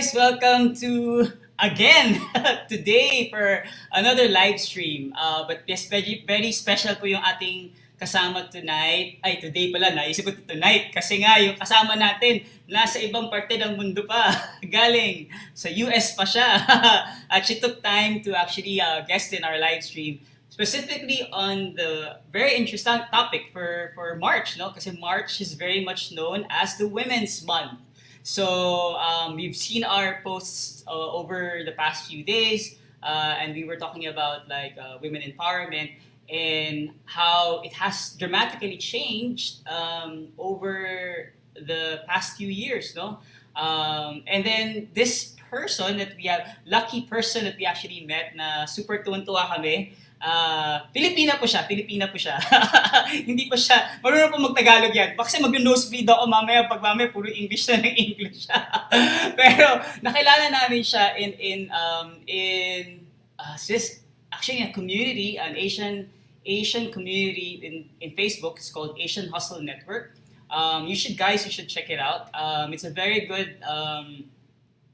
Guys? 0.00 0.16
Welcome 0.16 0.72
to 0.80 1.28
again 1.60 2.16
today 2.72 3.28
for 3.28 3.68
another 3.92 4.32
live 4.32 4.56
stream. 4.56 5.12
Uh, 5.12 5.44
but 5.44 5.60
yes, 5.68 5.92
very, 5.92 6.24
very 6.24 6.56
special 6.56 6.96
po 6.96 7.04
yung 7.04 7.20
ating 7.20 7.76
kasama 8.00 8.48
tonight. 8.48 9.20
Ay, 9.20 9.44
today 9.44 9.68
pala, 9.68 9.92
naisip 9.92 10.24
ko 10.24 10.32
tonight. 10.48 10.88
Kasi 10.88 11.20
nga, 11.20 11.36
yung 11.36 11.52
kasama 11.60 12.00
natin, 12.00 12.48
nasa 12.64 12.96
ibang 13.04 13.28
parte 13.28 13.60
ng 13.60 13.76
mundo 13.76 14.08
pa. 14.08 14.32
Galing 14.64 15.28
sa 15.52 15.68
US 15.68 16.16
pa 16.16 16.24
siya. 16.24 16.48
At 17.36 17.44
she 17.44 17.60
took 17.60 17.84
time 17.84 18.24
to 18.24 18.32
actually 18.32 18.80
uh, 18.80 19.04
guest 19.04 19.36
in 19.36 19.44
our 19.44 19.60
live 19.60 19.84
stream. 19.84 20.24
Specifically 20.48 21.28
on 21.28 21.76
the 21.76 22.24
very 22.32 22.56
interesting 22.56 23.04
topic 23.12 23.52
for, 23.52 23.92
for 23.92 24.16
March, 24.16 24.56
no? 24.56 24.72
Kasi 24.72 24.96
March 24.96 25.44
is 25.44 25.52
very 25.60 25.84
much 25.84 26.08
known 26.08 26.48
as 26.48 26.80
the 26.80 26.88
Women's 26.88 27.44
Month. 27.44 27.84
So 28.22 28.96
um, 28.96 29.36
we've 29.36 29.56
seen 29.56 29.84
our 29.84 30.20
posts 30.22 30.84
uh, 30.86 30.90
over 30.90 31.62
the 31.64 31.72
past 31.72 32.10
few 32.10 32.22
days, 32.22 32.76
uh, 33.02 33.36
and 33.38 33.54
we 33.54 33.64
were 33.64 33.76
talking 33.76 34.06
about 34.06 34.48
like 34.48 34.76
uh, 34.76 34.98
women 35.00 35.22
empowerment 35.22 35.92
and 36.28 36.90
how 37.06 37.60
it 37.62 37.72
has 37.72 38.14
dramatically 38.18 38.76
changed 38.76 39.66
um, 39.68 40.28
over 40.38 41.32
the 41.54 42.02
past 42.06 42.36
few 42.36 42.48
years, 42.48 42.94
no? 42.94 43.18
Um, 43.56 44.22
and 44.26 44.44
then 44.44 44.88
this 44.94 45.34
person 45.50 45.98
that 45.98 46.14
we 46.16 46.24
have, 46.24 46.58
lucky 46.66 47.02
person 47.02 47.44
that 47.44 47.56
we 47.56 47.66
actually 47.66 48.06
met 48.06 48.36
na 48.36 48.64
super 48.66 48.98
tuwan-tuwa 48.98 49.56
kami, 49.56 49.96
uh, 50.20 50.76
Pilipina 50.92 51.40
po 51.40 51.48
siya, 51.48 51.64
Pilipina 51.64 52.06
po 52.12 52.20
siya. 52.20 52.36
Hindi 53.28 53.48
po 53.48 53.56
siya, 53.56 54.00
marunong 54.04 54.30
po 54.30 54.38
mag-Tagalog 54.38 54.92
yan. 54.92 55.16
Kasi 55.16 55.40
mag-nosebleed 55.40 56.06
ako 56.06 56.28
mamaya 56.28 56.68
pag 56.68 56.84
mamaya 56.84 57.08
puro 57.10 57.26
English 57.26 57.66
na 57.68 57.80
ng 57.80 57.96
English 57.96 58.46
siya. 58.46 58.60
Pero 59.40 59.80
nakilala 60.04 60.52
namin 60.52 60.84
siya 60.84 61.16
in, 61.16 61.32
in, 61.40 61.60
um, 61.72 62.20
in, 62.28 63.08
uh, 63.40 63.56
this, 63.66 64.04
actually 64.30 64.62
a 64.62 64.70
community, 64.70 65.40
an 65.40 65.56
Asian, 65.56 66.12
Asian 66.44 66.92
community 66.92 67.60
in, 67.64 67.74
in 68.00 68.14
Facebook. 68.14 68.60
It's 68.60 68.70
called 68.70 68.96
Asian 69.00 69.32
Hustle 69.32 69.64
Network. 69.64 70.14
Um, 70.50 70.86
you 70.86 70.96
should, 70.96 71.16
guys, 71.16 71.46
you 71.46 71.52
should 71.52 71.68
check 71.68 71.90
it 71.90 71.98
out. 71.98 72.28
Um, 72.34 72.72
it's 72.72 72.84
a 72.84 72.90
very 72.90 73.26
good 73.26 73.54
um, 73.62 74.26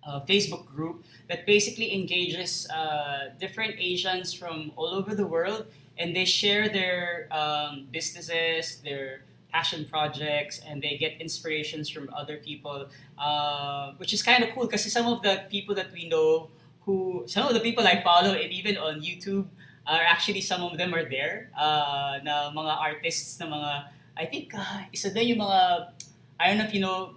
uh, 0.07 0.21
Facebook 0.21 0.67
group 0.67 1.05
that 1.29 1.45
basically 1.47 1.93
engages 1.93 2.69
uh, 2.71 3.31
different 3.41 3.75
Asians 3.79 4.33
from 4.33 4.73
all 4.77 4.89
over 4.89 5.15
the 5.15 5.27
world, 5.27 5.67
and 5.99 6.15
they 6.15 6.25
share 6.25 6.69
their 6.69 7.29
um, 7.33 7.89
businesses, 7.91 8.81
their 8.85 9.23
passion 9.53 9.85
projects, 9.85 10.61
and 10.67 10.83
they 10.83 10.97
get 10.97 11.21
inspirations 11.21 11.89
from 11.89 12.09
other 12.15 12.37
people, 12.37 12.87
uh, 13.19 13.93
which 13.97 14.13
is 14.13 14.23
kind 14.23 14.45
of 14.45 14.51
cool 14.55 14.67
because 14.67 14.85
some 14.93 15.07
of 15.07 15.23
the 15.23 15.45
people 15.51 15.75
that 15.75 15.91
we 15.93 16.09
know, 16.09 16.49
who 16.85 17.25
some 17.27 17.47
of 17.47 17.55
the 17.55 17.61
people 17.61 17.87
I 17.87 18.03
follow, 18.03 18.33
and 18.33 18.53
even 18.53 18.77
on 18.77 19.01
YouTube, 19.01 19.47
are 19.87 20.03
actually 20.03 20.41
some 20.41 20.63
of 20.63 20.79
them 20.79 20.95
are 20.95 21.09
there. 21.09 21.51
Uh, 21.57 22.19
na 22.23 22.51
mga 22.51 22.73
artists 22.79 23.39
na 23.39 23.47
mga 23.47 23.71
I 24.17 24.25
think 24.27 24.55
uh, 24.55 24.87
isa 24.93 25.11
yung 25.15 25.39
mga 25.39 25.91
I 26.39 26.49
don't 26.49 26.59
know 26.59 26.69
if 26.69 26.75
you 26.75 26.81
know 26.81 27.17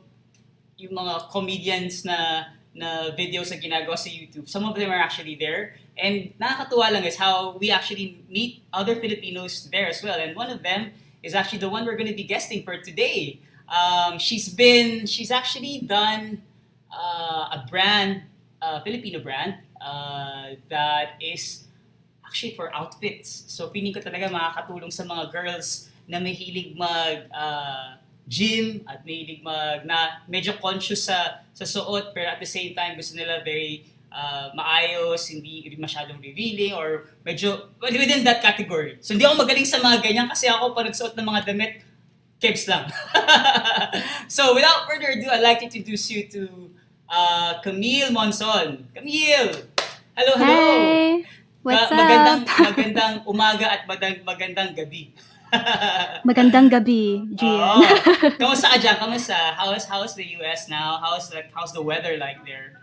yung 0.80 0.96
mga 0.96 1.30
comedians 1.30 2.06
na 2.06 2.48
na 2.74 3.12
videos 3.12 3.52
na 3.52 3.58
ginagawa 3.58 3.98
sa 3.98 4.10
YouTube. 4.10 4.48
Some 4.48 4.66
of 4.66 4.76
them 4.76 4.90
are 4.90 5.02
actually 5.02 5.36
there. 5.36 5.76
And 5.98 6.34
nakakatuwa 6.40 6.94
lang 6.94 7.04
is 7.04 7.18
how 7.18 7.58
we 7.58 7.72
actually 7.72 8.24
meet 8.30 8.64
other 8.72 8.96
Filipinos 8.96 9.68
there 9.72 9.90
as 9.90 10.02
well. 10.04 10.20
And 10.20 10.36
one 10.36 10.50
of 10.50 10.64
them 10.64 10.92
is 11.24 11.36
actually 11.36 11.60
the 11.60 11.70
one 11.70 11.86
we're 11.86 11.98
going 11.98 12.10
to 12.10 12.16
be 12.16 12.24
guesting 12.24 12.64
for 12.64 12.78
today. 12.78 13.42
Um, 13.68 14.18
she's 14.18 14.50
been, 14.50 15.06
she's 15.06 15.32
actually 15.32 15.84
done 15.86 16.42
uh, 16.90 17.60
a 17.60 17.66
brand, 17.70 18.24
a 18.62 18.82
Filipino 18.82 19.20
brand, 19.20 19.56
uh, 19.82 20.56
that 20.70 21.20
is 21.22 21.68
actually 22.26 22.56
for 22.56 22.74
outfits. 22.74 23.44
So 23.48 23.70
piling 23.70 23.94
ko 23.94 24.00
talaga 24.00 24.32
makakatulong 24.32 24.94
sa 24.94 25.04
mga 25.04 25.32
girls 25.32 25.90
na 26.08 26.18
may 26.18 26.34
hilig 26.34 26.74
mag 26.78 27.30
uh, 27.30 27.99
gym 28.30 28.86
at 28.86 29.02
mahilig 29.02 29.42
mag 29.42 29.82
na 29.90 30.22
medyo 30.30 30.54
conscious 30.62 31.10
sa 31.10 31.42
sa 31.50 31.66
suot 31.66 32.14
pero 32.14 32.30
at 32.30 32.38
the 32.38 32.46
same 32.46 32.78
time 32.78 32.94
gusto 32.94 33.18
nila 33.18 33.42
very 33.42 33.90
uh, 34.14 34.50
maayos, 34.54 35.30
hindi 35.30 35.70
masyadong 35.78 36.22
revealing 36.22 36.74
or 36.74 37.10
medyo 37.26 37.70
within 37.82 38.26
that 38.26 38.42
category. 38.42 38.98
So 39.02 39.14
hindi 39.14 39.26
ako 39.26 39.46
magaling 39.46 39.66
sa 39.66 39.82
mga 39.82 39.98
ganyan 40.04 40.28
kasi 40.30 40.50
ako 40.50 40.74
pag 40.74 40.90
nagsuot 40.90 41.14
ng 41.18 41.26
mga 41.26 41.42
damit, 41.46 41.72
kebs 42.42 42.66
lang. 42.70 42.90
so 44.36 44.56
without 44.56 44.88
further 44.90 45.14
ado, 45.14 45.30
I'd 45.30 45.46
like 45.46 45.60
to 45.62 45.68
introduce 45.68 46.10
you 46.10 46.26
to 46.32 46.72
uh, 47.10 47.60
Camille 47.62 48.12
Monson. 48.12 48.88
Camille! 48.94 49.68
Hello, 50.16 50.34
hello! 50.36 50.60
Hi! 50.60 51.24
What's 51.60 51.92
Ma- 51.92 52.00
magandang, 52.00 52.40
up? 52.48 52.60
magandang 52.72 53.16
umaga 53.28 53.66
at 53.68 53.82
magandang, 53.84 54.24
magandang 54.24 54.70
gabi. 54.76 55.12
Magandang 56.28 56.70
gabi, 56.70 57.26
Oo. 57.26 57.36
Gian. 57.36 57.82
Kamusta 58.38 58.70
ka 58.74 58.78
dyan? 58.78 58.96
Kamusta? 59.00 59.56
How's, 59.58 59.86
how's 59.86 60.14
the 60.14 60.26
US 60.40 60.70
now? 60.70 61.00
How's, 61.02 61.34
like, 61.34 61.50
how's 61.54 61.74
the 61.74 61.82
weather 61.82 62.18
like 62.18 62.44
there? 62.46 62.78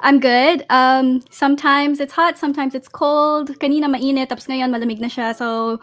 I'm 0.00 0.20
good. 0.20 0.64
Um, 0.68 1.22
sometimes 1.30 1.98
it's 1.98 2.12
hot, 2.12 2.36
sometimes 2.38 2.74
it's 2.74 2.88
cold. 2.88 3.56
Kanina 3.58 3.88
mainit, 3.88 4.28
tapos 4.28 4.46
ngayon 4.46 4.68
malamig 4.68 5.00
na 5.00 5.08
siya. 5.08 5.34
So, 5.34 5.80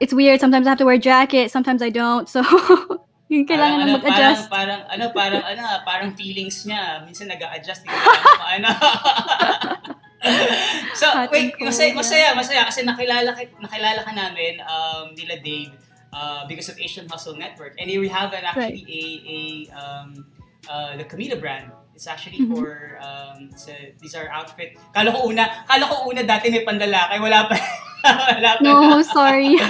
it's 0.00 0.14
weird. 0.14 0.40
Sometimes 0.40 0.66
I 0.66 0.70
have 0.70 0.78
to 0.78 0.86
wear 0.86 0.96
a 0.96 1.02
jacket, 1.02 1.50
sometimes 1.50 1.82
I 1.82 1.90
don't. 1.90 2.28
So, 2.28 2.42
yung 3.32 3.48
kailangan 3.48 3.82
ano, 3.82 3.86
na 3.86 3.92
mag-adjust. 3.98 4.46
Parang, 4.48 4.86
parang, 4.86 4.92
ano, 4.92 5.04
parang, 5.10 5.42
ano, 5.42 5.62
parang 5.84 6.10
feelings 6.14 6.64
niya. 6.64 7.02
Minsan 7.04 7.28
nag-a-adjust. 7.28 7.82
Hindi 7.82 7.98
ko 7.98 8.44
ano. 8.56 8.68
so, 11.00 11.06
wait, 11.34 11.54
masaya, 11.58 11.92
masaya, 11.94 12.30
masaya. 12.34 12.62
Kasi 12.64 12.86
nakilala, 12.86 13.34
ki- 13.34 13.58
nakilala 13.58 14.00
ka 14.06 14.12
namin, 14.14 14.62
um, 14.62 15.10
nila 15.18 15.36
Dave, 15.42 15.74
uh, 16.14 16.46
because 16.46 16.68
of 16.70 16.78
Asian 16.78 17.08
Hustle 17.08 17.34
Network. 17.34 17.74
And 17.78 17.90
we 17.90 18.08
have 18.08 18.32
an 18.32 18.44
actually 18.46 18.86
a, 18.86 19.02
a, 19.26 19.38
um, 19.74 20.26
uh, 20.70 20.96
the 20.96 21.04
Camila 21.04 21.40
brand. 21.40 21.72
It's 21.92 22.08
actually 22.08 22.40
Mhm. 22.40 22.56
for, 22.56 22.96
um, 23.04 23.52
sa, 23.52 23.70
these 24.00 24.16
are 24.16 24.26
outfit. 24.32 24.74
Kala 24.96 25.12
ko 25.12 25.28
una, 25.28 25.44
kala 25.68 25.84
ko 25.84 26.08
una 26.08 26.24
dati 26.24 26.48
may 26.48 26.64
pandalakay. 26.64 27.20
Wala 27.20 27.44
pa. 27.46 27.56
Wala 28.34 28.50
pa. 28.56 28.64
No, 28.64 28.98
sorry. 29.04 29.60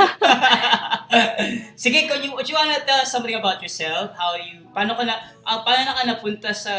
Sige, 1.82 2.08
can 2.08 2.22
you, 2.24 2.32
would 2.32 2.48
you 2.48 2.54
wanna 2.56 2.78
tell 2.86 3.04
something 3.04 3.34
about 3.34 3.60
yourself? 3.60 4.14
How 4.16 4.34
you, 4.38 4.64
paano 4.72 4.96
ka 4.96 5.02
na, 5.04 5.18
ah, 5.44 5.60
paano 5.60 5.82
na 5.84 5.92
ka 5.98 6.02
napunta 6.08 6.50
sa 6.54 6.72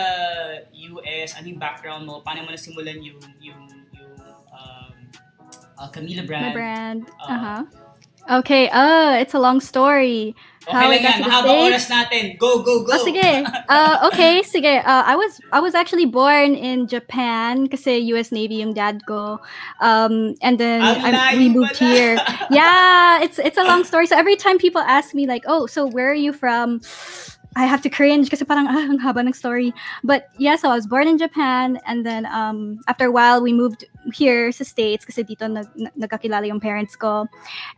US? 0.72 1.38
Anong 1.38 1.60
background 1.60 2.08
mo? 2.08 2.24
Paano 2.26 2.48
mo 2.48 2.50
nasimulan 2.50 2.98
yung, 3.04 3.20
yung, 3.38 3.62
yung, 3.94 4.12
um, 4.50 4.94
uh, 5.78 5.88
Camila 5.92 6.24
brand? 6.26 6.50
My 6.50 6.56
brand. 6.56 7.00
Uh, 7.22 7.30
Uh-huh. 7.30 7.62
Okay, 8.40 8.72
uh, 8.72 9.20
it's 9.20 9.36
a 9.36 9.42
long 9.44 9.60
story. 9.60 10.32
Okay 10.68 10.88
lang 10.88 11.04
yan. 11.04 11.18
to 11.18 11.24
the 11.24 11.30
Mahabang 11.30 11.60
oras 11.68 11.86
natin. 11.92 12.24
Go, 12.40 12.64
go, 12.64 12.84
go. 12.88 12.96
Oh, 12.96 13.04
sige. 13.04 13.44
Uh, 13.68 14.10
okay, 14.12 14.42
sige. 14.44 14.80
Uh, 14.80 15.04
I 15.06 15.16
was 15.16 15.40
I 15.52 15.60
was 15.60 15.76
actually 15.76 16.06
born 16.06 16.56
in 16.56 16.88
Japan 16.88 17.68
kasi 17.68 18.00
US 18.16 18.32
Navy 18.32 18.64
yung 18.64 18.74
dad 18.74 19.04
ko. 19.06 19.40
Um, 19.84 20.36
and 20.42 20.56
then 20.60 20.82
I, 20.82 21.36
we 21.36 21.50
moved 21.50 21.78
here. 21.78 22.16
Yeah, 22.54 23.24
it's 23.24 23.40
it's 23.40 23.58
a 23.58 23.64
long 23.64 23.84
story. 23.84 24.06
So 24.06 24.16
every 24.16 24.36
time 24.36 24.58
people 24.58 24.82
ask 24.82 25.16
me 25.16 25.26
like, 25.26 25.44
"Oh, 25.48 25.66
so 25.66 25.88
where 25.88 26.12
are 26.12 26.18
you 26.18 26.34
from?" 26.34 26.80
I 27.56 27.66
have 27.66 27.82
to 27.86 27.90
cringe 27.90 28.30
kasi 28.30 28.46
parang 28.46 28.66
ah, 28.66 28.90
ang 28.90 28.98
haba 29.00 29.22
ng 29.22 29.34
story. 29.34 29.74
But 30.04 30.30
yeah, 30.38 30.56
so 30.58 30.70
I 30.70 30.76
was 30.76 30.88
born 30.90 31.08
in 31.08 31.18
Japan 31.18 31.78
and 31.86 32.06
then 32.06 32.26
um, 32.26 32.82
after 32.88 33.06
a 33.06 33.14
while 33.14 33.42
we 33.42 33.54
moved 33.54 33.86
here 34.14 34.52
sa 34.52 34.66
States 34.66 35.06
kasi 35.06 35.22
dito 35.22 35.46
nag- 35.46 35.70
nagkakilala 35.94 36.50
yung 36.50 36.60
parents 36.60 36.98
ko. 36.98 37.30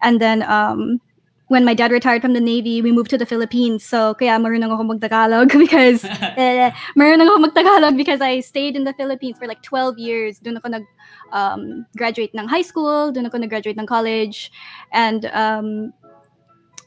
And 0.02 0.20
then 0.20 0.44
um, 0.48 1.02
when 1.48 1.64
my 1.64 1.74
dad 1.74 1.92
retired 1.92 2.22
from 2.22 2.34
the 2.34 2.42
Navy, 2.42 2.82
we 2.82 2.92
moved 2.92 3.10
to 3.12 3.18
the 3.18 3.26
Philippines. 3.26 3.86
So 3.86 4.14
kaya 4.16 4.40
marunong 4.40 4.74
ako 4.74 4.84
mag-Tagalog 4.84 5.50
because 5.64 6.04
eh, 6.38 6.72
marunong 6.98 7.28
ako 7.30 7.40
mag-Tagalog 7.40 7.98
because 7.98 8.22
I 8.22 8.40
stayed 8.40 8.76
in 8.76 8.84
the 8.84 8.94
Philippines 8.94 9.38
for 9.38 9.48
like 9.48 9.62
12 9.62 10.00
years. 10.00 10.40
Doon 10.40 10.58
ako 10.58 10.68
nag 10.70 10.86
um, 11.32 11.86
graduate 11.98 12.34
ng 12.34 12.48
high 12.48 12.66
school, 12.66 13.12
doon 13.12 13.28
ako 13.28 13.38
nag-graduate 13.38 13.78
ng 13.78 13.86
college. 13.86 14.52
And 14.92 15.26
um, 15.34 15.94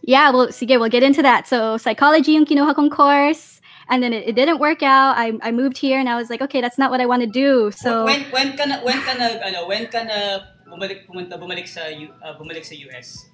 yeah, 0.03 0.31
well, 0.31 0.49
sige, 0.51 0.75
we'll 0.79 0.91
get 0.91 1.03
into 1.03 1.23
that. 1.23 1.47
So 1.47 1.77
psychology 1.77 2.35
yung 2.35 2.47
kinuha 2.47 2.75
kong 2.75 2.91
course. 2.91 3.61
And 3.89 4.03
then 4.03 4.13
it, 4.13 4.29
it 4.29 4.35
didn't 4.37 4.59
work 4.59 4.83
out. 4.83 5.17
I, 5.17 5.33
I 5.41 5.51
moved 5.51 5.79
here 5.79 5.99
and 5.99 6.11
I 6.11 6.17
was 6.17 6.29
like, 6.29 6.43
okay, 6.43 6.61
that's 6.61 6.77
not 6.77 6.91
what 6.91 7.01
I 7.01 7.07
want 7.07 7.23
to 7.23 7.31
do. 7.31 7.73
So 7.73 8.05
when, 8.05 8.21
when 8.29 8.53
ka 8.53 8.67
na, 8.67 8.85
when 8.85 9.01
ka 9.01 9.17
na, 9.17 9.27
ano, 9.41 9.65
when 9.65 9.87
ka 9.87 10.05
na 10.05 10.45
bumalik, 10.69 11.09
pumunta, 11.09 11.41
bumalik 11.41 11.65
sa, 11.65 11.89
U- 11.89 12.13
uh, 12.21 12.37
bumalik 12.37 12.69
sa 12.69 12.77
US? 12.77 13.25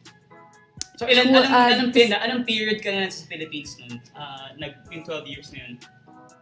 So, 0.97 1.07
ilan, 1.07 1.33
Well, 1.33 1.43
anong, 1.43 1.51
uh, 1.51 1.75
anong, 1.75 1.91
pin, 1.93 2.13
anong 2.13 2.47
period 2.47 2.79
ka 2.79 2.91
na 2.91 3.11
sa 3.11 3.27
Philippines 3.27 3.75
nun? 3.83 3.99
Uh, 4.15 4.55
nag, 4.59 4.79
yung 4.95 5.03
12 5.03 5.27
years 5.27 5.51
na 5.51 5.67
yun. 5.67 5.75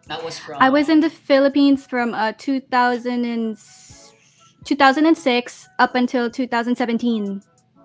That 0.09 0.21
was 0.21 0.37
from... 0.37 0.61
I 0.61 0.69
was 0.69 0.89
in 0.93 1.01
the 1.01 1.09
Philippines 1.09 1.87
from 1.87 2.13
uh, 2.13 2.33
2000 2.37 3.25
and 3.25 3.57
2006 4.65 5.69
up 5.79 5.95
until 5.95 6.29
2017. 6.29 7.41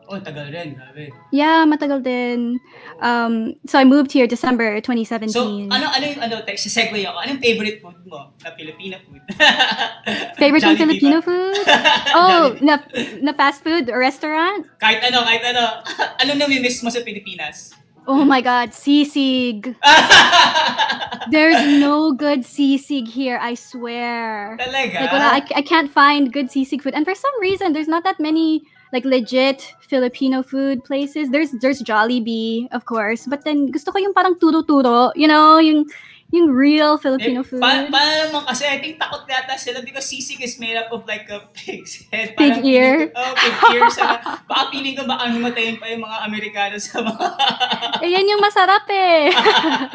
Oh, 0.07 0.23
tagal 0.23 0.47
rin, 0.47 0.79
grabe. 0.79 1.11
Yeah, 1.35 1.67
matagal 1.67 1.99
din. 1.99 2.63
Um, 3.03 3.59
so 3.67 3.75
I 3.75 3.83
moved 3.83 4.15
here 4.15 4.23
December 4.23 4.79
2017. 4.79 5.35
So, 5.35 5.43
ano 5.67 5.91
ano 5.91 6.05
yung 6.07 6.21
ano, 6.23 6.35
text 6.47 6.63
si 6.63 6.71
segue 6.71 7.03
ako. 7.03 7.19
Anong 7.27 7.43
favorite 7.43 7.83
food 7.83 7.99
mo 8.07 8.31
na 8.39 8.55
Filipino 8.55 8.95
food? 9.03 9.19
Favorite 10.39 10.63
kong 10.63 10.79
Filipino 10.79 11.19
food? 11.19 11.59
Oh, 12.17 12.55
na, 12.63 12.81
na 13.19 13.35
fast 13.35 13.61
food 13.61 13.91
or 13.91 13.99
restaurant? 13.99 14.65
kahit 14.79 15.03
ano, 15.03 15.27
kahit 15.27 15.43
ano. 15.43 15.83
ano 16.23 16.31
nami-miss 16.39 16.81
mo 16.81 16.89
sa 16.89 17.03
Pilipinas? 17.03 17.75
Oh 18.07 18.23
my 18.23 18.39
God, 18.39 18.71
sisig. 18.71 19.75
There's 21.29 21.59
no 21.83 22.15
good 22.15 22.47
sisig 22.47 23.11
here, 23.11 23.35
I 23.35 23.59
swear. 23.59 24.55
Talaga? 24.55 24.95
Like, 24.95 25.11
wala, 25.11 25.27
I, 25.35 25.41
I 25.59 25.61
can't 25.61 25.91
find 25.91 26.31
good 26.31 26.47
sisig 26.47 26.79
food. 26.79 26.95
And 26.95 27.03
for 27.03 27.13
some 27.13 27.35
reason, 27.43 27.75
there's 27.75 27.91
not 27.91 28.07
that 28.07 28.15
many 28.23 28.63
like 28.89 29.03
legit 29.03 29.61
Filipino 29.81 30.41
food 30.41 30.83
places. 30.83 31.29
There's 31.29 31.51
there's 31.57 31.81
Jollibee, 31.81 32.67
of 32.71 32.83
course, 32.83 33.25
but 33.25 33.43
then 33.43 33.67
gusto 33.67 33.91
ko 33.91 33.97
yung 33.97 34.13
parang 34.13 34.35
turo-turo, 34.35 35.11
you 35.13 35.27
know, 35.27 35.57
yung 35.57 35.87
yung 36.27 36.51
real 36.51 36.99
Filipino 36.99 37.39
Eh, 37.39 37.47
food. 37.47 37.63
Pa- 37.63 37.87
paano 37.87 38.11
naman 38.27 38.43
kasi 38.43 38.67
I 38.67 38.83
think 38.83 38.99
takot 38.99 39.23
yata 39.23 39.55
sila 39.55 39.79
because 39.79 40.03
sisig 40.03 40.43
is 40.43 40.59
made 40.59 40.75
up 40.75 40.91
of 40.91 41.07
like 41.07 41.23
a 41.27 41.47
pig's 41.55 42.03
head. 42.11 42.35
Pig 42.35 42.51
Parang 42.59 42.67
ear. 42.67 42.91
feeling 42.99 43.15
ko- 43.15 43.23
Oh, 43.23 43.31
pig 43.33 43.55
ear. 43.71 43.81
Saka, 43.87 44.15
baka 44.43 44.63
piling 44.67 44.91
ko 44.93 45.07
baka 45.07 45.23
himatayin 45.31 45.79
pa 45.79 45.87
yung 45.87 46.03
mga 46.03 46.17
Amerikano 46.27 46.75
sa 46.75 46.99
mga... 46.99 47.25
eh, 48.03 48.09
yan 48.11 48.27
yung 48.27 48.43
masarap 48.43 48.83
eh. 48.89 49.31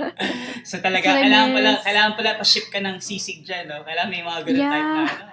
so 0.69 0.81
talaga, 0.81 1.12
I 1.12 1.29
kailangan 1.29 1.49
pala, 1.53 1.71
kailangan 1.85 2.12
pala 2.17 2.31
pa-ship 2.37 2.67
ka 2.69 2.81
ng 2.81 2.97
sisig 2.99 3.45
dyan, 3.45 3.69
no? 3.69 3.85
Kailangan 3.85 4.09
may 4.09 4.25
mga 4.25 4.41
ganun 4.43 4.56
type 4.62 4.73
na, 4.73 4.73
Yeah. 4.73 5.05
ano. 5.05 5.31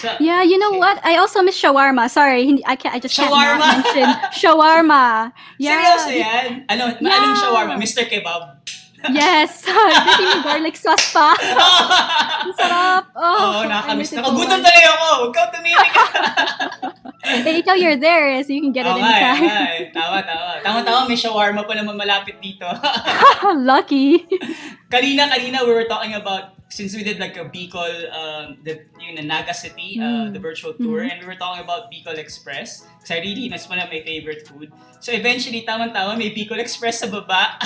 So, 0.00 0.16
yeah, 0.18 0.42
you 0.42 0.56
know 0.56 0.72
what? 0.80 0.96
I 1.04 1.16
also 1.16 1.42
miss 1.42 1.60
shawarma. 1.60 2.08
Sorry, 2.08 2.62
I 2.64 2.74
can't. 2.76 2.94
I 2.94 2.98
just 2.98 3.14
can't 3.14 3.28
Shawarma? 3.28 3.58
not 3.60 3.84
mention 3.84 4.08
shawarma. 4.32 5.32
Yeah. 5.60 5.76
seryoso 5.76 6.10
yan? 6.16 6.64
Ano, 6.72 6.96
Yeah. 7.00 7.20
anong 7.20 7.36
shawarma? 7.36 7.74
Mr. 7.76 8.08
Kebab? 8.08 8.56
Yes. 9.08 9.64
Kasi 10.06 10.22
yung 10.22 10.42
garlic 10.44 10.76
sauce 10.76 11.08
pa. 11.10 11.32
Ang 12.44 12.52
sarap. 12.52 13.04
Oo, 13.16 13.38
Oh, 13.40 13.62
nakakamiss 13.64 14.12
I 14.12 14.20
na. 14.20 14.28
it 14.28 14.32
Gutom 14.32 14.60
talaga 14.60 14.88
ako. 14.92 15.06
Huwag 15.24 15.32
kang 15.32 15.50
tumimik. 15.50 15.92
Eh, 17.20 17.60
ikaw, 17.60 17.76
you're 17.76 18.00
there, 18.00 18.40
so 18.42 18.50
you 18.50 18.60
can 18.60 18.72
get 18.72 18.84
it 18.84 18.90
Oo 18.90 18.96
nga, 18.96 19.12
eh, 19.12 19.22
anytime. 19.22 19.44
eh. 19.46 19.78
Tama, 19.92 20.18
tama. 20.20 20.50
Tama-tama, 20.60 21.00
may 21.06 21.16
shawarma 21.16 21.62
pa 21.62 21.72
naman 21.72 21.94
malapit 21.94 22.40
dito. 22.40 22.64
Lucky. 23.70 24.24
kanina, 24.88 25.28
kanina, 25.28 25.62
we 25.62 25.70
were 25.70 25.84
talking 25.84 26.16
about, 26.16 26.56
since 26.68 26.96
we 26.96 27.04
did 27.04 27.20
like 27.20 27.36
a 27.36 27.44
Bicol, 27.44 27.92
um, 28.10 28.56
the, 28.64 28.82
yung 28.98 29.14
na 29.16 29.24
Naga 29.38 29.52
City, 29.52 30.00
uh, 30.00 30.26
Mm. 30.26 30.32
the 30.32 30.40
virtual 30.40 30.72
tour, 30.74 31.04
Mhm. 31.04 31.10
and 31.12 31.16
we 31.20 31.26
were 31.28 31.38
talking 31.38 31.60
about 31.62 31.92
Bicol 31.92 32.16
Express. 32.16 32.88
Because 32.98 33.12
I 33.12 33.20
really, 33.20 33.46
that's 33.48 33.68
one 33.68 33.78
of 33.78 33.88
my 33.88 34.00
favorite 34.00 34.48
food. 34.48 34.72
So 34.98 35.12
eventually, 35.12 35.62
tama-tama, 35.62 36.16
may 36.16 36.32
Bicol 36.32 36.58
Express 36.58 37.04
sa 37.04 37.08
baba. 37.08 37.60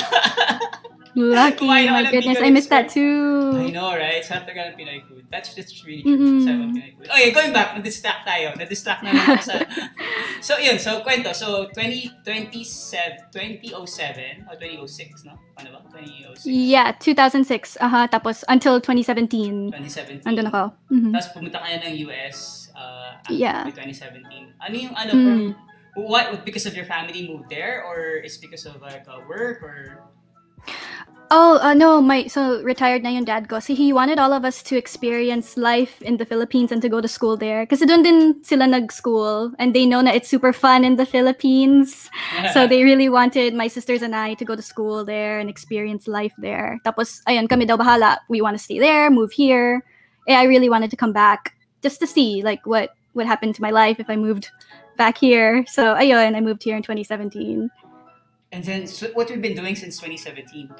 Lucky. 1.14 1.62
Kumain 1.62 1.86
My 1.88 2.10
goodness, 2.10 2.38
I 2.42 2.50
missed 2.50 2.70
that 2.70 2.90
Express. 2.90 3.06
I 3.54 3.70
too. 3.70 3.72
know, 3.72 3.94
right? 3.94 4.18
Sarap 4.20 4.50
talaga 4.50 4.74
ng 4.74 4.76
Pinoy 4.76 4.98
food. 5.06 5.22
That's 5.30 5.54
just 5.54 5.70
really 5.86 6.02
true. 6.02 6.18
Mm-mm. 6.18 6.42
Sarap 6.42 6.58
ng 6.58 6.72
Pinoy 6.74 6.90
food. 6.98 7.06
Okay, 7.06 7.28
going 7.30 7.52
back, 7.54 7.68
na-distract 7.78 8.26
tayo. 8.26 8.50
Na-distract 8.58 9.00
na 9.06 9.10
ako 9.14 9.32
sa... 9.40 9.54
so, 10.46 10.52
yun. 10.58 10.74
So, 10.76 11.06
kwento. 11.06 11.30
So, 11.30 11.70
2027, 11.70 13.30
2007, 13.30 14.46
o 14.50 14.58
2006, 14.58 15.24
no? 15.30 15.38
Ano 15.54 15.68
ba? 15.70 15.80
2006, 15.94 16.50
Yeah, 16.50 16.90
2006. 16.98 17.78
Aha, 17.80 18.06
tapos 18.10 18.42
until 18.50 18.80
2017. 18.80 19.70
2017. 19.70 20.26
Andun 20.26 20.50
ako. 20.50 20.62
Mhm. 20.90 21.10
Tapos 21.14 21.28
pumunta 21.30 21.58
ka 21.62 21.66
na 21.70 21.78
ng 21.86 21.94
US 22.10 22.68
uh, 22.74 23.22
after 23.22 23.34
Yeah. 23.34 23.70
2017. 23.70 24.58
Ano 24.58 24.74
yung 24.74 24.94
ano, 24.94 25.12
Mm. 25.14 25.22
from, 25.22 25.40
what, 26.10 26.42
because 26.42 26.66
of 26.66 26.74
your 26.74 26.86
family 26.86 27.28
moved 27.28 27.46
there? 27.48 27.86
Or 27.86 28.18
is 28.18 28.34
because 28.38 28.66
of 28.66 28.82
like 28.82 29.06
uh, 29.06 29.22
work? 29.30 29.62
Or 29.62 30.10
Oh, 31.30 31.58
uh, 31.62 31.74
no, 31.74 32.00
my 32.00 32.26
so 32.26 32.62
retired 32.62 33.02
na 33.02 33.08
yung 33.08 33.24
dad 33.24 33.48
ko. 33.48 33.58
So 33.58 33.74
he 33.74 33.92
wanted 33.92 34.18
all 34.18 34.32
of 34.32 34.44
us 34.44 34.62
to 34.64 34.76
experience 34.76 35.56
life 35.56 36.00
in 36.02 36.16
the 36.16 36.24
Philippines 36.24 36.70
and 36.70 36.82
to 36.82 36.88
go 36.88 37.00
to 37.00 37.08
school 37.08 37.36
there. 37.36 37.66
Kasi 37.66 37.86
doon 37.86 38.02
din 38.04 38.44
sila 38.44 38.66
nag-school 38.68 39.50
and 39.58 39.74
they 39.74 39.86
know 39.86 40.00
na 40.00 40.12
it's 40.12 40.28
super 40.28 40.52
fun 40.52 40.84
in 40.84 40.94
the 40.94 41.06
Philippines. 41.06 42.10
so 42.54 42.68
they 42.68 42.84
really 42.84 43.08
wanted 43.08 43.54
my 43.54 43.66
sisters 43.66 44.02
and 44.02 44.14
I 44.14 44.34
to 44.34 44.44
go 44.44 44.54
to 44.54 44.62
school 44.62 45.04
there 45.04 45.40
and 45.40 45.50
experience 45.50 46.06
life 46.06 46.34
there. 46.38 46.78
Tapos, 46.84 47.18
ayun, 47.26 47.48
kami 47.48 47.64
daw 47.66 47.80
bahala. 47.80 48.18
We 48.28 48.38
want 48.38 48.54
to 48.54 48.62
stay 48.62 48.78
there, 48.78 49.10
move 49.10 49.32
here. 49.32 49.82
Eh, 50.28 50.38
I 50.38 50.44
really 50.44 50.68
wanted 50.68 50.90
to 50.92 50.96
come 50.96 51.12
back 51.12 51.56
just 51.82 51.98
to 51.98 52.06
see 52.06 52.46
like 52.46 52.62
what 52.62 52.94
would 53.14 53.26
happen 53.26 53.52
to 53.52 53.62
my 53.62 53.74
life 53.74 53.98
if 53.98 54.06
I 54.06 54.14
moved 54.14 54.54
back 54.96 55.18
here. 55.18 55.64
So, 55.66 55.98
ayun, 55.98 56.36
I 56.36 56.40
moved 56.40 56.62
here 56.62 56.76
in 56.76 56.82
2017. 56.82 57.70
And 58.54 58.62
then, 58.62 58.86
so 58.86 59.08
what 59.14 59.28
we've 59.28 59.42
been 59.42 59.56
doing 59.56 59.74
since 59.74 59.98
2017? 59.98 60.70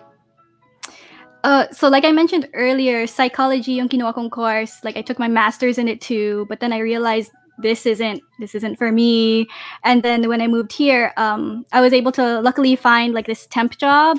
Uh, 1.43 1.67
so 1.73 1.89
like 1.89 2.05
I 2.05 2.13
mentioned 2.13 2.49
earlier, 2.55 3.05
psychology 3.09 3.73
yung 3.73 3.89
kinuha 3.89 4.15
kong 4.15 4.31
course. 4.31 4.79
Like 4.85 4.97
I 4.97 5.03
took 5.03 5.19
my 5.19 5.27
master's 5.27 5.77
in 5.77 5.89
it 5.89 6.01
too, 6.01 6.47
but 6.49 6.61
then 6.61 6.73
I 6.73 6.79
realized 6.79 7.33
this 7.59 7.85
isn't 7.85 8.23
this 8.39 8.55
isn't 8.55 8.77
for 8.77 8.93
me. 8.93 9.49
And 9.83 10.05
then 10.05 10.29
when 10.29 10.41
I 10.41 10.47
moved 10.47 10.71
here, 10.71 11.13
um, 11.17 11.67
I 11.73 11.81
was 11.81 11.93
able 11.93 12.13
to 12.13 12.41
luckily 12.41 12.77
find 12.77 13.13
like 13.13 13.27
this 13.27 13.47
temp 13.51 13.77
job, 13.77 14.19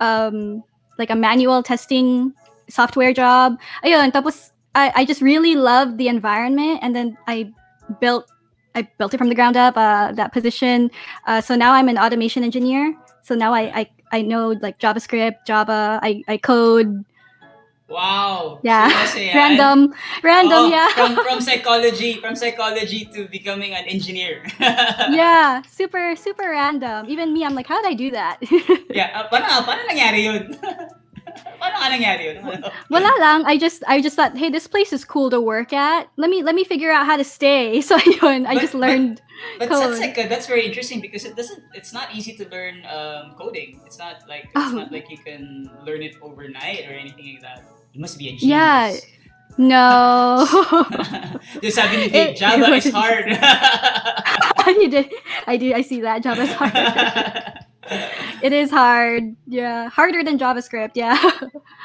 um, 0.00 0.64
like 0.98 1.10
a 1.10 1.14
manual 1.14 1.62
testing 1.62 2.32
software 2.70 3.12
job. 3.12 3.60
Ayun, 3.84 4.12
tapos 4.12 4.50
I, 4.74 4.92
I 4.96 5.04
just 5.04 5.20
really 5.20 5.54
loved 5.54 5.98
the 5.98 6.08
environment, 6.08 6.80
and 6.80 6.96
then 6.96 7.18
I 7.28 7.52
built 8.00 8.24
I 8.74 8.82
built 8.98 9.14
it 9.14 9.18
from 9.18 9.28
the 9.28 9.34
ground 9.34 9.56
up. 9.56 9.76
Uh, 9.76 10.12
that 10.12 10.32
position. 10.32 10.90
Uh, 11.26 11.40
so 11.40 11.54
now 11.54 11.72
I'm 11.72 11.88
an 11.88 11.98
automation 11.98 12.42
engineer. 12.42 12.94
So 13.22 13.34
now 13.34 13.54
I, 13.54 13.62
I 13.80 13.82
I 14.12 14.22
know 14.22 14.54
like 14.60 14.78
JavaScript, 14.78 15.46
Java. 15.46 15.98
I 16.02 16.22
I 16.28 16.36
code. 16.36 17.04
Wow! 17.88 18.60
Yeah. 18.64 18.88
Yan? 19.14 19.36
Random, 19.36 19.94
random, 20.24 20.64
Oo, 20.66 20.72
yeah. 20.72 20.88
From, 20.96 21.14
from 21.26 21.38
psychology, 21.40 22.16
from 22.16 22.34
psychology 22.34 23.04
to 23.12 23.28
becoming 23.28 23.76
an 23.76 23.84
engineer. 23.84 24.40
yeah, 25.12 25.60
super, 25.68 26.16
super 26.16 26.48
random. 26.48 27.04
Even 27.08 27.32
me, 27.34 27.44
I'm 27.44 27.54
like, 27.54 27.68
how 27.68 27.76
did 27.82 27.92
I 27.92 27.94
do 27.94 28.10
that? 28.10 28.40
yeah. 28.90 29.12
Uh, 29.12 29.28
paano, 29.28 29.68
paano 29.68 29.84
nangyari 29.84 30.24
yun? 30.24 30.56
Paano 31.60 31.76
nga 31.80 31.88
nangyari 31.90 32.30
yun? 32.34 32.44
Wala 32.90 33.10
lang. 33.20 33.44
I 33.46 33.58
just, 33.58 33.82
I 33.88 34.00
just 34.00 34.14
thought, 34.16 34.36
hey, 34.36 34.50
this 34.50 34.66
place 34.66 34.92
is 34.92 35.04
cool 35.04 35.30
to 35.30 35.40
work 35.40 35.72
at. 35.72 36.08
Let 36.16 36.30
me, 36.30 36.42
let 36.42 36.54
me 36.54 36.64
figure 36.64 36.90
out 36.92 37.06
how 37.06 37.16
to 37.16 37.24
stay. 37.24 37.80
So 37.84 37.96
yun, 38.22 38.46
I 38.46 38.54
But- 38.54 38.60
just 38.60 38.72
but- 38.74 38.80
learned. 38.86 39.20
But 39.58 39.68
Code. 39.68 39.82
that's 39.82 40.00
like 40.00 40.14
uh, 40.16 40.30
that's 40.30 40.46
very 40.46 40.62
interesting 40.64 41.02
because 41.02 41.26
it 41.26 41.34
doesn't. 41.34 41.58
It's 41.74 41.92
not 41.92 42.14
easy 42.14 42.38
to 42.38 42.46
learn 42.54 42.86
um, 42.86 43.34
coding. 43.34 43.82
It's 43.84 43.98
not 43.98 44.22
like 44.30 44.46
it's 44.54 44.54
Oh. 44.56 44.78
not 44.78 44.94
like 44.94 45.10
you 45.10 45.18
can 45.18 45.68
learn 45.84 46.06
it 46.06 46.14
overnight 46.22 46.86
or 46.86 46.94
anything 46.94 47.34
like 47.34 47.42
that. 47.42 47.66
You 47.92 47.98
must 48.00 48.16
be 48.16 48.30
a 48.30 48.38
genius. 48.38 48.46
Yeah. 48.46 48.94
No. 49.58 50.46
Just 51.62 51.76
sabi 51.76 51.96
ni 51.98 52.08
Dave, 52.10 52.30
It- 52.30 52.36
Java 52.38 52.72
it 52.72 52.86
is 52.86 52.90
hard. 52.94 53.26
you 54.80 54.88
did. 54.88 55.10
I 55.46 55.58
do. 55.58 55.74
I 55.74 55.82
see 55.82 56.00
that. 56.02 56.22
Java 56.22 56.42
is 56.46 56.54
hard. 56.54 56.74
It 58.44 58.52
is 58.52 58.68
hard. 58.70 59.36
Yeah, 59.48 59.88
harder 59.88 60.22
than 60.22 60.38
JavaScript. 60.38 60.92
Yeah. 60.94 61.16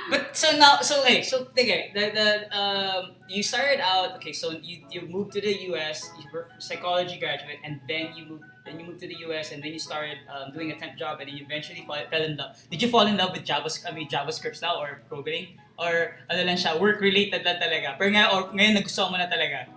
But 0.09 0.35
so 0.35 0.57
now, 0.57 0.81
so 0.81 0.99
okay, 1.01 1.21
so 1.21 1.47
okay, 1.53 1.91
the, 1.93 2.09
the 2.11 2.29
um, 2.49 3.15
you 3.29 3.43
started 3.43 3.79
out 3.79 4.17
okay. 4.17 4.33
So 4.33 4.57
you 4.57 4.83
you 4.89 5.07
moved 5.07 5.31
to 5.37 5.41
the 5.41 5.53
U.S. 5.71 6.09
You 6.17 6.25
were 6.33 6.49
psychology 6.57 7.15
graduate, 7.21 7.61
and 7.63 7.79
then 7.87 8.11
you 8.17 8.25
moved 8.25 8.43
then 8.65 8.79
you 8.79 8.85
moved 8.89 8.99
to 9.05 9.07
the 9.07 9.21
U.S. 9.29 9.53
and 9.53 9.63
then 9.63 9.71
you 9.71 9.79
started 9.79 10.17
um, 10.27 10.51
doing 10.51 10.71
a 10.71 10.75
temp 10.75 10.97
job, 10.97 11.21
and 11.21 11.29
then 11.29 11.37
you 11.37 11.45
eventually 11.45 11.85
fall, 11.85 12.01
fell 12.09 12.25
in 12.25 12.35
love. 12.35 12.57
Did 12.71 12.81
you 12.81 12.89
fall 12.89 13.05
in 13.05 13.15
love 13.15 13.31
with 13.31 13.45
JavaScript? 13.45 13.85
I 13.87 13.93
mean 13.93 14.09
JavaScript 14.09 14.59
now 14.61 14.81
or 14.81 14.99
programming 15.07 15.61
or 15.77 16.19
ano 16.27 16.43
lang 16.43 16.57
siya 16.57 16.75
work 16.75 16.99
related 16.99 17.45
lang 17.45 17.61
talaga? 17.61 17.95
Pero 17.95 18.11
ngayon 18.11 18.29
or 18.33 18.41
ngayon 18.51 18.73
nagustuhan 18.81 19.13
mo 19.13 19.17
na 19.21 19.29
talaga. 19.31 19.69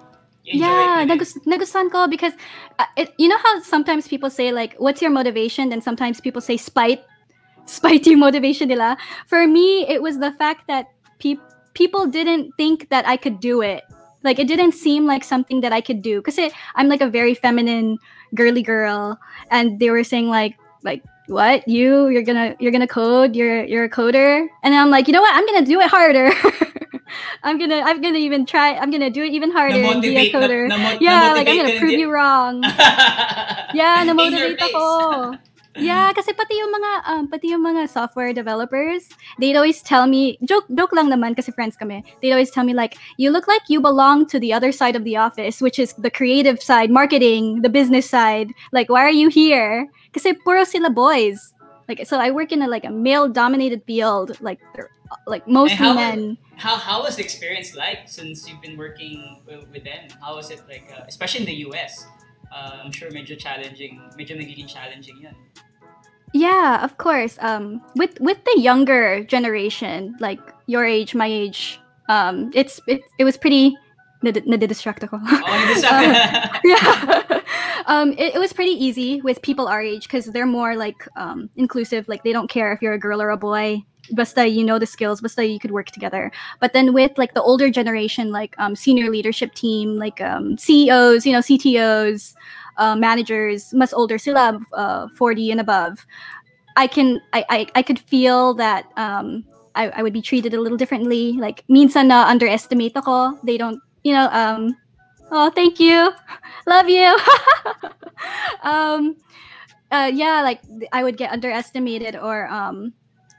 Yeah, 0.45 1.07
nagus- 1.07 1.39
nagustuhan 1.47 1.91
ko 1.91 2.09
because 2.09 2.33
uh, 2.79 2.87
it, 2.97 3.15
you 3.17 3.29
know 3.29 3.39
how 3.39 3.61
sometimes 3.61 4.09
people 4.09 4.29
say 4.31 4.51
like, 4.51 4.75
"What's 4.79 5.01
your 5.01 5.11
motivation?" 5.11 5.71
Then 5.71 5.81
sometimes 5.81 6.21
people 6.21 6.41
say 6.43 6.57
spite, 6.57 7.03
spite 7.67 8.07
yung 8.07 8.19
motivation 8.19 8.69
nila. 8.69 8.99
For 9.27 9.47
me, 9.47 9.87
it 9.87 10.03
was 10.03 10.19
the 10.19 10.33
fact 10.35 10.67
that 10.67 10.91
peop- 11.23 11.47
people 11.75 12.07
didn't 12.07 12.53
think 12.59 12.91
that 12.91 13.07
I 13.07 13.17
could 13.17 13.39
do 13.39 13.63
it. 13.63 13.85
Like 14.27 14.39
it 14.39 14.49
didn't 14.51 14.73
seem 14.73 15.07
like 15.07 15.23
something 15.23 15.61
that 15.63 15.73
I 15.73 15.81
could 15.81 16.03
do. 16.03 16.19
Because 16.19 16.39
I'm 16.75 16.89
like 16.89 17.01
a 17.03 17.11
very 17.11 17.35
feminine, 17.35 17.99
girly 18.35 18.63
girl, 18.63 19.19
and 19.51 19.79
they 19.79 19.91
were 19.91 20.03
saying 20.03 20.27
like, 20.27 20.59
like 20.83 21.03
what? 21.31 21.67
You? 21.71 22.09
You're 22.11 22.27
gonna 22.27 22.57
you're 22.59 22.75
gonna 22.75 22.91
code? 22.91 23.37
You're 23.39 23.63
you're 23.63 23.85
a 23.85 23.91
coder? 23.91 24.47
And 24.67 24.75
i'm 24.75 24.91
like 24.91 25.07
you 25.07 25.15
know 25.15 25.23
what? 25.23 25.35
I'm 25.35 25.47
gonna 25.47 25.67
do 25.67 25.79
it 25.79 25.87
harder 25.87 26.35
i'm 27.43 27.59
gonna 27.59 27.81
i'm 27.85 28.01
gonna 28.01 28.19
even 28.19 28.47
try 28.47 28.75
i'm 28.77 28.91
gonna 28.91 29.11
do 29.11 29.23
it 29.23 29.33
even 29.33 29.51
harder 29.51 29.77
and 29.77 30.03
be 30.03 30.17
a 30.17 30.33
coder 30.33 30.69
na, 30.69 30.77
na, 30.77 30.99
yeah, 31.01 31.33
like 31.33 31.47
na-motivate 31.47 31.49
I'm 31.49 31.67
gonna 31.67 31.79
prove 31.81 31.99
you 31.99 32.11
wrong. 32.11 32.65
Yeah, 33.73 34.05
na-motivate 34.05 34.61
ako. 34.61 35.39
Yeah, 35.77 36.13
kasi 36.13 36.37
pati 36.37 36.53
yung 36.61 36.69
mga 36.69 36.91
um, 37.09 37.25
pati 37.33 37.49
yung 37.49 37.65
mga 37.65 37.89
software 37.89 38.37
developers, 38.37 39.09
they'd 39.41 39.57
always 39.57 39.81
tell 39.81 40.05
me, 40.05 40.37
joke 40.45 40.69
joke 40.69 40.93
lang 40.93 41.09
naman 41.09 41.33
kasi 41.33 41.49
friends 41.49 41.81
kami. 41.81 42.05
They'd 42.21 42.37
always 42.37 42.53
tell 42.53 42.65
me 42.65 42.77
like, 42.77 43.01
you 43.17 43.33
look 43.33 43.49
like 43.49 43.65
you 43.73 43.81
belong 43.81 44.29
to 44.29 44.37
the 44.37 44.53
other 44.53 44.69
side 44.69 44.97
of 44.97 45.05
the 45.05 45.17
office, 45.17 45.65
which 45.65 45.81
is 45.81 45.97
the 45.97 46.13
creative 46.13 46.61
side, 46.61 46.93
marketing, 46.93 47.65
the 47.65 47.73
business 47.73 48.05
side. 48.05 48.53
Like, 48.73 48.93
why 48.93 49.01
are 49.01 49.17
you 49.17 49.33
here? 49.33 49.89
Kasi 50.13 50.37
puro 50.45 50.65
sila 50.69 50.93
boys. 50.93 51.52
Like, 51.89 52.07
so 52.07 52.19
I 52.19 52.31
work 52.31 52.53
in 52.53 52.63
a 52.63 52.69
like 52.69 52.85
a 52.85 52.91
male 52.91 53.29
dominated 53.29 53.83
field, 53.87 54.41
like 54.41 54.61
like 55.27 55.47
mostly 55.47 55.77
how- 55.89 55.95
men. 55.95 56.39
How 56.57 56.77
how 56.77 57.03
was 57.03 57.17
the 57.17 57.23
experience 57.25 57.75
like 57.75 58.07
since 58.07 58.49
you've 58.49 58.61
been 58.63 58.77
working 58.79 59.43
with, 59.47 59.67
with 59.73 59.85
them? 59.85 60.09
How 60.21 60.37
was 60.37 60.51
it 60.51 60.61
like, 60.69 60.85
uh, 60.95 61.03
especially 61.09 61.41
in 61.41 61.47
the 61.47 61.55
US? 61.67 62.07
Uh, 62.53 62.79
I'm 62.85 62.93
sure 62.93 63.11
major 63.11 63.35
challenging, 63.35 64.01
major 64.17 64.35
nagiging 64.37 64.69
challenging 64.69 65.17
yun. 65.23 65.35
Yeah, 66.33 66.83
of 66.83 66.97
course. 66.97 67.37
Um, 67.41 67.83
with 67.97 68.19
with 68.21 68.39
the 68.45 68.61
younger 68.61 69.23
generation, 69.25 70.17
like 70.21 70.41
your 70.67 70.85
age, 70.85 71.15
my 71.15 71.27
age, 71.27 71.79
um, 72.09 72.51
it's 72.55 72.81
it, 72.87 73.03
it 73.19 73.25
was 73.25 73.37
pretty. 73.37 73.77
Nad- 74.23 74.47
nadidistract 74.47 75.03
ako. 75.03 75.19
Oh, 75.19 75.75
sa- 75.77 76.01
yeah. 76.65 77.41
um, 77.87 78.13
it, 78.13 78.35
it 78.35 78.39
was 78.39 78.53
pretty 78.53 78.73
easy 78.73 79.21
with 79.23 79.43
people 79.43 79.67
our 79.69 79.83
age 79.83 80.05
because 80.07 80.27
they're 80.27 80.47
more 80.47 80.77
like 80.77 81.07
um, 81.17 81.51
inclusive. 81.57 82.07
Like 82.09 82.23
they 82.23 82.33
don't 82.33 82.49
care 82.49 82.73
if 82.73 82.81
you're 82.81 82.95
a 82.95 82.99
girl 82.99 83.21
or 83.21 83.31
a 83.31 83.37
boy. 83.37 83.83
Basta 84.11 84.49
you 84.49 84.65
know 84.65 84.79
the 84.79 84.87
skills, 84.87 85.21
basta 85.21 85.47
you 85.47 85.61
could 85.61 85.71
work 85.71 85.87
together. 85.91 86.31
But 86.59 86.73
then 86.73 86.93
with 86.93 87.17
like 87.19 87.35
the 87.35 87.43
older 87.43 87.71
generation, 87.71 88.33
like 88.33 88.55
um, 88.59 88.75
senior 88.75 89.11
leadership 89.11 89.55
team, 89.55 89.97
like 89.97 90.21
um, 90.21 90.59
CEOs, 90.59 91.25
you 91.25 91.33
know, 91.33 91.39
CTOs, 91.39 92.35
uh, 92.79 92.97
managers, 92.97 93.73
mas 93.73 93.93
older 93.93 94.19
sila, 94.19 94.59
uh, 94.73 95.07
40 95.17 95.53
and 95.53 95.61
above. 95.61 96.07
I 96.77 96.87
can, 96.87 97.21
I, 97.33 97.45
I, 97.49 97.67
I 97.77 97.83
could 97.83 97.99
feel 97.99 98.55
that 98.55 98.87
um, 98.97 99.45
I, 99.75 99.89
I 99.91 100.03
would 100.03 100.13
be 100.13 100.23
treated 100.23 100.55
a 100.55 100.61
little 100.61 100.79
differently. 100.79 101.33
Like 101.35 101.65
minsan 101.69 102.09
na 102.09 102.27
underestimate 102.27 102.97
ako. 102.97 103.39
They 103.45 103.57
don't, 103.57 103.81
you 104.05 104.13
know, 104.13 104.29
um, 104.33 104.77
oh, 105.31 105.51
thank 105.51 105.79
you, 105.81 106.13
love 106.67 106.89
you. 106.89 107.17
um, 108.63 109.17
uh, 109.91 110.11
yeah, 110.13 110.43
like 110.43 110.61
I 110.93 111.03
would 111.05 111.17
get 111.17 111.33
underestimated 111.33 112.17
or 112.17 112.49
um, 112.49 112.93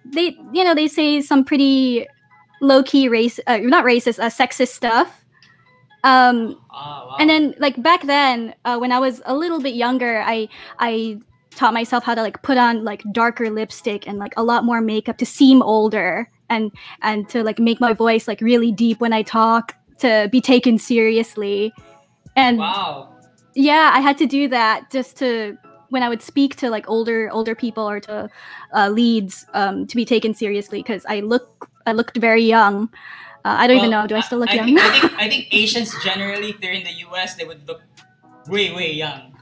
they, 0.05 0.37
you 0.53 0.63
know, 0.63 0.75
they 0.75 0.87
say 0.87 1.21
some 1.21 1.43
pretty 1.43 2.07
low 2.61 2.83
key 2.83 3.07
race, 3.09 3.39
uh, 3.47 3.57
not 3.57 3.83
racist, 3.85 4.19
uh, 4.19 4.29
sexist 4.29 4.69
stuff. 4.69 5.25
Um, 6.03 6.59
Ah, 6.69 7.05
wow. 7.07 7.15
and 7.19 7.29
then 7.29 7.55
like 7.59 7.81
back 7.81 8.03
then 8.03 8.53
uh, 8.65 8.77
when 8.77 8.91
i 8.91 8.99
was 8.99 9.21
a 9.25 9.33
little 9.33 9.61
bit 9.61 9.73
younger 9.73 10.21
i 10.25 10.49
i 10.79 11.17
taught 11.51 11.73
myself 11.73 12.03
how 12.03 12.13
to 12.13 12.21
like 12.21 12.41
put 12.41 12.57
on 12.57 12.83
like 12.83 13.01
darker 13.13 13.49
lipstick 13.49 14.05
and 14.05 14.17
like 14.19 14.33
a 14.35 14.43
lot 14.43 14.65
more 14.65 14.81
makeup 14.81 15.17
to 15.19 15.25
seem 15.25 15.61
older 15.61 16.29
and 16.49 16.71
and 17.03 17.29
to 17.29 17.41
like 17.41 17.57
make 17.57 17.79
my 17.79 17.93
voice 17.93 18.27
like 18.27 18.41
really 18.41 18.69
deep 18.69 18.99
when 18.99 19.13
i 19.13 19.21
talk 19.21 19.75
to 19.99 20.29
be 20.31 20.41
taken 20.41 20.77
seriously 20.77 21.73
and 22.35 22.57
wow. 22.57 23.13
yeah 23.55 23.91
i 23.93 23.99
had 23.99 24.17
to 24.17 24.25
do 24.25 24.47
that 24.47 24.89
just 24.91 25.17
to 25.17 25.57
when 25.89 26.03
i 26.03 26.09
would 26.09 26.21
speak 26.21 26.55
to 26.55 26.69
like 26.69 26.89
older 26.89 27.29
older 27.31 27.55
people 27.55 27.87
or 27.87 27.99
to 27.99 28.29
uh, 28.73 28.89
leads 28.89 29.45
um, 29.53 29.85
to 29.87 29.95
be 29.95 30.05
taken 30.05 30.33
seriously 30.33 30.79
because 30.81 31.05
i 31.07 31.19
look 31.19 31.69
i 31.85 31.91
looked 31.91 32.17
very 32.17 32.43
young 32.43 32.89
uh, 33.45 33.55
i 33.59 33.67
don't 33.67 33.77
even 33.77 33.89
know 33.89 34.07
do 34.07 34.15
i 34.15 34.21
still 34.21 34.39
look 34.39 34.49
I 34.49 34.55
young 34.55 34.65
Think, 34.65 34.79
I, 34.79 34.99
think, 34.99 35.13
I 35.19 35.29
think 35.29 35.53
Asians 35.53 35.93
generally, 36.03 36.49
if 36.49 36.61
they're 36.61 36.73
in 36.73 36.83
the 36.83 36.93
US, 37.07 37.35
they 37.35 37.45
would 37.45 37.67
look 37.67 37.81
way, 38.47 38.73
way 38.73 38.93
young. 38.93 39.37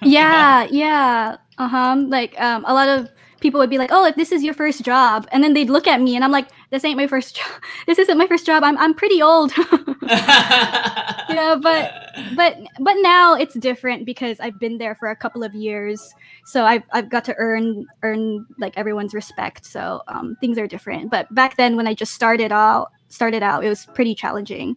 yeah 0.02 0.66
yeah 0.70 1.36
uh-huh 1.58 1.96
like 2.06 2.38
um 2.40 2.64
a 2.66 2.74
lot 2.74 2.88
of 2.88 3.08
people 3.40 3.58
would 3.58 3.70
be 3.70 3.78
like 3.78 3.90
oh 3.92 4.06
if 4.06 4.14
this 4.16 4.30
is 4.30 4.42
your 4.42 4.54
first 4.54 4.84
job 4.84 5.26
and 5.32 5.42
then 5.42 5.54
they'd 5.54 5.70
look 5.70 5.86
at 5.86 6.00
me 6.00 6.14
and 6.14 6.24
i'm 6.24 6.30
like 6.30 6.48
this 6.70 6.84
ain't 6.84 6.96
my 6.96 7.06
first 7.06 7.36
job 7.36 7.48
this 7.86 7.98
isn't 7.98 8.18
my 8.18 8.26
first 8.26 8.46
job 8.46 8.62
i'm, 8.62 8.76
I'm 8.78 8.94
pretty 8.94 9.22
old 9.22 9.52
yeah, 10.08 11.56
but- 11.60 11.92
but 12.34 12.58
but 12.80 12.94
now 12.98 13.34
it's 13.34 13.54
different 13.54 14.04
because 14.04 14.40
i've 14.40 14.58
been 14.58 14.76
there 14.78 14.94
for 14.94 15.10
a 15.10 15.16
couple 15.16 15.44
of 15.44 15.54
years 15.54 16.02
so 16.44 16.64
i've, 16.64 16.82
I've 16.92 17.08
got 17.08 17.24
to 17.26 17.34
earn 17.38 17.86
earn 18.02 18.44
like 18.58 18.76
everyone's 18.76 19.14
respect 19.14 19.64
so 19.64 20.02
um, 20.08 20.36
things 20.40 20.58
are 20.58 20.66
different 20.66 21.10
but 21.10 21.32
back 21.32 21.56
then 21.56 21.76
when 21.76 21.86
i 21.86 21.94
just 21.94 22.12
started 22.12 22.50
out 22.50 22.90
started 23.08 23.42
out 23.42 23.64
it 23.64 23.68
was 23.68 23.86
pretty 23.94 24.14
challenging 24.14 24.76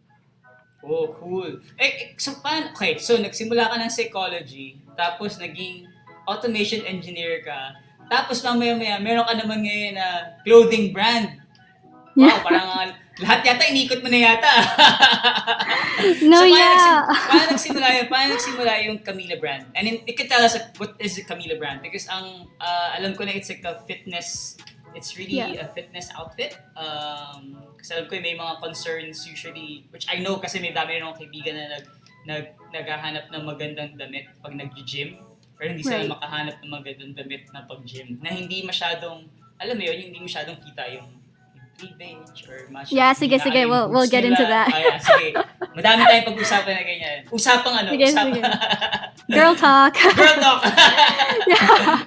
Oh, 0.83 1.13
cool. 1.21 1.61
Eh, 1.77 1.85
eh, 1.85 2.07
so 2.17 2.33
paano? 2.41 2.73
Okay, 2.73 2.97
so 2.97 3.13
nagsimula 3.13 3.69
ka 3.69 3.77
ng 3.77 3.93
psychology, 3.93 4.81
tapos 4.97 5.37
naging 5.37 5.85
automation 6.25 6.81
engineer 6.89 7.45
ka, 7.45 7.77
tapos 8.09 8.41
mamaya-maya, 8.41 8.97
meron 8.97 9.21
ka 9.29 9.37
naman 9.37 9.61
ngayon 9.61 9.93
na 10.01 10.33
clothing 10.41 10.89
brand. 10.89 11.37
Wow, 12.11 12.27
Yeah. 12.27 12.39
parang 12.43 12.67
uh, 12.67 12.87
lahat 13.17 13.39
yata 13.45 13.63
inikot 13.67 13.99
mo 14.01 14.09
na 14.09 14.19
yata. 14.19 14.51
no 16.27 16.37
so, 16.37 16.43
paano, 16.43 16.51
yeah 16.51 16.67
nagsim- 16.67 17.27
paano 17.29 17.45
nagsimula 17.51 17.87
yun? 17.89 18.05
Paano 18.07 18.27
nagsimula 18.35 18.73
yung 18.83 18.97
Camila 18.99 19.35
brand? 19.37 19.63
And 19.73 19.83
then, 19.85 19.95
you 20.03 20.15
can 20.15 20.27
tell 20.27 20.41
us 20.41 20.53
like, 20.53 20.75
what 20.75 20.95
is 20.97 21.15
the 21.15 21.23
Camila 21.23 21.55
brand? 21.55 21.79
Because 21.79 22.07
ang, 22.07 22.51
uh, 22.57 22.89
alam 22.97 23.15
ko 23.15 23.23
na 23.23 23.31
it's 23.31 23.47
like 23.47 23.63
a 23.63 23.79
fitness, 23.85 24.57
it's 24.91 25.15
really 25.15 25.39
Yeah. 25.39 25.63
a 25.63 25.71
fitness 25.71 26.11
outfit. 26.11 26.57
Um, 26.75 27.63
kasi 27.79 27.95
alam 27.95 28.05
ko 28.05 28.19
may 28.19 28.35
mga 28.35 28.59
concerns 28.59 29.23
usually, 29.23 29.87
which 29.89 30.05
I 30.11 30.19
know 30.19 30.37
kasi 30.37 30.59
may 30.59 30.75
dami 30.75 30.99
rin 30.99 31.05
akong 31.05 31.23
kaibigan 31.23 31.55
na 31.55 31.79
nag, 31.79 31.85
nag, 32.27 32.45
naghahanap 32.71 33.25
ng 33.31 33.43
magandang 33.45 33.91
damit 33.95 34.27
pag 34.43 34.51
nag-gym. 34.51 35.15
Pero 35.55 35.71
hindi 35.71 35.85
sila 35.85 36.03
Right. 36.03 36.11
makahanap 36.11 36.55
ng 36.59 36.71
magandang 36.73 37.13
damit 37.13 37.45
na 37.53 37.63
pag-gym. 37.63 38.17
Na 38.19 38.33
hindi 38.33 38.65
masyadong, 38.65 39.29
alam 39.61 39.75
mo 39.77 39.83
yun, 39.85 40.09
hindi 40.09 40.17
masyadong 40.17 40.57
kita 40.57 40.89
yung 40.91 41.20
cleavage 41.81 42.45
or 42.45 42.69
masyadong 42.69 42.93
Yeah, 42.93 43.11
sige, 43.17 43.35
hindi 43.41 43.45
sige, 43.49 43.61
we'll- 43.65 43.89
we'll 43.89 44.07
get 44.09 44.21
into 44.23 44.45
that. 44.45 44.69
Ah, 44.69 44.77
yeah, 44.77 44.97
sige. 45.01 45.27
Madami 45.73 46.01
tayong 46.05 46.25
pag-usapan 46.29 46.73
na 46.77 46.83
ganyan. 46.85 47.17
Usapang 47.33 47.73
ano, 47.73 47.89
Sige, 47.89 48.05
usapang... 48.13 48.33
sige. 48.37 48.41
girl 49.35 49.53
talk 49.55 49.93
Girl 50.13 50.37
talk! 50.37 50.61
yeah. 51.51 52.03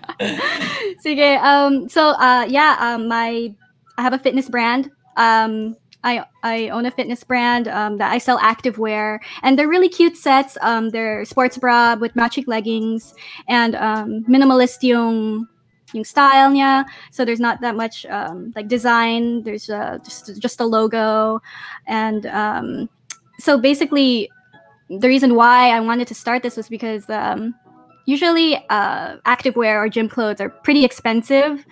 Sige, 1.03 1.29
um, 1.43 1.89
so 1.89 2.15
uh, 2.21 2.47
yeah, 2.49 2.77
um, 2.79 3.09
my 3.09 3.51
I 3.99 4.01
have 4.03 4.13
a 4.13 4.19
fitness 4.19 4.49
brand. 4.49 4.91
Um, 5.17 5.77
I 6.05 6.25
I 6.43 6.69
own 6.69 6.85
a 6.85 6.91
fitness 6.93 7.25
brand 7.25 7.69
um, 7.69 7.97
that 7.99 8.13
I 8.13 8.19
sell 8.19 8.37
activewear, 8.39 9.19
and 9.43 9.57
they're 9.59 9.69
really 9.71 9.89
cute 9.89 10.17
sets. 10.17 10.59
Um, 10.61 10.91
they're 10.91 11.25
sports 11.25 11.57
bra 11.57 11.97
with 11.97 12.13
matching 12.15 12.45
leggings 12.47 13.15
and 13.49 13.73
um, 13.75 14.25
minimalist 14.29 14.83
yung 14.85 15.49
style 16.03 16.51
niya. 16.51 16.85
So 17.13 17.25
there's 17.25 17.41
not 17.41 17.61
that 17.61 17.77
much 17.77 18.07
um, 18.07 18.53
like 18.57 18.67
design. 18.67 19.43
There's 19.45 19.71
uh, 19.71 19.99
just 20.03 20.41
just 20.41 20.61
a 20.61 20.65
logo, 20.65 21.41
and 21.87 22.27
um, 22.27 22.89
so 23.39 23.59
basically, 23.59 24.31
the 24.89 25.09
reason 25.09 25.35
why 25.35 25.71
I 25.71 25.81
wanted 25.81 26.09
to 26.09 26.15
start 26.15 26.43
this 26.43 26.57
was 26.57 26.69
because 26.69 27.09
um, 27.11 27.55
usually 28.07 28.57
uh, 28.71 29.17
activewear 29.27 29.77
or 29.77 29.89
gym 29.89 30.09
clothes 30.09 30.41
are 30.41 30.49
pretty 30.49 30.85
expensive. 30.85 31.65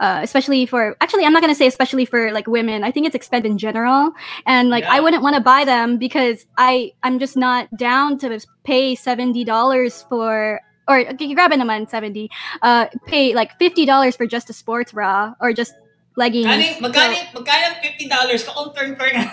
Uh, 0.00 0.18
especially 0.24 0.66
for 0.66 0.96
actually 1.00 1.24
i'm 1.24 1.32
not 1.32 1.40
going 1.40 1.52
to 1.52 1.56
say 1.56 1.68
especially 1.68 2.04
for 2.04 2.32
like 2.32 2.48
women 2.48 2.82
i 2.82 2.90
think 2.90 3.06
it's 3.06 3.14
expensive 3.14 3.48
in 3.48 3.56
general 3.56 4.10
and 4.44 4.68
like 4.68 4.82
i 4.84 4.98
wouldn't 4.98 5.22
want 5.22 5.36
to 5.36 5.40
buy 5.40 5.64
them 5.64 5.96
because 5.98 6.46
i 6.58 6.92
i'm 7.04 7.16
just 7.16 7.36
not 7.36 7.68
down 7.76 8.18
to 8.18 8.40
pay 8.64 8.96
$70 8.96 10.08
for 10.08 10.60
or 10.88 11.00
okay, 11.00 11.24
you 11.24 11.34
grab 11.34 11.52
it 11.52 11.58
naman 11.58 11.88
70 11.88 12.30
uh 12.62 12.86
pay 13.06 13.34
like 13.34 13.58
$50 13.58 14.16
for 14.16 14.26
just 14.26 14.50
a 14.50 14.52
sports 14.52 14.92
bra 14.92 15.34
or 15.40 15.52
just 15.52 15.74
leggings 16.16 16.46
Kani, 16.46 16.78
magkano, 16.78 17.16
magkano 17.34 17.66
$50? 17.82 18.46
Ka-confirm 18.46 18.90
ko 18.94 19.04
nga. 19.04 19.24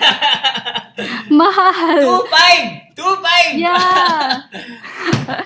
mahal 1.30 2.26
2.5! 2.26 2.98
2.5! 2.98 3.58
yeah 3.58 4.42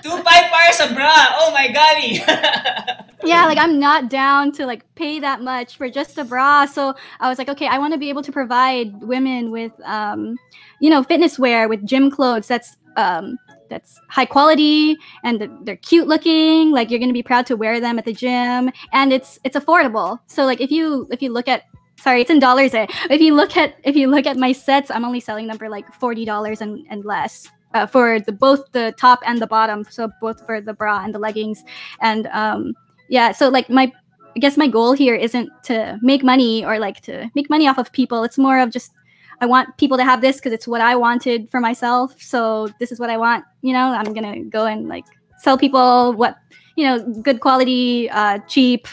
2.5 0.00 0.24
para 0.24 0.72
sa 0.72 0.88
bra! 0.92 1.14
Oh 1.40 1.52
my 1.52 1.68
golly! 1.68 2.24
yeah 3.24 3.44
like 3.44 3.58
i'm 3.58 3.78
not 3.78 4.08
down 4.08 4.52
to 4.52 4.64
like 4.66 4.82
pay 4.94 5.18
that 5.20 5.42
much 5.42 5.76
for 5.76 5.90
just 5.90 6.16
a 6.18 6.24
bra 6.24 6.64
so 6.64 6.94
i 7.20 7.28
was 7.28 7.38
like 7.38 7.48
okay 7.48 7.66
i 7.66 7.78
want 7.78 7.92
to 7.92 7.98
be 7.98 8.08
able 8.08 8.22
to 8.22 8.32
provide 8.32 8.92
women 9.02 9.50
with 9.50 9.72
um 9.84 10.36
you 10.80 10.88
know 10.88 11.02
fitness 11.02 11.38
wear 11.38 11.68
with 11.68 11.84
gym 11.84 12.10
clothes 12.10 12.46
that's 12.46 12.76
um 12.96 13.36
that's 13.68 14.00
high 14.08 14.24
quality 14.24 14.96
and 15.24 15.48
they're 15.64 15.76
cute 15.76 16.08
looking 16.08 16.70
like 16.70 16.90
you're 16.90 16.98
going 16.98 17.08
to 17.08 17.14
be 17.14 17.22
proud 17.22 17.46
to 17.46 17.56
wear 17.56 17.80
them 17.80 17.98
at 17.98 18.04
the 18.04 18.12
gym 18.12 18.70
and 18.92 19.12
it's 19.12 19.38
it's 19.44 19.56
affordable. 19.56 20.18
So 20.26 20.44
like 20.44 20.60
if 20.60 20.70
you 20.70 21.08
if 21.10 21.22
you 21.22 21.32
look 21.32 21.48
at 21.48 21.62
sorry 21.98 22.20
it's 22.20 22.30
in 22.30 22.38
dollars 22.38 22.74
eh? 22.74 22.86
if 23.10 23.20
you 23.20 23.34
look 23.34 23.56
at 23.56 23.76
if 23.84 23.96
you 23.96 24.06
look 24.08 24.26
at 24.26 24.36
my 24.36 24.52
sets 24.52 24.90
i'm 24.90 25.02
only 25.02 25.18
selling 25.18 25.46
them 25.46 25.56
for 25.56 25.70
like 25.70 25.86
$40 25.98 26.60
and, 26.60 26.86
and 26.90 27.06
less 27.06 27.48
uh, 27.74 27.86
for 27.86 28.20
the 28.20 28.32
both 28.32 28.70
the 28.72 28.94
top 28.96 29.20
and 29.24 29.40
the 29.40 29.46
bottom 29.46 29.84
so 29.84 30.10
both 30.20 30.44
for 30.46 30.60
the 30.60 30.74
bra 30.74 31.04
and 31.04 31.14
the 31.14 31.18
leggings. 31.18 31.64
And 32.00 32.26
um 32.28 32.74
yeah 33.08 33.32
so 33.32 33.48
like 33.48 33.70
my 33.70 33.92
i 34.34 34.38
guess 34.38 34.56
my 34.56 34.68
goal 34.68 34.92
here 34.92 35.14
isn't 35.14 35.50
to 35.64 35.98
make 36.02 36.22
money 36.22 36.64
or 36.64 36.78
like 36.78 37.00
to 37.02 37.30
make 37.34 37.48
money 37.48 37.66
off 37.66 37.78
of 37.78 37.92
people. 37.92 38.24
It's 38.24 38.38
more 38.38 38.58
of 38.58 38.70
just 38.70 38.92
i 39.40 39.46
want 39.46 39.76
people 39.76 39.96
to 39.96 40.04
have 40.04 40.20
this 40.20 40.36
because 40.36 40.52
it's 40.52 40.68
what 40.68 40.80
i 40.80 40.94
wanted 40.94 41.50
for 41.50 41.60
myself 41.60 42.20
so 42.20 42.68
this 42.80 42.92
is 42.92 43.00
what 43.00 43.10
i 43.10 43.16
want 43.16 43.44
you 43.62 43.72
know? 43.72 43.92
I'm 43.92 44.12
gonna 44.12 44.44
go 44.44 44.66
and 44.66 44.88
like 44.88 45.04
sell 45.38 45.58
people 45.58 46.12
what 46.12 46.36
you 46.76 46.84
know, 46.84 47.00
good 47.22 47.40
quality, 47.40 48.08
uh, 48.10 48.38
cheap 48.48 48.86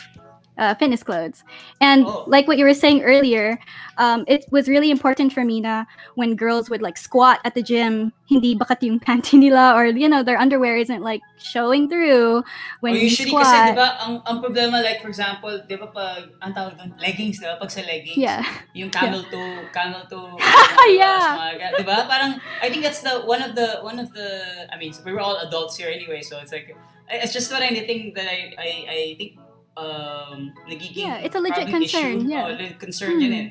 uh, 0.58 0.74
fitness 0.76 1.02
clothes. 1.04 1.44
And 1.82 2.06
Oh. 2.06 2.24
like 2.28 2.48
what 2.48 2.58
you 2.58 2.66
were 2.66 2.74
saying 2.78 3.02
earlier, 3.02 3.58
um, 3.98 4.24
it 4.28 4.46
was 4.52 4.68
really 4.70 4.92
important 4.92 5.34
for 5.34 5.44
me 5.46 5.62
na 5.62 5.86
when 6.16 6.36
girls 6.36 6.70
would 6.70 6.82
like 6.82 6.98
squat 6.98 7.40
at 7.44 7.56
the 7.56 7.62
gym, 7.64 8.14
hindi 8.30 8.56
bakat 8.56 8.82
yung 8.82 9.00
panty 9.00 9.38
nila 9.38 9.74
or 9.76 9.86
you 9.88 10.10
know 10.10 10.24
their 10.24 10.38
underwear 10.40 10.78
isn't 10.78 11.02
like 11.02 11.22
showing 11.38 11.90
through 11.90 12.42
when 12.82 12.94
o 12.94 12.98
you 12.98 13.10
usually 13.10 13.30
squat. 13.30 13.46
kasi, 13.46 13.72
di 13.72 13.78
ba, 13.78 13.90
ang, 14.02 14.22
ang 14.26 14.38
problema, 14.42 14.82
like, 14.82 15.02
for 15.02 15.10
example, 15.10 15.52
di 15.70 15.76
ba 15.76 15.88
pag, 15.92 16.30
ang 16.42 16.54
tawag 16.54 16.74
doon, 16.80 16.94
leggings, 16.98 17.38
di 17.42 17.46
ba? 17.46 17.58
Pag 17.60 17.70
sa 17.70 17.82
leggings, 17.86 18.18
Yeah. 18.18 18.42
yung 18.74 18.90
camel 18.90 19.22
toe, 19.30 19.68
camel 19.76 20.06
toe, 20.10 20.34
Yeah. 20.90 21.38
mga 21.38 21.54
ga- 21.60 21.74
di 21.78 21.86
ba? 21.86 21.98
Parang, 22.10 22.40
I 22.62 22.70
think 22.70 22.82
that's 22.82 23.02
the, 23.02 23.22
one 23.28 23.42
of 23.44 23.54
the, 23.54 23.82
one 23.84 24.00
of 24.00 24.14
the, 24.14 24.30
I 24.72 24.78
mean, 24.80 24.94
we 25.06 25.12
were 25.14 25.20
all 25.22 25.38
adults 25.44 25.78
here 25.78 25.90
anyway, 25.92 26.22
so 26.24 26.40
it's 26.40 26.52
like, 26.52 26.74
it's 27.12 27.34
just 27.34 27.52
what 27.52 27.62
I 27.62 27.70
think 27.76 28.16
that 28.16 28.26
I, 28.26 28.56
I, 28.58 28.70
I 28.90 29.00
think, 29.20 29.38
um, 29.76 30.54
nagiging 30.66 31.06
Yeah, 31.08 31.24
it's 31.24 31.36
a 31.36 31.42
legit 31.42 31.68
concern, 31.70 32.24
issue. 32.24 32.30
yeah. 32.30 32.46
Oh, 32.50 32.80
concern 32.80 33.20
yun 33.20 33.32
Hmm. 33.32 33.42
eh. 33.42 33.48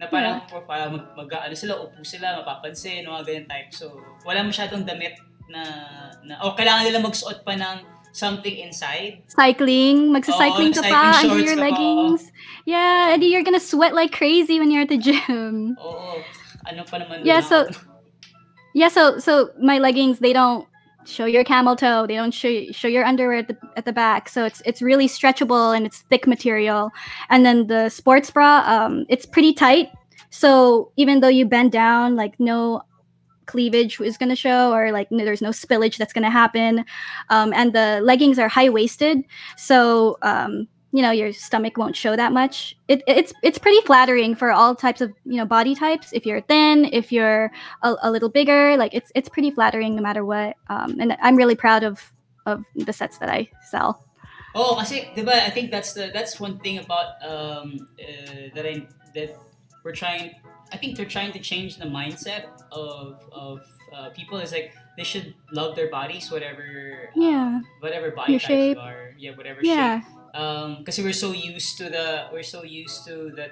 Na 0.00 0.08
parang, 0.08 0.40
for, 0.48 0.64
parang 0.64 0.96
mag, 0.96 1.04
mag, 1.14 1.28
ano 1.28 1.52
sila, 1.52 1.76
upo 1.76 2.00
sila, 2.00 2.40
mapapansin, 2.40 3.04
mga 3.04 3.20
ganyan 3.20 3.46
type. 3.46 3.68
So, 3.70 3.92
wala 4.24 4.40
masyadong 4.40 4.88
damit 4.88 5.20
na, 5.52 5.60
na 6.24 6.40
o 6.40 6.56
kailangan 6.56 6.88
nila 6.88 7.04
magsuot 7.04 7.44
pa 7.44 7.52
ng 7.52 7.84
something 8.10 8.64
inside. 8.64 9.20
cycling, 9.28 10.08
magsa-cycling 10.10 10.72
Oo, 10.72 10.78
ka 10.80 10.82
pa 10.82 10.98
under 10.98 11.20
shorts 11.28 11.44
your 11.44 11.58
pa, 11.60 11.64
leggings. 11.68 12.22
Yeah, 12.64 13.12
and 13.12 13.20
you're 13.22 13.44
gonna 13.44 13.60
sweat 13.60 13.92
like 13.92 14.10
crazy 14.10 14.56
when 14.58 14.72
you're 14.72 14.82
at 14.82 14.90
the 14.90 14.98
gym. 14.98 15.76
Oo. 15.76 16.18
Ano 16.64 16.80
pa 16.88 16.96
naman 16.96 17.20
Yeah, 17.22 17.44
so- 17.44 17.68
Yeah, 18.72 18.86
so 18.86 19.18
so 19.18 19.50
my 19.58 19.82
leggings 19.82 20.22
they 20.22 20.30
don't 20.30 20.69
show 21.10 21.26
your 21.26 21.44
camel 21.44 21.76
toe. 21.76 22.06
They 22.06 22.14
don't 22.14 22.32
show 22.32 22.64
show 22.72 22.88
your 22.88 23.04
underwear 23.04 23.38
at 23.38 23.48
the 23.48 23.56
at 23.76 23.84
the 23.84 23.92
back. 23.92 24.28
So 24.28 24.44
it's 24.44 24.62
it's 24.64 24.80
really 24.82 25.08
stretchable 25.08 25.76
and 25.76 25.86
it's 25.86 26.02
thick 26.02 26.26
material. 26.26 26.90
And 27.28 27.44
then 27.44 27.66
the 27.66 27.88
sports 27.88 28.30
bra, 28.30 28.62
um, 28.66 29.06
it's 29.08 29.26
pretty 29.26 29.52
tight. 29.52 29.88
So 30.30 30.92
even 30.96 31.20
though 31.20 31.28
you 31.28 31.46
bend 31.46 31.72
down, 31.72 32.16
like 32.16 32.38
no 32.38 32.82
cleavage 33.46 34.00
is 34.00 34.16
going 34.16 34.28
to 34.28 34.36
show 34.36 34.72
or 34.72 34.92
like 34.92 35.10
no, 35.10 35.24
there's 35.24 35.42
no 35.42 35.50
spillage 35.50 35.96
that's 35.96 36.12
going 36.12 36.22
to 36.22 36.30
happen 36.30 36.84
um, 37.30 37.52
and 37.52 37.72
the 37.72 38.00
leggings 38.00 38.38
are 38.38 38.48
high 38.48 38.68
waisted 38.68 39.18
so 39.56 40.16
um, 40.22 40.68
you 40.92 41.02
know 41.02 41.10
your 41.10 41.32
stomach 41.32 41.76
won't 41.78 41.94
show 41.96 42.16
that 42.16 42.32
much 42.32 42.76
it, 42.88 43.02
it's 43.06 43.32
it's 43.42 43.58
pretty 43.58 43.80
flattering 43.86 44.34
for 44.34 44.50
all 44.50 44.74
types 44.74 45.00
of 45.00 45.12
you 45.24 45.36
know 45.36 45.44
body 45.44 45.74
types 45.74 46.12
if 46.12 46.26
you're 46.26 46.40
thin 46.42 46.84
if 46.92 47.12
you're 47.12 47.50
a, 47.82 47.94
a 48.02 48.10
little 48.10 48.28
bigger 48.28 48.76
like 48.76 48.92
it's 48.94 49.12
it's 49.14 49.28
pretty 49.28 49.50
flattering 49.50 49.94
no 49.94 50.02
matter 50.02 50.24
what 50.24 50.56
um, 50.68 50.96
and 51.00 51.16
i'm 51.22 51.36
really 51.36 51.54
proud 51.54 51.82
of 51.84 52.12
of 52.46 52.64
the 52.74 52.92
sets 52.92 53.18
that 53.18 53.30
i 53.30 53.48
sell 53.70 54.02
Oo, 54.50 54.74
kasi 54.74 55.06
'di 55.14 55.22
ba, 55.22 55.46
I 55.46 55.50
think 55.54 55.70
that's 55.70 55.94
the 55.94 56.10
that's 56.10 56.42
one 56.42 56.58
thing 56.58 56.82
about 56.82 57.22
um 57.22 57.86
uh, 58.02 58.50
that 58.50 58.66
I 58.66 58.82
that 59.14 59.38
we're 59.86 59.94
trying 59.94 60.34
I 60.74 60.76
think 60.76 60.98
they're 60.98 61.06
trying 61.06 61.30
to 61.38 61.38
change 61.38 61.78
the 61.78 61.86
mindset 61.86 62.50
of 62.74 63.14
of 63.30 63.62
uh, 63.94 64.10
people 64.10 64.42
is 64.42 64.50
like 64.50 64.74
they 64.98 65.06
should 65.06 65.38
love 65.54 65.78
their 65.78 65.86
bodies 65.86 66.34
whatever 66.34 66.66
yeah 67.14 67.62
whatever 67.78 68.10
body 68.10 68.34
Your 68.34 68.42
types 68.42 68.50
shape. 68.50 68.78
are. 68.82 69.14
Yeah, 69.18 69.38
whatever 69.38 69.62
yeah 69.62 70.02
shape. 70.02 70.19
Um 70.34 70.86
kasi 70.86 71.02
we're 71.02 71.16
so 71.16 71.32
used 71.34 71.78
to 71.78 71.90
the 71.90 72.30
we're 72.30 72.46
so 72.46 72.62
used 72.62 73.02
to 73.06 73.34
that 73.34 73.50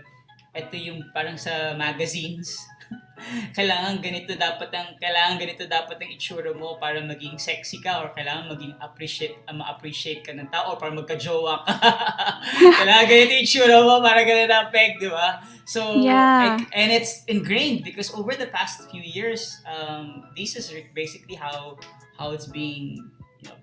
ito 0.55 0.75
yung 0.75 1.05
parang 1.13 1.37
sa 1.37 1.75
magazines 1.77 2.57
kailangan 3.59 3.99
ganito 4.01 4.33
dapat 4.39 4.71
ang 4.73 4.95
kailangan 4.97 5.37
ganito 5.37 5.67
dapat 5.69 5.99
ang 6.01 6.11
itsura 6.15 6.55
mo 6.55 6.79
para 6.81 7.03
maging 7.03 7.37
sexy 7.37 7.83
ka 7.83 8.01
or 8.01 8.15
kailangan 8.15 8.49
maging 8.55 8.73
appreciate 8.81 9.37
uh, 9.45 9.53
ma-appreciate 9.53 10.23
ka 10.25 10.33
ng 10.33 10.49
tao 10.49 10.73
or 10.73 10.79
para 10.81 10.95
magka-jowa 10.95 11.67
ka. 11.67 11.75
kailangan 12.81 13.07
ganito 13.11 13.35
itsura 13.43 13.83
mo 13.83 14.01
para 14.01 14.23
ganito 14.25 14.55
ang 14.55 14.71
peg, 14.73 14.97
di 15.03 15.11
ba? 15.11 15.43
So, 15.69 16.01
Yeah. 16.01 16.57
I- 16.57 16.67
and 16.73 16.89
it's 16.89 17.29
ingrained 17.29 17.85
because 17.85 18.09
over 18.17 18.33
the 18.33 18.49
past 18.49 18.81
few 18.89 19.05
years, 19.05 19.61
um, 19.69 20.25
this 20.33 20.57
is 20.57 20.73
basically 20.97 21.37
how 21.37 21.77
how 22.17 22.33
it's 22.33 22.49
being 22.49 22.97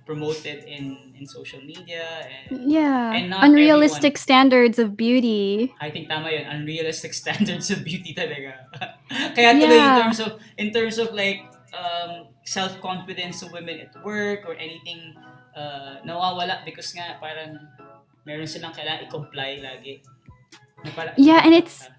promoted 0.05 0.63
in 0.69 1.13
in 1.17 1.25
social 1.25 1.57
media 1.65 2.05
and 2.29 2.69
yeah 2.69 3.09
And 3.11 3.33
not 3.33 3.41
unrealistic 3.43 4.15
standards 4.21 4.77
of 4.77 4.93
beauty 4.93 5.73
I 5.81 5.89
think 5.89 6.07
tama 6.07 6.29
yun, 6.29 6.45
unrealistic 6.45 7.11
standards 7.21 7.73
of 7.73 7.81
beauty 7.81 8.13
talaga. 8.13 8.69
Kaya 9.35 9.57
tuloy 9.57 9.75
in 9.81 9.91
terms 9.99 10.19
of 10.21 10.31
in 10.61 10.67
terms 10.69 10.95
of 11.01 11.09
like 11.17 11.41
um, 11.73 12.29
self-confidence 12.45 13.41
of 13.41 13.51
women 13.51 13.81
at 13.81 13.91
work 14.05 14.45
or 14.45 14.53
anything 14.55 15.17
uh, 15.57 15.99
nawawala 16.05 16.61
because 16.63 16.93
nga 16.93 17.17
parang 17.17 17.57
meron 18.23 18.45
silang 18.45 18.71
kailangan 18.71 19.09
i-comply 19.09 19.59
lagi. 19.59 20.01
Na 20.85 20.89
parang- 20.93 21.17
Yeah, 21.17 21.41
and 21.41 21.53
it's- 21.53 21.89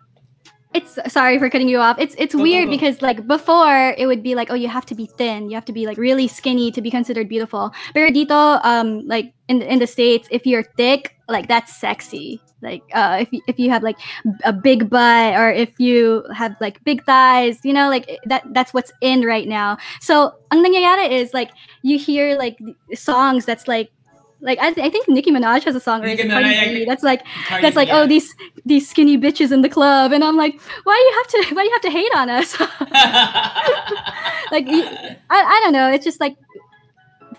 it's 0.76 0.98
sorry 1.12 1.38
for 1.40 1.48
cutting 1.48 1.68
you 1.68 1.78
off. 1.80 1.96
It's 1.98 2.14
it's 2.18 2.34
Go, 2.34 2.38
go, 2.38 2.42
weird 2.44 2.66
go. 2.68 2.76
because 2.76 3.00
like 3.00 3.26
before 3.26 3.94
it 3.96 4.06
would 4.06 4.22
be 4.22 4.34
like 4.36 4.50
oh 4.50 4.54
you 4.54 4.68
have 4.68 4.84
to 4.86 4.94
be 4.94 5.06
thin, 5.06 5.48
you 5.48 5.56
have 5.56 5.64
to 5.66 5.72
be 5.72 5.86
like 5.86 5.96
really 5.96 6.28
skinny 6.28 6.70
to 6.72 6.80
be 6.84 6.90
considered 6.90 7.28
beautiful. 7.28 7.72
Pero 7.94 8.10
dito 8.10 8.60
um 8.64 9.06
like 9.08 9.32
in 9.48 9.62
in 9.62 9.78
the 9.80 9.86
states 9.88 10.28
if 10.30 10.44
you're 10.46 10.64
thick 10.76 11.16
like 11.28 11.48
that's 11.48 11.74
sexy. 11.74 12.40
Like 12.62 12.82
uh 12.92 13.18
if 13.24 13.32
you, 13.32 13.40
if 13.48 13.58
you 13.58 13.70
have 13.70 13.82
like 13.82 13.96
a 14.44 14.52
big 14.52 14.88
butt 14.88 15.34
or 15.36 15.50
if 15.52 15.72
you 15.78 16.24
have 16.34 16.56
like 16.60 16.82
big 16.84 17.04
thighs, 17.04 17.60
you 17.64 17.72
know 17.72 17.88
like 17.88 18.06
that 18.28 18.44
that's 18.52 18.72
what's 18.76 18.92
in 19.00 19.22
right 19.24 19.48
now. 19.48 19.78
So 20.00 20.32
ang 20.52 20.64
nangyayari 20.64 21.10
is 21.10 21.32
like 21.32 21.50
you 21.82 21.98
hear 21.98 22.36
like 22.36 22.58
songs 22.94 23.44
that's 23.44 23.68
like 23.68 23.90
like 24.40 24.59
I, 24.59 24.72
th- 24.72 24.87
I 24.87 24.90
think 24.90 25.09
Nicki 25.09 25.31
Minaj 25.31 25.64
has 25.64 25.75
a 25.75 25.81
song 25.81 26.05
or 26.05 26.07
is 26.07 26.20
Cardi 26.20 26.75
B 26.75 26.85
that's 26.85 27.03
like 27.03 27.25
Cardi 27.46 27.62
that's 27.62 27.77
like 27.77 27.88
yeah. 27.88 28.01
oh 28.01 28.07
these 28.07 28.35
these 28.64 28.88
skinny 28.88 29.16
bitches 29.16 29.53
in 29.53 29.62
the 29.62 29.68
club 29.68 30.12
and 30.12 30.22
i'm 30.22 30.37
like 30.37 30.61
why 30.85 30.94
do 30.94 31.03
you 31.03 31.14
have 31.16 31.29
to 31.29 31.55
why 31.55 31.62
do 31.62 31.68
you 31.68 31.72
have 31.72 31.83
to 31.83 31.90
hate 31.90 32.14
on 32.14 32.31
us? 32.31 32.57
Like 34.53 34.66
I, 34.68 35.16
I 35.31 35.61
don't 35.64 35.72
know 35.72 35.90
it's 35.90 36.05
just 36.05 36.20
like 36.20 36.37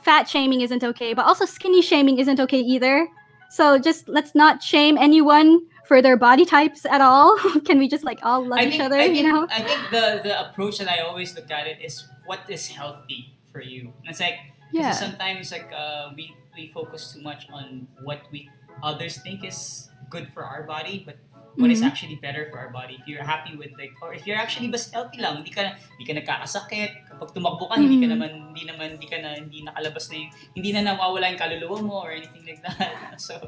fat 0.02 0.28
shaming 0.28 0.62
isn't 0.62 0.84
okay 0.84 1.14
but 1.14 1.26
also 1.26 1.46
skinny 1.46 1.82
shaming 1.82 2.20
isn't 2.20 2.40
okay 2.40 2.60
either. 2.60 3.08
So 3.50 3.80
just 3.80 4.10
let's 4.10 4.36
not 4.36 4.62
shame 4.62 4.98
anyone 4.98 5.62
for 5.88 6.02
their 6.02 6.18
body 6.18 6.46
types 6.46 6.86
at 6.86 7.00
all. 7.00 7.38
Can 7.66 7.80
we 7.80 7.88
just 7.88 8.04
like 8.04 8.20
all 8.24 8.46
love 8.46 8.60
I 8.60 8.66
each 8.66 8.80
other 8.80 8.98
think, 8.98 9.16
you 9.16 9.24
know? 9.24 9.48
I 9.50 9.62
think 9.62 9.80
the 9.90 10.20
the 10.24 10.50
approach 10.50 10.80
that 10.80 10.90
I 10.90 11.00
always 11.00 11.34
look 11.36 11.50
at 11.50 11.66
it 11.66 11.80
is 11.82 12.04
what 12.26 12.42
is 12.50 12.68
healthy 12.68 13.34
for 13.52 13.62
you. 13.62 13.94
And 14.04 14.10
it's 14.10 14.20
like 14.20 14.36
yeah. 14.72 14.92
sometimes 14.92 15.52
like 15.52 15.72
uh, 15.72 16.12
we 16.16 16.36
we 16.58 16.68
focus 16.74 17.14
too 17.14 17.22
much 17.22 17.46
on 17.54 17.88
what 18.02 18.26
we 18.34 18.50
others 18.84 19.22
think 19.22 19.46
is 19.46 19.90
good 20.10 20.28
for 20.34 20.44
our 20.44 20.64
body, 20.66 21.02
but 21.06 21.18
what 21.58 21.74
is 21.74 21.82
Mhm. 21.82 21.90
actually 21.90 22.18
better 22.22 22.46
for 22.54 22.58
our 22.62 22.70
body. 22.70 23.02
If 23.02 23.10
you're 23.10 23.26
happy 23.26 23.58
with 23.58 23.74
like 23.82 23.90
or 24.02 24.14
if 24.14 24.26
you're 24.30 24.38
actually 24.38 24.70
bas 24.70 24.94
healthy 24.94 25.18
lang, 25.22 25.42
hindi 25.42 25.50
ka 25.50 25.74
hindi 25.98 26.06
ka 26.06 26.14
nagkakasakit. 26.22 27.10
Kapag 27.10 27.34
tumakbo 27.34 27.66
ka, 27.70 27.82
hindi 27.82 27.98
ka 27.98 28.06
Mhm. 28.06 28.14
naman 28.14 28.32
hindi 28.54 28.64
naman 28.70 28.88
hindi 28.98 29.08
ka 29.10 29.18
na 29.26 29.30
hindi 29.42 29.66
nakalabas 29.66 30.06
na 30.14 30.22
yung, 30.22 30.32
hindi 30.54 30.70
na 30.78 30.82
nawawala 30.94 31.26
yung 31.34 31.42
kaluluwa 31.42 31.78
mo 31.82 31.96
or 32.06 32.14
anything 32.14 32.46
like 32.46 32.62
that. 32.62 33.18
So 33.18 33.42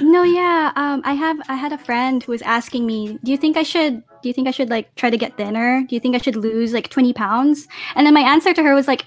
no 0.00 0.22
yeah 0.22 0.72
um 0.76 1.00
i 1.04 1.14
have 1.14 1.40
i 1.48 1.56
had 1.56 1.72
a 1.72 1.78
friend 1.80 2.22
who 2.22 2.32
was 2.32 2.42
asking 2.42 2.86
me 2.86 3.18
do 3.24 3.32
you 3.32 3.36
think 3.40 3.56
i 3.56 3.62
should 3.62 4.02
do 4.22 4.28
you 4.28 4.34
think 4.36 4.48
i 4.48 4.50
should 4.54 4.68
like 4.70 4.92
try 4.94 5.08
to 5.10 5.16
get 5.16 5.36
thinner 5.36 5.82
do 5.88 5.96
you 5.96 6.00
think 6.00 6.14
i 6.14 6.20
should 6.20 6.36
lose 6.36 6.72
like 6.72 6.88
20 6.88 7.12
pounds 7.12 7.66
and 7.96 8.06
then 8.06 8.14
my 8.14 8.20
answer 8.20 8.52
to 8.52 8.62
her 8.62 8.74
was 8.74 8.86
like 8.88 9.04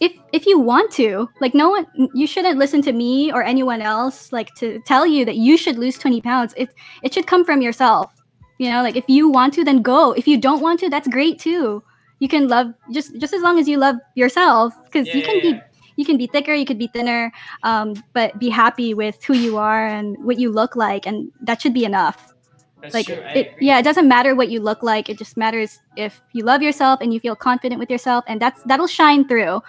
if 0.00 0.12
if 0.32 0.46
you 0.46 0.58
want 0.58 0.92
to 0.92 1.28
like 1.40 1.54
no 1.54 1.70
one 1.70 1.86
you 2.14 2.26
shouldn't 2.26 2.58
listen 2.58 2.82
to 2.82 2.92
me 2.92 3.32
or 3.32 3.42
anyone 3.42 3.80
else 3.80 4.32
like 4.32 4.54
to 4.56 4.80
tell 4.86 5.06
you 5.06 5.24
that 5.24 5.36
you 5.36 5.56
should 5.56 5.78
lose 5.78 5.98
20 5.98 6.20
pounds. 6.20 6.54
It 6.56 6.70
it 7.02 7.14
should 7.14 7.26
come 7.26 7.44
from 7.44 7.62
yourself. 7.62 8.12
You 8.58 8.70
know 8.70 8.82
like 8.82 8.96
if 8.96 9.04
you 9.08 9.28
want 9.28 9.54
to 9.54 9.64
then 9.64 9.82
go. 9.82 10.12
If 10.12 10.28
you 10.28 10.38
don't 10.38 10.60
want 10.60 10.80
to 10.80 10.90
that's 10.90 11.08
great 11.08 11.38
too. 11.38 11.82
You 12.18 12.28
can 12.28 12.48
love 12.48 12.72
just 12.92 13.18
just 13.18 13.34
as 13.34 13.42
long 13.42 13.58
as 13.58 13.68
you 13.68 13.78
love 13.78 13.96
yourself 14.14 14.74
because 14.84 15.12
you 15.14 15.22
can 15.22 15.36
yeah, 15.36 15.52
be 15.52 15.60
you 15.96 16.04
can 16.04 16.16
be 16.16 16.26
thicker 16.26 16.54
you 16.54 16.64
could 16.64 16.78
be 16.78 16.88
thinner 16.88 17.32
um, 17.62 17.94
but 18.12 18.38
be 18.38 18.48
happy 18.48 18.94
with 18.94 19.22
who 19.24 19.34
you 19.34 19.58
are 19.58 19.86
and 19.86 20.16
what 20.24 20.38
you 20.38 20.50
look 20.50 20.76
like 20.76 21.06
and 21.06 21.30
that 21.42 21.60
should 21.60 21.74
be 21.74 21.84
enough. 21.84 22.32
That's 22.80 22.94
like 22.94 23.06
true. 23.06 23.22
It, 23.34 23.52
yeah 23.60 23.78
it 23.78 23.82
doesn't 23.82 24.08
matter 24.08 24.34
what 24.34 24.48
you 24.50 24.60
look 24.60 24.82
like. 24.82 25.08
It 25.08 25.18
just 25.18 25.36
matters 25.36 25.78
if 25.96 26.20
you 26.32 26.44
love 26.44 26.62
yourself 26.62 27.00
and 27.00 27.12
you 27.12 27.20
feel 27.20 27.36
confident 27.36 27.78
with 27.78 27.90
yourself 27.90 28.24
and 28.28 28.40
that's 28.40 28.62
that'll 28.64 28.86
shine 28.86 29.26
through 29.28 29.60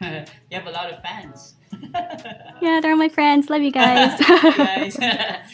you 0.50 0.54
have 0.54 0.66
a 0.66 0.74
lot 0.74 0.90
of 0.92 0.98
fans. 1.02 1.54
yeah 2.64 2.80
they're 2.80 2.96
my 2.96 3.08
friends 3.12 3.50
love 3.52 3.60
you 3.60 3.70
guys 3.70 4.16
guys. 4.56 4.96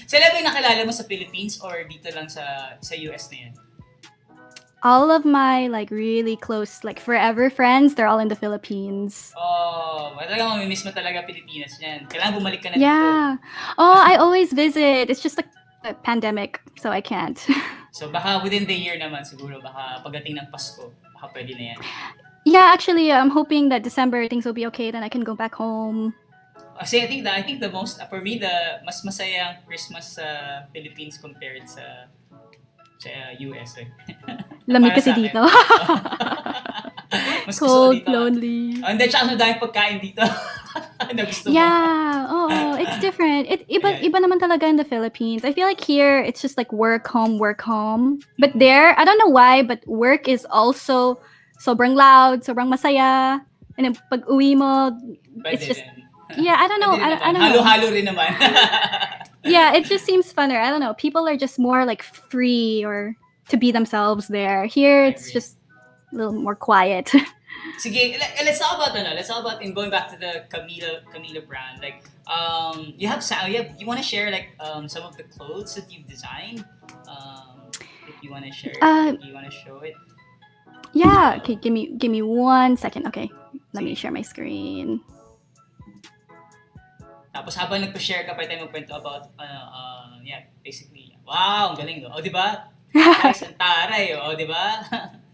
Sila 0.06 0.24
ba 0.30 0.34
yung 0.38 0.46
nakilala 0.46 0.86
mo 0.86 0.94
sa 0.94 1.02
Philippines 1.02 1.58
or 1.58 1.82
dito 1.84 2.06
lang 2.14 2.30
sa 2.30 2.78
sa 2.78 2.94
US 3.10 3.28
na 3.34 3.48
yan? 3.48 3.54
all 4.84 5.08
of 5.08 5.24
my 5.24 5.64
like 5.72 5.88
really 5.88 6.36
close 6.36 6.84
like 6.84 7.00
forever 7.00 7.48
friends 7.48 7.96
they're 7.96 8.04
all 8.06 8.20
in 8.20 8.28
the 8.28 8.36
philippines 8.36 9.32
Oh, 9.32 10.12
talagang 10.20 10.60
mamimiss 10.60 10.84
mo 10.84 10.92
talaga 10.92 11.24
Pilipinas 11.24 11.80
yan. 11.80 12.04
Kailangan 12.04 12.36
bumalik 12.36 12.60
ka 12.60 12.68
na 12.68 12.76
dito. 12.76 12.84
yeah 12.84 13.40
oh 13.80 13.96
i 13.96 14.20
always 14.20 14.52
visit 14.52 15.08
it's 15.08 15.24
just 15.24 15.40
like 15.40 15.48
a 15.88 15.96
pandemic 16.04 16.60
so 16.76 16.92
i 16.92 17.00
can't 17.00 17.40
So 17.94 18.10
baka 18.10 18.42
within 18.44 18.66
the 18.66 18.74
year 18.74 18.98
naman 18.98 19.22
siguro, 19.22 19.62
baka 19.62 20.02
pagdating 20.02 20.34
ng 20.34 20.50
Pasko, 20.50 20.90
baka 21.14 21.30
pwede 21.30 21.54
na 21.54 21.64
yan. 21.72 21.78
Yeah 22.44 22.70
actually 22.72 23.12
i'm 23.12 23.30
hoping 23.30 23.68
that 23.68 23.82
december 23.82 24.28
things 24.28 24.44
will 24.44 24.56
be 24.56 24.66
okay 24.66 24.90
then 24.90 25.02
i 25.02 25.08
can 25.08 25.22
go 25.24 25.34
back 25.34 25.54
home 25.54 26.14
Kasi 26.74 27.02
I 27.02 27.06
think 27.06 27.22
the, 27.22 27.30
I 27.30 27.42
think 27.46 27.62
the 27.62 27.70
most, 27.70 28.02
for 28.10 28.18
me, 28.18 28.34
the 28.34 28.82
mas 28.82 28.98
masaya 29.06 29.54
ang 29.54 29.56
Christmas 29.62 30.18
sa 30.18 30.26
Philippines 30.74 31.14
compared 31.22 31.70
sa 31.70 32.10
sa 32.98 33.30
US 33.38 33.78
eh. 33.78 33.86
Lamig 34.74 34.90
kasi 34.90 35.14
dito. 35.14 35.38
Mas 37.46 37.62
Cold, 37.62 38.02
dito. 38.02 38.10
lonely. 38.10 38.82
Oh, 38.82 38.90
hindi, 38.90 39.06
tsaka 39.06 39.30
madaming 39.30 39.62
pagkain 39.62 40.02
dito. 40.02 40.26
na 41.14 41.22
gusto 41.22 41.46
mo. 41.46 41.54
Yeah, 41.54 42.26
oh, 42.26 42.74
it's 42.74 42.98
different. 42.98 43.46
It 43.46 43.70
iba 43.70 43.94
Yeah. 43.94 44.10
iba 44.10 44.18
naman 44.18 44.42
talaga 44.42 44.66
in 44.66 44.74
the 44.74 44.86
Philippines. 44.88 45.46
I 45.46 45.54
feel 45.54 45.70
like 45.70 45.78
here 45.78 46.18
it's 46.18 46.42
just 46.42 46.58
like 46.58 46.74
work 46.74 47.06
home, 47.06 47.38
work 47.38 47.62
home. 47.62 48.18
But 48.42 48.50
there, 48.58 48.98
I 48.98 49.06
don't 49.06 49.22
know 49.22 49.30
why, 49.30 49.62
but 49.62 49.78
work 49.86 50.26
is 50.26 50.42
also 50.50 51.22
sobrang 51.58 51.94
loud, 51.94 52.42
sobrang 52.42 52.68
masaya. 52.72 53.40
And 53.76 53.86
then 53.86 53.94
pag 54.10 54.24
uwi 54.26 54.56
mo, 54.56 54.94
Pwede 55.42 55.54
it's 55.54 55.66
just 55.66 55.82
yeah, 56.38 56.56
I 56.58 56.66
don't 56.68 56.80
know. 56.80 56.94
I, 56.94 57.18
I 57.20 57.32
don't 57.32 57.42
know. 57.42 57.62
Halo-halo 57.62 57.90
rin 57.92 58.06
naman. 58.06 58.30
Yeah, 59.44 59.74
it 59.76 59.84
just 59.84 60.06
seems 60.08 60.32
funner. 60.32 60.56
I 60.56 60.70
don't 60.72 60.80
know. 60.80 60.94
People 60.94 61.28
are 61.28 61.36
just 61.36 61.58
more 61.58 61.84
like 61.84 62.00
free 62.02 62.80
or 62.82 63.12
to 63.52 63.58
be 63.58 63.72
themselves 63.72 64.28
there. 64.28 64.64
Here 64.64 65.04
it's 65.04 65.32
just 65.32 65.58
a 66.12 66.16
little 66.16 66.32
more 66.32 66.56
quiet. 66.56 67.12
Sige, 67.78 68.16
let- 68.18 68.40
let's 68.44 68.58
talk 68.58 68.76
about 68.80 68.96
ano, 68.96 69.12
let's 69.12 69.28
talk 69.28 69.44
about 69.44 69.60
in 69.60 69.74
going 69.76 69.90
back 69.90 70.08
to 70.08 70.16
the 70.16 70.48
Camila 70.48 71.04
Camila 71.12 71.44
brand. 71.46 71.80
Like, 71.84 72.08
um, 72.24 72.94
you 72.96 73.04
have 73.08 73.20
you, 73.48 73.56
have, 73.60 73.68
you 73.76 73.84
want 73.86 74.00
to 74.00 74.04
share 74.06 74.30
like 74.32 74.56
um 74.64 74.88
some 74.88 75.02
of 75.04 75.16
the 75.20 75.24
clothes 75.24 75.74
that 75.76 75.92
you've 75.92 76.08
designed. 76.08 76.64
Um, 77.04 77.68
if 78.08 78.16
you 78.24 78.30
want 78.32 78.48
to 78.48 78.52
share, 78.52 78.72
Uh, 78.80 79.12
if 79.12 79.20
you 79.24 79.34
want 79.36 79.44
to 79.44 79.52
show 79.52 79.80
it. 79.84 79.92
Yeah. 80.94 81.38
Okay, 81.42 81.56
give 81.56 81.72
me 81.72 81.92
give 81.98 82.10
me 82.10 82.22
one 82.22 82.76
second. 82.76 83.06
Okay. 83.08 83.30
Let 83.74 83.82
me 83.82 83.94
share 83.94 84.14
my 84.14 84.22
screen. 84.22 85.02
Tapos 87.34 87.58
habang 87.58 87.82
nagpo-share 87.82 88.22
ka, 88.22 88.38
pwede 88.38 88.54
tayo 88.54 88.70
magkwento 88.70 88.94
about, 88.94 89.34
ano, 89.34 89.58
uh, 89.74 90.22
yeah, 90.22 90.46
basically, 90.62 91.18
wow, 91.26 91.74
ang 91.74 91.76
galing, 91.76 92.06
no? 92.06 92.14
O, 92.14 92.22
di 92.22 92.30
ba? 92.30 92.70
Guys, 92.94 93.42
ang 93.42 93.58
taray, 93.58 94.14
o, 94.14 94.38
di 94.38 94.46
ba? 94.46 94.64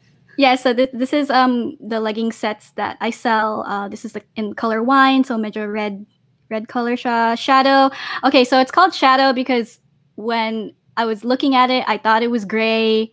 Yeah, 0.40 0.56
so 0.56 0.72
this, 0.72 0.88
this 0.94 1.12
is 1.12 1.28
um 1.28 1.76
the 1.84 2.00
legging 2.00 2.32
sets 2.32 2.70
that 2.80 2.96
I 3.02 3.10
sell. 3.10 3.60
Uh, 3.68 3.92
this 3.92 4.06
is 4.06 4.14
like 4.14 4.24
in 4.36 4.54
color 4.54 4.82
wine, 4.82 5.22
so 5.22 5.36
major 5.36 5.70
red 5.70 6.06
red 6.48 6.64
color 6.66 6.96
siya. 6.96 7.36
Shadow. 7.36 7.92
Okay, 8.24 8.44
so 8.44 8.56
it's 8.58 8.70
called 8.70 8.94
shadow 8.94 9.34
because 9.34 9.80
when 10.16 10.72
I 10.96 11.04
was 11.04 11.24
looking 11.28 11.54
at 11.54 11.68
it, 11.68 11.84
I 11.86 11.98
thought 11.98 12.22
it 12.22 12.30
was 12.30 12.46
gray. 12.46 13.12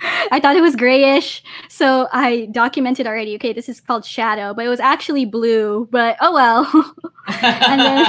I 0.30 0.40
thought 0.40 0.56
it 0.56 0.62
was 0.62 0.76
grayish, 0.76 1.42
so 1.68 2.08
I 2.12 2.48
documented 2.52 3.06
already. 3.06 3.34
Okay, 3.36 3.52
this 3.52 3.68
is 3.68 3.80
called 3.80 4.04
shadow, 4.04 4.54
but 4.54 4.64
it 4.64 4.68
was 4.68 4.80
actually 4.80 5.24
blue. 5.24 5.88
But 5.90 6.16
oh 6.20 6.32
well, 6.32 6.94
And 7.28 7.80
then, 7.80 8.06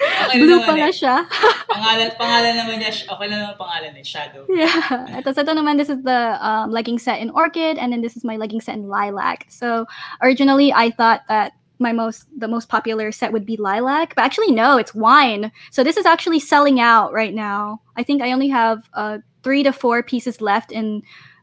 blue 0.32 0.48
naman 0.48 0.64
pala 0.64 0.88
eh. 0.88 0.94
siya. 0.96 1.28
Pangalan, 1.68 2.08
pangalan 2.16 2.54
naman 2.56 2.74
niya, 2.80 2.90
okay 3.04 3.26
lang 3.28 3.38
naman 3.44 3.56
pangalan 3.60 3.92
eh, 4.00 4.04
Shadow. 4.04 4.48
Yeah. 4.48 5.20
Tapos 5.20 5.36
ito 5.36 5.52
naman, 5.52 5.76
this 5.76 5.92
is 5.92 6.00
the 6.02 6.40
um, 6.40 6.72
legging 6.72 6.98
set 6.98 7.20
in 7.20 7.28
orchid, 7.30 7.76
and 7.76 7.92
then 7.92 8.00
this 8.00 8.16
is 8.16 8.24
my 8.24 8.36
legging 8.36 8.60
set 8.60 8.74
in 8.74 8.88
lilac. 8.88 9.44
So 9.52 9.86
originally, 10.24 10.72
I 10.72 10.90
thought 10.90 11.22
that 11.28 11.52
my 11.78 11.92
most 11.92 12.30
the 12.32 12.48
most 12.48 12.68
popular 12.68 13.12
set 13.12 13.32
would 13.32 13.44
be 13.44 13.60
lilac, 13.60 14.14
but 14.14 14.24
actually 14.24 14.52
no, 14.52 14.78
it's 14.78 14.94
wine. 14.94 15.52
So 15.70 15.84
this 15.84 15.96
is 15.96 16.06
actually 16.06 16.40
selling 16.40 16.80
out 16.80 17.12
right 17.12 17.34
now. 17.34 17.82
I 17.96 18.02
think 18.02 18.22
I 18.22 18.32
only 18.32 18.48
have 18.48 18.88
uh, 18.94 19.18
three 19.42 19.62
to 19.64 19.72
four 19.72 20.02
pieces 20.02 20.40
left 20.40 20.72
in 20.72 21.02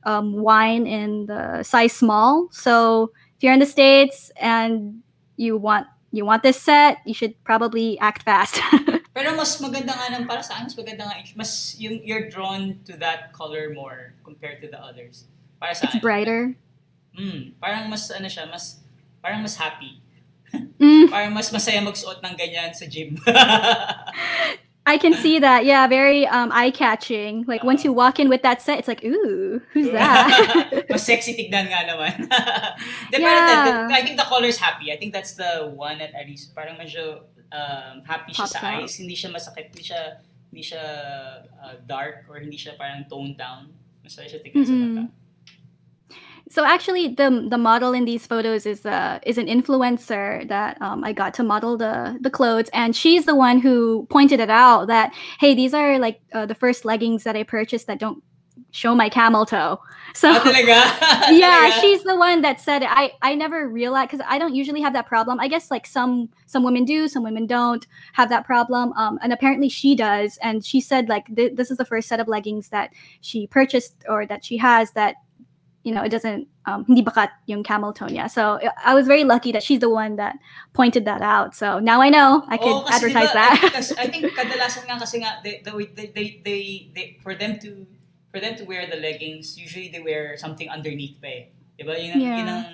um, 0.09 0.41
wine 0.41 0.87
in 0.89 1.29
the 1.29 1.61
size 1.61 1.93
small. 1.93 2.49
So 2.49 3.11
if 3.37 3.43
you're 3.45 3.53
in 3.53 3.61
the 3.61 3.69
states 3.69 4.31
and 4.41 5.05
you 5.37 5.57
want 5.57 5.85
you 6.11 6.25
want 6.25 6.41
this 6.41 6.57
set, 6.57 6.97
you 7.05 7.13
should 7.13 7.37
probably 7.45 7.99
act 8.01 8.25
fast. 8.25 8.57
Pero 9.13 9.35
mas 9.37 9.61
maganda 9.61 9.93
nga 9.93 10.09
nang 10.09 10.25
para 10.25 10.41
sa 10.41 10.57
akin, 10.57 10.65
mas 10.65 10.77
maganda 10.77 11.05
nga, 11.05 11.15
mas 11.37 11.77
yung 11.77 12.01
you're 12.01 12.29
drawn 12.33 12.81
to 12.81 12.97
that 12.97 13.29
color 13.33 13.69
more 13.77 14.17
compared 14.25 14.57
to 14.57 14.67
the 14.67 14.79
others. 14.81 15.29
Para 15.61 15.77
sa 15.77 15.85
it's 15.85 15.93
akin. 15.93 16.01
brighter. 16.01 16.41
Mm, 17.13 17.53
parang 17.61 17.85
mas 17.91 18.09
ano 18.09 18.25
siya, 18.25 18.49
mas 18.49 18.81
parang 19.21 19.45
mas 19.45 19.53
happy. 19.53 20.01
Mm. 20.81 21.09
Parang 21.13 21.29
mas 21.29 21.53
masaya 21.53 21.77
magsuot 21.77 22.25
ng 22.25 22.33
ganyan 22.33 22.73
sa 22.73 22.89
gym. 22.89 23.13
I 24.89 24.97
can 24.97 25.13
see 25.13 25.37
that. 25.37 25.61
Yeah, 25.69 25.85
very 25.85 26.25
um 26.25 26.49
eye 26.49 26.73
catching. 26.73 27.45
Like 27.45 27.61
once 27.61 27.85
you 27.85 27.93
walk 27.93 28.17
in 28.17 28.25
with 28.27 28.41
that 28.41 28.59
set, 28.65 28.81
it's 28.81 28.89
like, 28.89 29.05
ooh, 29.05 29.61
who's 29.71 29.93
that? 29.93 30.25
mas 30.89 31.05
sexy 31.05 31.37
tignan 31.37 31.69
nga 31.69 31.85
naman. 31.85 32.25
De, 33.13 33.21
Yeah. 33.21 33.29
parang 33.29 33.45
the- 33.45 33.93
I 33.93 34.01
think 34.01 34.17
the 34.17 34.25
color's 34.25 34.57
happy. 34.57 34.89
I 34.89 34.97
think 34.97 35.13
that's 35.13 35.37
the 35.37 35.69
one 35.69 36.01
that 36.01 36.17
at 36.17 36.25
least 36.25 36.57
parang 36.57 36.81
medyo 36.81 37.21
um, 37.53 38.01
happy 38.03 38.33
siya 38.33 38.49
Pops 38.49 38.53
sa 38.57 38.65
out. 38.65 38.89
eyes. 38.89 38.97
Hindi 38.97 39.13
siya 39.13 39.29
masakit, 39.29 39.69
hindi 39.69 39.85
siya 39.85 40.01
hindi 40.49 40.63
siya 40.65 40.83
uh, 41.61 41.75
dark 41.85 42.25
or 42.25 42.41
hindi 42.41 42.57
siya 42.57 42.73
parang 42.73 43.05
toned 43.05 43.37
down. 43.37 43.69
Masaya 44.01 44.25
siya 44.25 44.41
tignan 44.41 44.65
sa 44.65 44.73
Mm-mm. 44.73 44.89
mata. 44.97 45.03
So 46.49 46.65
actually, 46.65 47.09
the 47.09 47.47
the 47.47 47.57
model 47.57 47.93
in 47.93 48.05
these 48.05 48.25
photos 48.25 48.65
is 48.65 48.85
uh 48.85 49.19
is 49.23 49.37
an 49.37 49.45
influencer 49.45 50.47
that 50.47 50.81
um, 50.81 51.03
I 51.03 51.13
got 51.13 51.33
to 51.35 51.43
model 51.43 51.77
the 51.77 52.17
the 52.21 52.31
clothes, 52.31 52.69
and 52.73 52.95
she's 52.95 53.25
the 53.25 53.35
one 53.35 53.59
who 53.59 54.07
pointed 54.09 54.39
it 54.39 54.49
out 54.49 54.87
that 54.87 55.13
hey, 55.39 55.53
these 55.53 55.75
are 55.75 55.99
like 55.99 56.19
uh, 56.33 56.47
the 56.47 56.55
first 56.55 56.85
leggings 56.85 57.23
that 57.23 57.35
I 57.35 57.43
purchased 57.43 57.85
that 57.87 57.99
don't 57.99 58.23
show 58.71 58.95
my 58.95 59.09
camel 59.09 59.45
toe. 59.45 59.79
So 60.13 60.31
Ah, 60.33 61.29
yeah 61.31 61.69
she's 61.79 62.03
the 62.03 62.15
one 62.15 62.41
that 62.41 62.59
said 62.59 62.81
it. 62.81 62.89
I 62.91 63.13
i 63.21 63.35
never 63.35 63.67
realized 63.69 64.11
because 64.11 64.25
i 64.29 64.37
don't 64.37 64.53
usually 64.53 64.81
have 64.81 64.93
that 64.93 65.07
problem. 65.07 65.39
I 65.39 65.47
guess 65.47 65.71
like 65.71 65.87
some 65.87 66.29
some 66.45 66.63
women 66.63 66.83
do 66.83 67.07
some 67.07 67.23
women 67.23 67.45
don't 67.47 67.85
have 68.13 68.29
that 68.29 68.45
problem. 68.45 68.91
Um 68.93 69.17
and 69.21 69.31
apparently 69.33 69.69
she 69.69 69.95
does. 69.95 70.37
And 70.41 70.65
she 70.65 70.81
said 70.81 71.09
like 71.09 71.33
th- 71.35 71.55
this 71.55 71.71
is 71.71 71.77
the 71.77 71.85
first 71.85 72.07
set 72.07 72.19
of 72.19 72.27
leggings 72.27 72.69
that 72.69 72.91
she 73.21 73.47
purchased 73.47 74.03
or 74.09 74.25
that 74.25 74.43
she 74.43 74.57
has 74.57 74.91
that 74.91 75.15
you 75.83 75.95
know 75.95 76.03
it 76.03 76.11
doesn't 76.11 76.47
um 76.67 76.83
hindi 76.85 77.01
bakat 77.01 77.31
yung 77.47 77.63
camel 77.63 77.95
toe 77.95 78.11
niya. 78.11 78.27
so 78.29 78.59
i 78.83 78.91
was 78.93 79.07
very 79.07 79.23
lucky 79.23 79.51
that 79.55 79.63
she's 79.63 79.79
the 79.79 79.89
one 79.89 80.19
that 80.19 80.35
pointed 80.75 81.05
that 81.07 81.23
out 81.23 81.55
so 81.55 81.79
now 81.79 82.01
i 82.03 82.09
know 82.11 82.43
i 82.51 82.57
could 82.59 82.75
Oo, 82.75 82.83
kasi 82.83 83.07
advertise 83.07 83.31
diba, 83.31 83.39
that 83.39 83.51
I 83.51 83.57
think, 83.57 83.73
kasi, 83.73 83.91
I 83.95 84.07
think 84.11 84.23
kadalasan 84.35 84.83
nga 84.91 84.95
kasi 84.99 85.15
nga 85.23 85.39
they, 85.39 85.63
they, 85.63 86.11
they, 86.11 86.27
they, 86.43 86.61
they, 86.91 87.05
for 87.23 87.31
them 87.31 87.55
to 87.63 87.87
for 88.29 88.39
them 88.39 88.55
to 88.55 88.63
wear 88.63 88.85
the 88.85 88.97
leggings, 88.97 89.57
usually 89.57 89.89
they 89.89 89.99
wear 89.99 90.37
something 90.37 90.69
underneath 90.69 91.17
pa 91.17 91.27
eh. 91.27 91.43
Diba? 91.77 91.97
Yun 91.97 92.13
ang, 92.13 92.21
Yeah. 92.21 92.37
yun 92.37 92.49
ang 92.49 92.67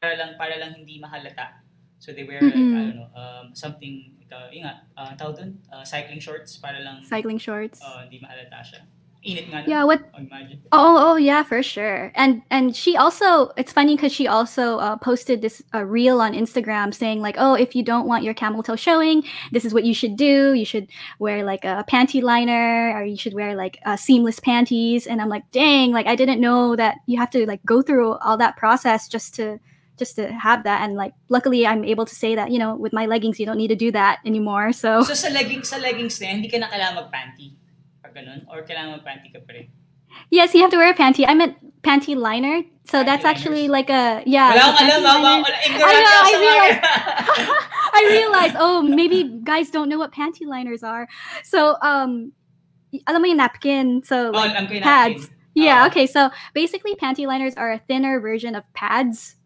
para 0.00 0.16
lang 0.16 0.30
para 0.40 0.54
lang 0.56 0.72
hindi 0.72 0.96
mahalata. 0.96 1.60
So 2.00 2.16
they 2.16 2.24
wear 2.24 2.40
Mm-mm. 2.40 2.48
like 2.48 2.56
I 2.56 2.82
don't 2.88 2.96
know, 2.96 3.10
um, 3.12 3.46
something 3.52 4.16
uh, 4.32 4.48
yun 4.48 4.64
nga, 4.64 4.88
uh, 4.96 5.12
tawag 5.20 5.36
dun, 5.36 5.60
uh, 5.68 5.84
cycling 5.84 6.16
shorts 6.16 6.56
para 6.56 6.80
lang 6.80 7.04
cycling 7.04 7.36
shorts 7.36 7.84
uh, 7.84 8.08
hindi 8.08 8.24
mahalata 8.24 8.64
siya. 8.64 8.80
Init 9.20 9.52
nga 9.52 9.64
yeah 9.68 9.84
what 9.84 10.00
Oh. 10.72 11.12
Oh, 11.12 11.16
yeah, 11.16 11.42
for 11.42 11.62
sure. 11.62 12.12
And 12.14 12.42
and 12.50 12.76
she 12.76 12.96
also 12.96 13.50
it's 13.56 13.72
funny 13.72 13.96
because 13.96 14.12
she 14.12 14.28
also 14.28 14.78
uh, 14.78 14.96
posted 14.96 15.42
this 15.42 15.62
uh, 15.74 15.82
reel 15.84 16.20
on 16.20 16.32
Instagram 16.32 16.94
saying 16.94 17.20
like, 17.20 17.34
oh, 17.38 17.54
if 17.54 17.74
you 17.74 17.82
don't 17.82 18.06
want 18.06 18.22
your 18.22 18.34
camel 18.34 18.62
toe 18.62 18.76
showing, 18.76 19.24
this 19.50 19.64
is 19.64 19.74
what 19.74 19.84
you 19.84 19.94
should 19.94 20.16
do. 20.16 20.52
You 20.54 20.64
should 20.64 20.88
wear 21.18 21.42
like 21.42 21.64
a 21.64 21.84
panty 21.90 22.22
liner, 22.22 22.92
or 22.94 23.04
you 23.04 23.16
should 23.16 23.34
wear 23.34 23.56
like 23.56 23.78
uh, 23.84 23.96
seamless 23.96 24.38
panties. 24.38 25.06
And 25.06 25.20
I'm 25.20 25.28
like, 25.28 25.50
dang, 25.50 25.90
like 25.90 26.06
I 26.06 26.14
didn't 26.14 26.40
know 26.40 26.76
that 26.76 26.98
you 27.06 27.18
have 27.18 27.30
to 27.30 27.46
like 27.46 27.64
go 27.64 27.82
through 27.82 28.14
all 28.22 28.36
that 28.38 28.56
process 28.56 29.08
just 29.08 29.34
to 29.36 29.58
just 29.98 30.16
to 30.16 30.32
have 30.32 30.62
that. 30.64 30.82
And 30.82 30.94
like, 30.94 31.14
luckily, 31.28 31.66
I'm 31.66 31.84
able 31.84 32.06
to 32.06 32.14
say 32.14 32.36
that 32.36 32.52
you 32.52 32.58
know 32.58 32.76
with 32.76 32.92
my 32.92 33.06
leggings, 33.06 33.40
you 33.40 33.46
don't 33.46 33.58
need 33.58 33.74
to 33.74 33.76
do 33.76 33.90
that 33.90 34.20
anymore. 34.24 34.72
So 34.72 35.02
So 35.02 35.14
sa 35.14 35.28
leggings 35.34 35.68
sa 35.68 35.78
leggings 35.78 36.20
na 36.20 36.28
hindi 36.28 36.48
ka 36.48 36.58
na 36.62 36.70
kailangan 36.70 37.10
mag-panty. 37.10 37.59
Pag 38.10 38.26
ganun? 38.26 38.42
Or 38.50 38.66
kailangan 38.66 38.98
mag-panty 38.98 39.30
ka 39.32 39.38
pa 39.46 39.52
rin? 39.54 39.70
yes, 40.34 40.54
you 40.54 40.60
have 40.62 40.70
to 40.74 40.76
wear 40.76 40.90
a 40.90 40.94
panty. 40.98 41.22
I 41.26 41.34
meant 41.38 41.54
panty 41.86 42.16
liner. 42.18 42.62
So 42.90 42.98
Panty 42.98 43.06
that's 43.06 43.22
liners. 43.24 43.38
actually 43.38 43.68
like 43.70 43.88
a 43.90 44.22
yeah. 44.26 44.50
Wala 44.50 44.74
akong 44.74 44.82
alam, 44.82 44.98
panty 44.98 45.06
ha? 45.06 45.14
liner. 45.22 45.42
Wala, 45.46 45.58
ignorant 45.62 45.86
I 45.86 45.94
know, 46.02 46.20
I 46.26 46.32
realized- 46.42 46.82
I 47.94 48.00
realized, 48.10 48.56
oh, 48.58 48.82
maybe 48.82 49.18
guys 49.44 49.70
don't 49.70 49.88
know 49.88 49.98
what 49.98 50.10
panty 50.12 50.46
liners 50.46 50.82
are. 50.82 51.06
So, 51.44 51.76
um, 51.82 52.32
alam 53.06 53.22
mo 53.22 53.26
yung 53.30 53.38
napkin. 53.38 54.02
So, 54.04 54.28
Oh, 54.30 54.38
like, 54.38 54.54
ko 54.54 54.74
yung 54.74 54.82
pads. 54.82 55.30
yeah, 55.54 55.84
Oo. 55.84 55.86
okay. 55.90 56.06
So, 56.06 56.30
basically, 56.54 56.94
panty 56.96 57.26
liners 57.26 57.54
are 57.54 57.70
a 57.72 57.78
thinner 57.78 58.18
version 58.18 58.54
of 58.54 58.64
pads. 58.74 59.36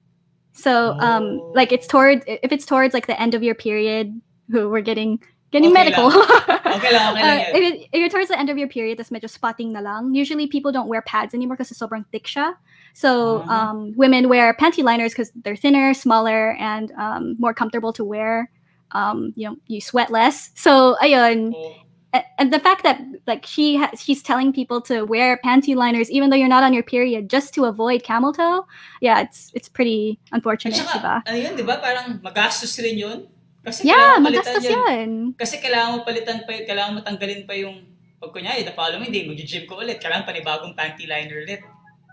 So, 0.57 0.93
um, 1.01 1.41
Oh. 1.41 1.53
like 1.55 1.73
it's 1.73 1.87
towards 1.89 2.23
if 2.29 2.53
it's 2.53 2.65
towards 2.65 2.95
like 2.95 3.07
the 3.09 3.19
end 3.21 3.35
of 3.35 3.43
your 3.43 3.55
period, 3.57 4.13
who 4.53 4.69
we're 4.71 4.85
getting 4.87 5.19
getting 5.55 5.71
Okay 5.71 5.79
medical. 5.87 6.11
Okay 6.75 6.91
lang, 6.91 7.15
okay 7.15 7.23
lang 7.23 7.39
Uh, 7.39 7.55
if, 7.55 7.63
it, 7.63 7.75
if 7.95 7.99
you're 8.03 8.11
towards 8.11 8.27
the 8.29 8.39
end 8.39 8.51
of 8.51 8.59
your 8.59 8.67
period, 8.67 8.99
tas 8.99 9.15
medyo 9.15 9.31
spotting 9.31 9.71
na 9.71 9.79
lang. 9.79 10.11
Usually, 10.11 10.51
people 10.51 10.75
don't 10.75 10.91
wear 10.91 11.07
pads 11.07 11.31
anymore 11.39 11.55
kasi 11.55 11.71
sobrang 11.79 12.03
thick 12.11 12.27
siya. 12.27 12.59
So, 12.99 13.47
Ah. 13.47 13.71
um, 13.71 13.95
women 13.95 14.27
wear 14.27 14.51
panty 14.59 14.83
liners 14.83 15.15
because 15.15 15.31
they're 15.47 15.55
thinner, 15.59 15.95
smaller, 15.95 16.59
and 16.59 16.91
um, 16.99 17.39
more 17.39 17.55
comfortable 17.55 17.95
to 17.95 18.03
wear. 18.03 18.51
Um, 18.91 19.31
you 19.39 19.47
know, 19.51 19.55
you 19.71 19.79
sweat 19.79 20.11
less. 20.11 20.51
So, 20.59 20.99
ayun. 20.99 21.55
Oh. 21.55 21.79
A- 22.15 22.23
And 22.39 22.55
the 22.55 22.63
fact 22.63 22.87
that 22.87 23.03
like 23.27 23.43
she 23.43 23.75
ha- 23.75 23.91
she's 23.99 24.23
telling 24.23 24.55
people 24.55 24.79
to 24.87 25.03
wear 25.03 25.35
panty 25.43 25.75
liners 25.75 26.07
even 26.15 26.31
though 26.31 26.39
you're 26.39 26.47
not 26.51 26.63
on 26.63 26.71
your 26.71 26.87
period 26.87 27.27
just 27.27 27.51
to 27.59 27.67
avoid 27.67 28.07
camel 28.07 28.31
toe, 28.31 28.63
yeah, 29.03 29.19
it's 29.19 29.51
it's 29.59 29.67
pretty 29.67 30.23
unfortunate, 30.31 30.79
diba? 30.95 31.27
ano 31.27 31.35
yun, 31.35 31.59
di 31.59 31.67
ba? 31.67 31.83
Parang 31.83 32.23
magastos 32.23 32.71
rin 32.79 32.99
yun. 33.03 33.27
Kasi 33.65 33.89
Yeah, 33.89 34.21
magastos 34.21 34.61
yun. 34.61 34.77
yun. 34.77 35.11
Kasi 35.35 35.57
kailangan 35.57 35.97
mo 35.97 35.99
palitan 36.05 36.45
pa 36.45 36.53
yun, 36.53 36.65
kailangan 36.69 36.93
mo 36.93 37.01
tanggalin 37.01 37.43
pa 37.49 37.57
yung, 37.57 37.81
pag 38.21 38.31
kunyari, 38.31 38.61
the 38.61 38.77
following 38.77 39.09
day, 39.09 39.25
mag-gym 39.25 39.65
ko 39.65 39.81
ulit, 39.81 39.97
kailangan 39.97 40.29
panibagong 40.29 40.77
panty 40.77 41.09
liner 41.09 41.41
ulit. 41.41 41.65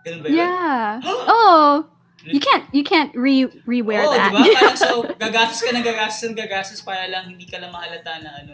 Ganun 0.02 0.20
ba 0.24 0.28
yun? 0.32 0.40
Yeah. 0.40 0.90
Oh, 1.32 1.86
you 2.22 2.38
can't 2.38 2.66
you 2.70 2.86
can't 2.86 3.10
re 3.18 3.50
rewear 3.66 4.06
Oo, 4.06 4.14
that. 4.14 4.30
di 4.30 4.38
ba? 4.38 4.42
Parang 4.58 4.78
so, 4.78 5.02
gagastos 5.18 5.62
ka 5.66 5.74
ng 5.74 5.82
gagastos 5.82 6.22
ng 6.30 6.38
gagastos 6.38 6.82
para 6.86 7.10
lang 7.10 7.30
hindi 7.34 7.50
ka 7.50 7.58
lang 7.58 7.74
mahalata 7.74 8.22
na 8.22 8.30
ano. 8.46 8.54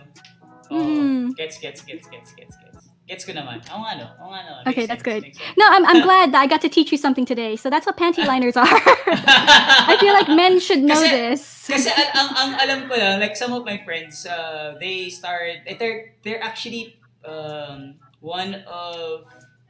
Oo. 0.72 0.84
Mm. 0.84 1.36
Gets, 1.36 1.60
gets, 1.60 1.84
gets, 1.84 2.08
gets, 2.08 2.32
gets, 2.36 2.56
gets. 2.60 2.67
Gets 3.08 3.24
ko 3.24 3.32
naman. 3.32 3.64
Oo 3.72 3.80
nga, 3.88 3.96
no? 3.96 4.08
Oo 4.20 4.30
nga, 4.36 4.42
no? 4.44 4.54
Okay, 4.68 4.84
Makes 4.84 4.92
that's 4.92 5.04
good. 5.08 5.24
No, 5.56 5.64
I'm 5.72 5.88
I'm 5.88 6.04
glad 6.04 6.36
that 6.36 6.44
I 6.44 6.48
got 6.48 6.60
to 6.68 6.72
teach 6.72 6.92
you 6.92 7.00
something 7.00 7.24
today. 7.24 7.56
So 7.56 7.72
that's 7.72 7.88
what 7.88 7.96
panty 7.96 8.28
liners 8.32 8.60
are. 8.60 8.68
I 8.68 9.96
feel 9.96 10.12
like 10.12 10.28
men 10.28 10.60
should 10.60 10.84
know 10.84 11.00
Kasi- 11.00 11.16
this. 11.16 11.42
Kasi 11.72 11.88
ang, 11.88 12.12
ang, 12.16 12.30
ang 12.36 12.52
alam 12.60 12.80
ko 12.92 12.96
lang, 13.00 13.20
like 13.24 13.40
some 13.40 13.56
of 13.56 13.64
my 13.64 13.80
friends, 13.88 14.28
uh, 14.28 14.76
they 14.80 15.08
started, 15.08 15.64
eh, 15.68 15.76
they're, 15.80 16.16
they're 16.24 16.44
actually 16.44 16.96
um, 17.28 17.96
one 18.20 18.64
of, 18.68 19.24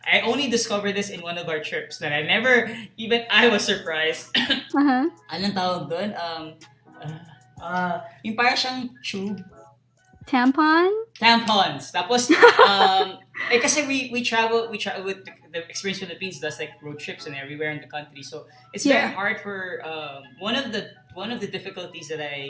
I 0.05 0.21
only 0.21 0.49
discovered 0.49 0.93
this 0.93 1.09
in 1.09 1.21
one 1.21 1.37
of 1.37 1.49
our 1.49 1.57
trips 1.61 1.97
that 2.01 2.13
I 2.13 2.21
never, 2.21 2.69
even 2.97 3.25
I 3.29 3.49
was 3.49 3.65
surprised. 3.65 4.29
Uh-huh. 4.77 5.09
Anong 5.33 5.53
tawag 5.57 5.89
doon? 5.89 6.09
Um, 6.13 6.43
uh, 7.01 7.17
uh, 7.57 7.95
yung 8.21 8.37
parang 8.37 8.53
siyang 8.53 8.93
tube, 9.01 9.41
Tampon? 10.27 10.91
tampons. 11.17 11.89
Tapos, 11.89 12.29
um, 12.67 13.17
eh 13.51 13.59
kasi 13.59 13.85
we, 13.85 14.09
we 14.11 14.21
travel, 14.23 14.67
we 14.69 14.77
travel 14.77 15.05
with 15.05 15.23
the, 15.25 15.31
the 15.53 15.61
Experience 15.69 15.99
Philippines 15.99 16.39
does 16.39 16.59
like 16.59 16.73
road 16.81 16.99
trips 16.99 17.25
and 17.25 17.35
everywhere 17.35 17.71
in 17.71 17.79
the 17.81 17.87
country. 17.87 18.23
So, 18.23 18.47
it's 18.73 18.85
very 18.85 18.99
Yeah. 18.99 19.13
hard 19.15 19.39
for, 19.39 19.81
um, 19.85 20.23
one 20.39 20.55
of 20.55 20.71
the, 20.71 20.91
one 21.13 21.31
of 21.31 21.39
the 21.39 21.47
difficulties 21.47 22.07
that 22.09 22.19
I 22.21 22.49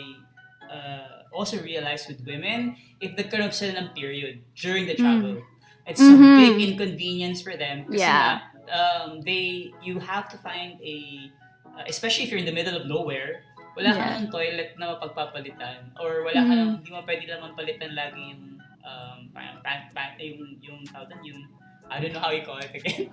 uh, 0.68 1.24
also 1.32 1.62
realized 1.64 2.08
with 2.10 2.20
women, 2.28 2.76
if 3.00 3.16
nagkaroon 3.16 3.54
sila 3.54 3.80
ng 3.80 3.90
period 3.96 4.44
during 4.60 4.84
the 4.88 4.96
travel, 4.96 5.40
it's 5.88 6.04
a 6.04 6.12
Mhm. 6.12 6.36
big 6.36 6.54
inconvenience 6.76 7.40
for 7.40 7.56
them. 7.56 7.88
Kasi 7.88 8.04
Yeah. 8.04 8.20
nga, 8.20 8.32
um, 8.76 9.22
they, 9.24 9.72
you 9.80 10.00
have 10.04 10.28
to 10.28 10.38
find 10.44 10.76
a, 10.84 11.32
uh, 11.72 11.84
especially 11.88 12.28
if 12.28 12.32
you're 12.32 12.42
in 12.42 12.50
the 12.50 12.52
middle 12.52 12.76
of 12.76 12.84
nowhere, 12.84 13.48
wala 13.80 13.96
ka 13.96 14.02
Yeah. 14.04 14.20
ng 14.20 14.28
toilet 14.34 14.76
na 14.76 14.98
mapagpapalitan 14.98 15.96
or 16.02 16.26
wala 16.28 16.44
ka 16.44 16.52
Mhm. 16.52 16.60
ng, 16.60 16.70
hindi 16.84 16.90
mo 16.92 17.00
pwede 17.08 17.24
naman 17.32 17.56
palitan 17.56 17.96
lagi 17.96 18.20
yung 18.36 18.57
um, 18.88 19.28
parang 19.36 19.60
pan, 19.60 19.92
pan, 19.92 20.16
yung, 20.18 20.56
yung, 20.64 20.80
tawag 20.88 21.12
yung, 21.28 21.44
I 21.88 22.00
don't 22.00 22.12
know 22.12 22.20
how 22.20 22.32
you 22.32 22.44
call 22.44 22.60
it 22.60 22.72
again. 22.72 23.08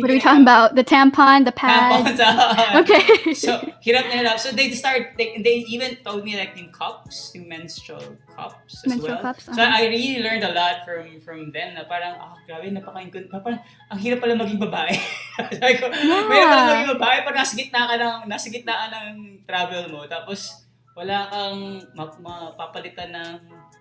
What 0.00 0.10
are 0.10 0.14
we 0.14 0.20
talking 0.20 0.44
about? 0.44 0.76
The 0.76 0.84
tampon, 0.84 1.44
the 1.48 1.52
pad. 1.52 2.04
Tampons. 2.04 2.20
ah. 2.24 2.80
Okay. 2.80 3.34
So, 3.34 3.56
hirap 3.80 4.12
na 4.12 4.20
hirap. 4.20 4.36
So, 4.38 4.52
they 4.52 4.70
start, 4.76 5.16
they, 5.16 5.40
they 5.40 5.64
even 5.66 5.96
told 6.04 6.22
me 6.22 6.36
like 6.36 6.54
yung 6.60 6.70
cups, 6.70 7.32
yung 7.34 7.48
menstrual 7.48 8.20
cups 8.30 8.84
as 8.84 8.94
Menstrual 8.94 9.16
well. 9.16 9.32
cups, 9.32 9.48
So, 9.48 9.56
uh-huh. 9.56 9.80
I 9.80 9.88
really 9.88 10.22
learned 10.22 10.44
a 10.44 10.52
lot 10.52 10.84
from 10.84 11.18
from 11.24 11.50
them 11.50 11.74
na 11.74 11.88
parang, 11.88 12.20
oh, 12.20 12.36
grabe, 12.44 12.68
napaka 12.68 13.00
Parang, 13.40 13.60
ang 13.90 13.98
hirap 13.98 14.20
pala 14.20 14.36
maging 14.36 14.60
babae. 14.60 14.94
Sabi 15.60 15.74
ko, 15.80 15.88
Yeah. 15.88 16.28
mahirap 16.28 16.48
pala 16.52 16.64
maging 16.76 16.90
babae 17.00 17.16
pag 17.24 17.36
nasa 17.40 17.52
gitna 17.56 17.80
ka 17.88 17.94
ng, 17.96 18.18
nasa 18.28 18.46
gitna 18.52 18.74
ka 18.76 18.86
ng 18.92 19.08
travel 19.48 19.84
mo. 19.88 20.04
Tapos, 20.04 20.59
wala 20.94 21.28
kang 21.28 21.60
ma- 21.94 22.18
mapapalitan 22.18 23.10
ng, 23.10 23.32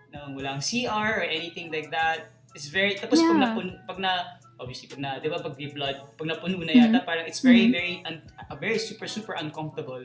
ng 0.09 0.25
walang 0.33 0.59
CR 0.59 1.19
or 1.19 1.25
anything 1.25 1.69
like 1.69 1.89
that. 1.89 2.29
It's 2.53 2.67
very, 2.67 2.95
tapos 2.95 3.19
pag, 3.19 3.29
Yeah. 3.29 3.43
napun, 3.45 3.67
pag 3.85 3.99
na, 3.99 4.11
obviously, 4.57 4.87
pag 4.87 4.99
na, 4.99 5.17
di 5.17 5.27
ba, 5.27 5.37
pag 5.37 5.53
may 5.53 5.69
blood, 5.69 5.97
pag 6.17 6.27
napuno 6.27 6.57
na 6.59 6.73
yata, 6.73 6.99
parang 7.03 7.25
it's 7.25 7.39
very, 7.39 7.67
Mhm. 7.67 7.71
very, 7.71 7.93
un, 8.03 8.15
uh, 8.39 8.55
very 8.55 8.77
super, 8.77 9.05
super 9.05 9.33
uncomfortable. 9.33 10.01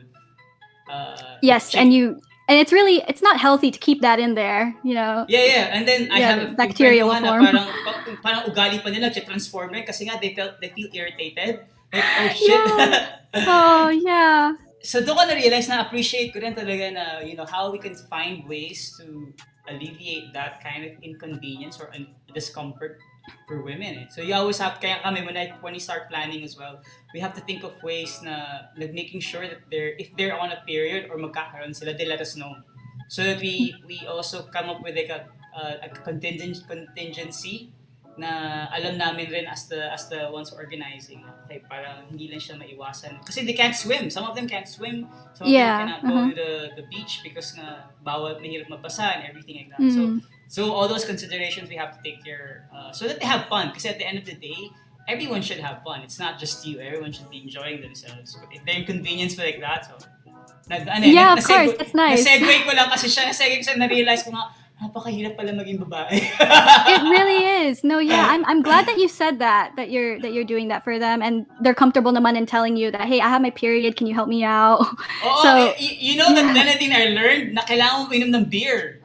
Uh, 0.84 1.40
Yes, 1.40 1.72
check- 1.72 1.80
and 1.80 1.92
you 1.92 2.20
and 2.44 2.60
it's 2.60 2.76
really 2.76 3.00
it's 3.08 3.24
not 3.24 3.40
healthy 3.40 3.72
to 3.72 3.80
keep 3.80 4.04
that 4.04 4.20
in 4.20 4.36
there, 4.36 4.76
you 4.84 4.92
know. 4.92 5.24
Yeah, 5.32 5.44
yeah. 5.48 5.64
And 5.72 5.88
then 5.88 6.12
I 6.12 6.20
Yeah, 6.20 6.28
have 6.28 6.40
a 6.44 6.46
few 6.52 6.60
bacteria 6.60 7.00
friend 7.00 7.00
ko 7.00 7.08
will 7.08 7.14
nga 7.16 7.24
na 7.24 7.30
form. 7.32 7.44
parang, 7.48 7.68
pa- 7.88 8.20
parang 8.20 8.42
ugali 8.44 8.76
pa 8.84 8.88
nila, 8.92 9.08
transform 9.08 9.72
na 9.72 9.80
yun 9.80 9.88
kasi 9.88 10.04
nga 10.04 10.20
they 10.20 10.36
felt, 10.36 10.60
they 10.60 10.68
feel 10.68 10.92
irritated. 10.92 11.64
Like, 11.88 12.04
oh 12.20 12.28
shit. 12.30 12.60
Oh, 13.48 13.88
yeah. 13.88 14.52
So 14.84 15.00
doon 15.00 15.16
ko 15.16 15.24
na-realize 15.24 15.66
na 15.72 15.80
appreciate 15.80 16.30
ko 16.30 16.44
rin 16.44 16.52
talaga 16.52 16.92
na, 16.92 17.04
you 17.24 17.34
know, 17.34 17.48
how 17.48 17.72
we 17.72 17.80
can 17.80 17.96
find 18.12 18.44
ways 18.44 18.92
to 19.00 19.32
alleviate 19.64 20.28
that 20.36 20.60
kind 20.60 20.84
of 20.84 20.92
inconvenience 21.00 21.80
or 21.80 21.88
discomfort 22.36 23.00
for 23.48 23.64
women. 23.64 24.04
So 24.12 24.20
you 24.20 24.36
always 24.36 24.60
have, 24.60 24.76
kaya 24.84 25.00
kami 25.00 25.24
when, 25.24 25.36
I, 25.40 25.56
when 25.64 25.72
we 25.72 25.80
start 25.80 26.12
planning 26.12 26.44
as 26.44 26.60
well, 26.60 26.84
we 27.16 27.20
have 27.24 27.32
to 27.34 27.40
think 27.40 27.64
of 27.64 27.72
ways 27.82 28.20
na, 28.20 28.68
like 28.76 28.92
making 28.92 29.24
sure 29.24 29.48
that 29.48 29.64
they're, 29.72 29.96
if 29.96 30.12
they're 30.20 30.36
on 30.36 30.52
a 30.52 30.60
period 30.68 31.08
or 31.08 31.16
magkakaroon 31.16 31.74
sila, 31.74 31.96
they 31.96 32.04
let 32.04 32.20
us 32.20 32.36
know. 32.36 32.52
So 33.08 33.24
that 33.24 33.40
we 33.40 33.76
we 33.88 34.04
also 34.08 34.48
come 34.48 34.68
up 34.68 34.84
with 34.84 34.96
like 34.96 35.12
a, 35.12 35.28
a 35.56 35.88
contingent, 35.88 36.64
contingency 36.68 37.72
na 38.16 38.64
alam 38.70 38.94
namin 38.94 39.27
rin 39.27 39.46
as 39.50 39.66
the 39.66 39.90
as 39.90 40.07
the 40.09 40.31
ones 40.31 40.55
organizing. 40.55 41.22
Okay, 41.44 41.59
parang 41.66 42.07
hindi 42.07 42.31
lang 42.31 42.38
siya 42.38 42.55
maiwasan. 42.55 43.18
Kasi 43.27 43.42
they 43.42 43.55
can't 43.55 43.74
swim. 43.74 44.07
Some 44.11 44.24
of 44.24 44.35
them 44.38 44.46
can't 44.46 44.68
swim. 44.68 45.11
Some 45.35 45.46
of 45.46 45.53
Yeah, 45.53 45.79
them 45.79 45.79
cannot 45.83 46.00
go 46.03 46.14
uh-huh. 46.14 46.29
to 46.31 46.35
the, 46.35 46.50
the 46.79 46.85
beach 46.87 47.20
because 47.27 47.53
nga 47.59 47.90
bawal, 48.07 48.38
mahirap 48.38 48.70
mabasa 48.70 49.18
and 49.18 49.22
everything 49.27 49.57
like 49.66 49.70
that. 49.74 49.83
So, 49.90 50.00
Mm. 50.07 50.18
so 50.46 50.61
all 50.70 50.87
those 50.87 51.03
considerations 51.05 51.66
we 51.68 51.74
have 51.74 51.90
to 51.96 52.00
take 52.07 52.22
care 52.22 52.70
uh, 52.70 52.94
so 52.94 53.05
that 53.11 53.18
they 53.18 53.27
have 53.27 53.50
fun. 53.50 53.74
Kasi 53.74 53.90
at 53.90 53.98
the 53.98 54.07
end 54.07 54.18
of 54.22 54.27
the 54.31 54.38
day, 54.38 54.70
everyone 55.11 55.42
should 55.42 55.59
have 55.61 55.83
fun. 55.83 56.00
It's 56.07 56.18
not 56.22 56.38
just 56.38 56.62
you. 56.64 56.79
Everyone 56.79 57.11
should 57.12 57.29
be 57.29 57.42
enjoying 57.42 57.83
themselves. 57.83 58.38
If 58.55 58.62
they're 58.64 58.79
inconvenienced 58.79 59.37
like 59.42 59.59
that, 59.61 59.85
so 59.90 59.98
nag, 60.70 60.87
ano, 60.88 61.05
Yeah, 61.05 61.35
nag- 61.35 61.42
of 61.42 61.44
course. 61.44 61.72
That's 61.77 61.92
nice. 61.98 62.22
Na-segue 62.24 62.64
ko 62.64 62.72
lang 62.72 62.88
kasi 62.88 63.11
siya, 63.11 63.29
na-segue 63.29 63.61
ko 63.61 63.64
siya, 63.68 63.77
na-realize 63.77 64.22
ko 64.24 64.33
nga, 64.33 64.48
napakahirap 64.74 65.38
pala 65.38 65.54
maging 65.54 65.78
babae. 65.80 66.18
It 66.92 67.00
really 67.06 67.40
is. 67.66 67.82
No, 67.82 67.98
yeah, 67.98 68.26
I'm 68.28 68.44
I'm 68.44 68.60
glad 68.60 68.84
that 68.87 68.98
you 68.98 69.08
said 69.08 69.38
that 69.38 69.72
that 69.78 69.88
you're 69.88 70.18
that 70.20 70.34
you're 70.34 70.44
doing 70.44 70.68
that 70.68 70.82
for 70.84 70.98
them 70.98 71.22
and 71.22 71.46
they're 71.62 71.76
comfortable 71.76 72.10
naman 72.12 72.37
in 72.37 72.44
telling 72.44 72.76
you 72.76 72.90
that 72.90 73.06
hey, 73.06 73.22
I 73.22 73.28
have 73.30 73.40
my 73.40 73.54
period, 73.54 73.96
can 73.96 74.06
you 74.06 74.14
help 74.14 74.28
me 74.28 74.42
out? 74.44 74.82
Oo, 75.24 75.40
So, 75.40 75.50
y- 75.78 75.98
you 76.02 76.14
know 76.18 76.28
that 76.34 76.44
yeah. 76.44 76.52
another 76.52 76.76
thing 76.76 76.92
I 76.92 77.14
learned 77.14 77.54
na 77.54 77.62
kailangan 77.62 78.10
mo 78.10 78.12
inom 78.12 78.30
ng 78.34 78.44
beer. 78.50 79.00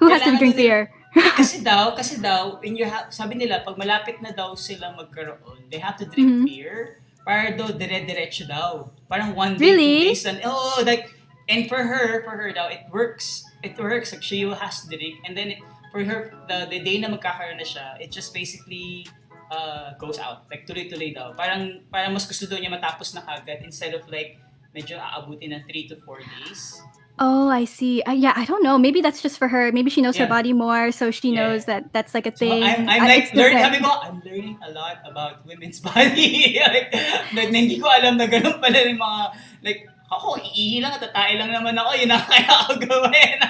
Who 0.00 0.08
has 0.10 0.24
to 0.24 0.34
Kailangan 0.34 0.38
drink 0.40 0.54
nila- 0.56 0.62
beer? 0.66 0.82
kasi 1.38 1.60
daw, 1.60 1.92
kasi 1.92 2.16
daw, 2.18 2.56
when 2.58 2.72
you 2.72 2.88
ha- 2.88 3.12
sabi 3.12 3.36
nila, 3.36 3.60
pag 3.60 3.76
malapit 3.76 4.24
na 4.24 4.32
daw 4.32 4.56
sila 4.56 4.96
magkaroon, 4.96 5.68
they 5.68 5.76
have 5.76 5.94
to 6.00 6.08
drink 6.08 6.24
Mhm. 6.24 6.44
beer 6.48 7.04
para 7.22 7.52
daw 7.52 7.68
dire-diretso 7.68 8.48
daw. 8.48 8.88
Parang 9.06 9.36
one 9.36 9.60
day, 9.60 9.76
Really? 9.76 10.16
two 10.16 10.16
days, 10.16 10.24
and, 10.24 10.40
oh, 10.42 10.80
like, 10.82 11.12
and 11.52 11.68
for 11.68 11.84
her, 11.84 12.24
for 12.24 12.32
her 12.32 12.48
daw, 12.50 12.66
it 12.66 12.88
works. 12.88 13.44
It 13.62 13.78
works. 13.78 14.12
Like, 14.12 14.22
she 14.22 14.42
has 14.42 14.82
to 14.82 14.90
drink. 14.90 15.22
And 15.24 15.36
then, 15.36 15.54
for 15.90 16.02
her, 16.04 16.34
the, 16.48 16.66
the 16.70 16.80
day 16.82 16.98
na 16.98 17.08
magkakaroon 17.08 17.58
na 17.58 17.66
siya, 17.66 18.00
it 18.00 18.10
just 18.10 18.34
basically 18.34 19.06
uh, 19.50 19.94
goes 19.98 20.18
out. 20.18 20.44
Like, 20.50 20.66
tuloy-tuloy 20.66 21.14
daw. 21.14 21.32
Parang, 21.34 21.80
parang 21.92 22.12
mas 22.12 22.26
gusto 22.26 22.46
daw 22.46 22.58
niya 22.58 22.70
matapos 22.74 23.14
na 23.14 23.22
kagad 23.22 23.62
instead 23.62 23.94
of 23.94 24.02
like, 24.10 24.38
medyo 24.74 24.96
aabutin 24.98 25.52
ng 25.52 25.62
3 25.68 25.88
to 25.92 25.96
4 26.00 26.18
days. 26.24 26.80
Oh, 27.20 27.52
I 27.52 27.68
see. 27.68 28.00
Uh, 28.02 28.16
yeah, 28.16 28.32
I 28.34 28.48
don't 28.48 28.64
know. 28.64 28.80
Maybe 28.80 29.04
that's 29.04 29.20
just 29.20 29.36
for 29.36 29.46
her. 29.46 29.70
Maybe 29.70 29.92
she 29.92 30.00
knows 30.00 30.16
her 30.16 30.24
Yeah. 30.24 30.32
body 30.32 30.56
more, 30.56 30.88
so 30.90 31.12
she 31.12 31.28
Yeah. 31.30 31.44
knows 31.44 31.68
that 31.68 31.92
that's 31.92 32.16
like 32.16 32.24
a 32.26 32.32
So 32.32 32.40
thing. 32.40 32.64
I'm, 32.64 32.88
I'm 32.88 33.04
I- 33.04 33.06
like, 33.06 33.36
learn, 33.36 33.52
different. 33.52 33.62
sabi 33.68 33.78
ko, 33.84 33.90
I'm 34.00 34.18
learning 34.24 34.56
a 34.64 34.72
lot 34.72 35.04
about 35.04 35.44
women's 35.44 35.76
body. 35.84 36.56
like, 36.56 36.88
na 37.36 37.52
hindi 37.52 37.76
ko 37.78 37.92
alam 37.92 38.16
na 38.16 38.24
ganun 38.26 38.56
pala 38.64 38.80
yung 38.80 38.96
mga, 38.96 39.20
like, 39.60 39.91
ako, 40.12 40.36
iihi 40.38 40.78
lang 40.84 40.92
at 40.92 41.00
tatae 41.00 41.40
lang 41.40 41.48
naman 41.50 41.72
ako, 41.74 41.90
yun 41.96 42.10
ang 42.12 42.24
kaya 42.28 42.52
ako 42.64 42.72
gawin. 42.84 43.38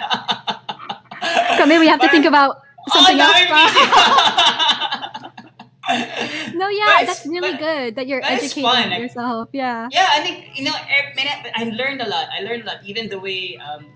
So 1.56 1.66
maybe 1.66 1.86
we 1.86 1.88
have 1.88 2.00
to 2.02 2.08
think 2.10 2.26
about 2.26 2.62
something 2.94 3.14
oh, 3.14 3.22
else. 3.22 3.46
pa. 3.46 3.62
no, 6.58 6.66
But 6.66 6.74
yeah, 6.74 7.00
it's- 7.02 7.06
that's 7.06 7.26
really 7.26 7.52
but- 7.52 7.60
good 7.60 7.94
that 7.96 8.06
you're 8.06 8.20
but 8.20 8.32
educating 8.42 8.62
fun, 8.64 8.90
yourself. 8.90 9.48
Yeah. 9.52 9.88
yeah, 9.92 10.08
I 10.10 10.20
think, 10.20 10.58
you 10.58 10.64
know, 10.64 10.74
eh, 10.74 11.14
I 11.54 11.64
learned 11.70 12.00
a 12.02 12.08
lot. 12.08 12.26
I 12.32 12.40
learned 12.42 12.62
a 12.64 12.66
lot. 12.66 12.78
Even 12.84 13.08
the 13.08 13.18
way, 13.20 13.58
um, 13.58 13.86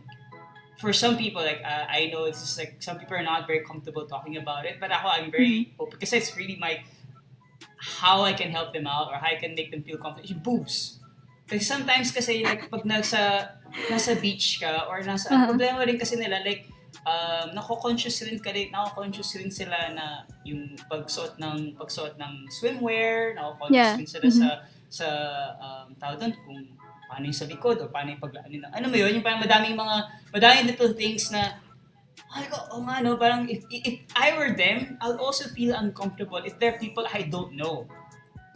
for 0.79 0.92
some 0.92 1.16
people, 1.16 1.42
like, 1.42 1.62
uh, 1.64 1.87
I 1.88 2.11
know 2.12 2.24
it's 2.24 2.40
just 2.40 2.59
like, 2.59 2.76
some 2.81 2.98
people 2.98 3.16
are 3.16 3.22
not 3.22 3.46
very 3.46 3.64
comfortable 3.64 4.07
talking 4.07 4.37
about 4.37 4.66
it, 4.66 4.79
but 4.79 4.92
ako, 4.92 5.09
I'm 5.09 5.31
very 5.31 5.46
Mm-hmm. 5.66 5.83
open, 5.83 5.90
because 5.98 6.12
it's 6.12 6.37
really 6.37 6.57
my, 6.61 6.79
how 8.00 8.22
I 8.22 8.33
can 8.35 8.50
help 8.50 8.72
them 8.72 8.87
out 8.87 9.09
or 9.11 9.16
how 9.18 9.29
I 9.29 9.37
can 9.37 9.55
make 9.55 9.70
them 9.70 9.83
feel 9.83 9.98
comfortable. 9.98 10.29
Yung 10.31 10.42
Kasi 11.46 11.62
sometimes 11.62 12.11
kasi 12.11 12.42
like 12.42 12.66
pag 12.66 12.82
nasa 12.82 13.54
nasa 13.87 14.18
beach 14.18 14.59
ka 14.59 14.90
or 14.90 14.98
nasa 15.02 15.30
Uh-huh. 15.30 15.54
problema 15.54 15.87
rin 15.87 15.94
kasi 15.94 16.18
nila 16.18 16.42
like 16.42 16.66
um 17.06 17.54
nako-conscious 17.54 18.18
rin 18.26 18.38
ka 18.42 18.50
rin, 18.50 18.66
nako-conscious 18.74 19.30
rin 19.38 19.50
sila 19.50 19.94
na 19.94 20.26
yung 20.42 20.74
pagsuot 20.90 21.38
ng 21.38 21.78
pagsuot 21.78 22.18
ng 22.18 22.32
swimwear, 22.50 23.38
nako-conscious 23.38 23.78
Yeah. 23.78 23.94
rin 23.94 24.09
sila 24.11 24.26
sa 24.28 24.48
sa 24.90 25.06
um 25.62 25.87
tawag 25.94 26.18
doon 26.18 26.35
kung 26.42 26.61
paano 27.06 27.24
yung 27.30 27.38
sa 27.38 27.46
likod 27.46 27.78
o 27.78 27.87
paano 27.87 28.11
yung 28.11 28.22
paglaan 28.22 28.50
nila. 28.50 28.66
Ano 28.74 28.90
mo 28.90 28.96
yun? 28.98 29.14
Yung 29.14 29.22
parang 29.22 29.38
madaming 29.38 29.78
mga 29.78 29.96
madaming 30.35 30.66
little 30.66 30.92
things 30.98 31.30
na 31.30 31.62
ay 32.35 32.50
ko, 32.50 32.59
oh 32.74 32.82
nga 32.82 32.98
no, 33.00 33.14
parang 33.14 33.46
if, 33.46 33.62
if 33.70 34.02
I 34.12 34.35
were 34.35 34.50
them, 34.52 34.98
I'll 34.98 35.16
also 35.22 35.46
feel 35.54 35.72
uncomfortable 35.78 36.42
if 36.42 36.59
there 36.59 36.74
are 36.74 36.80
people 36.80 37.06
I 37.06 37.22
don't 37.22 37.54
know. 37.54 37.87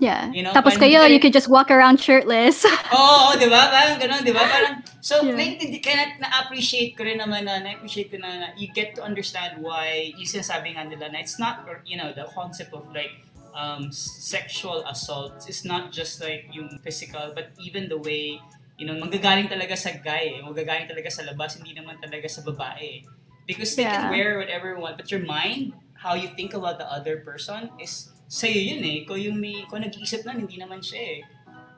Yeah. 0.01 0.33
You 0.33 0.43
know, 0.43 0.57
Tapos 0.57 0.81
kayo, 0.81 1.05
you 1.05 1.21
could 1.21 1.37
just 1.37 1.47
walk 1.53 1.69
around 1.69 2.01
shirtless. 2.01 2.65
Oo, 2.97 2.97
oh, 2.97 3.31
di 3.37 3.45
ba? 3.53 3.69
Parang 3.69 4.01
ganun, 4.01 4.25
di 4.25 4.33
ba? 4.33 4.49
Parang, 4.49 4.81
so, 5.05 5.21
Yeah. 5.21 5.37
hindi, 5.37 5.77
kaya 5.79 6.17
na- 6.17 6.25
na-appreciate 6.25 6.97
ko 6.97 7.05
rin 7.05 7.21
naman 7.21 7.45
na, 7.45 7.61
na-appreciate 7.61 8.09
ko 8.09 8.17
na, 8.17 8.33
na 8.33 8.47
you 8.57 8.73
get 8.73 8.97
to 8.97 9.05
understand 9.05 9.61
why 9.61 10.09
yung 10.17 10.25
sinasabi 10.27 10.73
nga 10.73 10.89
nila 10.89 11.13
na 11.13 11.21
it's 11.21 11.37
not, 11.37 11.69
or, 11.69 11.85
you 11.85 12.01
know, 12.01 12.17
the 12.17 12.25
concept 12.33 12.73
of 12.73 12.89
like, 12.97 13.13
um, 13.53 13.93
sexual 13.93 14.81
assault 14.89 15.45
is 15.53 15.69
not 15.69 15.93
just 15.93 16.19
like 16.25 16.49
yung 16.57 16.81
physical, 16.81 17.37
but 17.37 17.53
even 17.61 17.93
the 17.93 18.01
way, 18.01 18.41
you 18.81 18.89
know, 18.89 18.97
manggagaling 18.97 19.53
talaga 19.53 19.77
sa 19.77 19.93
guy, 20.01 20.39
eh. 20.39 20.41
manggagaling 20.41 20.89
talaga 20.89 21.13
sa 21.13 21.29
labas, 21.29 21.61
hindi 21.61 21.77
naman 21.77 22.01
talaga 22.01 22.25
sa 22.25 22.41
babae. 22.41 23.05
eh. 23.05 23.07
Because 23.45 23.75
they 23.77 23.85
can 23.85 24.09
Yeah. 24.09 24.15
wear 24.15 24.39
whatever 24.39 24.73
you 24.73 24.81
want, 24.81 24.97
but 24.97 25.11
your 25.11 25.21
mind, 25.21 25.75
how 26.01 26.17
you 26.17 26.33
think 26.33 26.55
about 26.57 26.79
the 26.81 26.87
other 26.89 27.21
person 27.21 27.69
is 27.77 28.10
sa'yo 28.31 28.79
yun 28.79 28.81
eh. 28.87 29.03
Ikaw 29.03 29.17
yung 29.19 29.43
may, 29.43 29.67
ikaw 29.67 29.83
nag-iisip 29.83 30.23
nun, 30.23 30.47
hindi 30.47 30.55
naman 30.55 30.79
siya 30.79 31.03
eh. 31.03 31.19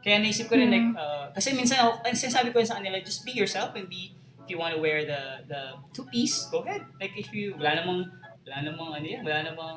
Kaya 0.05 0.21
naisip 0.21 0.53
ko 0.53 0.61
rin 0.61 0.69
Yeah. 0.69 0.77
like, 0.77 0.88
uh, 1.01 1.25
kasi 1.33 1.57
minsan 1.57 1.81
ako, 1.81 2.05
ang 2.05 2.12
sinasabi 2.12 2.53
ko 2.53 2.61
sa 2.61 2.77
kanila, 2.77 3.01
just 3.01 3.25
be 3.25 3.33
yourself 3.33 3.73
and 3.73 3.88
be, 3.88 4.12
if 4.45 4.53
you 4.53 4.61
want 4.61 4.77
to 4.77 4.81
wear 4.83 5.07
the 5.09 5.47
the 5.49 5.79
two-piece, 5.97 6.53
go 6.53 6.61
ahead. 6.61 6.85
Like 7.01 7.17
if 7.17 7.33
you, 7.33 7.57
wala 7.57 7.81
namang, 7.81 8.11
wala 8.45 8.59
namang 8.69 8.91
ano 9.01 9.07
yan, 9.07 9.23
wala 9.25 9.41
namang 9.49 9.77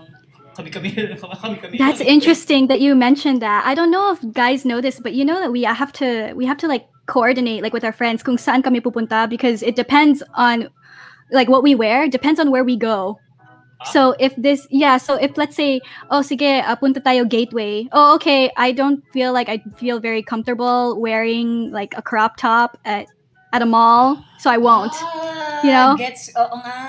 kami-kami. 0.58 1.78
That's 1.78 2.02
interesting 2.02 2.68
that 2.68 2.80
you 2.80 2.96
mentioned 2.96 3.40
that. 3.42 3.64
I 3.68 3.76
don't 3.76 3.92
know 3.92 4.12
if 4.12 4.20
guys 4.34 4.64
know 4.66 4.80
this, 4.82 5.00
but 5.00 5.14
you 5.14 5.24
know 5.24 5.40
that 5.40 5.52
we 5.52 5.64
have 5.64 5.92
to 6.00 6.32
we 6.36 6.46
have 6.48 6.58
to 6.64 6.68
like 6.68 6.88
coordinate 7.06 7.62
like 7.62 7.74
with 7.76 7.84
our 7.84 7.92
friends 7.92 8.24
kung 8.24 8.40
saan 8.40 8.64
kami 8.64 8.80
pupunta 8.82 9.30
because 9.30 9.62
it 9.62 9.76
depends 9.76 10.24
on 10.34 10.72
like 11.30 11.52
what 11.52 11.62
we 11.62 11.76
wear 11.76 12.08
depends 12.08 12.40
on 12.40 12.50
where 12.52 12.64
we 12.64 12.80
go. 12.80 13.20
Ah. 13.82 13.92
So 13.92 14.16
if 14.20 14.36
this 14.38 14.68
yeah, 14.70 14.98
so 14.98 15.16
if 15.16 15.38
let's 15.38 15.56
say 15.56 15.82
oh 16.12 16.22
sige 16.22 16.64
uh, 16.64 16.76
punta 16.76 17.00
tayo 17.02 17.28
gateway. 17.28 17.88
Oh 17.92 18.16
okay, 18.16 18.52
I 18.58 18.72
don't 18.72 19.04
feel 19.12 19.34
like 19.34 19.50
I 19.50 19.62
feel 19.78 20.00
very 20.00 20.24
comfortable 20.24 21.00
wearing 21.00 21.72
like 21.72 21.94
a 21.98 22.02
crop 22.02 22.38
top 22.38 22.78
at 22.86 23.08
at 23.54 23.62
a 23.62 23.66
mall, 23.66 24.20
so 24.38 24.50
I 24.52 24.58
won't. 24.58 24.92
Ah, 24.96 25.64
You 25.64 25.72
know? 25.72 25.96
Gets, 25.96 26.28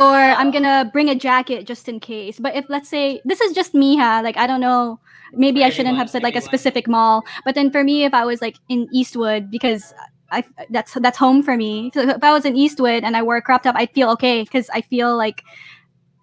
or 0.02 0.18
I'm 0.18 0.50
gonna 0.50 0.90
bring 0.92 1.08
a 1.08 1.14
jacket 1.14 1.64
just 1.66 1.88
in 1.88 2.00
case. 2.00 2.40
But 2.40 2.56
if 2.56 2.66
let's 2.68 2.88
say 2.88 3.20
this 3.24 3.40
is 3.40 3.54
just 3.54 3.74
me, 3.74 3.96
ha, 3.96 4.20
like 4.24 4.36
I 4.36 4.46
don't 4.46 4.60
know, 4.60 4.98
maybe 5.32 5.62
I 5.62 5.70
shouldn't 5.70 5.96
have 5.96 6.10
said 6.10 6.22
like 6.22 6.34
a 6.34 6.42
specific 6.42 6.88
mall. 6.88 7.22
But 7.44 7.54
then 7.54 7.70
for 7.70 7.84
me, 7.84 8.04
if 8.04 8.14
I 8.14 8.24
was 8.24 8.42
like 8.42 8.58
in 8.68 8.88
Eastwood, 8.92 9.50
because 9.50 9.94
I 10.30 10.42
that's 10.70 10.94
that's 10.94 11.18
home 11.18 11.42
for 11.42 11.56
me. 11.56 11.90
So 11.94 12.02
if 12.02 12.22
I 12.22 12.32
was 12.32 12.44
in 12.44 12.56
Eastwood 12.56 13.04
and 13.04 13.16
I 13.16 13.22
wore 13.22 13.36
a 13.36 13.42
crop 13.42 13.62
top, 13.62 13.76
I'd 13.78 13.94
feel 13.94 14.10
okay 14.18 14.42
because 14.42 14.68
I 14.74 14.80
feel 14.82 15.16
like 15.16 15.42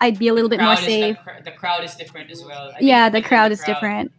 I'd 0.04 0.20
be 0.20 0.28
a 0.28 0.34
little 0.34 0.50
bit 0.50 0.62
more 0.62 0.76
safe. 0.76 1.18
The, 1.26 1.44
the 1.46 1.52
crowd 1.52 1.84
is 1.84 1.96
different 1.96 2.32
as 2.32 2.44
well. 2.44 2.74
I 2.76 2.84
Yeah, 2.84 3.10
the 3.10 3.22
the 3.22 3.22
crowd 3.22 3.52
is 3.52 3.64
different. 3.64 4.12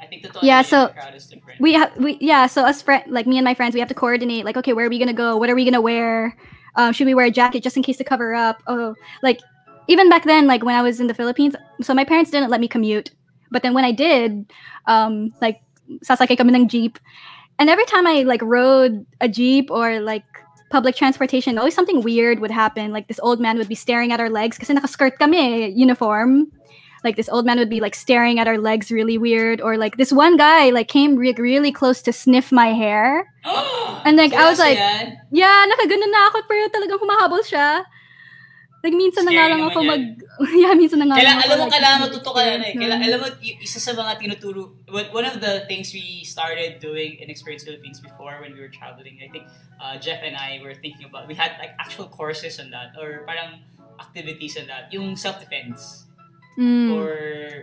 I 0.00 0.06
think 0.06 0.22
the 0.22 0.30
Yeah, 0.40 0.58
yeah, 0.58 0.62
so 0.62 0.76
the 0.86 0.92
crowd 0.94 1.14
is 1.14 1.26
different. 1.26 1.58
we 1.58 1.72
have 1.74 1.92
we 1.98 2.18
yeah 2.20 2.46
so 2.46 2.64
us 2.64 2.82
friend 2.82 3.04
like 3.08 3.26
me 3.26 3.38
and 3.38 3.44
my 3.44 3.54
friends 3.54 3.74
we 3.74 3.80
have 3.80 3.88
to 3.88 3.94
coordinate 3.94 4.44
like 4.44 4.56
okay 4.56 4.72
where 4.72 4.86
are 4.86 4.90
we 4.90 4.98
gonna 4.98 5.12
go 5.12 5.36
what 5.36 5.50
are 5.50 5.54
we 5.54 5.64
gonna 5.64 5.80
wear 5.80 6.36
um, 6.76 6.92
should 6.92 7.06
we 7.06 7.14
wear 7.14 7.26
a 7.26 7.30
jacket 7.30 7.62
just 7.62 7.76
in 7.76 7.82
case 7.82 7.98
to 7.98 8.04
cover 8.04 8.34
up 8.34 8.62
oh 8.66 8.96
like 9.22 9.44
even 9.88 10.08
back 10.08 10.24
then 10.24 10.46
like 10.46 10.64
when 10.64 10.74
i 10.74 10.82
was 10.82 11.00
in 11.00 11.06
the 11.06 11.14
philippines 11.14 11.54
so 11.82 11.94
my 11.94 12.04
parents 12.04 12.30
didn't 12.30 12.50
let 12.50 12.60
me 12.60 12.68
commute 12.68 13.12
but 13.50 13.62
then 13.62 13.74
when 13.74 13.84
i 13.84 13.92
did 13.92 14.50
um 14.86 15.32
like 15.40 15.60
sasakay 16.04 16.36
kami 16.36 16.52
ng 16.54 16.68
jeep 16.68 16.98
and 17.58 17.70
every 17.70 17.86
time 17.86 18.06
i 18.06 18.22
like 18.22 18.42
rode 18.42 19.06
a 19.20 19.28
jeep 19.28 19.70
or 19.70 20.00
like 20.00 20.41
public 20.72 20.96
transportation 20.96 21.60
always 21.60 21.76
something 21.76 22.00
weird 22.00 22.40
would 22.40 22.50
happen. 22.50 22.90
Like 22.90 23.06
this 23.06 23.20
old 23.22 23.38
man 23.38 23.60
would 23.60 23.68
be 23.68 23.76
staring 23.76 24.10
at 24.10 24.18
our 24.18 24.32
legs 24.32 24.56
kasi 24.56 24.72
nakaskirt 24.72 25.20
kami 25.20 25.68
uniform. 25.76 26.48
Like 27.04 27.16
this 27.20 27.28
old 27.28 27.44
man 27.44 27.58
would 27.58 27.68
be 27.68 27.84
like 27.84 27.94
staring 27.94 28.40
at 28.40 28.48
our 28.48 28.56
legs 28.56 28.90
really 28.90 29.18
weird 29.18 29.60
or 29.60 29.76
like 29.76 30.00
this 30.00 30.10
one 30.10 30.40
guy 30.40 30.70
like 30.70 30.88
came 30.88 31.16
re- 31.16 31.36
really 31.36 31.70
close 31.70 32.00
to 32.08 32.12
sniff 32.12 32.50
my 32.50 32.72
hair. 32.72 33.28
And, 34.02 34.18
like, 34.18 34.34
I 34.34 34.50
was 34.50 34.58
like, 34.58 34.82
yan? 34.82 35.14
yeah 35.30 35.62
nakaganon 35.70 36.10
na 36.10 36.26
ako 36.26 36.42
pero 36.50 36.66
talagang 36.74 36.98
humahabol 36.98 37.38
siya 37.46 37.86
like 38.82 38.94
minsan 38.94 39.22
na 39.22 39.30
nga 39.30 39.46
lang 39.46 39.62
ako 39.62 39.78
yan. 39.78 39.90
mag 39.90 40.04
yeah 40.62 40.74
minsan 40.74 40.98
na 40.98 41.06
nga 41.06 41.16
Kailan, 41.16 41.30
lang 41.30 41.38
ako 41.38 41.46
alam 41.46 41.58
mo, 41.58 41.64
like, 41.64 41.74
kailangan 41.78 41.98
matuto 42.02 42.30
ka 42.34 42.40
na 42.42 42.66
eh. 42.66 42.74
nun. 42.74 42.90
alam 42.98 43.18
mo, 43.22 43.26
isa 43.40 43.78
sa 43.78 43.92
mga 43.94 44.12
tinuturo, 44.18 44.74
one 44.90 45.24
of 45.24 45.38
the 45.38 45.62
things 45.70 45.94
we 45.94 46.26
started 46.26 46.82
doing 46.82 47.16
in 47.22 47.30
Experience 47.30 47.62
Philippines 47.62 48.02
before 48.02 48.42
when 48.42 48.52
we 48.52 48.60
were 48.60 48.72
traveling, 48.74 49.22
I 49.22 49.30
think 49.30 49.46
uh, 49.78 49.94
Jeff 50.02 50.20
and 50.26 50.34
I 50.34 50.58
were 50.58 50.74
thinking 50.74 51.06
about, 51.06 51.30
we 51.30 51.34
had 51.34 51.54
like 51.62 51.78
actual 51.78 52.10
courses 52.10 52.58
on 52.58 52.74
that, 52.74 52.98
or 52.98 53.22
parang 53.22 53.62
activities 54.02 54.58
on 54.58 54.66
that, 54.66 54.90
yung 54.90 55.14
self-defense 55.14 56.10
Mm, 56.52 56.92
for 56.92 57.08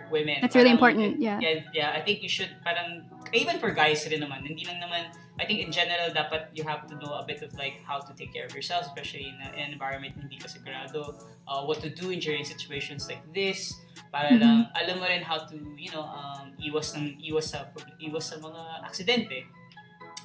women. 0.09 0.41
that's 0.41 0.57
really 0.57 0.73
Parang, 0.73 0.97
important 0.97 1.21
yeah 1.21 1.37
Yeah, 1.37 1.61
yeah, 1.77 1.89
I 1.93 2.01
think 2.01 2.25
you 2.25 2.31
should 2.31 2.49
parang 2.65 3.05
even 3.37 3.61
for 3.61 3.69
guys 3.69 4.01
rin 4.09 4.17
naman, 4.17 4.41
hindi 4.41 4.65
lang 4.65 4.81
naman 4.81 5.13
I 5.39 5.47
think 5.47 5.63
in 5.63 5.71
general 5.71 6.11
dapat 6.11 6.51
you 6.51 6.67
have 6.67 6.83
to 6.91 6.99
know 6.99 7.15
a 7.15 7.23
bit 7.23 7.39
of 7.39 7.55
like 7.55 7.79
how 7.87 8.03
to 8.03 8.11
take 8.19 8.35
care 8.35 8.43
of 8.43 8.51
yourself 8.51 8.83
especially 8.91 9.31
in, 9.31 9.39
an 9.39 9.71
environment 9.71 10.19
hindi 10.19 10.35
ka 10.35 10.51
sigurado 10.51 11.15
uh, 11.47 11.63
what 11.63 11.79
to 11.79 11.87
do 11.87 12.11
in 12.11 12.19
during 12.19 12.43
situations 12.43 13.07
like 13.07 13.23
this 13.31 13.71
para 14.11 14.35
Mhm. 14.35 14.43
lang 14.43 14.57
alam 14.75 14.99
mo 14.99 15.07
rin 15.07 15.23
how 15.23 15.39
to 15.47 15.55
you 15.79 15.87
know 15.95 16.03
um, 16.03 16.51
iwas 16.59 16.91
ng 16.91 17.15
iwas 17.23 17.55
sa 17.55 17.71
iwas 18.03 18.29
sa 18.29 18.37
mga 18.43 18.83
aksidente. 18.83 19.47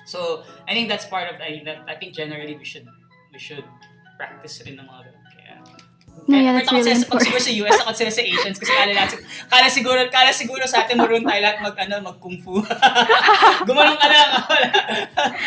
So, 0.05 0.45
I 0.69 0.77
think 0.77 0.93
that's 0.93 1.09
part 1.09 1.33
of 1.33 1.41
I, 1.41 1.65
that 1.65 1.89
I 1.89 1.97
think 1.97 2.13
generally 2.13 2.53
we 2.61 2.67
should 2.69 2.85
we 3.33 3.41
should 3.41 3.65
practice 4.21 4.61
rin 4.61 4.77
ng 4.77 4.85
mga 4.85 5.01
No, 6.25 6.41
yeah, 6.41 6.57
that's 6.57 6.73
really 6.73 6.89
sa- 6.97 7.05
pag 7.05 7.21
siguro 7.21 7.37
sa 7.37 7.53
US, 7.53 7.77
takot 7.85 7.97
sila 8.01 8.09
sa 8.09 8.23
Asians 8.25 8.57
kasi 8.57 8.73
kala, 8.73 8.93
natin, 8.97 9.19
kala 9.45 9.69
siguro, 9.69 10.01
kala 10.09 10.33
siguro 10.33 10.65
sa 10.65 10.81
atin 10.81 10.97
marunong 10.97 11.29
tayo 11.29 11.41
lahat 11.45 11.59
mag, 11.61 11.77
ano, 11.77 11.95
mag 12.01 12.17
kung 12.17 12.41
fu. 12.41 12.65
Gumanong 13.69 14.01
ka 14.01 14.09
lang. 14.09 14.31
wala. 14.49 14.69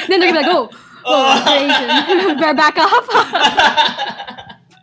then 0.05 0.21
they're 0.21 0.29
gonna 0.29 0.45
like 0.45 0.53
oh 0.53 0.69
oh 1.09 1.33
Asian 1.49 1.89
bear 2.37 2.53
back 2.61 2.77
off 2.77 3.07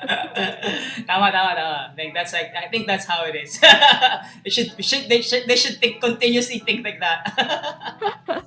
tama, 1.09 1.33
tama, 1.33 1.53
tama. 1.57 1.95
Like, 1.97 2.13
that's 2.15 2.33
like, 2.33 2.53
I 2.57 2.69
think 2.69 2.87
that's 2.87 3.07
how 3.07 3.25
it 3.25 3.35
is. 3.35 3.59
it 4.45 4.53
should, 4.53 4.73
should, 4.85 5.09
they 5.09 5.23
should, 5.23 5.47
they 5.47 5.57
should 5.57 5.79
think, 5.79 6.01
continuously 6.01 6.59
think 6.61 6.85
like 6.85 7.01
that. 7.01 7.21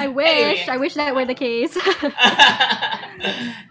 I 0.00 0.08
wish 0.08 0.68
I 0.68 0.76
wish 0.76 0.94
that 0.94 1.14
were 1.14 1.26
the 1.26 1.34
case 1.34 1.76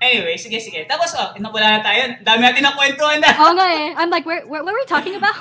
anyway, 0.01 0.37
sige, 0.37 0.61
sige. 0.61 0.85
Tapos, 0.85 1.13
oh, 1.17 1.33
wala 1.33 1.79
na 1.79 1.81
tayo. 1.81 2.13
Dami 2.21 2.41
natin 2.45 2.61
na 2.61 2.77
kwentuhan 2.77 3.17
na. 3.21 3.33
oh 3.33 3.53
nga 3.57 3.65
eh 3.65 3.93
I'm 3.97 4.09
like 4.09 4.25
where, 4.25 4.45
where 4.45 4.61
what 4.61 4.73
were 4.73 4.79
we 4.79 4.85
talking 4.85 5.15
about 5.15 5.35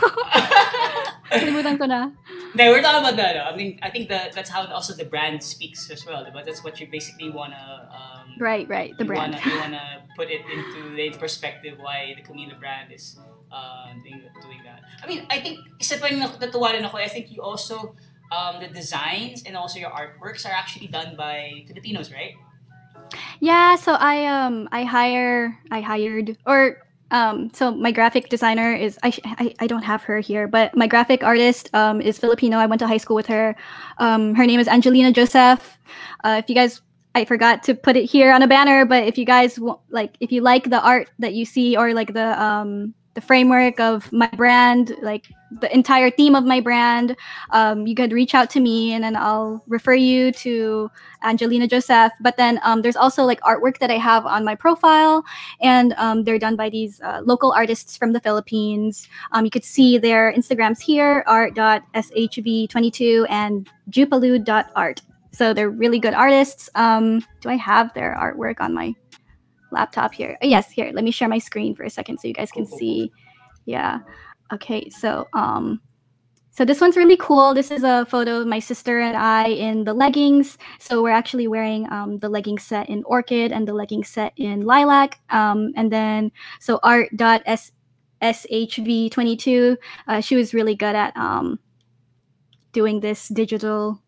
Kalimutan 1.29 1.77
ko 1.77 1.85
na 1.85 2.09
No, 2.57 2.73
we're 2.73 2.81
talking 2.81 3.05
about 3.05 3.17
that. 3.21 3.37
I 3.37 3.53
mean, 3.55 3.79
I 3.83 3.91
think 3.91 4.09
that 4.09 4.33
that's 4.33 4.49
how 4.49 4.65
also 4.73 4.95
the 4.97 5.05
brand 5.05 5.43
speaks 5.43 5.91
as 5.91 6.07
well, 6.07 6.25
but 6.33 6.47
that's 6.47 6.65
what 6.65 6.81
you 6.81 6.89
basically 6.89 7.29
wanna, 7.29 7.89
um, 7.93 8.35
right 8.41 8.67
right 8.69 8.97
the 8.97 9.05
brand 9.05 9.37
Wanna, 9.37 9.45
you 9.45 9.61
wanna 9.61 9.85
put 10.17 10.31
it 10.31 10.43
into 10.49 10.97
the 10.97 11.11
perspective 11.19 11.78
why 11.79 12.15
the 12.17 12.23
Camila 12.23 12.59
brand 12.59 12.93
is 12.93 13.17
uh, 13.51 13.93
doing, 14.05 14.23
doing 14.43 14.61
that. 14.65 14.83
I 15.03 15.07
mean, 15.07 15.27
I 15.31 15.41
think, 15.41 15.61
I 15.81 17.09
think 17.09 17.31
you 17.31 17.43
also, 17.43 17.95
um, 18.31 18.61
the 18.61 18.69
designs 18.69 19.43
and 19.45 19.57
also 19.57 19.79
your 19.79 19.91
artworks 19.91 20.45
are 20.45 20.53
actually 20.53 20.89
done 20.89 21.17
by 21.17 21.65
Filipinos, 21.67 22.13
right? 22.13 22.35
Yeah, 23.41 23.77
so 23.77 23.95
I 23.95 24.27
um 24.27 24.69
I 24.73 24.85
hire 24.85 25.57
I 25.71 25.81
hired 25.81 26.37
or 26.47 26.79
um 27.11 27.51
so 27.55 27.71
my 27.71 27.93
graphic 27.93 28.29
designer 28.29 28.75
is 28.75 28.99
I, 29.03 29.13
I 29.25 29.55
I 29.61 29.67
don't 29.67 29.83
have 29.83 30.03
her 30.05 30.21
here, 30.21 30.49
but 30.49 30.77
my 30.77 30.87
graphic 30.87 31.23
artist 31.23 31.71
um 31.75 32.01
is 32.01 32.19
Filipino. 32.19 32.59
I 32.59 32.67
went 32.67 32.81
to 32.81 32.87
high 32.87 32.99
school 32.99 33.17
with 33.17 33.27
her. 33.27 33.57
Um 33.99 34.35
her 34.35 34.47
name 34.47 34.61
is 34.61 34.69
Angelina 34.69 35.13
Joseph. 35.13 35.79
Uh, 36.25 36.41
if 36.43 36.49
you 36.49 36.55
guys 36.55 36.83
I 37.19 37.25
forgot 37.25 37.65
to 37.65 37.75
put 37.75 37.97
it 37.97 38.05
here 38.05 38.33
on 38.33 38.43
a 38.43 38.47
banner, 38.47 38.85
but 38.85 39.03
if 39.03 39.19
you 39.19 39.25
guys 39.25 39.59
like 39.91 40.15
if 40.21 40.31
you 40.31 40.41
like 40.41 40.71
the 40.71 40.81
art 40.81 41.11
that 41.19 41.35
you 41.35 41.45
see 41.45 41.77
or 41.77 41.93
like 41.93 42.15
the 42.15 42.41
um 42.41 42.95
the 43.15 43.21
framework 43.21 43.81
of 43.81 44.13
my 44.13 44.29
brand, 44.37 44.95
like 45.03 45.27
the 45.61 45.75
entire 45.75 46.09
theme 46.09 46.37
of 46.37 46.45
my 46.45 46.61
brand, 46.61 47.17
um, 47.51 47.85
you 47.85 47.97
could 47.97 48.13
reach 48.13 48.33
out 48.33 48.49
to 48.51 48.61
me 48.61 48.93
and 48.93 49.03
then 49.03 49.17
I'll 49.17 49.65
refer 49.67 49.95
you 49.95 50.31
to 50.45 50.89
Angelina 51.25 51.67
Joseph. 51.67 52.13
But 52.21 52.37
then 52.37 52.61
um, 52.63 52.83
there's 52.83 52.95
also 52.95 53.25
like 53.25 53.41
artwork 53.41 53.79
that 53.79 53.91
I 53.91 53.97
have 53.97 54.25
on 54.25 54.45
my 54.45 54.55
profile, 54.55 55.25
and 55.61 55.95
um, 55.95 56.23
they're 56.23 56.39
done 56.39 56.55
by 56.55 56.71
these 56.71 57.01
uh, 57.01 57.23
local 57.25 57.51
artists 57.51 57.97
from 57.97 58.13
the 58.13 58.21
Philippines. 58.21 59.09
Um, 59.33 59.45
you 59.45 59.51
could 59.51 59.65
see 59.65 59.99
their 59.99 60.33
Instagrams 60.33 60.81
here 60.81 61.25
art.shv22 61.27 63.27
and 63.29 63.69
jupalude.art. 63.91 65.03
So 65.33 65.55
they're 65.55 65.71
really 65.71 65.99
good 65.99 66.15
artists. 66.15 66.69
Um, 66.75 67.25
do 67.41 67.49
I 67.49 67.57
have 67.57 67.93
their 67.95 68.17
artwork 68.21 68.61
on 68.61 68.75
my 68.75 68.95
laptop 69.71 70.15
here? 70.15 70.39
Oh, 70.43 70.47
yes, 70.47 70.71
here. 70.71 70.91
Let 70.93 71.05
me 71.05 71.11
share 71.11 71.29
my 71.29 71.39
screen 71.39 71.75
for 71.75 71.85
a 71.85 71.91
second 71.91 72.19
so 72.19 72.29
you 72.29 72.35
guys 72.35 72.51
can 72.51 72.67
see. 72.67 73.13
Yeah. 73.67 74.01
Okay, 74.53 74.89
so 74.89 75.29
um, 75.35 75.81
so 76.59 76.65
this 76.65 76.81
one's 76.81 76.97
really 76.97 77.19
cool. 77.19 77.55
This 77.55 77.71
is 77.71 77.85
a 77.85 78.05
photo 78.07 78.41
of 78.41 78.49
my 78.49 78.59
sister 78.59 78.99
and 78.99 79.17
I 79.17 79.47
in 79.47 79.85
the 79.85 79.95
leggings. 79.95 80.59
So 80.81 81.05
we're 81.05 81.11
actually 81.11 81.47
wearing 81.47 81.89
um, 81.93 82.19
the 82.19 82.29
leggings 82.29 82.65
set 82.65 82.89
in 82.89 83.05
orchid 83.05 83.53
and 83.53 83.69
the 83.69 83.73
leggings 83.73 84.09
set 84.09 84.33
in 84.37 84.63
lilac. 84.63 85.21
Um, 85.31 85.73
and 85.77 85.93
then 85.93 86.33
so 86.59 86.81
art.shv22, 86.83 89.77
uh, 90.09 90.21
she 90.21 90.35
was 90.35 90.53
really 90.53 90.75
good 90.75 90.97
at 90.97 91.17
um, 91.17 91.61
doing 92.73 92.99
this 92.99 93.29
digital 93.29 94.03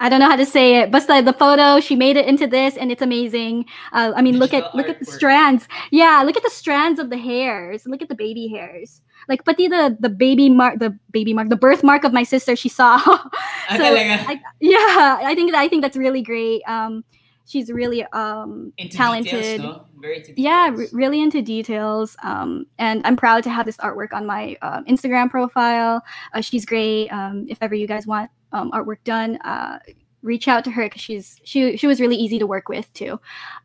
I 0.00 0.08
don't 0.08 0.20
know 0.20 0.28
how 0.28 0.36
to 0.36 0.46
say 0.46 0.76
it, 0.80 0.90
but 0.92 1.06
the, 1.06 1.22
the 1.22 1.32
photo 1.32 1.80
she 1.80 1.96
made 1.96 2.16
it 2.16 2.26
into 2.26 2.46
this, 2.46 2.76
and 2.76 2.92
it's 2.92 3.02
amazing. 3.02 3.64
Uh, 3.92 4.12
I 4.14 4.22
mean, 4.22 4.38
look 4.38 4.54
at 4.54 4.74
look 4.74 4.88
at 4.88 4.98
the 5.00 5.04
strands. 5.04 5.66
Yeah, 5.90 6.22
look 6.24 6.36
at 6.36 6.42
the 6.44 6.50
strands 6.50 7.00
of 7.00 7.10
the 7.10 7.18
hairs. 7.18 7.84
Look 7.86 8.00
at 8.02 8.08
the 8.08 8.14
baby 8.14 8.48
hairs. 8.48 9.00
Like, 9.28 9.44
pati 9.44 9.66
the 9.68 9.96
the 9.98 10.08
baby 10.08 10.48
mark, 10.48 10.78
the 10.78 10.96
baby 11.10 11.34
mark, 11.34 11.48
the 11.48 11.56
birthmark 11.56 12.04
of 12.04 12.12
my 12.12 12.22
sister. 12.22 12.54
She 12.56 12.68
saw. 12.68 12.98
Ah, 13.70 13.76
So. 13.76 13.84
I, 13.84 14.40
yeah, 14.60 15.18
I 15.22 15.34
think 15.34 15.54
I 15.54 15.68
think 15.68 15.82
that's 15.82 15.96
really 15.96 16.22
great. 16.22 16.62
Um, 16.66 17.04
she's 17.44 17.70
really 17.70 18.04
um 18.12 18.72
talented. 18.90 19.32
details, 19.32 19.60
no? 19.60 19.84
Very 20.00 20.18
into 20.18 20.32
Yeah, 20.36 20.72
r- 20.74 20.86
really 20.92 21.20
into 21.20 21.42
details. 21.42 22.16
Um, 22.22 22.64
and 22.78 23.02
I'm 23.04 23.16
proud 23.16 23.42
to 23.44 23.50
have 23.50 23.66
this 23.66 23.76
artwork 23.78 24.12
on 24.14 24.24
my 24.24 24.56
um, 24.62 24.84
Instagram 24.86 25.28
profile. 25.28 26.02
Uh, 26.32 26.40
she's 26.40 26.64
great. 26.64 27.08
Um, 27.08 27.44
if 27.48 27.58
ever 27.60 27.74
you 27.74 27.86
guys 27.86 28.06
want 28.06 28.30
um, 28.52 28.70
artwork 28.72 29.02
done, 29.04 29.36
uh, 29.44 29.78
reach 30.22 30.48
out 30.48 30.64
to 30.64 30.70
her 30.70 30.86
because 30.86 31.00
she's 31.02 31.38
she 31.44 31.76
she 31.76 31.86
was 31.86 32.00
really 32.00 32.16
easy 32.16 32.38
to 32.38 32.46
work 32.46 32.68
with 32.68 32.90
too. 32.92 33.20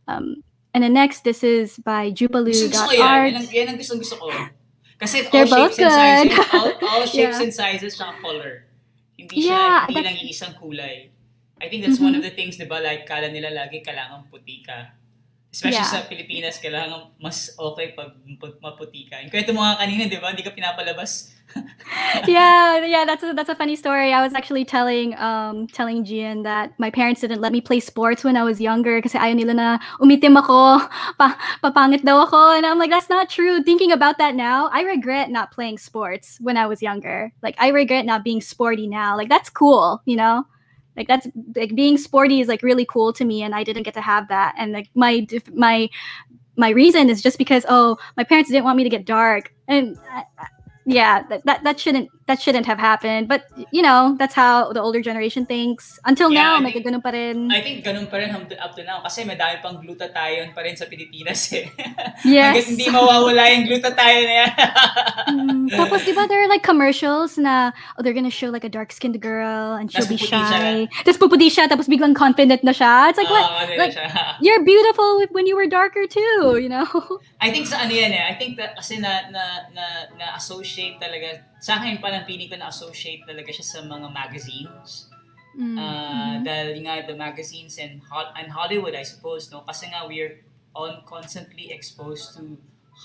Um, 0.07 0.43
and 0.73 0.84
then 0.84 0.93
next, 0.93 1.23
this 1.23 1.43
is 1.43 1.77
by 1.79 2.09
ko 2.88 2.91
yan. 2.93 3.34
Yan 3.34 3.45
yan 3.51 3.67
ang 3.73 3.77
gusto, 3.77 3.97
gusto 3.97 4.15
ko. 4.17 4.29
Kasi 4.99 5.27
They're 5.29 5.43
all 5.49 5.67
both 5.67 5.75
shapes 5.75 5.91
and 5.91 6.31
sizes, 6.31 6.38
good. 6.38 6.53
all, 6.53 6.71
all 6.88 7.05
shapes 7.09 7.38
Yeah. 7.38 7.43
and 7.43 7.53
sizes, 7.53 7.91
tsaka 7.97 8.13
color. 8.21 8.53
Hindi 9.19 9.36
Yeah, 9.45 9.51
siya, 9.51 9.63
hindi 9.88 9.93
that's- 9.93 10.05
lang 10.07 10.17
iisang 10.23 10.53
kulay. 10.61 10.95
I 11.63 11.65
think 11.69 11.86
that's 11.86 11.99
one 11.99 12.13
Mhm. 12.13 12.19
of 12.19 12.23
the 12.27 12.34
things, 12.36 12.57
di 12.59 12.65
ba, 12.67 12.79
like, 12.84 13.07
kala 13.07 13.31
nila 13.31 13.47
lagi 13.55 13.79
kailangan 13.84 14.27
puti 14.27 14.63
ka. 14.67 14.95
Especially 15.54 15.86
Yeah. 15.86 15.93
sa 16.01 16.10
Pilipinas, 16.10 16.58
kailangan 16.58 17.14
mas 17.22 17.54
okay 17.54 17.93
pag, 17.93 18.18
pag 18.41 18.58
maputi 18.58 19.06
ka. 19.06 19.22
Kwento 19.30 19.54
mo 19.54 19.62
nga 19.62 19.78
kanina, 19.86 20.10
di 20.10 20.18
ba, 20.18 20.34
hindi 20.34 20.41
ka 20.41 20.49
pinapalabas. 20.49 21.30
yeah, 22.26 22.82
yeah, 22.82 23.06
that's 23.06 23.22
a, 23.22 23.34
that's 23.38 23.49
a 23.49 23.54
funny 23.54 23.76
story. 23.76 24.10
I 24.10 24.26
was 24.26 24.34
actually 24.34 24.66
telling 24.66 25.14
um 25.22 25.68
telling 25.70 26.01
Gian 26.01 26.41
that 26.41 26.74
my 26.82 26.89
parents 26.89 27.22
didn't 27.22 27.41
let 27.41 27.54
me 27.54 27.62
play 27.62 27.78
sports 27.78 28.26
when 28.26 28.34
I 28.34 28.41
was 28.41 28.58
younger 28.58 28.97
kasi 28.97 29.22
ayaw 29.22 29.38
nila 29.38 29.54
na 29.54 29.68
umitim 30.01 30.34
ako, 30.34 30.82
pa, 31.22 31.38
papangit 31.62 32.01
daw 32.01 32.26
ako. 32.26 32.58
And 32.58 32.66
I'm 32.66 32.82
like, 32.82 32.89
that's 32.89 33.10
not 33.14 33.30
true. 33.30 33.62
Thinking 33.62 33.93
about 33.93 34.18
that 34.18 34.34
now, 34.34 34.74
I 34.74 34.82
regret 34.82 35.30
not 35.30 35.54
playing 35.54 35.78
sports 35.78 36.41
when 36.41 36.58
I 36.58 36.66
was 36.66 36.82
younger. 36.82 37.30
Like 37.45 37.54
I 37.62 37.70
regret 37.70 38.10
not 38.10 38.26
being 38.26 38.41
sporty 38.41 38.89
now. 38.89 39.14
Like 39.14 39.30
that's 39.30 39.54
cool, 39.54 40.01
you 40.10 40.18
know? 40.18 40.49
Like 40.96 41.08
that's 41.08 41.28
like 41.56 41.76
being 41.76 41.98
sporty 41.98 42.39
is 42.41 42.48
like 42.48 42.62
really 42.64 42.86
cool 42.86 43.14
to 43.14 43.26
me 43.26 43.44
and 43.44 43.56
I 43.56 43.64
didn't 43.64 43.84
get 43.84 43.94
to 43.96 44.02
have 44.02 44.28
that. 44.30 44.56
And 44.58 44.72
like 44.72 44.89
my 44.96 45.28
my 45.54 45.89
my 46.56 46.70
reason 46.70 47.10
is 47.10 47.22
just 47.22 47.38
because 47.38 47.66
oh, 47.68 47.98
my 48.18 48.24
parents 48.24 48.50
didn't 48.50 48.64
want 48.64 48.78
me 48.78 48.84
to 48.84 48.89
get 48.89 49.06
dark. 49.06 49.54
And 49.68 49.98
I, 50.12 50.24
I- 50.38 50.48
yeah 50.86 51.24
that, 51.30 51.46
that 51.46 51.64
that 51.64 51.80
shouldn't 51.80 52.10
that 52.28 52.39
shouldn't 52.41 52.65
have 52.65 52.80
happened 52.80 53.28
but 53.28 53.45
you 53.71 53.82
know 53.82 54.15
that's 54.19 54.34
how 54.34 54.71
the 54.71 54.82
older 54.82 55.01
generation 55.01 55.45
thinks. 55.45 55.99
Until 56.05 56.32
Yeah, 56.32 56.43
now 56.43 56.51
I 56.55 56.59
may 56.59 56.71
think- 56.71 56.88
ganun 56.88 57.03
pa 57.03 57.11
rin. 57.11 57.51
I 57.51 57.61
think 57.61 57.84
ganun 57.84 58.09
pa 58.09 58.17
rin 58.17 58.32
up 58.32 58.47
to, 58.49 58.55
up 58.63 58.76
to 58.76 58.84
now 58.84 59.01
kasi 59.03 59.24
madami 59.28 59.59
pang 59.61 59.78
glutathione 59.82 60.55
pa 60.55 60.61
rin 60.63 60.76
sa 60.76 60.86
Pilipinas 60.86 61.51
eh. 61.53 61.67
yes. 62.26 62.67
Hindi 62.67 62.88
mawawala 62.88 63.43
yung 63.53 63.63
glutathione 63.67 64.26
na 64.28 64.36
yan. 64.43 64.51
Mm, 65.24 65.71
tapos 65.71 66.03
diba 66.03 66.28
there 66.28 66.43
are 66.43 66.51
like 66.51 66.61
commercials 66.61 67.39
na 67.39 67.71
oh 67.97 68.03
they're 68.03 68.13
gonna 68.13 68.30
show 68.30 68.51
like 68.51 68.63
a 68.67 68.69
dark 68.69 68.91
skinned 68.91 69.17
girl 69.24 69.74
and 69.80 69.89
she'll 69.89 70.03
Tas 70.05 70.11
be 70.11 70.19
shy. 70.19 70.86
Tapos 71.07 71.17
puputi 71.17 71.47
siya 71.49 71.65
tapos 71.71 71.88
biglang 71.88 72.13
confident 72.13 72.61
na 72.61 72.76
siya. 72.76 73.09
It's 73.09 73.17
like 73.17 73.32
what? 73.32 73.41
ano 73.41 73.71
na 73.74 73.82
like 73.88 73.95
you're 74.45 74.61
beautiful 74.67 75.24
when 75.32 75.47
you 75.47 75.55
were 75.55 75.65
darker 75.65 76.05
too 76.05 76.59
you 76.59 76.69
know? 76.69 76.86
I 77.39 77.49
think 77.51 77.65
sa 77.67 77.88
ano 77.88 77.93
yan 77.95 78.11
eh, 78.13 78.24
I 78.30 78.36
think 78.36 78.59
that 78.59 78.76
kasi 78.76 78.99
na, 78.99 79.32
na, 79.32 79.67
na, 79.74 79.86
na 80.19 80.26
associate 80.36 80.99
talaga, 81.01 81.41
sa 81.64 81.80
akin 81.80 82.03
parang 82.03 82.28
feeling 82.28 82.51
ko 82.51 82.59
na 82.59 82.68
associate 82.68 83.24
talaga 83.24 83.47
siya 83.55 83.64
sa 83.64 83.80
mga 83.88 84.07
magazines. 84.11 85.07
Mm, 85.55 85.78
Uh, 85.78 85.80
mhm. 85.80 86.36
Dahil 86.43 86.68
yung 86.76 86.86
nga 86.89 86.95
the 87.07 87.16
magazines 87.16 87.78
and, 87.80 88.01
and 88.36 88.49
Hollywood 88.51 88.97
I 88.97 89.05
suppose, 89.07 89.47
no? 89.53 89.64
Kasi 89.64 89.88
nga 89.88 90.03
we're 90.03 90.43
on 90.76 91.05
constantly 91.07 91.72
exposed 91.72 92.36
to 92.36 92.57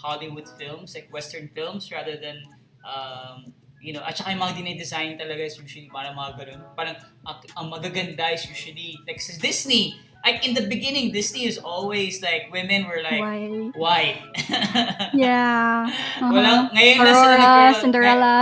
Hollywood 0.03 0.49
films, 0.59 0.97
like 0.97 1.07
Western 1.13 1.53
films 1.55 1.93
rather 1.93 2.17
than 2.19 2.41
um, 2.83 3.53
you 3.79 3.93
know, 3.95 4.03
at 4.03 4.19
saka 4.19 4.35
yung 4.35 4.43
mga 4.43 4.59
dinedesign 4.59 5.15
talaga 5.15 5.47
is 5.47 5.55
usually 5.55 5.87
parang 5.87 6.19
mga 6.19 6.31
ganun. 6.35 6.61
Parang 6.75 6.97
ang, 7.23 7.39
ang 7.55 7.67
magaganda 7.71 8.27
is 8.35 8.43
usually 8.49 8.99
like 9.07 9.23
sa 9.23 9.39
Disney. 9.39 9.95
Like 10.25 10.45
in 10.45 10.53
the 10.53 10.67
beginning, 10.69 11.13
Disney 11.13 11.47
is 11.47 11.57
always 11.57 12.21
like 12.21 12.53
women 12.53 12.85
were 12.85 13.01
like 13.01 13.23
Why? 13.23 13.71
white. 13.73 14.21
yeah 15.15 15.89
uh-huh. 15.89 16.29
Wala, 16.29 16.69
ngayon 16.75 16.97
lang 17.01 17.15
sila 17.17 17.33
Aurora 17.33 17.39
nagkaroon- 17.41 17.81
Cinderella 17.81 18.37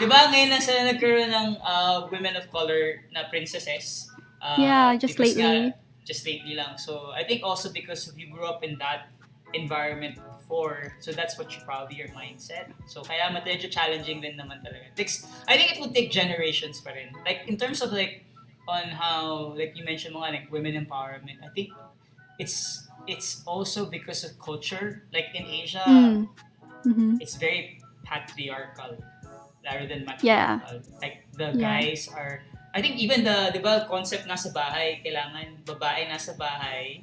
Di 0.00 0.06
ba 0.08 0.28
ngayon 0.28 0.48
lang 0.52 0.62
sila 0.64 0.80
nagkaroon 0.90 1.30
ng 1.32 1.48
uh, 1.60 2.08
women 2.12 2.36
of 2.36 2.50
color 2.52 3.04
na 3.12 3.28
princesses? 3.32 4.10
Uh, 4.40 4.56
Yeah, 4.60 4.96
just 4.96 5.16
lately. 5.20 5.72
nga, 5.72 5.76
just 6.04 6.24
lately 6.24 6.56
lang. 6.56 6.76
So, 6.76 7.12
I 7.12 7.24
think 7.24 7.44
also 7.44 7.72
because 7.72 8.12
you 8.16 8.28
grew 8.32 8.44
up 8.44 8.64
in 8.64 8.76
that 8.80 9.08
environment 9.52 10.16
before, 10.16 10.96
so 11.00 11.12
that's 11.12 11.36
what 11.36 11.52
you 11.52 11.60
probably 11.64 11.96
your 11.96 12.08
mindset. 12.16 12.72
So, 12.88 13.04
kaya 13.04 13.28
medyo 13.32 13.68
challenging 13.68 14.20
din 14.20 14.36
naman 14.36 14.64
talaga. 14.64 14.88
Takes, 14.96 15.24
I 15.48 15.56
think 15.56 15.76
it 15.76 15.78
will 15.80 15.92
take 15.92 16.08
generations 16.12 16.80
pa 16.80 16.92
rin. 16.96 17.12
Like, 17.24 17.44
in 17.48 17.56
terms 17.56 17.80
of 17.84 17.92
like, 17.92 18.24
on 18.68 18.90
how, 18.92 19.54
like 19.56 19.76
you 19.76 19.84
mentioned 19.84 20.14
mga 20.14 20.28
like 20.32 20.46
women 20.52 20.74
empowerment, 20.76 21.40
I 21.44 21.48
think 21.54 21.72
it's 22.38 22.86
it's 23.08 23.42
also 23.46 23.86
because 23.88 24.22
of 24.24 24.36
culture. 24.38 25.02
Like 25.12 25.32
in 25.34 25.44
Asia, 25.46 25.84
Mm. 25.86 26.28
Mhm. 26.84 27.20
it's 27.20 27.36
very 27.36 27.80
patriarchal 28.04 28.96
rather 29.64 29.84
than 29.88 30.04
Yeah. 30.22 30.60
matriarchal. 30.64 30.80
Like 31.00 31.16
the 31.36 31.52
Yeah. 31.54 31.80
guys 31.80 32.08
are 32.12 32.42
I 32.70 32.78
think 32.78 33.02
even 33.02 33.26
the 33.26 33.50
'di 33.50 33.58
ba 33.58 33.82
concept 33.90 34.30
nasa 34.30 34.54
bahay 34.54 35.02
kailangan 35.02 35.66
babae 35.66 36.06
nasa 36.06 36.38
bahay 36.38 37.02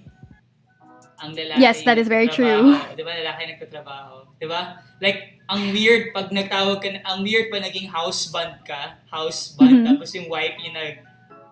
ang 1.20 1.36
lalaki 1.36 1.60
Yes, 1.60 1.84
that 1.84 1.98
is 2.00 2.08
very 2.08 2.30
true. 2.32 2.78
'Di 2.96 3.04
ba 3.04 3.12
lalaki 3.20 3.52
nagtatrabaho? 3.52 4.32
'Di 4.40 4.48
ba? 4.48 4.80
Like 5.04 5.44
ang 5.52 5.76
weird 5.76 6.16
pag 6.16 6.32
nagtawag 6.32 6.80
ka 6.80 6.88
ang 7.04 7.20
weird 7.26 7.52
pa 7.52 7.60
naging 7.60 7.90
house 7.92 8.32
band 8.32 8.64
ka, 8.64 8.96
house 9.12 9.52
band 9.60 9.84
Mhm. 9.84 9.86
tapos 9.98 10.14
yung 10.16 10.32
wife 10.32 10.56
niya 10.62 10.72
nag 10.72 10.96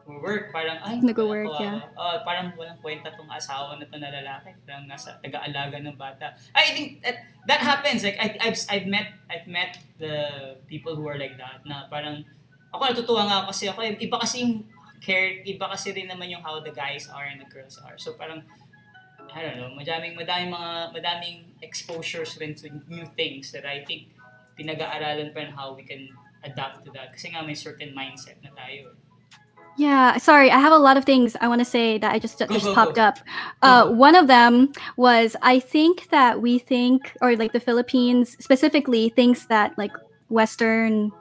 work 0.06 0.54
parang 0.54 0.78
ay 0.86 1.02
Nag-work, 1.02 1.58
yeah. 1.58 1.82
Ah, 1.98 2.22
parang 2.22 2.54
walang 2.54 2.78
kwenta 2.78 3.10
tong 3.18 3.30
asawa 3.30 3.74
na 3.82 3.90
to 3.90 3.98
na 3.98 4.14
lalaki. 4.14 4.54
Parang 4.62 4.86
nasa 4.86 5.18
taga-alaga 5.20 5.82
ng 5.82 5.98
bata. 5.98 6.38
I 6.54 6.74
think 6.78 7.02
that 7.02 7.26
that 7.50 7.62
happens. 7.62 8.06
Like 8.06 8.18
I, 8.22 8.38
I've 8.38 8.58
I've 8.70 8.88
met 8.88 9.18
I've 9.28 9.50
met 9.50 9.82
the 9.98 10.56
people 10.70 10.94
who 10.94 11.10
are 11.10 11.18
like 11.18 11.34
that 11.42 11.66
na 11.66 11.90
parang 11.90 12.22
ako 12.70 12.82
natutuwa 12.86 13.26
nga 13.26 13.38
kasi 13.50 13.66
ako 13.66 13.82
iba 13.82 14.18
kasi 14.22 14.46
yung 14.46 14.54
care 15.02 15.42
iba 15.42 15.66
kasi 15.70 15.90
rin 15.94 16.06
naman 16.06 16.30
yung 16.30 16.46
how 16.46 16.62
the 16.62 16.74
guys 16.74 17.10
are 17.10 17.26
and 17.26 17.42
the 17.42 17.50
girls 17.50 17.82
are. 17.82 17.98
So 17.98 18.14
parang 18.14 18.46
I 19.34 19.42
don't 19.42 19.58
know 19.58 19.74
madaming 19.74 20.14
madaming 20.14 20.54
mga 20.54 20.72
madaming 20.94 21.38
exposures 21.66 22.38
rin 22.38 22.54
to 22.62 22.70
new 22.86 23.10
things 23.18 23.50
that 23.58 23.66
I 23.66 23.82
think 23.82 24.14
pinag-aaralan 24.54 25.34
pa 25.34 25.44
rin 25.44 25.52
how 25.52 25.74
we 25.74 25.82
can 25.82 26.14
adapt 26.46 26.86
to 26.86 26.94
that. 26.94 27.10
Kasi 27.10 27.34
nga 27.34 27.42
may 27.42 27.58
certain 27.58 27.90
mindset 27.92 28.38
na 28.46 28.54
tayo 28.54 28.94
Yeah, 29.78 30.18
sorry, 30.18 30.50
I 30.52 30.60
have 30.60 30.72
a 30.72 30.78
lot 30.78 30.96
of 30.96 31.04
things 31.04 31.36
I 31.42 31.48
want 31.50 31.60
to 31.60 31.66
say 31.66 31.98
that 31.98 32.12
I 32.14 32.20
just 32.20 32.40
just 32.40 32.50
go, 32.64 32.74
popped 32.74 32.96
go. 32.96 33.02
up. 33.04 33.20
Uh, 33.62 33.90
one 33.92 34.16
of 34.16 34.28
them 34.28 34.72
was 34.96 35.36
I 35.42 35.60
think 35.60 36.08
that 36.12 36.42
we 36.42 36.60
think, 36.60 37.12
or 37.22 37.36
like 37.36 37.52
the 37.52 37.60
Philippines 37.60 38.38
specifically 38.40 39.10
thinks 39.10 39.48
that 39.48 39.78
like 39.78 39.92
Western 40.30 41.12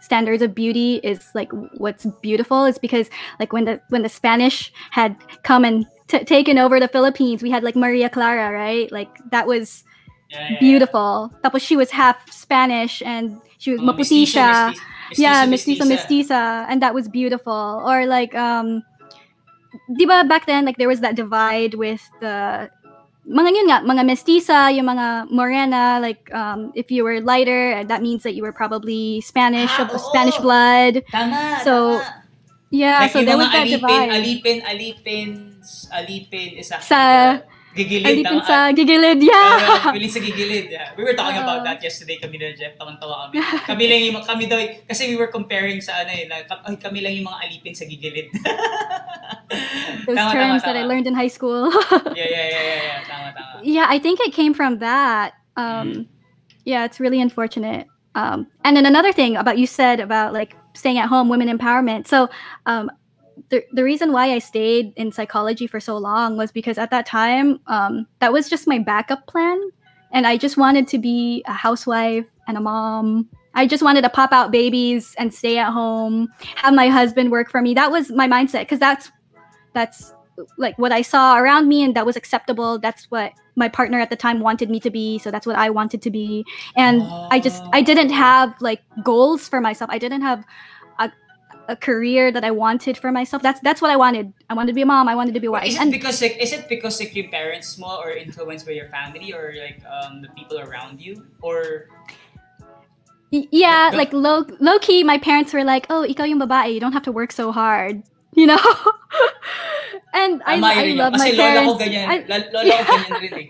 standards 0.00 0.42
of 0.42 0.54
beauty 0.54 1.00
is 1.02 1.26
like 1.34 1.50
what's 1.78 2.04
beautiful 2.22 2.66
is 2.66 2.78
because 2.78 3.10
like 3.40 3.52
when 3.52 3.64
the 3.64 3.80
when 3.88 4.02
the 4.02 4.08
Spanish 4.08 4.70
had 4.92 5.16
come 5.42 5.64
and 5.64 5.86
t- 6.06 6.22
taken 6.24 6.58
over 6.58 6.78
the 6.78 6.88
Philippines, 6.88 7.42
we 7.42 7.50
had 7.50 7.64
like 7.64 7.74
Maria 7.74 8.08
Clara, 8.08 8.52
right? 8.52 8.92
Like 8.92 9.10
that 9.30 9.46
was 9.48 9.82
Yeah, 10.30 10.40
yeah, 10.40 10.48
yeah. 10.50 10.58
beautiful. 10.60 11.30
Tapos 11.42 11.62
she 11.62 11.76
was 11.76 11.90
half 11.90 12.16
Spanish 12.30 13.02
and 13.02 13.40
she 13.58 13.72
was 13.72 13.80
Oh, 13.80 13.86
maputi 13.90 14.22
mestizo, 14.22 14.40
siya. 14.40 14.74
Mestizo, 15.10 15.22
yeah, 15.22 15.46
mestizo, 15.46 15.84
mestiza, 15.84 16.66
and 16.68 16.82
that 16.82 16.94
was 16.94 17.08
beautiful. 17.08 17.82
Or 17.84 18.06
like, 18.06 18.34
um, 18.34 18.82
diba 19.98 20.28
back 20.28 20.46
then, 20.46 20.64
like 20.64 20.76
there 20.78 20.88
was 20.88 21.00
that 21.00 21.14
divide 21.16 21.74
with 21.74 22.02
the 22.20 22.68
mga 23.24 23.50
yun 23.56 23.66
nga, 23.72 23.80
mga 23.80 24.04
mestiza, 24.04 24.68
yung 24.76 24.84
mga 24.86 25.30
morena, 25.30 25.98
like 26.00 26.28
um, 26.34 26.72
if 26.74 26.90
you 26.90 27.04
were 27.04 27.20
lighter, 27.20 27.82
that 27.84 28.02
means 28.02 28.22
that 28.22 28.34
you 28.34 28.42
were 28.42 28.52
probably 28.52 29.20
Spanish, 29.22 29.70
Ah, 29.78 29.88
of 29.88 29.90
oo. 29.96 29.98
Spanish 30.12 30.36
blood. 30.38 31.02
Tama, 31.10 31.60
So, 31.64 31.98
tama. 32.00 32.20
Yeah, 32.74 32.98
like 33.06 33.12
so 33.12 33.22
there 33.24 33.38
was 33.38 33.46
that 33.54 33.66
alipin, 33.70 33.80
divide. 33.80 34.10
alipin, 34.10 34.58
alipin, 34.66 35.28
alipin 35.94 36.58
is 36.58 36.72
actually 36.74 36.90
Sa- 36.90 37.38
the 37.38 37.44
gigilid. 37.74 38.06
Alipin 38.06 38.40
tama? 38.40 38.46
sa 38.46 38.58
gigilid, 38.70 39.18
Yeah. 39.18 39.34
yeah. 39.58 39.92
Piling 39.92 40.12
sa 40.14 40.20
gigilid. 40.22 40.66
Yeah. 40.70 40.94
We 40.96 41.02
were 41.02 41.18
talking 41.18 41.42
about 41.42 41.66
that 41.66 41.82
yesterday 41.82 42.16
kami 42.22 42.38
na 42.38 42.54
Jeff. 42.54 42.78
Tawang-tawa 42.78 43.28
kami. 43.28 43.42
Kami 43.70 43.84
lang 43.90 44.00
yung, 44.06 44.16
kami 44.22 44.44
daw, 44.46 44.58
kasi 44.86 45.10
we 45.10 45.16
were 45.18 45.28
comparing 45.28 45.82
sa 45.82 46.06
ano 46.06 46.10
eh, 46.14 46.24
na, 46.30 46.46
ay, 46.46 46.78
kami 46.78 47.02
lang 47.02 47.12
yung 47.18 47.26
mga 47.26 47.38
alipin 47.44 47.74
sa 47.74 47.84
gigilid. 47.84 48.30
Those 50.06 50.16
Tama, 50.16 50.30
tama, 50.30 50.32
terms 50.32 50.62
that 50.64 50.76
I 50.76 50.84
learned 50.84 51.06
in 51.06 51.14
high 51.14 51.28
school. 51.32 51.70
yeah, 52.14 52.26
yeah, 52.30 52.46
yeah, 52.48 52.64
yeah, 52.64 52.80
yeah. 52.82 52.98
Tama, 53.08 53.28
tama. 53.34 53.60
yeah, 53.62 53.86
I 53.88 53.98
think 53.98 54.20
it 54.20 54.32
came 54.32 54.54
from 54.54 54.78
that. 54.78 55.34
Um, 55.56 56.06
Yeah, 56.64 56.88
it's 56.88 56.96
really 56.98 57.20
unfortunate. 57.20 57.86
Um, 58.16 58.46
and 58.64 58.72
then 58.74 58.86
another 58.86 59.12
thing 59.12 59.36
about 59.36 59.58
you 59.60 59.66
said 59.68 60.00
about 60.00 60.32
like 60.32 60.56
staying 60.72 60.96
at 60.96 61.08
home, 61.12 61.28
women 61.28 61.48
empowerment. 61.52 62.06
So, 62.08 62.30
um, 62.64 62.88
the, 63.50 63.64
the 63.72 63.84
reason 63.84 64.12
why 64.12 64.32
I 64.32 64.38
stayed 64.38 64.92
in 64.96 65.12
psychology 65.12 65.66
for 65.66 65.80
so 65.80 65.96
long 65.96 66.36
was 66.36 66.52
because 66.52 66.78
at 66.78 66.90
that 66.90 67.06
time, 67.06 67.60
um, 67.66 68.06
that 68.20 68.32
was 68.32 68.48
just 68.48 68.66
my 68.66 68.78
backup 68.78 69.26
plan. 69.26 69.60
And 70.12 70.26
I 70.26 70.36
just 70.36 70.56
wanted 70.56 70.86
to 70.88 70.98
be 70.98 71.42
a 71.46 71.52
housewife 71.52 72.26
and 72.46 72.56
a 72.56 72.60
mom. 72.60 73.28
I 73.54 73.66
just 73.66 73.82
wanted 73.82 74.02
to 74.02 74.10
pop 74.10 74.32
out 74.32 74.50
babies 74.50 75.14
and 75.18 75.32
stay 75.32 75.58
at 75.58 75.72
home, 75.72 76.28
have 76.56 76.74
my 76.74 76.88
husband 76.88 77.30
work 77.30 77.50
for 77.50 77.62
me. 77.62 77.74
That 77.74 77.90
was 77.90 78.10
my 78.10 78.28
mindset 78.28 78.60
because 78.60 78.78
that's 78.78 79.10
that's 79.72 80.14
like 80.58 80.76
what 80.78 80.92
I 80.92 81.02
saw 81.02 81.38
around 81.38 81.68
me 81.68 81.82
and 81.82 81.94
that 81.94 82.06
was 82.06 82.16
acceptable. 82.16 82.78
That's 82.78 83.04
what 83.10 83.32
my 83.56 83.68
partner 83.68 84.00
at 84.00 84.10
the 84.10 84.16
time 84.16 84.40
wanted 84.40 84.68
me 84.70 84.80
to 84.80 84.90
be. 84.90 85.18
So 85.18 85.30
that's 85.30 85.46
what 85.46 85.56
I 85.56 85.70
wanted 85.70 86.02
to 86.02 86.10
be. 86.10 86.44
And 86.76 87.02
I 87.30 87.38
just 87.40 87.62
I 87.72 87.82
didn't 87.82 88.10
have 88.10 88.54
like 88.60 88.82
goals 89.02 89.48
for 89.48 89.60
myself. 89.60 89.90
I 89.90 89.98
didn't 89.98 90.22
have 90.22 90.44
a, 91.68 91.76
career 91.76 92.30
that 92.32 92.44
I 92.44 92.50
wanted 92.50 92.96
for 92.98 93.12
myself. 93.12 93.42
That's 93.42 93.60
that's 93.60 93.80
what 93.80 93.90
I 93.90 93.96
wanted. 93.96 94.32
I 94.50 94.54
wanted 94.54 94.68
to 94.68 94.78
be 94.78 94.82
a 94.82 94.86
mom. 94.86 95.08
I 95.08 95.14
wanted 95.14 95.34
to 95.34 95.40
be 95.40 95.46
a 95.46 95.50
wife. 95.50 95.66
Is 95.66 95.76
it 95.76 95.80
And 95.80 95.90
because 95.90 96.20
like 96.20 96.36
is 96.40 96.52
it 96.52 96.68
because 96.68 97.00
like 97.00 97.14
your 97.14 97.28
parents 97.28 97.68
small 97.68 97.98
or 98.00 98.10
influenced 98.12 98.66
by 98.66 98.72
your 98.72 98.88
family 98.88 99.32
or 99.32 99.54
like 99.56 99.82
um 99.86 100.22
the 100.22 100.28
people 100.36 100.58
around 100.58 101.00
you 101.00 101.26
or 101.42 101.88
yeah, 103.30 103.90
like 103.94 104.12
low 104.12 104.46
low 104.60 104.78
key, 104.78 105.02
my 105.02 105.18
parents 105.18 105.52
were 105.52 105.64
like, 105.64 105.86
"Oh, 105.90 106.06
ikaw 106.06 106.22
yung 106.22 106.38
babae. 106.38 106.72
You 106.72 106.78
don't 106.78 106.92
have 106.92 107.02
to 107.04 107.12
work 107.12 107.32
so 107.32 107.50
hard." 107.52 108.02
You 108.34 108.50
know. 108.50 108.58
and 110.12 110.42
I, 110.42 110.58
I 110.58 110.86
love 110.98 111.12
my 111.14 111.30
Kasi 111.30 111.38
lola 111.38 111.54
parents. 111.54 111.70
ko 111.70 111.78
ganyan. 111.78 112.06
I- 112.10 112.26
lola 112.50 112.74
ko 112.82 112.92
ganyan 112.98 113.20
rin 113.22 113.34
eh. 113.46 113.48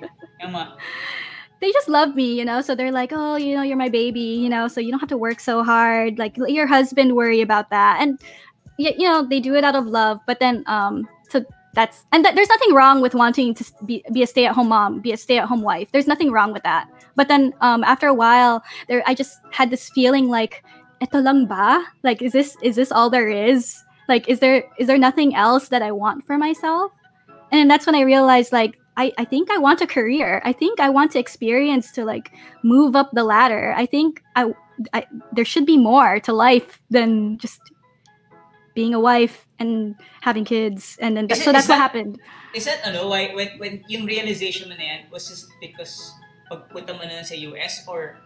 They 1.64 1.72
just 1.72 1.88
love 1.88 2.14
me, 2.14 2.36
you 2.36 2.44
know. 2.44 2.60
So 2.60 2.74
they're 2.76 2.92
like, 2.92 3.08
"Oh, 3.16 3.36
you 3.40 3.56
know, 3.56 3.62
you're 3.64 3.80
my 3.80 3.88
baby, 3.88 4.20
you 4.20 4.50
know, 4.52 4.68
so 4.68 4.84
you 4.84 4.90
don't 4.92 5.00
have 5.00 5.08
to 5.08 5.16
work 5.16 5.40
so 5.40 5.64
hard. 5.64 6.18
Like 6.18 6.36
let 6.36 6.52
your 6.52 6.66
husband 6.68 7.16
worry 7.16 7.40
about 7.40 7.70
that." 7.70 8.04
And 8.04 8.20
you 8.76 9.08
know, 9.08 9.24
they 9.24 9.40
do 9.40 9.54
it 9.54 9.64
out 9.64 9.74
of 9.74 9.86
love. 9.86 10.20
But 10.26 10.40
then, 10.44 10.60
um, 10.66 11.08
so 11.30 11.40
that's 11.72 12.04
and 12.12 12.22
th- 12.22 12.34
there's 12.34 12.52
nothing 12.52 12.74
wrong 12.74 13.00
with 13.00 13.14
wanting 13.14 13.54
to 13.54 13.64
be, 13.86 14.04
be 14.12 14.22
a 14.22 14.26
stay-at-home 14.26 14.68
mom, 14.68 15.00
be 15.00 15.12
a 15.12 15.16
stay-at-home 15.16 15.62
wife. 15.62 15.88
There's 15.90 16.06
nothing 16.06 16.30
wrong 16.30 16.52
with 16.52 16.64
that. 16.64 16.84
But 17.16 17.28
then, 17.28 17.54
um, 17.62 17.82
after 17.82 18.08
a 18.08 18.14
while, 18.14 18.62
there, 18.88 19.02
I 19.06 19.14
just 19.14 19.40
had 19.50 19.70
this 19.70 19.88
feeling 19.96 20.28
like, 20.28 20.62
"Eto 21.00 21.24
lang 21.24 21.46
ba? 21.46 21.80
Like, 22.02 22.20
is 22.20 22.32
this 22.36 22.58
is 22.60 22.76
this 22.76 22.92
all 22.92 23.08
there 23.08 23.32
is? 23.32 23.80
Like, 24.06 24.28
is 24.28 24.38
there 24.44 24.68
is 24.76 24.86
there 24.86 25.00
nothing 25.00 25.34
else 25.34 25.72
that 25.72 25.80
I 25.80 25.96
want 25.96 26.28
for 26.28 26.36
myself?" 26.36 26.92
And 27.56 27.70
that's 27.70 27.86
when 27.88 27.96
I 27.96 28.02
realized, 28.04 28.52
like, 28.52 28.76
I, 28.96 29.12
I 29.18 29.24
think 29.24 29.50
I 29.50 29.58
want 29.58 29.80
a 29.82 29.86
career. 29.86 30.40
I 30.44 30.52
think 30.52 30.78
I 30.78 30.88
want 30.88 31.12
to 31.12 31.18
experience 31.18 31.90
to 31.92 32.04
like 32.04 32.30
move 32.62 32.94
up 32.94 33.10
the 33.12 33.24
ladder. 33.24 33.74
I 33.76 33.86
think 33.86 34.22
I, 34.36 34.54
I 34.92 35.06
there 35.32 35.44
should 35.44 35.66
be 35.66 35.76
more 35.76 36.20
to 36.20 36.32
life 36.32 36.80
than 36.90 37.38
just 37.38 37.60
being 38.74 38.94
a 38.94 39.00
wife 39.00 39.46
and 39.58 39.94
having 40.22 40.44
kids. 40.44 40.98
And 41.00 41.16
then 41.16 41.26
Is 41.30 41.42
so 41.42 41.52
that's 41.52 41.68
what 41.68 41.74
that- 41.78 41.82
happened. 41.90 42.18
is 42.54 42.64
that 42.66 42.82
ano, 42.86 43.08
why, 43.08 43.34
when, 43.34 43.58
when 43.58 43.82
yung 43.88 44.06
realization 44.06 44.68
mo 44.68 44.74
na 44.76 44.82
yan, 44.82 45.00
was 45.10 45.28
this 45.28 45.46
because 45.60 46.14
pagpunta 46.50 46.94
mo 46.94 47.02
na 47.02 47.22
sa 47.22 47.34
US 47.50 47.82
or 47.86 48.18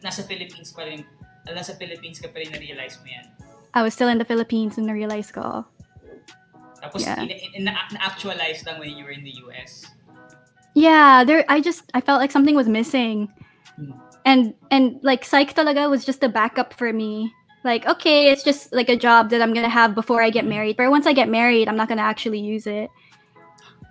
nasa 0.00 0.24
Philippines 0.24 0.72
pa 0.72 0.84
rin, 0.84 1.04
nasa 1.48 1.76
Philippines 1.76 2.20
ka 2.20 2.28
pa 2.28 2.40
rin 2.40 2.52
na-realize 2.52 2.96
mo 3.04 3.08
yan? 3.08 3.24
I 3.72 3.82
was 3.82 3.92
still 3.94 4.08
in 4.08 4.18
the 4.18 4.24
Philippines 4.24 4.76
and 4.78 4.88
I 4.88 4.92
realized 4.96 5.32
ko. 5.32 5.64
Tapos 6.82 7.04
Yeah. 7.04 7.20
in, 7.22 7.30
in, 7.30 7.64
na, 7.64 7.72
na-actualize 7.92 8.64
lang 8.66 8.80
when 8.80 8.96
you 8.96 9.04
were 9.04 9.12
in 9.12 9.24
the 9.24 9.34
US? 9.46 9.86
Yeah, 10.74 11.24
there 11.24 11.44
I 11.48 11.60
just 11.60 11.84
I 11.94 12.00
felt 12.00 12.20
like 12.20 12.30
something 12.30 12.54
was 12.54 12.68
missing. 12.68 13.28
Hmm. 13.76 13.92
And 14.24 14.54
and 14.70 15.00
like 15.02 15.24
psych 15.24 15.54
talaga 15.54 15.88
was 15.90 16.04
just 16.04 16.22
a 16.22 16.28
backup 16.28 16.72
for 16.74 16.92
me. 16.92 17.32
Like, 17.64 17.84
okay, 17.84 18.30
it's 18.32 18.42
just 18.42 18.72
like 18.72 18.88
a 18.88 18.96
job 18.96 19.28
that 19.30 19.42
I'm 19.42 19.52
gonna 19.52 19.68
have 19.72 19.94
before 19.94 20.22
I 20.22 20.30
get 20.30 20.44
Hmm. 20.44 20.50
married. 20.56 20.76
But 20.76 20.88
once 20.90 21.06
I 21.06 21.12
get 21.12 21.28
married, 21.28 21.68
I'm 21.68 21.76
not 21.76 21.88
gonna 21.88 22.06
actually 22.06 22.40
use 22.40 22.66
it. 22.66 22.88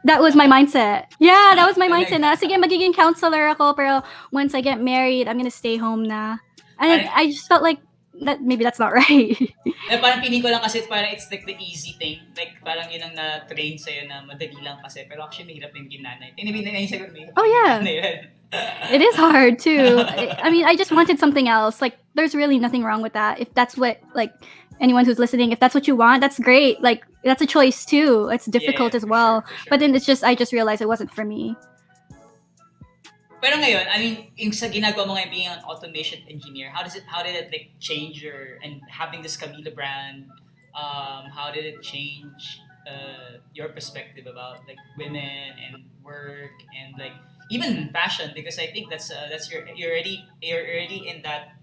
That 0.05 0.21
was 0.23 0.33
my 0.33 0.47
mindset. 0.47 1.11
Yeah, 1.19 1.59
that 1.59 1.67
was 1.67 1.75
my 1.75 1.89
mindset. 1.91 2.21
Na, 2.23 2.33
sige, 2.39 2.55
magiging 2.55 2.95
counselor 2.95 3.51
ako, 3.51 3.73
pero 3.75 4.01
once 4.31 4.55
I 4.55 4.61
get 4.63 4.79
married, 4.79 5.27
I'm 5.27 5.37
gonna 5.37 5.51
stay 5.51 5.75
home 5.75 6.03
na. 6.07 6.39
And 6.79 7.03
Ay- 7.03 7.11
I 7.13 7.23
just 7.27 7.51
felt 7.51 7.61
like 7.61 7.83
that 8.25 8.41
maybe 8.41 8.63
that's 8.63 8.79
not 8.79 8.93
right. 9.01 9.35
Eh, 9.89 9.97
parang 9.97 10.19
piling 10.21 10.41
ko 10.43 10.49
lang 10.49 10.61
kasi 10.61 10.83
parang 10.87 11.11
it's 11.11 11.29
like 11.31 11.45
the 11.45 11.55
easy 11.59 11.95
thing. 11.97 12.19
Like 12.35 12.59
parang 12.63 12.91
yun 12.91 13.01
ang 13.03 13.15
na-train 13.15 13.77
sa'yo 13.79 14.07
na 14.07 14.21
madali 14.23 14.59
lang 14.63 14.79
kasi. 14.83 15.05
Pero 15.07 15.23
actually 15.23 15.55
mahirap 15.55 15.71
yung 15.75 15.87
ginanay. 15.89 16.35
Tinibig 16.35 16.63
na 16.67 16.77
yung 16.79 16.91
sagot 16.91 17.11
mahirap 17.15 17.33
Oh, 17.37 17.47
yeah. 17.47 17.79
it 18.95 19.01
is 19.01 19.15
hard 19.15 19.59
too. 19.59 20.01
I, 20.43 20.49
mean, 20.49 20.65
I 20.65 20.75
just 20.75 20.91
wanted 20.91 21.19
something 21.19 21.47
else. 21.47 21.81
Like, 21.81 21.97
there's 22.15 22.33
really 22.33 22.57
nothing 22.59 22.83
wrong 22.83 23.01
with 23.01 23.13
that. 23.13 23.39
If 23.39 23.53
that's 23.53 23.77
what 23.77 24.01
like 24.15 24.33
anyone 24.81 25.05
who's 25.05 25.19
listening, 25.19 25.51
if 25.51 25.59
that's 25.59 25.75
what 25.75 25.87
you 25.87 25.95
want, 25.95 26.21
that's 26.21 26.39
great. 26.39 26.81
Like, 26.81 27.05
that's 27.23 27.41
a 27.41 27.45
choice 27.45 27.85
too. 27.85 28.29
It's 28.33 28.45
difficult 28.45 28.93
Yeah, 28.93 28.97
as 28.97 29.05
well. 29.05 29.41
sure, 29.41 29.57
sure. 29.57 29.67
But 29.69 29.79
then 29.81 29.93
it's 29.93 30.05
just 30.05 30.23
I 30.23 30.35
just 30.35 30.51
realized 30.53 30.81
it 30.81 30.87
wasn't 30.87 31.13
for 31.13 31.23
me. 31.25 31.55
Pero 33.39 33.55
ngayon, 33.55 33.87
I 33.87 33.97
mean, 33.99 34.15
yung 34.35 34.51
sa 34.51 34.67
ginagawa 34.67 35.07
mo 35.07 35.13
ngayon 35.15 35.31
being 35.31 35.47
an 35.47 35.63
automation 35.63 36.19
engineer, 36.27 36.69
how 36.69 36.83
does 36.83 36.95
it, 36.95 37.07
how 37.07 37.23
did 37.23 37.35
it 37.35 37.47
like 37.51 37.71
change 37.79 38.19
your, 38.19 38.59
and 38.63 38.83
having 38.91 39.23
this 39.23 39.39
Camila 39.39 39.71
brand, 39.71 40.27
um, 40.75 41.31
how 41.31 41.51
did 41.51 41.63
it 41.63 41.81
change 41.81 42.59
uh, 42.83 43.39
your 43.53 43.69
perspective 43.69 44.27
about 44.27 44.67
like 44.67 44.77
women 44.97 45.55
and 45.55 45.87
work 46.03 46.55
and 46.75 46.99
like 46.99 47.15
even 47.49 47.89
fashion? 47.93 48.31
Because 48.35 48.59
I 48.59 48.67
think 48.67 48.89
that's 48.89 49.11
uh, 49.11 49.27
that's 49.31 49.51
your 49.51 49.63
you're 49.75 49.91
already 49.91 50.25
you're 50.41 50.59
already 50.59 51.07
in 51.07 51.21
that 51.23 51.55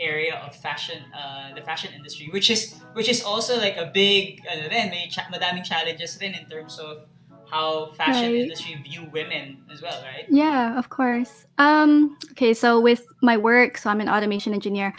area 0.00 0.34
of 0.36 0.54
fashion, 0.54 1.02
uh, 1.16 1.54
the 1.54 1.62
fashion 1.62 1.90
industry, 1.94 2.28
which 2.30 2.50
is 2.50 2.76
which 2.92 3.08
is 3.08 3.22
also 3.22 3.58
like 3.58 3.76
a 3.76 3.90
big, 3.92 4.42
ano 4.46 4.68
rin, 4.68 4.90
may 4.90 5.08
cha- 5.08 5.28
madaming 5.32 5.64
challenges 5.64 6.18
rin 6.20 6.34
in 6.34 6.46
terms 6.48 6.78
of 6.78 7.08
how 7.56 7.90
fashion 7.96 8.28
Right. 8.28 8.42
industry 8.42 8.74
view 8.84 9.04
women 9.12 9.64
as 9.72 9.82
well, 9.82 10.02
right? 10.02 10.26
Yeah, 10.28 10.78
of 10.78 10.88
course. 10.88 11.46
Um, 11.58 12.16
okay, 12.32 12.52
so 12.52 12.80
with 12.80 13.06
my 13.22 13.36
work, 13.36 13.78
so 13.78 13.90
I'm 13.90 14.00
an 14.00 14.08
automation 14.08 14.52
engineer. 14.52 14.94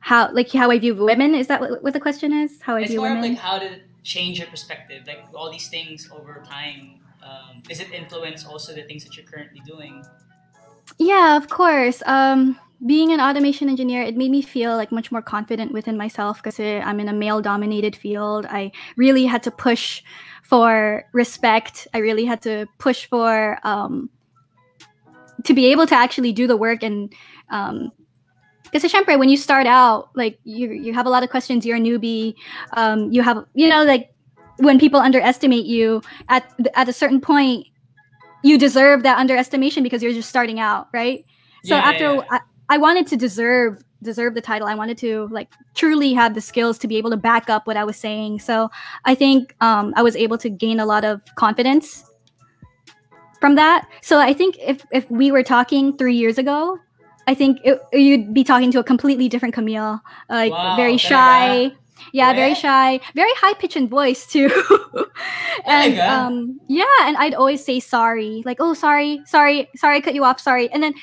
How 0.00 0.30
like 0.32 0.52
how 0.52 0.70
I 0.70 0.78
view 0.78 0.94
women 0.94 1.34
is 1.34 1.48
that 1.48 1.60
what, 1.60 1.82
what 1.82 1.92
the 1.92 2.00
question 2.00 2.32
is? 2.32 2.60
How 2.62 2.76
I 2.76 2.82
It's 2.82 2.90
view 2.90 3.00
more 3.00 3.12
of 3.12 3.20
women? 3.20 3.20
like 3.20 3.38
how 3.38 3.58
did 3.58 3.72
it 3.72 3.82
change 4.02 4.38
your 4.38 4.48
perspective? 4.48 5.02
Like 5.06 5.26
all 5.34 5.50
these 5.50 5.68
things 5.68 6.08
over 6.12 6.42
time. 6.48 7.00
Um, 7.22 7.62
does 7.66 7.80
it 7.80 7.90
influence 7.92 8.44
also 8.44 8.74
the 8.74 8.82
things 8.84 9.04
that 9.04 9.16
you're 9.16 9.26
currently 9.26 9.60
doing? 9.60 10.04
Yeah, 10.98 11.36
of 11.36 11.48
course. 11.48 12.02
Um, 12.06 12.58
being 12.86 13.12
an 13.12 13.20
automation 13.20 13.68
engineer, 13.68 14.02
it 14.02 14.16
made 14.16 14.30
me 14.30 14.42
feel 14.42 14.76
like 14.76 14.92
much 14.92 15.10
more 15.10 15.22
confident 15.22 15.72
within 15.72 15.96
myself 15.96 16.42
because 16.42 16.60
I'm 16.60 17.00
in 17.00 17.08
a 17.08 17.12
male 17.12 17.40
dominated 17.40 17.96
field. 17.96 18.46
I 18.46 18.70
really 18.96 19.24
had 19.24 19.42
to 19.44 19.50
push 19.50 20.02
for 20.48 21.04
respect. 21.12 21.88
I 21.92 21.98
really 21.98 22.24
had 22.24 22.42
to 22.42 22.66
push 22.78 23.06
for 23.06 23.58
um, 23.64 24.10
to 25.44 25.54
be 25.54 25.66
able 25.66 25.86
to 25.86 25.94
actually 25.94 26.32
do 26.32 26.46
the 26.46 26.56
work 26.56 26.82
and 26.82 27.12
um, 27.50 27.92
because 28.72 28.92
syempre, 28.92 29.18
when 29.18 29.28
you 29.28 29.36
start 29.36 29.66
out, 29.66 30.10
like 30.14 30.38
you 30.44 30.72
you 30.72 30.92
have 30.92 31.06
a 31.06 31.10
lot 31.10 31.22
of 31.22 31.30
questions. 31.30 31.64
You're 31.64 31.76
a 31.76 31.80
newbie. 31.80 32.34
Um, 32.72 33.12
you 33.12 33.22
have 33.22 33.44
you 33.54 33.68
know 33.68 33.84
like 33.84 34.10
when 34.58 34.78
people 34.78 35.00
underestimate 35.00 35.66
you 35.66 36.02
at 36.28 36.52
at 36.74 36.88
a 36.88 36.92
certain 36.92 37.20
point, 37.20 37.66
you 38.42 38.58
deserve 38.58 39.04
that 39.04 39.18
underestimation 39.18 39.82
because 39.82 40.02
you're 40.02 40.12
just 40.12 40.28
starting 40.28 40.58
out, 40.58 40.88
right? 40.92 41.24
So 41.64 41.76
Yeah, 41.76 41.82
after 41.82 42.24
I, 42.30 42.40
I 42.68 42.78
wanted 42.78 43.06
to 43.08 43.16
deserve 43.16 43.84
deserve 44.06 44.34
the 44.34 44.40
title. 44.40 44.66
I 44.68 44.74
wanted 44.74 44.96
to 44.98 45.28
like 45.30 45.52
truly 45.74 46.14
have 46.14 46.34
the 46.34 46.40
skills 46.40 46.78
to 46.78 46.88
be 46.88 46.96
able 46.96 47.10
to 47.10 47.16
back 47.16 47.50
up 47.50 47.66
what 47.66 47.76
I 47.76 47.84
was 47.84 47.96
saying. 47.96 48.40
So 48.40 48.70
I 49.04 49.14
think 49.14 49.54
um, 49.60 49.92
I 49.96 50.02
was 50.02 50.16
able 50.16 50.38
to 50.38 50.48
gain 50.48 50.80
a 50.80 50.86
lot 50.86 51.04
of 51.04 51.20
confidence 51.34 52.04
from 53.40 53.56
that. 53.56 53.86
So 54.02 54.18
I 54.18 54.32
think 54.32 54.56
if 54.60 54.84
if 54.90 55.10
we 55.10 55.30
were 55.30 55.42
talking 55.42 55.96
three 55.96 56.16
years 56.16 56.38
ago, 56.38 56.78
I 57.26 57.34
think 57.34 57.58
it, 57.64 57.80
you'd 57.92 58.32
be 58.32 58.44
talking 58.44 58.70
to 58.72 58.78
a 58.78 58.84
completely 58.84 59.28
different 59.28 59.54
Camille, 59.54 60.00
like 60.30 60.52
Wow, 60.52 60.76
very 60.76 60.96
shy. 60.96 61.72
Yeah, 62.12 62.32
very 62.34 62.54
shy, 62.54 63.00
very 63.14 63.30
high 63.36 63.54
pitch 63.54 63.76
in 63.76 63.88
voice 63.88 64.26
too. 64.26 64.48
and 65.66 65.98
um, 65.98 66.60
yeah, 66.68 66.84
and 67.02 67.16
I'd 67.16 67.34
always 67.34 67.64
say 67.64 67.80
sorry, 67.80 68.42
like 68.44 68.58
oh 68.60 68.74
sorry, 68.74 69.22
sorry, 69.26 69.68
sorry, 69.74 69.96
I 69.96 70.00
cut 70.00 70.14
you 70.14 70.24
off, 70.24 70.40
sorry. 70.40 70.70
And 70.70 70.82
then 70.82 70.94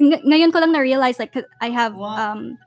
ng- 0.00 0.22
ngayon 0.26 0.52
ko 0.52 0.58
lang 0.60 0.72
na 0.72 0.80
realize 0.80 1.18
like 1.18 1.32
I 1.60 1.70
have 1.70 1.96
Wow. 1.96 2.14
um 2.16 2.58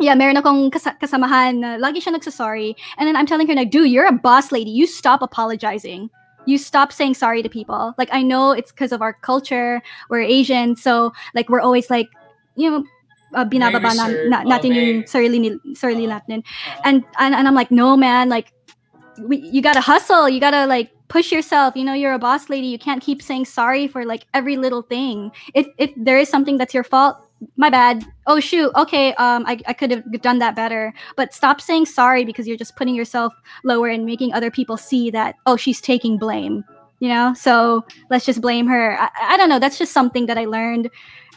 yeah, 0.00 0.14
meron 0.16 0.36
akong 0.40 0.72
kas- 0.72 0.96
kasamahan 0.96 1.60
na 1.60 1.76
lagi 1.76 2.00
siya 2.00 2.16
nagsasorry. 2.16 2.72
And 2.96 3.04
then 3.06 3.16
I'm 3.16 3.26
telling 3.28 3.44
her 3.48 3.54
like, 3.54 3.68
dude, 3.70 3.90
you're 3.92 4.08
a 4.08 4.16
boss 4.16 4.48
lady. 4.50 4.70
You 4.72 4.86
stop 4.88 5.20
apologizing. 5.20 6.08
You 6.48 6.56
stop 6.56 6.88
saying 6.90 7.20
sorry 7.20 7.44
to 7.44 7.52
people. 7.52 7.92
Like 8.00 8.08
I 8.10 8.24
know 8.24 8.52
it's 8.56 8.72
because 8.72 8.92
of 8.96 9.02
our 9.04 9.12
culture. 9.12 9.82
We're 10.08 10.24
Asian, 10.24 10.72
so 10.74 11.12
like 11.36 11.52
we're 11.52 11.60
always 11.60 11.92
like, 11.92 12.08
you 12.56 12.70
know, 12.72 12.80
uh, 13.36 13.44
binababa 13.44 13.92
na, 13.92 14.04
na, 14.32 14.38
Oh, 14.40 14.48
natin 14.48 14.72
yung 14.72 15.04
sarili, 15.04 15.36
ni- 15.36 15.60
sarili 15.76 16.08
Oo. 16.08 16.16
natin. 16.16 16.40
Uh, 16.40 16.80
And, 16.88 17.04
and 17.20 17.36
and 17.36 17.44
I'm 17.46 17.54
like, 17.54 17.68
no 17.70 17.92
man, 17.94 18.32
like 18.32 18.56
we, 19.20 19.36
you 19.52 19.60
gotta 19.60 19.84
hustle. 19.84 20.32
You 20.32 20.40
gotta 20.40 20.64
like 20.64 20.96
push 21.10 21.30
yourself. 21.30 21.76
You 21.76 21.84
know, 21.84 21.92
you're 21.92 22.14
a 22.14 22.18
boss 22.18 22.48
lady. 22.48 22.68
You 22.68 22.78
can't 22.78 23.02
keep 23.02 23.20
saying 23.20 23.44
sorry 23.44 23.86
for 23.86 24.06
like 24.06 24.26
every 24.32 24.56
little 24.56 24.80
thing. 24.80 25.30
If 25.52 25.66
if 25.76 25.92
there 25.96 26.18
is 26.18 26.30
something 26.30 26.56
that's 26.56 26.72
your 26.72 26.84
fault, 26.84 27.16
my 27.56 27.68
bad. 27.68 28.06
Oh 28.26 28.40
shoot. 28.40 28.72
Okay. 28.76 29.12
Um, 29.14 29.44
I, 29.46 29.58
I 29.66 29.74
could 29.74 29.90
have 29.90 30.22
done 30.22 30.38
that 30.38 30.56
better. 30.56 30.94
But 31.16 31.34
stop 31.34 31.60
saying 31.60 31.86
sorry 31.86 32.24
because 32.24 32.48
you're 32.48 32.56
just 32.56 32.76
putting 32.76 32.94
yourself 32.94 33.34
lower 33.64 33.88
and 33.88 34.06
making 34.06 34.32
other 34.32 34.50
people 34.50 34.78
see 34.78 35.10
that 35.10 35.34
oh 35.44 35.56
she's 35.56 35.80
taking 35.82 36.16
blame. 36.16 36.64
You 37.00 37.08
know. 37.08 37.34
So 37.34 37.84
let's 38.08 38.24
just 38.24 38.40
blame 38.40 38.66
her. 38.68 38.98
I, 38.98 39.10
I 39.34 39.36
don't 39.36 39.50
know. 39.50 39.58
That's 39.58 39.78
just 39.78 39.92
something 39.92 40.26
that 40.26 40.38
I 40.38 40.46
learned. 40.46 40.88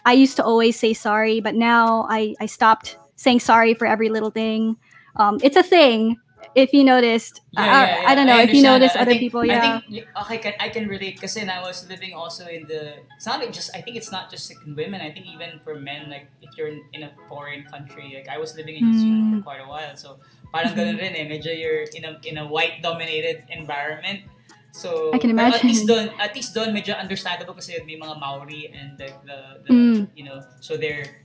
I 0.06 0.14
used 0.14 0.36
to 0.38 0.44
always 0.44 0.80
say 0.80 0.94
sorry, 0.94 1.42
but 1.42 1.56
now 1.56 2.06
I 2.10 2.36
I 2.40 2.46
stopped 2.46 2.98
saying 3.16 3.40
sorry 3.40 3.74
for 3.74 3.88
every 3.88 4.10
little 4.10 4.32
thing. 4.32 4.78
Um, 5.16 5.40
it's 5.44 5.58
a 5.58 5.64
thing. 5.64 6.18
If 6.56 6.74
you 6.74 6.84
noticed, 6.84 7.42
Yeah, 7.52 7.62
I, 7.62 7.66
yeah, 7.66 7.72
yeah. 8.04 8.10
I 8.10 8.16
don't 8.16 8.28
know 8.28 8.38
I 8.38 8.44
if 8.44 8.54
you 8.54 8.62
noticed. 8.62 8.96
Other 8.96 9.12
think- 9.16 9.24
people. 9.26 9.44
Yeah. 9.46 9.58
I 9.58 9.82
think 9.82 10.08
okay, 10.24 10.38
can, 10.38 10.54
I 10.60 10.70
can 10.70 10.88
relate 10.88 11.16
because 11.18 11.36
I 11.38 11.60
was 11.62 11.88
living 11.90 12.14
also 12.14 12.46
in 12.46 12.68
the. 12.68 13.02
It's 13.18 13.26
not 13.26 13.42
just. 13.54 13.72
I 13.76 13.82
think 13.82 13.98
it's 13.98 14.12
not 14.12 14.30
just 14.30 14.52
like 14.52 14.62
women. 14.66 15.02
I 15.02 15.12
think 15.12 15.26
even 15.28 15.60
for 15.64 15.76
men, 15.76 16.10
like 16.10 16.28
if 16.42 16.54
you're 16.58 16.68
in, 16.70 16.82
in 16.94 17.04
a 17.04 17.12
foreign 17.28 17.64
country, 17.66 18.14
like 18.16 18.30
I 18.30 18.38
was 18.38 18.56
living 18.56 18.76
in 18.78 18.92
New 18.92 18.98
Zealand 19.00 19.24
Mm. 19.24 19.34
for 19.40 19.44
quite 19.54 19.62
a 19.64 19.70
while, 19.70 19.96
so 19.96 20.20
parang 20.54 20.74
ganun 20.78 21.00
rin 21.02 21.16
eh. 21.18 21.26
Medyo 21.26 21.52
you're 21.56 21.88
in 21.96 22.04
a 22.06 22.18
in 22.28 22.38
a 22.38 22.46
white 22.46 22.82
dominated 22.84 23.44
environment. 23.50 24.28
So 24.74 25.14
I 25.14 25.22
can 25.22 25.38
pero 25.38 25.54
At 25.54 25.62
least 25.62 25.86
imagine. 25.86 25.86
doon, 25.86 26.06
at 26.18 26.32
least 26.34 26.50
doon 26.58 26.74
medyo 26.74 26.98
understandable 26.98 27.54
kasi 27.54 27.78
may 27.86 27.94
mga 27.94 28.18
Maori 28.18 28.74
and 28.74 28.98
the, 28.98 29.06
the, 29.22 29.38
the 29.66 29.74
Mm. 29.74 29.98
you 30.18 30.26
know, 30.26 30.42
so 30.66 30.78
they're 30.82 31.22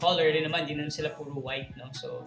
color 0.00 0.30
din 0.32 0.46
naman, 0.48 0.64
di 0.64 0.72
naman 0.78 0.88
sila 0.94 1.10
puro 1.12 1.34
white, 1.36 1.74
no? 1.76 1.90
So, 1.92 2.22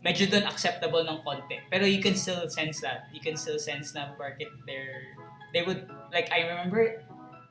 medyo 0.00 0.24
doon 0.26 0.44
acceptable 0.48 1.04
ng 1.04 1.20
konti. 1.20 1.60
Pero 1.68 1.84
you 1.84 2.00
can 2.00 2.16
still 2.16 2.48
sense 2.48 2.80
that. 2.80 3.08
You 3.12 3.20
can 3.20 3.36
still 3.36 3.60
sense 3.60 3.92
na 3.92 4.16
bakit 4.16 4.48
they're, 4.64 5.12
they 5.52 5.60
would, 5.62 5.84
like, 6.08 6.32
I 6.32 6.48
remember, 6.48 7.04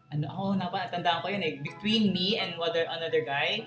ano 0.09 0.25
ako, 0.25 0.43
na 0.57 0.67
ba, 0.69 0.89
natandaan 0.89 1.21
ko 1.21 1.27
yun 1.29 1.43
eh, 1.45 1.61
between 1.61 2.09
me 2.09 2.41
and 2.41 2.57
other, 2.57 2.89
another 2.89 3.21
guy, 3.21 3.61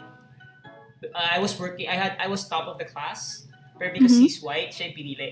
uh, 1.14 1.28
I 1.30 1.38
was 1.38 1.54
working, 1.58 1.86
I 1.86 1.94
had, 1.94 2.18
I 2.18 2.26
was 2.26 2.46
top 2.48 2.66
of 2.66 2.78
the 2.78 2.84
class, 2.86 3.46
pero 3.78 3.94
because 3.94 4.18
Mhm. 4.18 4.22
he's 4.26 4.42
white, 4.42 4.74
siya 4.74 4.90
yung 4.90 4.96
pinili. 4.98 5.30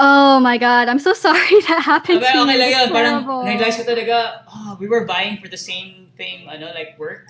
Oh 0.00 0.40
my 0.40 0.56
god, 0.56 0.88
I'm 0.88 0.96
so 0.98 1.12
sorry 1.26 1.60
that 1.68 1.84
happened 1.84 2.24
Okay, 2.24 2.32
to 2.32 2.40
okay 2.48 2.56
you. 2.56 2.60
lang 2.64 2.70
yun. 2.72 2.86
Parang, 2.88 3.16
na-realize 3.44 3.76
ko 3.76 3.84
talaga, 3.84 4.48
oh, 4.48 4.80
we 4.80 4.88
were 4.88 5.04
vying 5.04 5.36
for 5.36 5.52
the 5.52 5.60
same 5.60 6.08
thing, 6.16 6.48
ano, 6.48 6.72
like 6.72 6.96
work. 6.96 7.28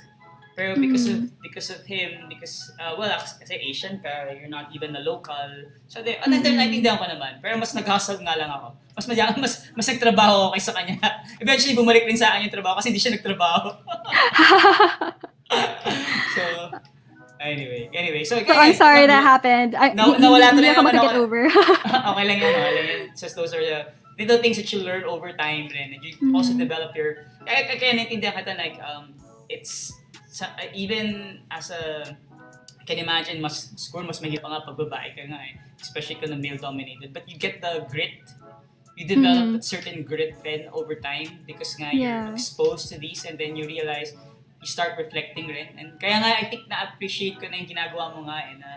Pero 0.53 0.76
because 0.76 1.09
of 1.09 1.16
Mm. 1.16 1.28
because 1.40 1.68
of 1.68 1.80
him, 1.84 2.28
because, 2.28 2.70
uh, 2.76 2.92
well, 2.92 3.09
kasi 3.16 3.57
Asian 3.57 3.98
ka, 3.98 4.28
you're 4.30 4.48
not 4.48 4.68
even 4.70 4.92
a 4.92 5.00
local. 5.00 5.48
So, 5.88 6.00
de, 6.00 6.16
ano, 6.20 6.36
then, 6.38 6.55
Mm. 6.55 6.59
naintindihan 6.61 6.96
ko 6.96 7.05
naman. 7.07 7.40
Pero 7.40 7.57
mas 7.57 7.72
nag-hustle 7.72 8.20
nga 8.20 8.36
lang 8.36 8.48
ako. 8.48 8.76
Mas, 8.92 9.05
madya, 9.09 9.32
mas, 9.40 9.72
mas 9.72 9.86
nagtrabaho 9.88 10.46
ako 10.46 10.48
kaysa 10.53 10.70
kanya. 10.72 10.96
Eventually, 11.42 11.72
bumalik 11.72 12.05
rin 12.05 12.14
sa 12.14 12.36
akin 12.36 12.46
yung 12.46 12.53
trabaho 12.53 12.76
kasi 12.76 12.92
hindi 12.92 13.00
siya 13.00 13.16
nagtrabaho. 13.16 13.72
so, 16.36 16.42
anyway. 17.40 17.88
Anyway, 17.92 18.22
so, 18.24 18.38
So 18.40 18.53
I'm 18.53 18.74
sorry 18.74 19.07
that 19.07 19.22
happened. 19.22 19.74
I, 19.74 19.92
Na- 19.92 20.12
hindi- 20.12 20.20
nawala 20.20 20.53
hindi 20.53 20.62
talaga 20.62 20.72
ako 20.72 20.80
naman 20.80 20.94
makaget 20.94 21.16
ako. 21.16 21.24
over. 21.24 21.42
okay 22.12 22.24
lang 22.24 22.38
yun, 22.38 22.53
okay 22.53 22.72
lang 22.72 22.86
yun. 22.86 23.03
Just 23.16 23.34
those 23.36 23.53
are 23.53 23.64
the 23.64 23.80
little 24.18 24.38
things 24.38 24.57
that 24.57 24.68
you 24.72 24.80
learn 24.84 25.05
over 25.05 25.32
time 25.32 25.68
rin. 25.68 25.88
And 25.92 26.00
you 26.05 26.12
Mhm. 26.20 26.36
also 26.36 26.53
develop 26.55 26.92
your, 26.92 27.24
kaya, 27.44 27.66
kaya 27.72 27.92
naintindihan 27.96 28.36
kita 28.36 28.53
like, 28.55 28.76
um, 28.80 29.16
it's, 29.48 29.92
sa, 30.32 30.48
even 30.72 31.38
as 31.52 31.68
a, 31.68 32.08
I 32.80 32.84
can 32.88 32.96
imagine, 32.98 33.38
mas, 33.38 33.68
siguro 33.76 34.08
mas 34.08 34.18
mahirap 34.18 34.48
nga 34.48 34.64
pag 34.64 34.76
babae 34.80 35.12
ka 35.12 35.22
nga 35.28 35.40
eh. 35.44 35.60
Especially 35.76 36.16
kung 36.16 36.32
na 36.32 36.40
male-dominated. 36.40 37.12
But 37.12 37.28
you 37.28 37.36
get 37.36 37.60
the 37.60 37.84
grit. 37.86 38.24
You 38.96 39.04
develop 39.04 39.44
Mhm. 39.48 39.52
that 39.60 39.64
certain 39.64 40.02
grit 40.02 40.40
then 40.40 40.72
over 40.72 40.96
time 40.96 41.44
because 41.44 41.76
nga 41.76 41.92
Yeah. 41.92 42.32
you're 42.32 42.34
exposed 42.34 42.88
to 42.90 42.96
these 42.96 43.28
and 43.28 43.36
then 43.36 43.54
you 43.54 43.68
realize, 43.68 44.16
you 44.58 44.68
start 44.68 44.96
reflecting 44.96 45.46
rin. 45.46 45.74
And 45.76 46.00
kaya 46.00 46.16
nga, 46.18 46.30
I 46.38 46.48
think 46.48 46.64
na-appreciate 46.66 47.36
ko 47.36 47.46
na 47.46 47.60
yung 47.60 47.68
ginagawa 47.68 48.16
mo 48.16 48.24
nga 48.26 48.40
eh, 48.48 48.56
na 48.56 48.70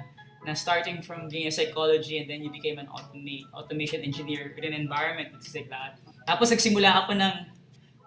na 0.46 0.54
starting 0.54 1.02
from 1.02 1.26
being 1.26 1.50
a 1.50 1.54
psychology 1.54 2.22
and 2.22 2.30
then 2.30 2.46
you 2.46 2.54
became 2.54 2.78
an 2.78 2.86
automa- 2.94 3.50
automation 3.50 4.06
engineer 4.06 4.54
with 4.54 4.62
an 4.62 4.78
environment 4.78 5.34
that's 5.34 5.50
like 5.58 5.70
that. 5.74 5.98
Tapos 6.30 6.54
nagsimula 6.54 6.94
ka 6.94 7.02
pa 7.10 7.14
ng 7.18 7.34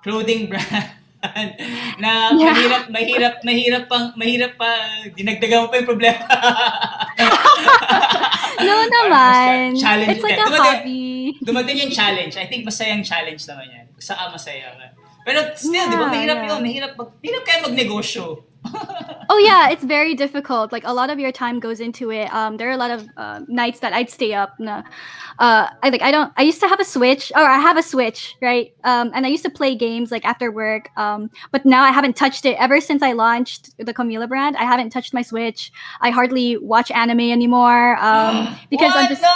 clothing 0.07 0.47
brand 0.47 0.87
na 2.03 2.31
Yeah. 2.31 2.55
mahirap, 2.55 2.83
mahirap, 2.89 3.35
mahirap 3.43 3.85
pang, 3.91 4.15
mahirap 4.15 4.55
pa, 4.55 4.71
dinagdagan 5.13 5.63
mo 5.63 5.67
pa 5.67 5.77
yung 5.83 5.91
problema. 5.91 6.19
no 8.67 8.75
naman. 8.87 9.75
mas 9.75 9.83
challenge 9.83 10.11
It's 10.15 10.25
like 10.25 10.39
a 10.39 10.47
Dumating- 10.47 10.83
hobby. 10.83 11.07
Dumating 11.43 11.77
yung 11.87 11.93
challenge. 11.93 12.35
I 12.39 12.47
think 12.47 12.63
masayang 12.63 13.03
challenge 13.03 13.43
naman 13.47 13.67
yan. 13.71 13.87
Saka 13.99 14.31
masaya 14.31 14.75
ka. 14.75 14.87
Pero 15.27 15.39
still, 15.55 15.87
di 15.91 15.97
ba, 15.99 16.07
Yeah, 16.09 16.13
mahirap 16.15 16.39
yeah. 16.41 16.51
yun. 16.55 16.61
Mahirap, 16.65 16.93
mag, 16.97 17.09
mahirap 17.21 17.43
kaya 17.45 17.59
magnegosyo. 17.67 18.25
Oh 19.31 19.37
yeah, 19.37 19.69
it's 19.69 19.85
very 19.85 20.15
difficult. 20.15 20.73
Like 20.73 20.85
a 20.87 20.93
lot 20.93 21.11
of 21.11 21.19
your 21.19 21.31
time 21.31 21.61
goes 21.61 21.81
into 21.81 22.11
it. 22.11 22.33
Um, 22.33 22.57
there 22.57 22.69
are 22.69 22.73
a 22.73 22.79
lot 22.79 22.91
of 22.91 23.07
uh, 23.19 23.41
nights 23.47 23.81
that 23.81 23.93
I'd 23.93 24.09
stay 24.09 24.33
up. 24.33 24.59
Na, 24.59 24.83
uh, 25.39 25.69
I 25.83 25.91
like 25.91 26.01
I 26.01 26.11
don't. 26.11 26.33
I 26.39 26.43
used 26.43 26.61
to 26.61 26.69
have 26.69 26.81
a 26.81 26.85
Switch, 26.85 27.31
or 27.35 27.43
I 27.43 27.59
have 27.59 27.77
a 27.77 27.83
Switch, 27.83 28.37
right? 28.41 28.73
Um, 28.85 29.11
and 29.15 29.27
I 29.27 29.29
used 29.29 29.45
to 29.45 29.51
play 29.51 29.75
games 29.75 30.11
like 30.11 30.25
after 30.25 30.51
work. 30.51 30.89
Um, 30.97 31.31
but 31.53 31.67
now 31.67 31.83
I 31.83 31.91
haven't 31.91 32.17
touched 32.17 32.47
it 32.47 32.57
ever 32.59 32.81
since 32.81 33.03
I 33.03 33.13
launched 33.13 33.77
the 33.77 33.93
Camila 33.93 34.27
brand. 34.27 34.57
I 34.57 34.65
haven't 34.65 34.91
touched 34.91 35.13
my 35.13 35.23
Switch. 35.23 35.73
I 36.01 36.09
hardly 36.09 36.57
watch 36.57 36.91
anime 36.91 37.21
anymore. 37.21 37.99
Um, 37.99 38.57
because 38.71 38.95
what? 38.95 39.05
I'm 39.05 39.09
just. 39.11 39.23
No! 39.23 39.29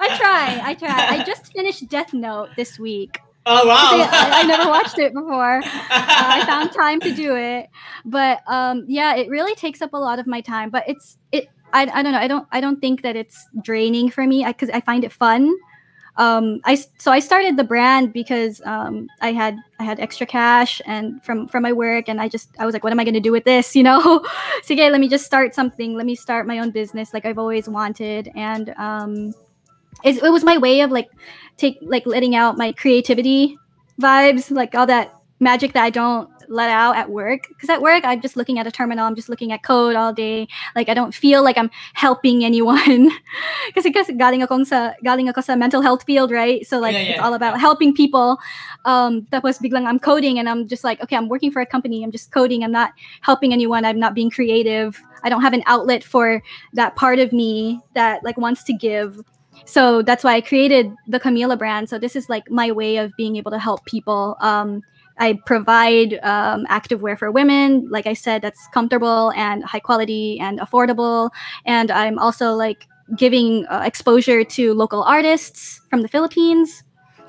I 0.00 0.16
try. 0.18 0.60
I 0.64 0.74
try. 0.74 1.20
I 1.20 1.24
just 1.30 1.52
finished 1.52 1.88
Death 1.88 2.12
Note 2.12 2.48
this 2.56 2.76
week. 2.76 3.20
Oh, 3.46 3.66
wow! 3.66 3.90
I, 3.92 4.40
I 4.40 4.42
never 4.44 4.68
watched 4.68 4.98
it 4.98 5.12
before. 5.14 5.58
uh, 5.62 5.62
I 5.90 6.44
found 6.46 6.72
time 6.72 7.00
to 7.00 7.14
do 7.14 7.36
it, 7.36 7.68
but 8.04 8.40
um, 8.46 8.84
yeah, 8.86 9.14
it 9.16 9.28
really 9.28 9.54
takes 9.54 9.82
up 9.82 9.92
a 9.92 9.98
lot 9.98 10.18
of 10.18 10.26
my 10.26 10.40
time. 10.40 10.70
But 10.70 10.84
it's 10.88 11.18
it. 11.32 11.48
I, 11.72 11.82
I 11.92 12.02
don't 12.02 12.12
know. 12.12 12.18
I 12.18 12.28
don't 12.28 12.46
I 12.52 12.60
don't 12.60 12.80
think 12.80 13.02
that 13.02 13.16
it's 13.16 13.48
draining 13.62 14.10
for 14.10 14.26
me 14.26 14.44
because 14.44 14.70
I, 14.70 14.80
find 14.80 15.04
it 15.04 15.12
fun. 15.12 15.52
Um, 16.16 16.60
I 16.64 16.74
so 16.98 17.10
I 17.10 17.20
started 17.20 17.56
the 17.56 17.64
brand 17.64 18.12
because 18.12 18.60
um, 18.66 19.08
I 19.22 19.32
had 19.32 19.56
I 19.78 19.84
had 19.84 19.98
extra 19.98 20.26
cash 20.26 20.82
and 20.86 21.22
from 21.24 21.48
from 21.48 21.62
my 21.62 21.72
work 21.72 22.08
and 22.08 22.20
I 22.20 22.28
just 22.28 22.50
I 22.58 22.66
was 22.66 22.74
like, 22.74 22.84
what 22.84 22.92
am 22.92 23.00
I 23.00 23.04
gonna 23.04 23.20
do 23.20 23.32
with 23.32 23.44
this? 23.44 23.74
You 23.82 23.84
know, 23.84 24.24
so 24.62 24.74
yeah, 24.74 24.88
let 24.88 25.00
me 25.00 25.08
just 25.08 25.24
start 25.24 25.54
something. 25.54 25.96
Let 25.96 26.06
me 26.06 26.14
start 26.14 26.46
my 26.46 26.58
own 26.58 26.70
business 26.70 27.14
like 27.14 27.24
I've 27.24 27.38
always 27.38 27.68
wanted 27.68 28.30
and 28.34 28.70
um, 28.76 29.34
it, 30.04 30.22
it 30.22 30.30
was 30.30 30.44
my 30.44 30.58
way 30.58 30.80
of 30.80 30.90
like 30.90 31.08
take 31.56 31.78
like 31.82 32.06
letting 32.06 32.34
out 32.34 32.56
my 32.56 32.72
creativity 32.72 33.58
vibes, 34.00 34.50
like 34.50 34.74
all 34.74 34.86
that 34.86 35.14
magic 35.40 35.72
that 35.74 35.84
I 35.84 35.90
don't 35.90 36.28
let 36.48 36.70
out 36.70 36.96
at 36.96 37.10
work. 37.10 37.48
Because 37.48 37.70
at 37.70 37.80
work, 37.80 38.04
I'm 38.04 38.20
just 38.20 38.36
looking 38.36 38.58
at 38.58 38.66
a 38.66 38.70
terminal, 38.70 39.06
I'm 39.06 39.14
just 39.14 39.28
looking 39.28 39.52
at 39.52 39.62
code 39.62 39.96
all 39.96 40.12
day. 40.12 40.46
Like 40.76 40.88
I 40.88 40.94
don't 40.94 41.14
feel 41.14 41.42
like 41.42 41.58
I'm 41.58 41.70
helping 41.94 42.44
anyone. 42.50 43.10
Because 43.66 43.90
kasi 43.92 44.12
galing 44.12 44.42
akong 44.42 44.66
sa 44.66 44.92
galing 45.02 45.28
ako 45.28 45.40
sa 45.40 45.56
mental 45.56 45.82
health 45.82 46.04
field, 46.04 46.30
right? 46.30 46.66
So 46.66 46.78
like 46.78 46.94
Yeah, 46.94 47.16
it's 47.16 47.20
all 47.20 47.34
about 47.34 47.58
helping 47.58 47.94
people. 47.94 48.38
Um, 48.84 49.22
tapos 49.32 49.58
biglang 49.58 49.86
I'm 49.86 49.98
coding 49.98 50.38
and 50.38 50.48
I'm 50.48 50.68
just 50.68 50.84
like, 50.84 51.02
okay, 51.02 51.16
I'm 51.16 51.28
working 51.28 51.50
for 51.50 51.60
a 51.60 51.66
company. 51.66 52.02
I'm 52.04 52.12
just 52.12 52.30
coding. 52.30 52.64
I'm 52.64 52.72
not 52.72 52.92
helping 53.22 53.52
anyone. 53.52 53.84
I'm 53.84 53.98
not 53.98 54.14
being 54.14 54.30
creative. 54.30 55.00
I 55.24 55.28
don't 55.28 55.42
have 55.42 55.54
an 55.54 55.62
outlet 55.66 56.02
for 56.02 56.42
that 56.74 56.96
part 56.96 57.18
of 57.18 57.32
me 57.32 57.80
that 57.94 58.24
like 58.24 58.36
wants 58.36 58.64
to 58.64 58.72
give 58.72 59.22
so 59.64 60.02
that's 60.02 60.24
why 60.24 60.34
i 60.34 60.40
created 60.40 60.92
the 61.08 61.20
camila 61.20 61.58
brand. 61.58 61.88
So 61.88 61.98
this 61.98 62.16
is 62.16 62.28
like 62.28 62.50
my 62.50 62.70
way 62.72 62.96
of 62.96 63.14
being 63.16 63.36
able 63.36 63.50
to 63.50 63.58
help 63.58 63.84
people. 63.84 64.36
Um, 64.40 64.82
i 65.18 65.38
provide 65.46 66.14
um, 66.22 66.66
activewear 66.66 67.18
for 67.18 67.30
women. 67.30 67.88
Like 67.90 68.06
i 68.06 68.14
said 68.14 68.42
that's 68.42 68.66
comfortable 68.72 69.32
and 69.32 69.64
high 69.64 69.80
quality 69.80 70.38
and 70.40 70.58
affordable. 70.60 71.30
And 71.66 71.90
i'm 71.90 72.18
also 72.18 72.52
like 72.52 72.86
giving 73.16 73.66
uh, 73.66 73.82
exposure 73.84 74.42
to 74.44 74.74
local 74.74 75.02
artists 75.02 75.80
from 75.90 76.02
the 76.02 76.08
philippines. 76.08 76.84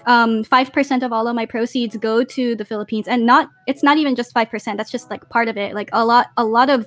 Um, 0.06 0.44
5% 0.44 1.02
of 1.02 1.14
all 1.14 1.30
of 1.30 1.36
my 1.36 1.46
proceeds 1.46 1.96
go 1.96 2.26
to 2.26 2.56
the 2.56 2.66
philippines. 2.66 3.08
And 3.08 3.26
not 3.26 3.50
it's 3.68 3.84
not 3.84 3.98
even 3.98 4.16
just 4.16 4.34
5% 4.34 4.78
that's 4.78 4.92
just 4.92 5.10
like 5.10 5.28
part 5.30 5.48
of 5.48 5.58
it. 5.58 5.74
Like 5.76 5.90
a 5.94 6.06
lot 6.06 6.28
a 6.38 6.44
lot 6.44 6.70
of 6.70 6.86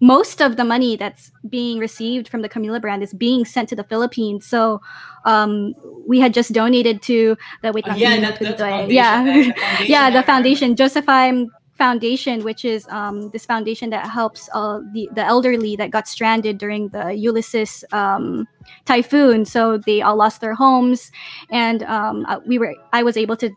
most 0.00 0.40
of 0.40 0.56
the 0.56 0.64
money 0.64 0.96
that's 0.96 1.30
being 1.48 1.78
received 1.78 2.28
from 2.28 2.40
the 2.40 2.48
Camila 2.48 2.80
brand 2.80 3.02
is 3.02 3.12
being 3.12 3.44
sent 3.44 3.68
to 3.68 3.76
the 3.76 3.84
Philippines. 3.84 4.46
So 4.46 4.80
um, 5.26 5.74
we 6.06 6.18
had 6.20 6.32
just 6.32 6.52
donated 6.52 7.02
to 7.02 7.36
the 7.62 7.72
wait, 7.72 7.84
Oh, 7.86 7.94
yeah, 7.94 8.18
that, 8.18 8.38
ko 8.38 8.44
that 8.46 8.58
dito 8.58 8.68
foundation, 8.68 8.90
yeah, 8.96 9.22
the 9.22 9.52
foundation, 9.52 9.86
yeah, 9.86 10.10
the 10.10 10.22
foundation, 10.22 10.76
Josephine 10.76 11.50
Foundation, 11.76 12.44
which 12.44 12.64
is 12.64 12.86
um, 12.88 13.30
this 13.30 13.46
foundation 13.46 13.88
that 13.90 14.08
helps 14.08 14.48
uh, 14.52 14.80
the 14.92 15.08
the 15.12 15.24
elderly 15.24 15.76
that 15.76 15.90
got 15.90 16.08
stranded 16.08 16.58
during 16.58 16.88
the 16.88 17.12
Ulysses 17.12 17.84
um, 17.92 18.46
typhoon. 18.84 19.44
So 19.44 19.78
they 19.78 20.02
all 20.02 20.16
lost 20.16 20.40
their 20.40 20.54
homes, 20.54 21.10
and 21.50 21.82
um, 21.84 22.26
uh, 22.28 22.40
we 22.44 22.58
were 22.58 22.74
I 22.92 23.02
was 23.02 23.16
able 23.16 23.36
to. 23.36 23.50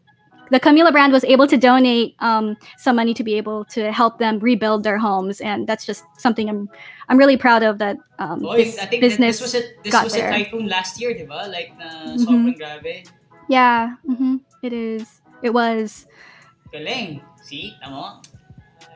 The 0.54 0.62
Camila 0.62 0.92
brand 0.94 1.10
was 1.12 1.26
able 1.26 1.50
to 1.50 1.58
donate 1.58 2.14
um, 2.22 2.54
some 2.78 2.96
money 2.96 3.18
to 3.18 3.24
be 3.26 3.34
able 3.42 3.66
to 3.74 3.90
help 3.92 4.20
them 4.22 4.38
rebuild 4.38 4.84
their 4.86 5.00
homes, 5.02 5.42
and 5.42 5.66
that's 5.66 5.82
just 5.82 6.06
something 6.22 6.46
I'm 6.48 6.70
I'm 7.10 7.18
really 7.18 7.38
proud 7.42 7.64
of. 7.66 7.82
That 7.82 7.98
um, 8.22 8.46
Oy, 8.46 8.62
this 8.62 8.78
I 8.78 8.86
think 8.86 9.02
business, 9.02 9.42
this 9.42 9.42
was 9.42 9.56
a 9.58 9.66
this 9.82 9.90
got 9.92 10.04
was 10.06 10.14
there. 10.14 10.30
a 10.30 10.38
typhoon 10.38 10.70
last 10.70 11.02
year, 11.02 11.18
di 11.18 11.26
ba? 11.26 11.50
Like 11.50 11.74
na 11.82 12.14
sobrang 12.22 12.54
grabe. 12.54 13.10
yeah, 13.50 13.98
hmm 14.06 14.46
it 14.62 14.78
is. 14.78 15.10
It 15.42 15.58
was. 15.58 16.06
Galing. 16.70 17.26
See? 17.42 17.74
Tamo? 17.82 18.22
Ah, 18.22 18.22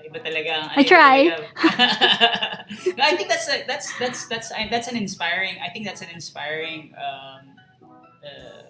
Iba 0.06 0.18
talaga 0.22 0.52
ang 0.62 0.70
I 0.78 0.82
try. 0.86 1.18
talaga. 1.26 2.94
no, 2.98 3.02
I 3.02 3.18
think 3.18 3.34
that's 3.34 3.50
a, 3.50 3.66
that's 3.66 3.98
that's 3.98 4.30
that's 4.30 4.54
that's 4.54 4.88
an 4.88 4.96
inspiring. 4.96 5.58
I 5.58 5.74
think 5.74 5.90
that's 5.90 6.06
an 6.06 6.14
inspiring 6.14 6.94
um, 7.02 7.44
uh, 8.22 8.70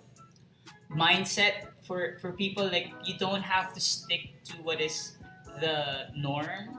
mindset 0.96 1.68
for 1.88 2.18
for 2.22 2.32
people. 2.36 2.68
Like 2.68 2.92
you 3.08 3.18
don't 3.18 3.42
have 3.44 3.74
to 3.74 3.80
stick 3.80 4.30
to 4.52 4.54
what 4.68 4.82
is 4.82 5.16
the 5.60 6.12
norm. 6.16 6.78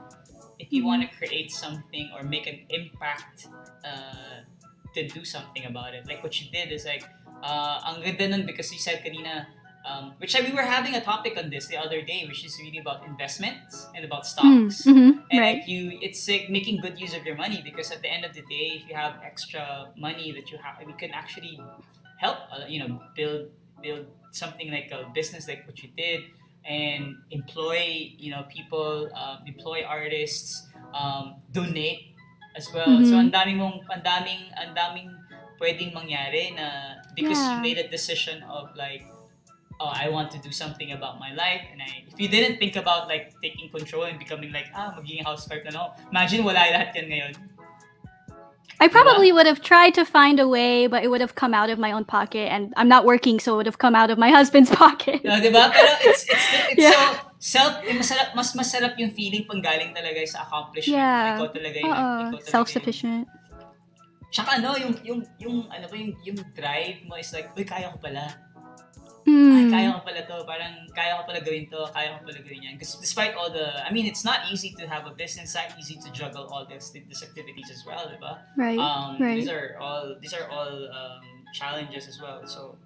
If 0.59 0.71
you 0.71 0.85
want 0.85 1.01
to 1.03 1.09
create 1.17 1.51
something 1.51 2.11
or 2.15 2.23
make 2.23 2.45
an 2.47 2.59
impact, 2.69 3.47
uh, 3.83 4.45
to 4.93 5.07
do 5.07 5.23
something 5.23 5.65
about 5.65 5.93
it. 5.93 6.05
Like 6.07 6.21
what 6.23 6.33
you 6.41 6.49
did 6.51 6.71
is 6.71 6.85
like, 6.85 7.05
uh, 7.43 7.79
ang 7.87 8.01
ganda 8.03 8.27
nun 8.27 8.45
because 8.45 8.71
you 8.73 8.79
said 8.79 8.99
kanina, 9.05 9.45
um, 9.87 10.13
which 10.17 10.35
I, 10.35 10.41
we 10.41 10.51
were 10.51 10.65
having 10.65 10.95
a 10.95 11.01
topic 11.01 11.37
on 11.37 11.49
this 11.49 11.67
the 11.67 11.77
other 11.77 12.01
day, 12.01 12.25
which 12.27 12.43
is 12.43 12.57
really 12.59 12.79
about 12.79 13.05
investments 13.05 13.87
and 13.95 14.03
about 14.03 14.23
Mm, 14.23 14.33
stocks. 14.33 14.85
mhm, 14.85 15.23
And 15.31 15.39
right. 15.39 15.61
like 15.61 15.67
you, 15.69 15.97
it's 16.01 16.27
like 16.27 16.49
making 16.49 16.81
good 16.81 16.99
use 16.99 17.13
of 17.15 17.23
your 17.23 17.35
money 17.37 17.61
because 17.63 17.91
at 17.91 18.01
the 18.01 18.09
end 18.11 18.25
of 18.25 18.33
the 18.33 18.41
day, 18.49 18.81
if 18.81 18.89
you 18.89 18.95
have 18.95 19.13
extra 19.23 19.93
money 19.95 20.33
that 20.33 20.51
you 20.51 20.57
have, 20.57 20.81
you 20.81 20.95
can 20.97 21.11
actually 21.13 21.55
help, 22.17 22.37
uh, 22.51 22.65
you 22.67 22.79
know, 22.81 22.99
build 23.15 23.47
build 23.81 24.07
something 24.31 24.69
like 24.71 24.91
a 24.91 25.09
business 25.13 25.47
like 25.47 25.65
what 25.65 25.77
you 25.81 25.89
did, 25.95 26.21
and 26.65 27.17
employ, 27.31 28.13
you 28.17 28.29
know, 28.31 28.43
people, 28.51 29.09
um, 29.15 29.41
employ 29.47 29.81
artists, 29.83 30.67
um, 30.93 31.39
donate 31.51 32.13
as 32.55 32.67
well. 32.73 32.99
So 33.05 33.15
Mhm. 33.15 33.29
ang 33.29 33.31
daming 33.31 33.57
mong, 33.57 33.77
ang 33.89 34.01
daming, 34.03 34.41
ang 34.57 34.73
daming 34.75 35.09
pwedeng 35.59 35.91
mangyari 35.91 36.55
na 36.55 36.97
because 37.15 37.37
you 37.51 37.59
made 37.59 37.77
a 37.77 37.87
decision 37.87 38.43
of 38.47 38.71
like 38.75 39.03
oh, 39.79 39.87
I 39.95 40.11
want 40.11 40.27
to 40.35 40.39
do 40.43 40.51
something 40.51 40.91
about 40.91 41.23
my 41.23 41.31
life. 41.31 41.63
And 41.71 41.79
I, 41.79 42.03
if 42.03 42.19
you 42.19 42.27
didn't 42.27 42.59
think 42.59 42.75
about 42.75 43.07
like 43.07 43.31
taking 43.39 43.71
control 43.71 44.03
and 44.11 44.19
becoming 44.19 44.51
like, 44.51 44.67
ah, 44.75 44.91
magiging 44.91 45.23
housewife 45.23 45.63
na 45.63 45.71
no, 45.71 45.83
imagine 46.11 46.43
wala 46.43 46.67
lahat 46.67 46.91
yan 46.99 47.07
ngayon. 47.07 47.33
I 48.79 48.87
probably 48.87 49.31
would 49.31 49.45
have 49.45 49.61
tried 49.61 49.93
to 49.95 50.05
find 50.05 50.39
a 50.39 50.47
way, 50.47 50.87
but 50.87 51.03
it 51.03 51.09
would 51.09 51.19
have 51.19 51.35
come 51.35 51.53
out 51.53 51.69
of 51.69 51.79
my 51.79 51.91
own 51.91 52.05
pocket, 52.05 52.47
and 52.47 52.73
I'm 52.77 52.87
not 52.87 53.03
working, 53.03 53.39
so 53.39 53.53
it 53.53 53.57
would 53.57 53.65
have 53.65 53.77
come 53.77 53.95
out 53.95 54.09
of 54.09 54.17
my 54.17 54.29
husband's 54.37 54.71
pocket. 54.71 55.23
No, 55.23 55.35
di? 55.39 55.51
Pero 55.51 55.91
it's, 56.07 56.23
it's, 56.23 56.47
it's 56.71 56.79
Yeah. 56.79 56.91
so, 56.95 57.19
self, 57.39 57.73
eh, 57.83 57.91
masarap, 57.91 58.35
mas 58.35 58.55
masarap 58.55 58.95
yung 58.95 59.11
feeling 59.11 59.43
pang 59.43 59.59
galing 59.59 59.91
talaga 59.91 60.23
sa 60.27 60.47
accomplishment. 60.47 60.95
Yeah. 60.95 61.35
Ikaw 61.35 61.47
talaga 61.51 61.77
yung, 61.79 61.91
ikaw 61.91 62.15
talaga 62.39 62.51
Self-sufficient. 62.51 63.27
Yung, 63.27 64.31
tsaka 64.31 64.49
ano, 64.63 64.69
yung, 64.79 64.93
yung, 65.03 65.19
yung, 65.39 65.57
ano 65.67 65.85
ba, 65.89 65.95
yung, 65.99 66.15
yung 66.23 66.39
drive 66.55 67.03
mo 67.03 67.19
is 67.19 67.31
like, 67.35 67.51
uy, 67.59 67.67
kaya 67.67 67.91
ko 67.91 67.99
pala. 67.99 68.31
Ay, 69.27 69.65
Mm. 69.65 69.71
kaya 69.71 69.87
ko 69.95 69.99
pala 70.05 70.21
to. 70.23 70.35
Parang, 70.47 70.73
kaya 70.95 71.11
ko 71.19 71.21
pala 71.27 71.39
gawin 71.43 71.65
to. 71.67 71.81
Kaya 71.91 72.15
ko 72.15 72.27
pala 72.27 72.39
gawin 72.43 72.61
yan. 72.63 72.73
Because 72.79 72.95
despite 72.99 73.35
all 73.35 73.51
the, 73.51 73.67
I 73.83 73.89
mean, 73.91 74.05
it's 74.05 74.23
not 74.23 74.47
easy 74.51 74.71
to 74.79 74.87
have 74.87 75.05
a 75.07 75.13
business. 75.15 75.51
It's 75.51 75.59
not 75.59 75.73
easy 75.75 75.99
to 75.99 76.09
juggle 76.11 76.47
all 76.47 76.63
this, 76.65 76.91
these 76.91 77.23
activities 77.23 77.69
as 77.71 77.83
well, 77.85 78.07
di 78.07 78.17
ba? 78.21 78.43
Right. 78.55 78.79
um, 78.79 79.17
right. 79.19 79.35
these 79.39 79.49
are 79.49 79.75
all 79.79 80.15
these 80.21 80.33
are 80.33 80.47
all 80.47 80.71
um, 80.71 81.23
challenges 81.53 82.07
as 82.07 82.21
well. 82.21 82.43
So 82.45 82.77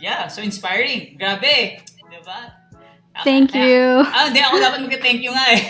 yeah, 0.00 0.26
so 0.28 0.42
inspiring. 0.42 1.18
Grabe, 1.18 1.82
'di 1.82 2.20
ba? 2.24 2.54
Ah, 3.18 3.24
Thank 3.26 3.50
ah, 3.50 3.58
you. 3.58 3.86
Ah, 4.14 4.30
hindi 4.30 4.38
ako 4.38 4.56
dapat 4.62 4.78
mag-thank 4.86 5.18
you 5.18 5.34
nga 5.34 5.46
eh. 5.50 5.60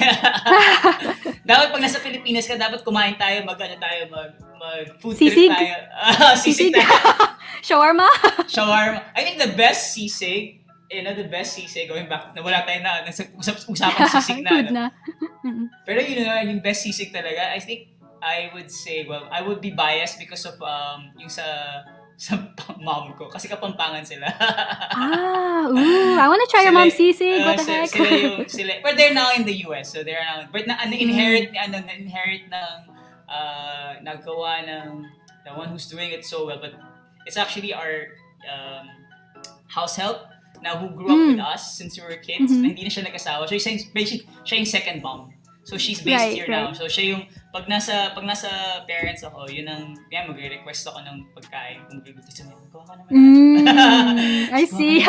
dapat 1.48 1.72
pag 1.72 1.80
nasa 1.80 1.96
Pilipinas 2.04 2.44
ka, 2.44 2.60
dapat 2.60 2.84
kumain 2.84 3.16
tayo, 3.16 3.40
mag 3.40 3.56
ano 3.56 3.76
tayo, 3.80 4.04
mag 4.12 4.36
mag 4.58 4.98
food 4.98 5.14
Sisig? 5.14 5.48
trip 5.48 5.54
tayo. 5.54 5.76
Ah, 5.94 6.34
sisig 6.42 6.70
Sisig. 6.70 6.74
tayo. 6.74 6.90
Shawarma? 7.66 8.06
Shawarma. 8.54 9.00
I 9.14 9.22
think 9.22 9.38
the 9.38 9.54
best 9.54 9.94
sisig, 9.94 10.62
you 10.88 11.02
know, 11.02 11.12
the 11.12 11.26
best 11.26 11.54
sisig, 11.54 11.86
going 11.86 12.06
back, 12.06 12.34
na 12.34 12.40
wala 12.40 12.62
tayo 12.62 12.80
na, 12.80 13.02
nasa 13.02 13.26
usap, 13.34 13.62
usapan 13.66 14.06
sisig 14.08 14.40
na. 14.42 14.50
Good 14.50 14.68
ano. 14.70 14.74
na. 14.74 14.84
Mm. 15.42 15.66
Pero 15.82 15.98
yun 16.00 16.22
know, 16.22 16.38
yung 16.44 16.60
best 16.60 16.82
sisig 16.82 17.10
talaga, 17.10 17.50
I 17.50 17.58
think 17.58 17.94
I 18.18 18.50
would 18.50 18.66
say, 18.66 19.06
well, 19.06 19.30
I 19.30 19.42
would 19.42 19.60
be 19.60 19.70
biased 19.70 20.18
because 20.18 20.42
of 20.42 20.58
um, 20.58 21.14
yung 21.16 21.30
sa 21.30 21.46
sa 22.18 22.34
mom 22.82 23.14
ko. 23.14 23.30
Kasi 23.30 23.46
kapampangan 23.46 24.02
sila. 24.02 24.26
Ah, 24.90 25.70
ooh, 25.70 26.18
I 26.18 26.26
want 26.26 26.42
to 26.42 26.50
try 26.50 26.66
your 26.66 26.74
Sila- 26.74 26.82
mom's 26.82 26.98
sisig. 26.98 27.38
Uh, 27.38 27.46
What 27.46 27.56
the 27.58 27.62
sila, 27.62 27.78
heck? 27.78 27.90
sila 27.94 28.10
yung, 28.10 28.34
sila, 28.50 28.72
but 28.82 28.98
they're 28.98 29.14
now 29.14 29.30
in 29.34 29.46
the 29.46 29.54
US, 29.70 29.94
so 29.94 30.02
they're 30.02 30.18
now, 30.18 30.42
but 30.50 30.66
na, 30.66 30.74
ano, 30.78 30.94
inherit, 30.94 31.54
ano, 31.54 31.78
na-inherit 31.78 32.50
ng, 32.50 32.74
uh, 33.28 34.00
nagawa 34.02 34.64
ng, 34.64 35.06
the 35.44 35.52
one 35.54 35.68
who's 35.68 35.86
doing 35.86 36.10
it 36.10 36.24
so 36.24 36.44
well, 36.44 36.58
but 36.60 36.74
it's 37.24 37.36
actually 37.36 37.72
our 37.72 38.12
um, 38.44 38.88
house 39.68 39.96
help 39.96 40.24
na 40.60 40.74
who 40.76 40.90
grew 40.90 41.06
up 41.06 41.20
with 41.30 41.38
Mm. 41.38 41.54
us 41.54 41.78
since 41.78 41.94
we 41.94 42.02
were 42.02 42.18
kids, 42.18 42.50
Mhm. 42.50 42.60
na 42.60 42.66
hindi 42.74 42.82
na 42.82 42.90
siya 42.90 43.04
nag-asawa. 43.06 43.46
So, 43.46 43.54
siya, 43.54 43.78
yung- 43.78 43.92
basic, 43.94 44.26
siya 44.42 44.54
yung 44.58 44.66
second 44.68 44.98
mom. 45.00 45.30
So, 45.68 45.76
she's 45.76 46.00
based 46.00 46.16
Right, 46.16 46.32
here 46.32 46.48
now. 46.48 46.72
So, 46.72 46.88
siya 46.88 47.12
yung, 47.12 47.28
pag 47.52 47.68
nasa, 47.68 48.10
pag 48.16 48.24
nasa 48.24 48.48
parents 48.88 49.20
ako, 49.20 49.52
yun 49.52 49.68
ang, 49.68 49.92
yan, 50.08 50.24
magre-request 50.26 50.88
ako 50.88 51.04
ng 51.04 51.16
pagkain. 51.36 51.84
Kung 51.86 52.00
magluluto 52.00 52.30
siya, 52.32 52.48
gawa 52.72 52.84
ka 52.88 52.94
naman. 52.96 53.10
Mm, 53.12 54.48
I 54.48 54.64
see. 54.76 55.04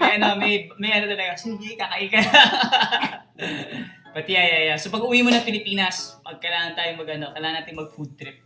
may 0.00 0.10
ano, 0.16 0.26
may, 0.40 0.66
may 0.80 0.90
ano 0.96 1.04
talaga, 1.06 1.36
sige, 1.36 1.76
kakain 1.76 2.08
ka. 2.08 2.20
But 4.14 4.26
yeah, 4.26 4.44
yeah, 4.44 4.62
yeah. 4.72 4.76
So 4.76 4.88
pag 4.88 5.04
uwi 5.04 5.20
mo 5.22 5.30
ng 5.30 5.44
Pilipinas, 5.44 6.16
mag, 6.24 6.40
kailangan 6.40 6.72
tayo 6.74 6.90
mag, 6.96 7.08
ano, 7.08 7.26
kailangan 7.32 7.56
natin 7.62 7.74
mag 7.76 7.90
food 7.92 8.12
trip. 8.16 8.40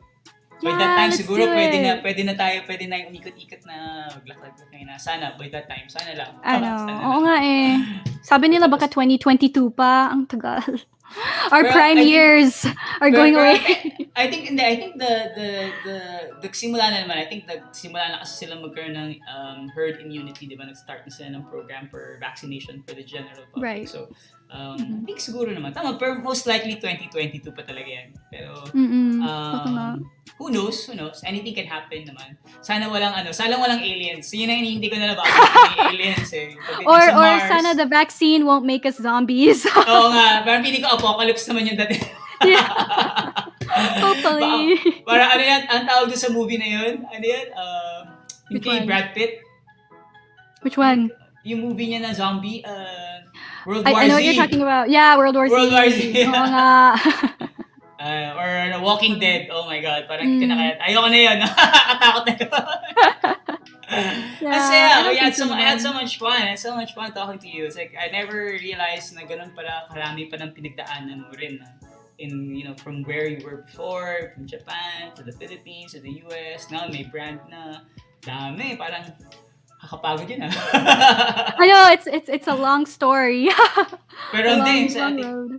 By 0.62 0.70
that 0.78 0.94
time, 0.94 1.10
let's 1.10 1.18
siguro 1.18 1.42
do 1.42 1.50
pwede 1.58 1.82
na, 1.82 1.98
pwede 1.98 2.22
na 2.22 2.34
tayo, 2.38 2.62
pwede 2.70 2.86
na 2.86 2.94
yung 3.02 3.10
umikot-ikot 3.10 3.66
na 3.66 4.06
maglakad-lakad 4.14 4.86
na. 4.86 4.94
Sana, 4.94 5.34
by 5.34 5.50
that 5.50 5.66
time, 5.66 5.90
sana 5.90 6.14
lang. 6.14 6.38
Ano, 6.38 6.70
Sana 6.86 6.92
oo 7.02 7.18
lang. 7.18 7.22
nga 7.26 7.36
eh. 7.42 7.70
Sabi 8.22 8.46
nila 8.46 8.70
baka 8.70 8.86
2022 8.86 9.74
pa. 9.74 10.14
Ang 10.14 10.30
tagal. 10.30 10.62
Our 11.52 11.66
Pero 11.68 11.74
prime 11.76 11.98
I 11.98 12.00
think- 12.00 12.14
years 12.14 12.52
are 13.02 13.10
Pero- 13.10 13.18
going 13.20 13.34
pero 13.34 13.42
away. 13.42 13.58
I 14.16 14.24
think, 14.30 14.42
hindi, 14.48 14.62
I 14.64 14.76
think 14.76 14.96
the, 14.96 15.12
the, 15.36 15.48
the, 15.84 15.96
the, 16.40 16.48
simula 16.54 16.88
na 16.88 17.04
naman, 17.04 17.16
I 17.20 17.26
think 17.26 17.44
the, 17.50 17.60
simula 17.74 18.08
na 18.08 18.16
kasi 18.24 18.46
sila 18.46 18.56
magkaroon 18.62 18.94
ng 18.96 19.10
um, 19.24 19.66
herd 19.74 19.98
immunity, 20.00 20.46
di 20.46 20.54
ba? 20.54 20.64
Nag-start 20.64 21.04
na 21.04 21.12
sila 21.12 21.28
ng 21.36 21.44
program 21.50 21.88
for 21.90 22.16
vaccination 22.22 22.80
for 22.86 22.94
the 22.94 23.04
general 23.04 23.44
public. 23.52 23.60
Right. 23.66 23.88
So, 23.88 24.08
um, 24.52 24.76
Mhm. 24.76 25.02
I 25.02 25.06
think 25.08 25.18
siguro 25.18 25.48
naman. 25.48 25.72
Tama, 25.72 25.96
pero 25.96 26.20
most 26.20 26.44
likely 26.44 26.76
2022 26.76 27.50
pa 27.50 27.64
talaga 27.64 27.88
yan. 27.88 28.08
Pero, 28.28 28.52
nga. 28.68 29.24
um, 29.24 30.04
who 30.36 30.48
knows, 30.48 30.84
who 30.84 30.92
knows? 30.92 31.24
Anything 31.24 31.52
can 31.52 31.66
happen 31.66 32.04
naman. 32.04 32.36
Sana 32.60 32.86
walang 32.86 33.12
ano, 33.12 33.32
sana 33.32 33.56
walang 33.56 33.80
aliens. 33.80 34.28
Yun 34.30 34.46
ang 34.46 34.60
hindi 34.60 34.86
ko 34.86 34.96
na 34.96 35.12
nabasa. 35.12 35.40
Aliens 35.88 36.28
eh. 36.32 36.52
Or, 36.84 37.00
or 37.12 37.28
Mars. 37.32 37.48
sana 37.48 37.72
the 37.72 37.88
vaccine 37.88 38.44
won't 38.44 38.64
make 38.64 38.84
us 38.84 39.00
zombies. 39.00 39.64
Oo 39.90 40.08
nga, 40.10 40.44
parang 40.44 40.60
piling 40.60 40.80
ko 40.80 40.94
apocalypse 40.94 41.48
naman 41.48 41.66
yung 41.66 41.78
dati. 41.78 41.96
Yeah. 42.42 42.66
Hopefully. 44.04 44.76
Para 45.02 45.32
ano 45.32 45.42
yan, 45.42 45.62
ang 45.64 45.82
tawag 45.86 46.06
doon 46.10 46.20
sa 46.20 46.30
movie 46.30 46.58
na 46.58 46.68
yun, 46.68 47.02
ano 47.02 47.24
yan, 47.24 47.46
uh, 47.52 47.98
yung 48.50 48.60
Which 48.60 48.66
kay 48.66 48.78
one? 48.78 48.86
Brad 48.86 49.08
Pitt, 49.14 49.32
Which 50.62 50.76
one? 50.76 51.08
yung 51.42 51.60
movie 51.60 51.88
niya 51.88 52.00
na 52.00 52.12
zombie, 52.12 52.62
uh, 52.62 53.01
World 53.66 53.86
I, 53.86 53.92
War 53.92 54.00
I 54.00 54.06
know 54.08 54.16
Z. 54.16 54.18
what 54.18 54.24
you're 54.24 54.42
talking 54.44 54.62
about. 54.62 54.90
Yeah, 54.90 55.16
World 55.16 55.34
War 55.36 55.46
Z. 55.48 55.52
World 55.54 55.72
War 55.72 55.86
Z. 55.90 56.00
Oo 56.26 56.30
nga. 56.30 56.68
Uh, 58.02 58.34
or 58.34 58.50
ano, 58.66 58.82
Walking 58.82 59.22
Dead, 59.22 59.46
oh 59.46 59.62
my 59.70 59.78
God, 59.78 60.10
parang 60.10 60.26
Mm. 60.26 60.50
kaya, 60.50 60.74
ayoko 60.82 61.06
na 61.06 61.18
yun, 61.22 61.36
nakakatakot 61.46 62.22
na 62.26 62.32
yun. 62.34 62.50
Yeah, 64.42 64.50
Masaya, 64.50 64.88
I 64.90 65.02
don't 65.06 65.12
we 65.14 65.18
had 65.22 65.34
so, 65.38 65.44
I 65.52 65.60
had 65.62 65.78
so 65.78 65.92
much 65.94 66.18
fun, 66.18 66.34
I 66.42 66.56
had 66.56 66.58
so 66.58 66.74
much 66.74 66.98
fun 66.98 67.14
talking 67.14 67.38
to 67.38 67.46
you. 67.46 67.62
It's 67.68 67.78
like, 67.78 67.94
I 67.94 68.10
never 68.10 68.58
realized 68.58 69.14
na 69.14 69.22
ganun 69.22 69.54
pala 69.54 69.86
karami 69.86 70.26
pa 70.26 70.34
ng 70.40 70.50
pinagdaanan 70.50 71.28
mo 71.28 71.30
rin. 71.38 71.62
ah. 71.62 71.78
In, 72.18 72.50
you 72.58 72.66
know, 72.66 72.74
from 72.74 73.06
where 73.06 73.30
you 73.30 73.38
were 73.46 73.62
before, 73.62 74.34
from 74.34 74.50
Japan, 74.50 75.14
to 75.14 75.22
the 75.22 75.30
Philippines, 75.38 75.94
to 75.94 76.00
the 76.02 76.24
US, 76.26 76.74
now 76.74 76.90
may 76.90 77.06
brand 77.06 77.38
na, 77.46 77.86
dami, 78.26 78.74
parang, 78.74 79.14
kakapagod 79.82 80.30
yun 80.30 80.46
ah. 80.46 80.54
I 81.62 81.66
know 81.66 81.90
it's 81.90 82.06
it's 82.06 82.30
it's 82.30 82.48
a 82.48 82.54
long 82.54 82.86
story. 82.86 83.50
Pero 84.32 84.54
long, 84.54 84.62
hindi, 84.62 84.88
sa 84.94 85.10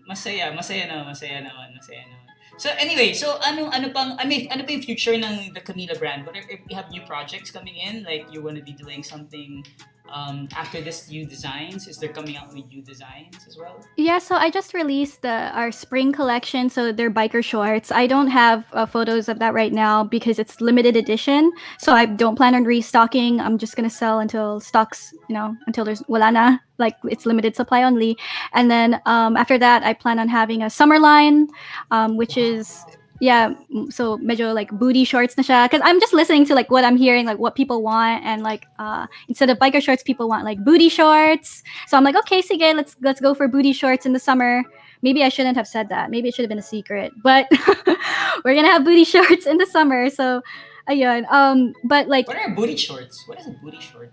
masaya, 0.07 0.55
masaya 0.55 0.87
naman, 0.87 1.11
masaya 1.11 1.37
naman, 1.43 1.67
masaya 1.75 2.01
naman. 2.07 2.23
So 2.55 2.69
anyway, 2.79 3.11
so 3.11 3.41
ano 3.43 3.67
ano 3.67 3.91
pang 3.91 4.15
I 4.15 4.23
mean, 4.23 4.47
ano 4.47 4.63
pa 4.63 4.71
yung 4.71 4.85
future 4.85 5.17
ng 5.19 5.51
the 5.51 5.61
Camila 5.61 5.97
brand? 5.99 6.23
What 6.23 6.39
if, 6.39 6.47
if 6.47 6.63
you 6.69 6.75
have 6.79 6.87
new 6.87 7.03
projects 7.03 7.51
coming 7.51 7.75
in? 7.75 8.07
Like 8.07 8.31
you 8.31 8.39
want 8.39 8.55
to 8.55 8.63
be 8.63 8.71
doing 8.71 9.03
something 9.03 9.65
um, 10.09 10.47
after 10.55 10.81
this 10.81 11.07
new 11.09 11.25
designs? 11.25 11.87
Is 11.87 11.99
there 11.99 12.09
coming 12.09 12.35
out 12.35 12.51
with 12.51 12.65
new 12.67 12.81
designs 12.81 13.45
as 13.47 13.57
well? 13.57 13.85
Yeah, 13.97 14.19
so 14.19 14.35
I 14.35 14.49
just 14.49 14.73
released 14.73 15.21
the 15.21 15.51
our 15.53 15.71
spring 15.71 16.11
collection. 16.11 16.69
So 16.69 16.91
they're 16.91 17.11
biker 17.11 17.43
shorts. 17.43 17.91
I 17.91 18.07
don't 18.07 18.27
have 18.27 18.65
uh, 18.73 18.85
photos 18.85 19.29
of 19.29 19.39
that 19.39 19.53
right 19.53 19.71
now 19.71 20.03
because 20.03 20.39
it's 20.39 20.59
limited 20.61 20.95
edition. 20.95 21.51
So 21.77 21.93
I 21.93 22.05
don't 22.05 22.35
plan 22.35 22.55
on 22.55 22.63
restocking. 22.63 23.39
I'm 23.39 23.57
just 23.57 23.75
gonna 23.75 23.89
sell 23.89 24.19
until 24.19 24.59
stocks, 24.59 25.13
you 25.27 25.35
know, 25.35 25.55
until 25.67 25.85
there's 25.85 26.01
walana, 26.03 26.59
like 26.77 26.95
it's 27.05 27.25
limited 27.25 27.55
supply 27.55 27.83
only. 27.83 28.17
And 28.53 28.69
then 28.69 29.01
um, 29.05 29.37
after 29.37 29.57
that, 29.57 29.83
I 29.83 29.93
plan 29.93 30.19
on 30.19 30.27
having 30.27 30.63
a 30.63 30.69
summer 30.69 30.99
line, 30.99 31.47
um, 31.91 32.17
which 32.17 32.37
is 32.37 32.85
yeah 33.19 33.53
so 33.89 34.17
medyo 34.17 34.53
like 34.53 34.71
booty 34.71 35.03
shorts 35.05 35.37
na 35.37 35.43
siya 35.43 35.69
because 35.69 35.81
i'm 35.85 35.99
just 35.99 36.13
listening 36.13 36.45
to 36.45 36.55
like 36.55 36.71
what 36.71 36.83
i'm 36.83 36.97
hearing 36.97 37.25
like 37.25 37.37
what 37.37 37.55
people 37.55 37.81
want 37.81 38.25
and 38.25 38.41
like 38.41 38.65
uh 38.79 39.05
instead 39.29 39.49
of 39.49 39.57
biker 39.59 39.81
shorts 39.81 40.01
people 40.01 40.27
want 40.27 40.43
like 40.43 40.57
booty 40.65 40.89
shorts 40.89 41.63
so 41.87 41.95
i'm 41.95 42.03
like 42.03 42.15
okay 42.15 42.41
sige 42.41 42.73
let's 42.73 42.97
let's 43.01 43.21
go 43.21 43.33
for 43.33 43.47
booty 43.47 43.71
shorts 43.71 44.05
in 44.05 44.13
the 44.13 44.19
summer 44.19 44.63
maybe 45.03 45.21
I 45.21 45.29
shouldn't 45.29 45.57
have 45.57 45.67
said 45.67 45.89
that. 45.89 46.09
Maybe 46.09 46.29
it 46.29 46.33
should 46.33 46.43
have 46.43 46.49
been 46.49 46.57
a 46.57 46.63
secret. 46.63 47.11
But 47.21 47.45
we're 48.43 48.55
gonna 48.55 48.71
have 48.71 48.83
booty 48.83 49.03
shorts 49.13 49.45
in 49.45 49.57
the 49.59 49.67
summer, 49.67 50.09
so 50.09 50.41
ayun. 50.89 51.29
Um, 51.29 51.75
but 51.83 52.07
like, 52.07 52.27
What 52.27 52.37
are 52.37 52.55
booty 52.55 52.77
shorts? 52.77 53.21
What 53.27 53.39
is 53.39 53.45
a 53.45 53.51
booty 53.51 53.79
short? 53.79 54.11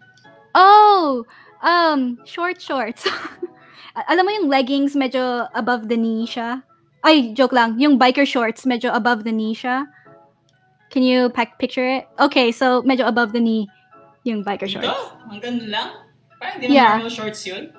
oh, 0.54 1.24
um, 1.62 2.18
short 2.26 2.60
shorts. 2.60 3.06
Alam 4.10 4.26
mo 4.26 4.30
yung 4.30 4.48
leggings 4.50 4.94
medyo 4.94 5.48
above 5.54 5.88
the 5.88 5.96
knee 5.96 6.26
siya? 6.26 6.62
Ay, 7.00 7.32
joke 7.32 7.56
lang. 7.56 7.80
Yung 7.80 7.96
biker 7.96 8.28
shorts 8.28 8.68
medyo 8.68 8.92
above 8.92 9.24
the 9.24 9.32
knee 9.32 9.56
siya. 9.56 9.88
Can 10.90 11.00
you 11.02 11.30
pack 11.30 11.56
picture 11.56 11.86
it? 11.86 12.04
Okay, 12.18 12.50
so 12.52 12.82
medyo 12.82 13.06
above 13.06 13.32
the 13.32 13.40
knee 13.40 13.70
yung 14.26 14.44
biker 14.44 14.68
shorts. 14.68 14.90
Hanggang 15.30 15.56
doon 15.62 15.70
lang? 15.72 15.88
Parang 16.36 16.56
di 16.60 16.68
naman 16.68 16.76
Yeah. 16.76 16.92
normal 17.00 17.12
shorts 17.12 17.40
yun. 17.44 17.72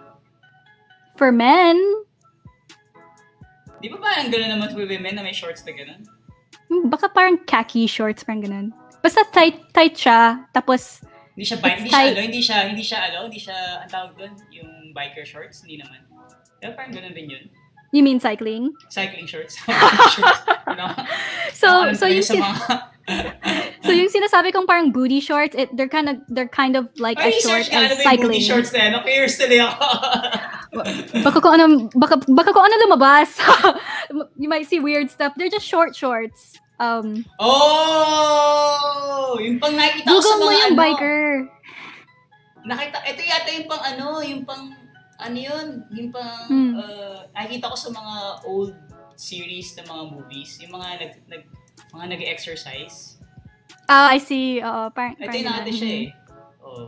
For 1.17 1.29
men, 1.29 1.77
Di 3.81 3.89
ba 3.89 3.97
parang 3.97 4.29
gano'n 4.29 4.51
naman 4.53 4.69
for 4.69 4.85
women 4.85 5.17
na 5.17 5.25
may 5.25 5.33
shorts 5.33 5.65
na 5.65 5.73
gano'n? 5.73 6.01
hmm, 6.69 6.85
baka 6.87 7.09
parang 7.09 7.33
khaki 7.41 7.89
shorts, 7.89 8.21
parang 8.21 8.41
ganun. 8.41 8.67
Basta 9.01 9.25
tight, 9.25 9.57
tight 9.73 9.97
siya, 9.97 10.45
tapos, 10.53 11.01
Hindi 11.33 11.49
siya, 11.49 11.57
hindi 11.57 11.89
siya, 11.89 12.05
ano, 12.05 12.21
hindi 12.21 12.41
siya, 12.41 12.57
hindi 12.69 12.83
siya, 12.85 12.99
ano, 13.01 13.17
hindi 13.25 13.39
siya, 13.41 13.57
ang 13.81 13.89
tawag 13.89 14.11
doon, 14.13 14.33
yung 14.53 14.69
biker 14.93 15.25
shorts, 15.25 15.65
hindi 15.65 15.81
naman. 15.81 16.05
Pero 16.61 16.77
parang 16.77 16.93
gano'n 16.93 17.15
din 17.17 17.27
yun. 17.33 17.45
You 17.91 18.03
mean 18.03 18.19
cycling? 18.19 18.73
Cycling 18.89 19.27
shorts. 19.27 19.55
shorts. 19.59 20.41
Ano? 20.67 20.95
So, 21.51 21.67
Ano 21.67 21.93
so 21.93 22.07
talaga 22.07 22.15
yung, 22.15 22.23
sin- 22.23 22.43
so 23.85 23.91
yung 23.91 24.07
sinasabi 24.07 24.53
kong 24.55 24.65
parang 24.65 24.91
booty 24.91 25.19
shorts, 25.19 25.55
it, 25.55 25.67
they're 25.75 25.91
kind 25.91 26.07
of, 26.07 26.17
they're 26.31 26.47
kind 26.47 26.75
of 26.79 26.87
like 26.97 27.19
Ay, 27.19 27.35
as 27.35 27.43
short 27.43 27.67
ano 27.69 27.91
as 27.91 27.99
ba 27.99 28.15
yung 28.15 28.23
booty 28.23 28.39
cycling. 28.39 28.41
shorts 28.41 28.71
na 28.71 28.79
yan? 28.87 28.93
Curious 29.03 29.35
tuloy 29.37 29.59
ako. 29.59 29.83
Baka 31.27 31.37
kung 31.43 31.53
ano, 31.59 31.65
baka, 31.99 32.15
baka 32.31 32.49
kung 32.55 32.63
ano 32.63 32.75
lumabas. 32.87 33.35
you 34.41 34.47
might 34.47 34.63
see 34.71 34.79
weird 34.79 35.11
stuff. 35.11 35.35
They're 35.35 35.51
just 35.51 35.67
short 35.67 35.91
shorts. 35.91 36.55
Um, 36.79 37.27
oh! 38.01 39.35
Yung 39.37 39.59
pang 39.59 39.75
nakikita 39.75 40.07
ko 40.07 40.17
sa 40.17 40.33
Google 40.33 40.39
mga 40.39 40.41
mo 40.41 40.49
yung 40.49 40.73
ano, 40.73 40.79
biker. 40.79 41.19
Nakita, 42.61 42.97
ito 43.03 43.21
yata 43.21 43.49
yung 43.51 43.67
pang 43.67 43.83
ano, 43.83 44.05
yung 44.23 44.41
pang, 44.47 44.71
ano 45.21 45.37
yun, 45.37 45.67
yung 45.89 46.09
pang, 46.09 46.49
Hmm. 46.49 46.73
uh, 46.75 47.21
nakikita 47.31 47.69
ko 47.69 47.77
sa 47.77 47.89
mga 47.89 48.15
old 48.43 48.73
series 49.13 49.77
na 49.77 49.85
mga 49.85 50.03
movies, 50.09 50.57
yung 50.59 50.73
mga 50.73 50.87
nag, 50.97 51.13
nag 51.27 51.43
mga 51.91 52.05
nag-exercise. 52.09 53.21
Ah, 53.85 54.09
I 54.09 54.17
see. 54.17 54.57
Oo, 54.59 54.89
parang, 54.89 55.13
Ito 55.13 55.21
parang 55.21 55.35
yung 55.35 55.45
nakita 55.45 55.65
ganun. 55.67 55.77
siya 55.77 55.89
eh. 55.91 56.07
Oh. 56.59 56.87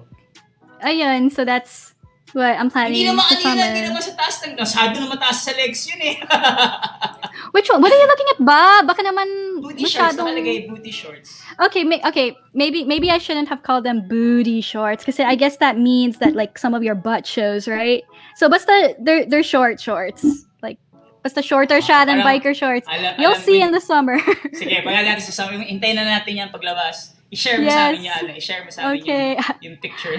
Ayun, 0.81 1.21
so 1.29 1.43
that's 1.43 1.93
what 2.31 2.55
I'm 2.55 2.67
planning 2.67 2.97
Hindi 2.97 3.11
naman, 3.11 3.27
yun, 3.29 3.39
summer. 3.39 3.67
hindi 3.69 3.81
naman 3.86 4.01
sa 4.01 4.13
taas 4.15 4.36
ng, 4.41 4.53
masyado 4.55 4.93
na 4.97 5.07
mataas 5.07 5.38
sa 5.43 5.51
legs 5.53 5.81
yun 5.86 6.01
eh. 6.01 6.15
Which 7.53 7.69
one? 7.69 7.85
What 7.85 7.93
are 7.93 7.99
you 8.01 8.09
looking 8.09 8.29
at 8.33 8.39
ba? 8.41 8.81
Baka 8.81 9.05
naman 9.05 9.61
booty 9.61 9.85
shorts, 9.85 10.17
masyadong... 10.17 10.25
nakalagay 10.25 10.65
booty 10.65 10.89
shorts. 10.89 11.37
Okay, 11.61 11.85
may, 11.85 12.01
okay, 12.01 12.33
maybe 12.57 12.81
maybe 12.81 13.13
I 13.13 13.21
shouldn't 13.21 13.45
have 13.45 13.61
called 13.61 13.85
them 13.85 14.09
booty 14.09 14.57
shorts 14.57 15.05
because 15.05 15.21
I 15.21 15.37
guess 15.37 15.61
that 15.61 15.77
means 15.77 16.17
that 16.17 16.33
like 16.33 16.57
some 16.57 16.73
of 16.73 16.81
your 16.81 16.97
butt 16.97 17.29
shows, 17.29 17.69
right? 17.69 18.01
So 18.41 18.49
basta 18.49 18.97
they're 18.97 19.29
they're 19.29 19.45
short 19.45 19.77
shorts. 19.77 20.25
Like 20.65 20.81
basta 21.21 21.45
shorter 21.45 21.77
siya 21.77 22.09
than 22.09 22.25
Parang- 22.25 22.41
biker 22.41 22.57
shorts. 22.57 22.89
Alam, 22.89 23.21
You'll 23.21 23.37
alam 23.37 23.45
see 23.45 23.61
mo 23.61 23.65
in 23.65 23.71
the 23.71 23.83
summer. 23.85 24.17
Sige, 24.57 24.81
pag 24.81 25.05
natin 25.05 25.21
sa 25.21 25.45
summer, 25.45 25.61
hintayin 25.61 25.93
na 26.01 26.09
natin 26.09 26.41
yan 26.41 26.49
paglabas. 26.49 27.13
I-share 27.29 27.61
mo 27.61 27.69
sa 27.69 27.89
amin 27.93 28.01
Yes. 28.01 28.17
yan. 28.17 28.23
I-share 28.33 28.61
mo 28.65 28.69
sa 28.69 28.79
amin 28.89 29.01
okay, 29.01 29.27
yung, 29.37 29.57
yung 29.69 29.77
picture. 29.77 30.17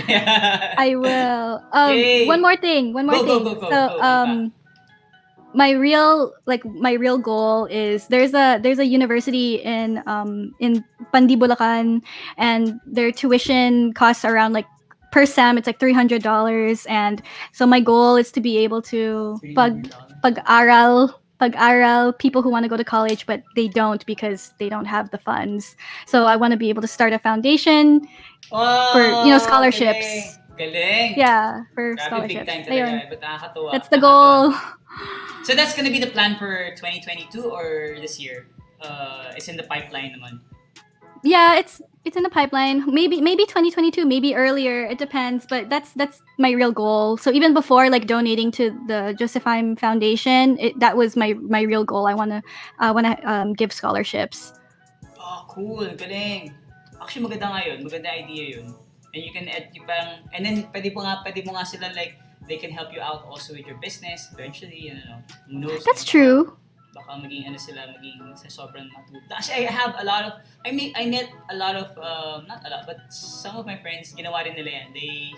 I 0.78 0.94
will. 0.94 1.62
Um, 1.74 1.94
Yay. 1.98 2.26
one 2.30 2.42
more 2.42 2.54
thing. 2.58 2.94
One 2.94 3.06
more 3.10 3.22
Go, 3.22 3.26
go, 3.26 3.34
thing. 3.34 3.42
go, 3.42 3.52
go, 3.58 3.66
so, 3.70 3.78
go, 3.90 3.98
go 3.98 4.02
um, 4.02 4.30
my 5.54 5.70
real 5.70 6.32
like 6.46 6.64
my 6.64 6.92
real 6.92 7.18
goal 7.18 7.66
is 7.66 8.06
there's 8.08 8.34
a 8.34 8.58
there's 8.62 8.78
a 8.78 8.86
university 8.86 9.56
in 9.62 10.02
um 10.06 10.54
in 10.60 10.84
Pandi 11.12 11.36
Bulacan, 11.36 12.02
and 12.36 12.80
their 12.86 13.12
tuition 13.12 13.92
costs 13.92 14.24
around 14.24 14.52
like 14.52 14.66
per 15.12 15.24
sem 15.24 15.56
it's 15.56 15.66
like 15.66 15.78
three 15.78 15.92
hundred 15.92 16.22
dollars, 16.22 16.86
and 16.86 17.22
so 17.52 17.66
my 17.66 17.80
goal 17.80 18.16
is 18.16 18.32
to 18.32 18.40
be 18.40 18.58
able 18.58 18.82
to 18.82 19.38
pag 19.54 19.92
pag-aral 20.22 21.20
pag-aral 21.38 22.12
people 22.12 22.42
who 22.42 22.48
want 22.48 22.62
to 22.62 22.68
go 22.68 22.76
to 22.76 22.84
college 22.84 23.26
but 23.26 23.42
they 23.56 23.66
don't 23.66 24.06
because 24.06 24.54
they 24.58 24.68
don't 24.68 24.86
have 24.86 25.10
the 25.10 25.18
funds. 25.18 25.76
So 26.06 26.24
I 26.26 26.36
want 26.36 26.52
to 26.52 26.56
be 26.56 26.68
able 26.68 26.82
to 26.82 26.88
start 26.88 27.12
a 27.12 27.18
foundation 27.18 28.06
Wow, 28.50 28.92
for, 28.92 29.02
you 29.26 29.30
know, 29.30 29.38
scholarships. 29.38 30.38
Galing. 30.56 31.14
Galing. 31.14 31.14
Yeah, 31.16 31.62
for 31.74 31.96
Grabe, 31.96 32.06
scholarships. 32.06 32.52
Ayun. 32.68 33.02
But. 33.10 33.20
That's 33.72 33.88
the 33.88 33.98
goal. 33.98 34.54
So 35.44 35.54
that's 35.54 35.74
gonna 35.76 35.90
be 35.90 36.00
the 36.00 36.08
plan 36.08 36.36
for 36.36 36.70
2022 36.76 37.42
or 37.44 37.96
this 38.00 38.18
year? 38.18 38.46
Uh, 38.80 39.32
it's 39.36 39.48
in 39.48 39.56
the 39.56 39.64
pipeline 39.64 40.16
naman. 40.16 40.40
Yeah, 41.24 41.56
it's 41.56 41.80
it's 42.04 42.16
in 42.16 42.22
the 42.22 42.30
pipeline. 42.30 42.84
Maybe 42.84 43.20
maybe 43.20 43.44
2022, 43.48 44.04
maybe 44.04 44.36
earlier. 44.36 44.84
It 44.84 44.98
depends, 44.98 45.46
but 45.48 45.70
that's 45.70 45.92
that's 45.96 46.20
my 46.38 46.52
real 46.52 46.72
goal. 46.72 47.16
So 47.16 47.32
even 47.32 47.54
before 47.54 47.88
like 47.88 48.06
donating 48.06 48.52
to 48.60 48.70
the 48.86 49.16
Josephine 49.16 49.76
Foundation, 49.76 50.58
it, 50.60 50.78
that 50.80 50.96
was 50.96 51.16
my 51.16 51.32
my 51.32 51.62
real 51.62 51.84
goal. 51.84 52.06
I 52.06 52.12
want 52.12 52.30
to 52.30 52.42
uh, 52.78 52.92
want 52.92 53.06
to 53.08 53.16
um, 53.24 53.52
give 53.54 53.72
scholarships. 53.72 54.52
Oh, 55.16 55.48
cool. 55.48 55.88
Galing. 55.96 56.52
Actually, 57.00 57.24
maganda 57.24 57.48
nga 57.56 57.60
yun. 57.64 57.80
Maganda 57.80 58.12
idea 58.12 58.60
yun. 58.60 58.76
And 59.14 59.22
you 59.24 59.32
can, 59.32 59.48
add, 59.48 59.70
yung 59.72 59.86
parang, 59.86 60.26
and 60.34 60.44
then, 60.44 60.56
pwede 60.74 60.92
mo 60.92 61.06
nga, 61.06 61.22
pwede 61.24 61.46
mo 61.46 61.54
nga 61.54 61.64
sila, 61.64 61.88
like, 61.94 62.18
they 62.48 62.56
can 62.56 62.70
help 62.70 62.92
you 62.92 63.00
out 63.00 63.24
also 63.24 63.52
with 63.54 63.66
your 63.66 63.78
business 63.78 64.28
eventually, 64.32 64.90
you 64.90 64.94
know, 64.94 65.18
who 65.48 65.58
knows. 65.58 65.84
That's 65.84 66.04
true. 66.04 66.56
Baka 66.94 67.18
maging, 67.18 67.48
ano 67.50 67.58
sila, 67.58 67.90
maging 67.90 68.22
sa 68.38 68.46
sobrang 68.46 68.86
matuto. 68.92 69.26
Actually, 69.34 69.66
I 69.66 69.72
have 69.72 69.98
a 69.98 70.04
lot 70.04 70.22
of, 70.30 70.32
I 70.62 70.70
mean, 70.70 70.94
I 70.94 71.10
met 71.10 71.26
a 71.50 71.56
lot 71.56 71.74
of, 71.74 71.90
um, 71.98 72.46
not 72.46 72.62
a 72.62 72.70
lot, 72.70 72.86
but 72.86 72.98
some 73.10 73.56
of 73.56 73.66
my 73.66 73.80
friends, 73.82 74.14
ginawa 74.14 74.44
rin 74.46 74.54
nila 74.54 74.70
yan. 74.70 74.86
They, 74.94 75.34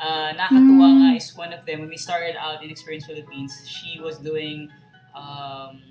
uh, 0.00 0.32
nakakatuwa 0.32 0.88
Mm. 0.88 0.96
nga 1.02 1.08
is 1.20 1.28
one 1.36 1.52
of 1.52 1.66
them, 1.68 1.84
when 1.84 1.90
we 1.92 2.00
started 2.00 2.40
out 2.40 2.64
in 2.64 2.70
Experience 2.72 3.04
Philippines, 3.04 3.52
she 3.68 4.00
was 4.00 4.16
doing, 4.16 4.72
um, 5.12 5.82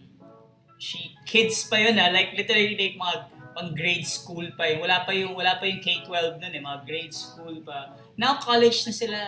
she, 0.81 1.13
kids 1.29 1.61
pa 1.69 1.77
yun 1.77 1.95
ah, 2.01 2.09
like 2.09 2.33
literally 2.33 2.73
like 2.75 2.97
mga 2.97 3.15
pang 3.53 3.71
grade 3.77 4.07
school 4.09 4.49
pa 4.57 4.65
yun. 4.65 4.81
Wala 4.81 5.05
pa 5.05 5.13
yung, 5.13 5.37
wala 5.37 5.61
pa 5.61 5.69
yung 5.69 5.77
K-12 5.77 6.41
nun 6.41 6.57
eh, 6.57 6.61
mga 6.63 6.79
grade 6.89 7.13
school 7.13 7.61
pa. 7.61 7.93
Now, 8.17 8.41
college 8.41 8.81
na 8.89 8.93
sila. 8.93 9.19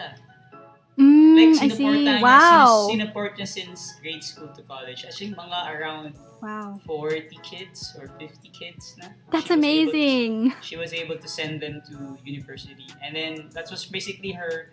Mm, 0.95 1.35
Like, 1.35 1.53
I 1.59 1.67
see. 1.67 1.83
sinuport 1.83 1.99
niya, 1.99 2.15
Wow. 2.23 2.39
since, 2.39 2.87
sinuport 2.87 3.31
niya 3.35 3.47
since 3.47 3.79
grade 3.99 4.23
school 4.23 4.47
to 4.55 4.61
college. 4.63 5.03
Actually, 5.03 5.35
mga 5.35 5.59
around 5.67 6.15
Wow. 6.39 6.79
40 6.85 7.35
kids 7.43 7.91
or 7.99 8.07
50 8.15 8.47
kids 8.53 8.95
na. 8.95 9.11
That's 9.27 9.49
She 9.49 9.51
able 9.51 9.59
to- 9.61 9.67
amazing. 9.67 10.31
she 10.61 10.75
was 10.77 10.93
able 10.93 11.17
to 11.19 11.27
send 11.27 11.59
them 11.59 11.81
to 11.91 12.15
university. 12.23 12.87
And 13.03 13.11
then 13.11 13.49
that 13.57 13.67
was 13.67 13.83
basically 13.85 14.31
her 14.37 14.71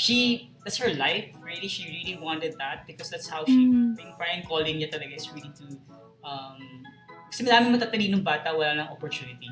she 0.00 0.48
that's 0.64 0.78
her 0.80 0.94
life 0.96 1.28
really 1.44 1.68
she 1.68 1.84
really 1.92 2.16
wanted 2.16 2.56
that 2.56 2.86
because 2.88 3.10
that's 3.12 3.28
how 3.28 3.44
she 3.44 3.68
Mm. 3.68 3.98
yung 4.00 4.16
parang 4.16 4.40
calling 4.48 4.80
niya 4.80 4.88
talaga 4.88 5.12
is 5.12 5.28
really 5.34 5.50
to 5.52 5.66
um 6.24 6.56
kasi 7.28 7.44
madaming 7.44 7.74
matatalinong 7.76 8.24
bata 8.24 8.54
wala 8.54 8.80
lang 8.80 8.88
opportunity 8.88 9.50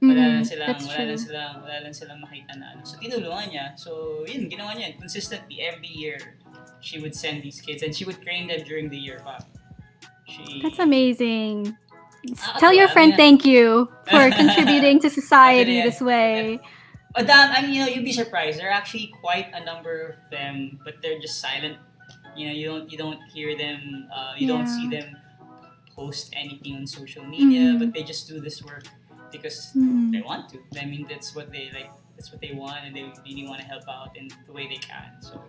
wala 0.00 0.40
Mm, 0.40 0.44
silang 0.48 0.66
that's 0.66 0.86
wala 0.88 0.96
true. 0.96 1.06
lang 1.12 1.18
silang 1.20 1.54
wala 1.60 1.76
lang 1.84 1.92
silang 1.92 2.20
makita 2.24 2.52
na 2.56 2.66
ano 2.72 2.80
so 2.88 2.96
tinulungan 2.96 3.46
niya 3.52 3.64
so 3.76 4.24
yun 4.24 4.48
ginawa 4.48 4.72
niya 4.72 4.96
consistently 4.96 5.60
every 5.60 5.92
year 5.92 6.16
she 6.80 6.96
would 6.96 7.12
send 7.12 7.44
these 7.44 7.60
kids 7.60 7.84
and 7.84 7.92
she 7.92 8.08
would 8.08 8.16
train 8.24 8.48
them 8.48 8.64
during 8.64 8.88
the 8.88 8.96
year 8.96 9.20
pa 9.20 9.36
she 10.24 10.40
That's 10.64 10.78
amazing. 10.80 11.76
Ah, 12.44 12.56
Tell 12.60 12.72
your 12.72 12.88
friend 12.88 13.12
thank 13.16 13.44
you 13.44 13.88
for 14.08 14.28
contributing 14.40 15.00
to 15.00 15.08
society 15.10 15.80
this 15.80 16.00
way. 16.00 16.60
But 17.16 17.26
Madam, 17.26 17.50
I 17.56 17.58
mean, 17.66 17.72
you 17.74 17.80
know, 17.82 17.90
you'd 17.90 18.04
be 18.06 18.12
surprised. 18.14 18.60
There 18.60 18.68
are 18.70 18.76
actually 18.76 19.10
quite 19.24 19.50
a 19.52 19.64
number 19.64 20.14
of 20.14 20.30
them, 20.30 20.78
but 20.84 21.02
they're 21.02 21.18
just 21.18 21.40
silent. 21.42 21.76
You 22.38 22.46
know, 22.46 22.54
you 22.54 22.64
don't 22.70 22.86
you 22.92 22.98
don't 23.00 23.20
hear 23.34 23.56
them. 23.58 24.06
Uh, 24.12 24.38
you 24.38 24.46
don't 24.46 24.68
see 24.68 24.86
them 24.86 25.16
post 25.96 26.30
anything 26.36 26.76
on 26.78 26.86
social 26.86 27.24
media, 27.26 27.74
Mhm. 27.74 27.78
but 27.82 27.88
they 27.92 28.04
just 28.06 28.28
do 28.30 28.38
this 28.38 28.62
work 28.62 28.86
because 29.32 29.72
Mm. 29.76 30.12
they 30.12 30.22
want 30.22 30.48
to. 30.50 30.58
I 30.80 30.84
mean, 30.86 31.06
that's 31.08 31.34
what 31.34 31.50
they 31.52 31.70
like. 31.72 31.90
That's 32.16 32.30
what 32.32 32.40
they 32.40 32.52
want, 32.52 32.84
and 32.84 32.92
they 32.94 33.08
really 33.24 33.46
want 33.48 33.60
to 33.62 33.66
help 33.66 33.84
out 33.88 34.12
in 34.16 34.28
the 34.46 34.52
way 34.52 34.68
they 34.68 34.76
can. 34.76 35.16
So, 35.24 35.40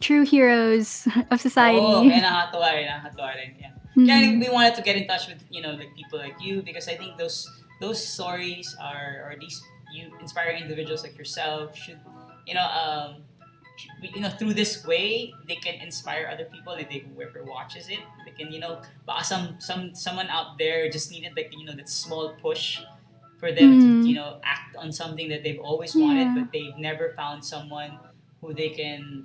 True 0.00 0.24
heroes 0.28 1.06
of 1.06 1.24
oh, 1.30 1.36
society. 1.40 1.80
kaya 1.80 2.02
rin, 2.10 2.20
nakakatuwa 2.20 3.30
rin. 3.38 3.50
Yeah. 3.56 3.72
Mm. 3.96 4.06
Kaya 4.06 4.26
we 4.42 4.48
wanted 4.52 4.74
to 4.76 4.82
get 4.84 4.96
in 5.00 5.06
touch 5.08 5.24
with 5.30 5.40
you 5.48 5.62
know 5.64 5.72
like 5.72 5.94
people 5.96 6.18
like 6.20 6.36
you 6.42 6.60
because 6.60 6.84
I 6.88 6.96
think 7.00 7.16
those 7.16 7.48
those 7.80 7.96
stories 7.96 8.76
are 8.76 9.24
or 9.24 9.36
these 9.40 9.56
you 9.94 10.12
inspiring 10.20 10.60
individuals 10.60 11.00
like 11.06 11.16
yourself 11.16 11.72
should 11.78 11.96
you 12.44 12.52
know 12.52 12.66
um 12.66 13.24
you 14.02 14.20
know 14.20 14.28
through 14.36 14.52
this 14.52 14.84
way 14.84 15.32
they 15.48 15.56
can 15.56 15.80
inspire 15.80 16.28
other 16.28 16.44
people 16.48 16.72
and 16.76 16.84
they 16.92 17.04
whoever 17.12 17.40
watches 17.44 17.88
it 17.88 18.00
they 18.24 18.32
can 18.36 18.52
you 18.52 18.60
know 18.60 18.80
some 19.24 19.56
some 19.60 19.94
someone 19.94 20.28
out 20.28 20.56
there 20.60 20.88
just 20.88 21.08
needed 21.12 21.32
like 21.36 21.48
you 21.56 21.64
know 21.64 21.72
that 21.76 21.88
small 21.88 22.32
push 22.40 22.80
for 23.36 23.52
them 23.52 23.76
to 23.76 23.88
Mm. 24.00 24.08
you 24.08 24.14
know 24.16 24.40
act 24.40 24.72
on 24.76 24.88
something 24.90 25.28
that 25.28 25.44
they've 25.44 25.60
always 25.60 25.92
wanted 25.92 26.28
Yeah. 26.28 26.36
but 26.36 26.46
they've 26.50 26.76
never 26.80 27.12
found 27.12 27.44
someone 27.44 28.00
who 28.40 28.52
they 28.52 28.72
can 28.72 29.24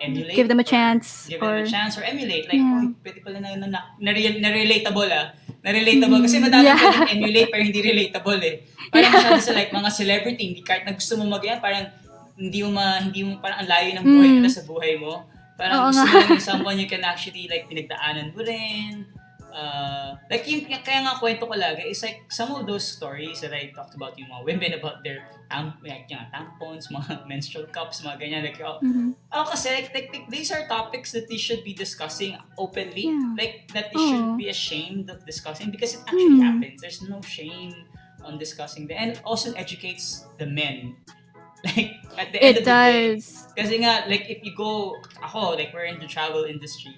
emulate. 0.00 0.36
give 0.36 0.48
them 0.48 0.60
a 0.60 0.66
chance 0.66 1.24
Give 1.24 1.40
or 1.40 1.64
them 1.64 1.64
a 1.64 1.72
chance 1.72 1.96
or 1.96 2.04
emulate. 2.04 2.44
Like, 2.52 2.60
Yeah. 2.60 2.84
oh, 2.84 2.92
pwede 3.00 3.18
pala 3.24 3.40
na, 3.40 3.56
na, 3.56 3.66
na, 3.68 3.80
na, 3.96 4.10
na 4.12 4.48
relatable 4.52 5.08
ah. 5.08 5.32
Na 5.64 5.72
relatable. 5.72 6.20
Kasi 6.20 6.36
madami 6.38 6.68
Yeah. 6.68 6.76
pwedeng 6.76 7.12
emulate 7.16 7.48
pero 7.48 7.62
hindi 7.64 7.80
relatable 7.80 8.40
eh. 8.44 8.54
Parang 8.92 9.10
masyado 9.10 9.40
sa 9.40 9.52
like 9.56 9.72
mga 9.72 9.90
celebrity, 9.90 10.42
hindi 10.52 10.60
kahit 10.60 10.84
na 10.84 10.92
gusto 10.92 11.16
mo 11.16 11.24
mag 11.26 11.40
parang 11.58 11.88
hindi 12.36 12.60
mo 12.60 12.76
ma, 12.76 13.00
hindi 13.00 13.24
mo 13.24 13.40
parang 13.40 13.64
ang 13.64 13.68
layo 13.72 13.88
ng 13.96 14.04
buhay 14.04 14.28
Mm. 14.28 14.36
nila 14.36 14.50
sa 14.52 14.62
buhay 14.68 15.00
mo. 15.00 15.24
Oo 15.24 15.56
Parang 15.56 15.88
gusto 15.88 16.04
nga. 16.04 16.28
mo 16.28 16.36
someone 16.36 16.76
you 16.76 16.84
can 16.84 17.00
actually 17.00 17.48
like 17.48 17.64
pinagdaanan 17.64 18.36
mo 18.36 18.44
rin. 18.44 19.08
Uh, 19.56 20.12
like 20.28 20.44
yung 20.44 20.68
kaya 20.84 21.00
nga 21.00 21.16
kwento 21.16 21.48
ko 21.48 21.56
lagi 21.56 21.88
is 21.88 22.04
like 22.04 22.28
some 22.28 22.52
of 22.52 22.68
those 22.68 22.84
stories 22.84 23.40
that 23.40 23.56
I 23.56 23.72
talked 23.72 23.96
about 23.96 24.12
yung 24.20 24.28
mga 24.28 24.44
women 24.44 24.70
about 24.76 25.00
their 25.00 25.24
tam, 25.48 25.80
like, 25.80 26.04
yung 26.12 26.28
tampons, 26.28 26.92
mga 26.92 27.24
menstrual 27.30 27.64
cups, 27.72 28.04
mga 28.04 28.20
ganyan. 28.20 28.44
Like, 28.44 28.60
oh, 28.60 28.84
Mhm. 28.84 29.16
Oh, 29.32 29.48
kasi 29.48 29.72
like, 29.72 29.88
like, 29.96 30.12
like, 30.12 30.28
these 30.28 30.52
are 30.52 30.68
topics 30.68 31.16
that 31.16 31.24
they 31.32 31.40
should 31.40 31.64
be 31.64 31.72
discussing 31.72 32.36
openly. 32.60 33.08
Yeah. 33.08 33.32
Like 33.32 33.72
that 33.72 33.88
they 33.88 33.96
Oh. 33.96 34.04
shouldn't 34.04 34.36
be 34.36 34.52
ashamed 34.52 35.08
of 35.08 35.24
discussing 35.24 35.72
because 35.72 35.96
it 35.96 36.04
actually 36.04 36.36
Hmm. 36.36 36.44
happens. 36.52 36.84
There's 36.84 37.00
no 37.00 37.24
shame 37.24 37.72
on 38.20 38.36
discussing 38.36 38.92
them. 38.92 39.00
And 39.00 39.08
it 39.16 39.24
also 39.24 39.56
educates 39.56 40.28
the 40.36 40.44
men. 40.44 41.00
Like 41.64 41.96
at 42.20 42.28
the 42.30 42.38
end 42.44 42.44
it 42.44 42.58
of 42.60 42.64
the 42.64 42.70
day. 42.70 42.92
does 43.16 43.48
Kasi 43.56 43.80
nga, 43.80 44.04
like 44.04 44.28
if 44.28 44.44
you 44.44 44.52
go, 44.52 45.00
ako, 45.24 45.56
like 45.56 45.72
we're 45.72 45.88
in 45.88 45.96
the 45.96 46.06
travel 46.06 46.44
industry, 46.44 46.92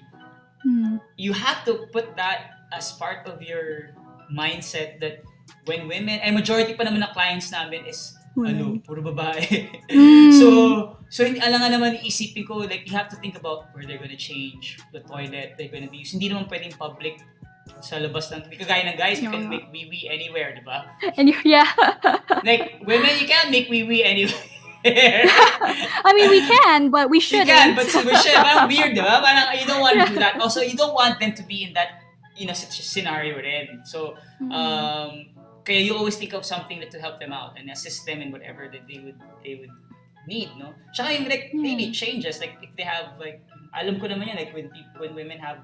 Mm. 0.65 0.99
you 1.15 1.31
have 1.31 1.63
to 1.63 1.87
put 1.95 2.19
that 2.19 2.67
as 2.75 2.91
part 2.99 3.23
of 3.25 3.39
your 3.41 3.95
mindset 4.27 4.99
that 4.99 5.23
when 5.65 5.87
women, 5.87 6.19
and 6.19 6.35
majority 6.35 6.73
pa 6.75 6.83
naman 6.83 7.01
ng 7.01 7.13
clients 7.13 7.49
namin 7.49 7.85
is, 7.87 8.13
ano, 8.37 8.77
Women. 8.77 8.83
puro 8.85 9.01
babae. 9.01 9.67
Mm. 9.89 10.31
So, 10.39 10.47
so 11.09 11.25
hindi 11.25 11.41
alangan 11.41 11.73
naman 11.73 11.99
iisipin 11.99 12.45
ko, 12.45 12.63
like, 12.63 12.85
you 12.85 12.93
have 12.95 13.09
to 13.09 13.17
think 13.17 13.35
about 13.35 13.73
where 13.73 13.83
they're 13.83 13.99
gonna 13.99 14.19
change, 14.19 14.77
the 14.93 15.01
toilet 15.03 15.57
they're 15.57 15.73
gonna 15.73 15.89
be 15.89 16.05
used. 16.05 16.13
Hindi 16.15 16.29
naman 16.29 16.47
pwedeng 16.47 16.77
public 16.77 17.19
sa 17.81 17.97
labas 17.97 18.29
ng, 18.31 18.45
hindi 18.45 18.57
kagaya 18.61 18.85
ng 18.93 18.97
guys, 18.97 19.19
you 19.19 19.29
can 19.31 19.49
make 19.49 19.65
wee-wee 19.73 20.07
anywhere, 20.07 20.53
di 20.53 20.63
ba? 20.63 20.85
and 21.17 21.33
yeah 21.43 21.67
Like, 22.45 22.81
women, 22.85 23.13
you 23.19 23.27
can't 23.27 23.49
make 23.51 23.67
wee-wee 23.67 24.05
anywhere. 24.05 24.37
I 24.85 26.11
mean 26.15 26.29
we 26.29 26.41
can 26.45 26.89
but 26.89 27.09
we 27.09 27.19
shouldn't 27.19 27.49
can, 27.49 27.75
but 27.75 27.87
so, 27.87 28.01
shit, 28.23 28.35
parang 28.35 28.67
weird, 28.67 28.95
di 28.95 29.01
ba? 29.01 29.19
Parang 29.19 29.51
you 29.59 29.67
don't 29.67 29.81
want 29.81 29.99
to 29.99 30.05
do 30.13 30.19
that. 30.19 30.39
Also, 30.39 30.61
you 30.61 30.75
don't 30.75 30.93
want 30.93 31.19
them 31.19 31.33
to 31.35 31.43
be 31.43 31.63
in 31.67 31.73
that, 31.73 31.99
you 32.35 32.47
know, 32.47 32.53
such 32.55 32.79
a 32.79 32.83
scenario 32.83 33.35
rin. 33.35 33.83
So, 33.83 34.15
Mm. 34.39 34.51
um, 34.55 35.11
kaya 35.67 35.83
you 35.83 35.91
always 35.91 36.15
think 36.15 36.31
of 36.31 36.47
something 36.47 36.79
that 36.79 36.89
to 36.95 36.99
help 37.03 37.19
them 37.19 37.35
out 37.35 37.59
and 37.59 37.67
assist 37.67 38.07
them 38.07 38.23
in 38.23 38.31
whatever 38.31 38.71
that 38.71 38.87
they 38.87 39.03
would 39.03 39.19
they 39.43 39.59
would 39.59 39.73
need, 40.23 40.47
no? 40.55 40.71
Tsaka 40.95 41.11
yung 41.11 41.27
like 41.27 41.51
Yeah. 41.51 41.59
maybe 41.59 41.91
changes 41.91 42.39
like 42.39 42.55
if 42.63 42.71
they 42.79 42.87
have 42.87 43.19
like 43.19 43.43
alam 43.75 43.99
ko 43.99 44.07
naman 44.07 44.31
yan 44.31 44.37
like 44.39 44.55
when 44.55 44.71
people 44.71 45.03
when 45.03 45.11
women 45.13 45.37
have 45.43 45.59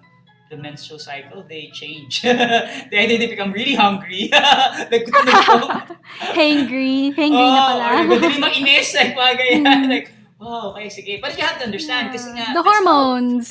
the 0.50 0.58
menstrual 0.58 1.00
cycle, 1.00 1.44
they 1.50 1.70
change. 1.74 2.22
they 2.26 2.98
either 3.02 3.18
they 3.18 3.28
become 3.28 3.52
really 3.52 3.74
hungry, 3.76 4.30
like 4.92 5.06
gutom 5.10 5.26
na 5.26 5.42
gutom, 5.42 5.98
hangry 6.38 7.10
hangry 7.16 7.46
na 7.50 7.62
Oh, 7.62 7.68
pala 7.74 7.86
or 7.90 8.04
madali 8.06 8.40
like 8.94 9.12
mga 9.18 9.34
ganyan. 9.42 9.64
Mm. 9.66 9.90
like, 9.90 10.08
wow, 10.40 10.72
okay, 10.74 10.88
sige. 10.88 11.18
But 11.22 11.34
you 11.38 11.44
have 11.44 11.58
to 11.60 11.66
understand, 11.66 12.12
kasi 12.14 12.30
nga, 12.34 12.54
the 12.54 12.62
that's 12.62 12.66
how- 12.66 12.86
hormones 12.86 13.48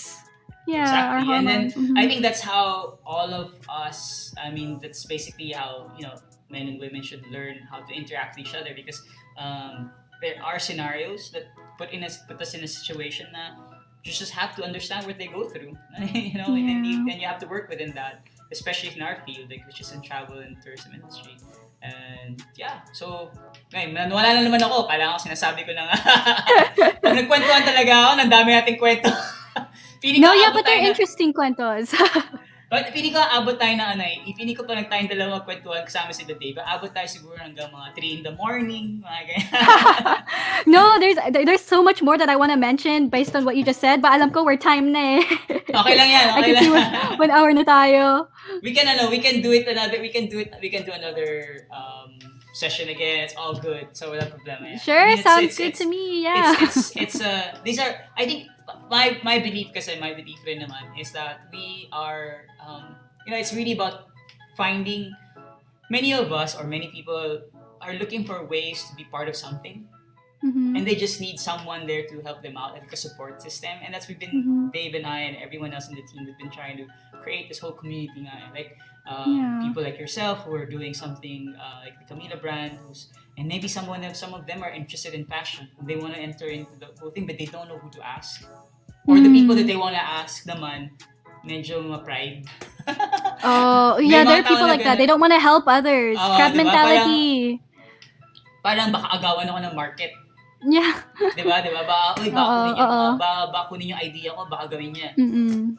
yeah 0.70 0.86
our 1.12 1.20
Exactly. 1.20 1.34
And 1.34 1.44
then 1.46 1.62
hormones. 1.70 1.90
Mhm. 1.92 1.98
I 1.98 2.04
think 2.08 2.20
that's 2.22 2.40
how 2.40 2.96
all 3.04 3.30
of 3.34 3.52
us, 3.68 4.32
I 4.40 4.48
mean, 4.54 4.78
that's 4.80 5.04
basically 5.04 5.52
how, 5.52 5.90
you 5.98 6.06
know, 6.08 6.14
men 6.48 6.68
and 6.70 6.78
women 6.80 7.02
should 7.02 7.26
learn 7.28 7.60
how 7.68 7.82
to 7.84 7.92
interact 7.92 8.38
with 8.38 8.46
each 8.48 8.54
other 8.54 8.72
because 8.72 9.02
um, 9.36 9.90
there 10.22 10.38
are 10.40 10.56
scenarios 10.62 11.28
that 11.34 11.50
put 11.76 11.90
in 11.92 12.00
us 12.06 12.22
put 12.30 12.38
us 12.40 12.54
in 12.54 12.62
a 12.62 12.70
situation 12.70 13.26
that 13.34 13.58
you 14.04 14.12
just 14.12 14.32
have 14.36 14.54
to 14.56 14.62
understand 14.62 15.06
what 15.08 15.16
they 15.18 15.26
go 15.26 15.48
through. 15.48 15.72
you 16.12 16.36
know, 16.36 16.52
and, 16.52 16.68
then 16.68 16.84
you, 16.84 17.02
Yeah. 17.04 17.12
and 17.12 17.18
you 17.22 17.26
have 17.26 17.40
to 17.40 17.48
work 17.48 17.68
within 17.72 17.96
that, 17.96 18.20
especially 18.52 18.92
in 18.94 19.00
our 19.02 19.24
field, 19.24 19.48
like 19.48 19.64
which 19.66 19.80
is 19.80 19.90
in 19.92 20.00
travel 20.04 20.38
and 20.44 20.60
tourism 20.60 20.92
industry. 20.92 21.36
And 21.84 22.40
yeah, 22.56 22.80
so 22.92 23.28
ngayon, 23.72 23.92
wala 24.12 24.28
na 24.36 24.40
naman 24.40 24.60
ako. 24.60 24.88
Kailangan 24.88 25.20
ko 25.20 25.20
sinasabi 25.28 25.68
ko 25.68 25.72
na 25.76 25.88
nga. 25.88 25.96
Nagkwentuhan 27.16 27.64
talaga 27.64 27.92
ako, 27.92 28.10
nang 28.20 28.30
dami 28.32 28.48
nating 28.56 28.78
kwento. 28.80 29.08
No 30.04 30.36
yeah 30.36 30.52
but 30.52 30.68
they're 30.68 30.84
na- 30.84 30.92
interesting 30.92 31.32
kwentos 31.32 31.96
But 32.74 32.90
feeling 32.90 33.14
ko 33.14 33.22
abot 33.22 33.54
tayo 33.54 33.78
na 33.78 33.94
ano 33.94 34.02
eh. 34.02 34.26
Feeling 34.34 34.58
ko 34.58 34.66
pa 34.66 34.74
tayong 34.74 35.06
dalawa 35.06 35.46
kwentuhan 35.46 35.86
kasama 35.86 36.10
si 36.10 36.26
Dave. 36.26 36.58
Abot 36.58 36.90
tayo 36.90 37.06
siguro 37.06 37.38
hanggang 37.38 37.70
mga 37.70 37.88
3 37.94 38.16
in 38.18 38.22
the 38.26 38.34
morning, 38.34 38.98
mga 38.98 39.20
ganyan. 39.30 39.46
no 40.74 40.98
there's 40.98 41.16
there- 41.30 41.44
there's 41.46 41.62
so 41.64 41.82
much 41.82 42.02
more 42.02 42.16
that 42.18 42.28
I 42.28 42.36
want 42.36 42.50
to 42.50 42.58
mention 42.58 43.08
based 43.08 43.36
on 43.36 43.44
what 43.44 43.54
you 43.56 43.62
just 43.64 43.80
said 43.80 44.00
but 44.02 44.10
alam 44.12 44.30
ko 44.32 44.42
we're 44.42 44.58
time 44.58 44.90
na 44.92 45.20
eh 45.20 45.22
okay 45.80 45.94
lang 45.94 46.08
yan, 46.10 46.26
I 46.34 46.38
okay 46.40 46.52
can 46.54 46.62
see 46.64 46.70
lang. 46.72 46.88
one, 47.18 47.28
one 47.28 47.32
hour 47.32 47.50
na 47.52 47.62
tayo 47.62 48.28
we 48.64 48.72
can 48.72 48.88
ano, 48.88 49.08
we 49.12 49.20
can 49.20 49.40
do 49.44 49.52
it 49.52 49.68
another, 49.68 50.00
we 50.00 50.08
can 50.08 50.26
do 50.28 50.40
it, 50.40 50.52
we 50.60 50.68
can 50.72 50.82
do 50.84 50.92
another 50.92 51.64
um, 51.72 52.16
session 52.54 52.86
again. 52.88 53.24
It's 53.26 53.34
all 53.34 53.56
good. 53.56 53.90
So 53.98 54.14
wala 54.14 54.30
problema 54.30 54.72
yan. 54.72 54.78
sure 54.80 54.94
I 55.00 55.16
mean, 55.16 55.18
it's- 55.20 55.26
sounds 55.26 55.44
it's- 55.52 55.58
good 55.58 55.72
it's- 55.74 55.80
to 55.82 55.86
me 55.88 56.22
yeah 56.24 56.54
It's, 56.60 56.62
it's, 56.62 56.90
it's, 56.96 57.18
uh, 57.20 57.56
these 57.66 57.78
are, 57.82 57.92
I 58.16 58.24
think, 58.24 58.48
my, 58.90 59.18
my 59.22 59.38
belief 59.38 59.72
kasi, 59.72 59.98
my 60.00 60.12
belief 60.14 60.38
rin 60.46 60.60
naman 60.62 60.98
is 60.98 61.12
that 61.12 61.48
we 61.52 61.88
are, 61.92 62.44
um, 62.64 62.96
you 63.26 63.32
know, 63.32 63.38
it's 63.38 63.54
really 63.54 63.72
about 63.72 64.08
finding, 64.56 65.12
many 65.90 66.12
of 66.12 66.32
us 66.32 66.54
or 66.58 66.64
many 66.64 66.88
people 66.88 67.42
are 67.80 67.94
looking 67.94 68.24
for 68.24 68.44
ways 68.46 68.84
to 68.88 68.94
be 68.96 69.04
part 69.04 69.28
of 69.28 69.36
something 69.36 69.84
Mhm. 70.44 70.76
and 70.76 70.84
they 70.84 70.94
just 70.94 71.20
need 71.24 71.40
someone 71.40 71.86
there 71.88 72.04
to 72.04 72.20
help 72.20 72.42
them 72.44 72.56
out 72.56 72.72
like 72.76 72.84
a 72.92 72.96
support 73.00 73.40
system 73.40 73.72
and 73.80 73.92
that's 73.96 74.08
we've 74.08 74.20
been 74.20 74.32
Mhm. 74.44 74.72
Dave 74.76 74.92
and 74.92 75.06
I 75.08 75.20
and 75.28 75.36
everyone 75.40 75.72
else 75.72 75.88
in 75.88 75.96
the 75.96 76.04
team 76.04 76.24
we've 76.28 76.36
been 76.36 76.52
trying 76.52 76.76
to 76.80 76.88
create 77.24 77.48
this 77.48 77.60
whole 77.64 77.72
community 77.72 78.28
eh. 78.28 78.48
like 78.52 78.76
um, 79.08 79.36
Yeah. 79.36 79.60
people 79.64 79.80
like 79.84 79.96
yourself 80.00 80.44
who 80.44 80.52
are 80.56 80.68
doing 80.68 80.92
something 80.92 81.52
uh, 81.56 81.80
like 81.84 81.96
the 82.00 82.04
Camila 82.08 82.36
brand 82.40 82.76
who's 82.84 83.08
and 83.40 83.48
maybe 83.48 83.68
someone 83.68 84.04
some 84.12 84.32
of 84.36 84.44
them 84.44 84.60
are 84.60 84.72
interested 84.72 85.12
in 85.16 85.24
fashion 85.24 85.68
they 85.84 85.96
want 85.96 86.12
to 86.12 86.20
enter 86.20 86.48
into 86.48 86.76
the 86.76 86.92
whole 87.00 87.12
thing 87.12 87.24
but 87.24 87.36
they 87.40 87.48
don't 87.48 87.68
know 87.68 87.80
who 87.80 87.88
to 87.96 88.00
ask 88.04 88.44
or 89.06 89.16
the 89.16 89.28
Mm. 89.28 89.36
people 89.36 89.54
that 89.54 89.66
they 89.66 89.76
want 89.76 89.92
to 89.92 90.00
ask 90.00 90.44
naman 90.44 90.90
medyo 91.42 91.80
ma-pride 91.80 92.44
Oh, 93.44 93.96
yeah, 93.96 94.24
there 94.24 94.40
are 94.40 94.46
people 94.46 94.68
like 94.68 94.84
that. 94.84 95.00
They 95.00 95.08
don't 95.08 95.20
want 95.20 95.32
to 95.32 95.40
help 95.40 95.64
others. 95.64 96.20
Oo, 96.20 96.36
Crab 96.36 96.52
diba? 96.52 96.68
mentality. 96.68 97.60
parang 98.60 98.88
baka 98.88 99.08
agawan 99.12 99.44
ako 99.44 99.60
ng 99.60 99.74
market 99.76 100.12
Yeah. 100.64 100.96
di 101.36 101.44
ba 101.44 101.60
di 101.60 101.68
ba 101.68 101.84
uy 102.16 102.32
baka 102.32 102.52
kunin 102.64 102.76
oo. 102.80 103.04
baka, 103.20 103.60
kunin 103.68 103.92
yung 103.92 104.00
idea 104.00 104.32
ko 104.32 104.48
baka 104.48 104.72
gawin 104.72 104.96
niya 104.96 105.12
Mm-mm. 105.20 105.76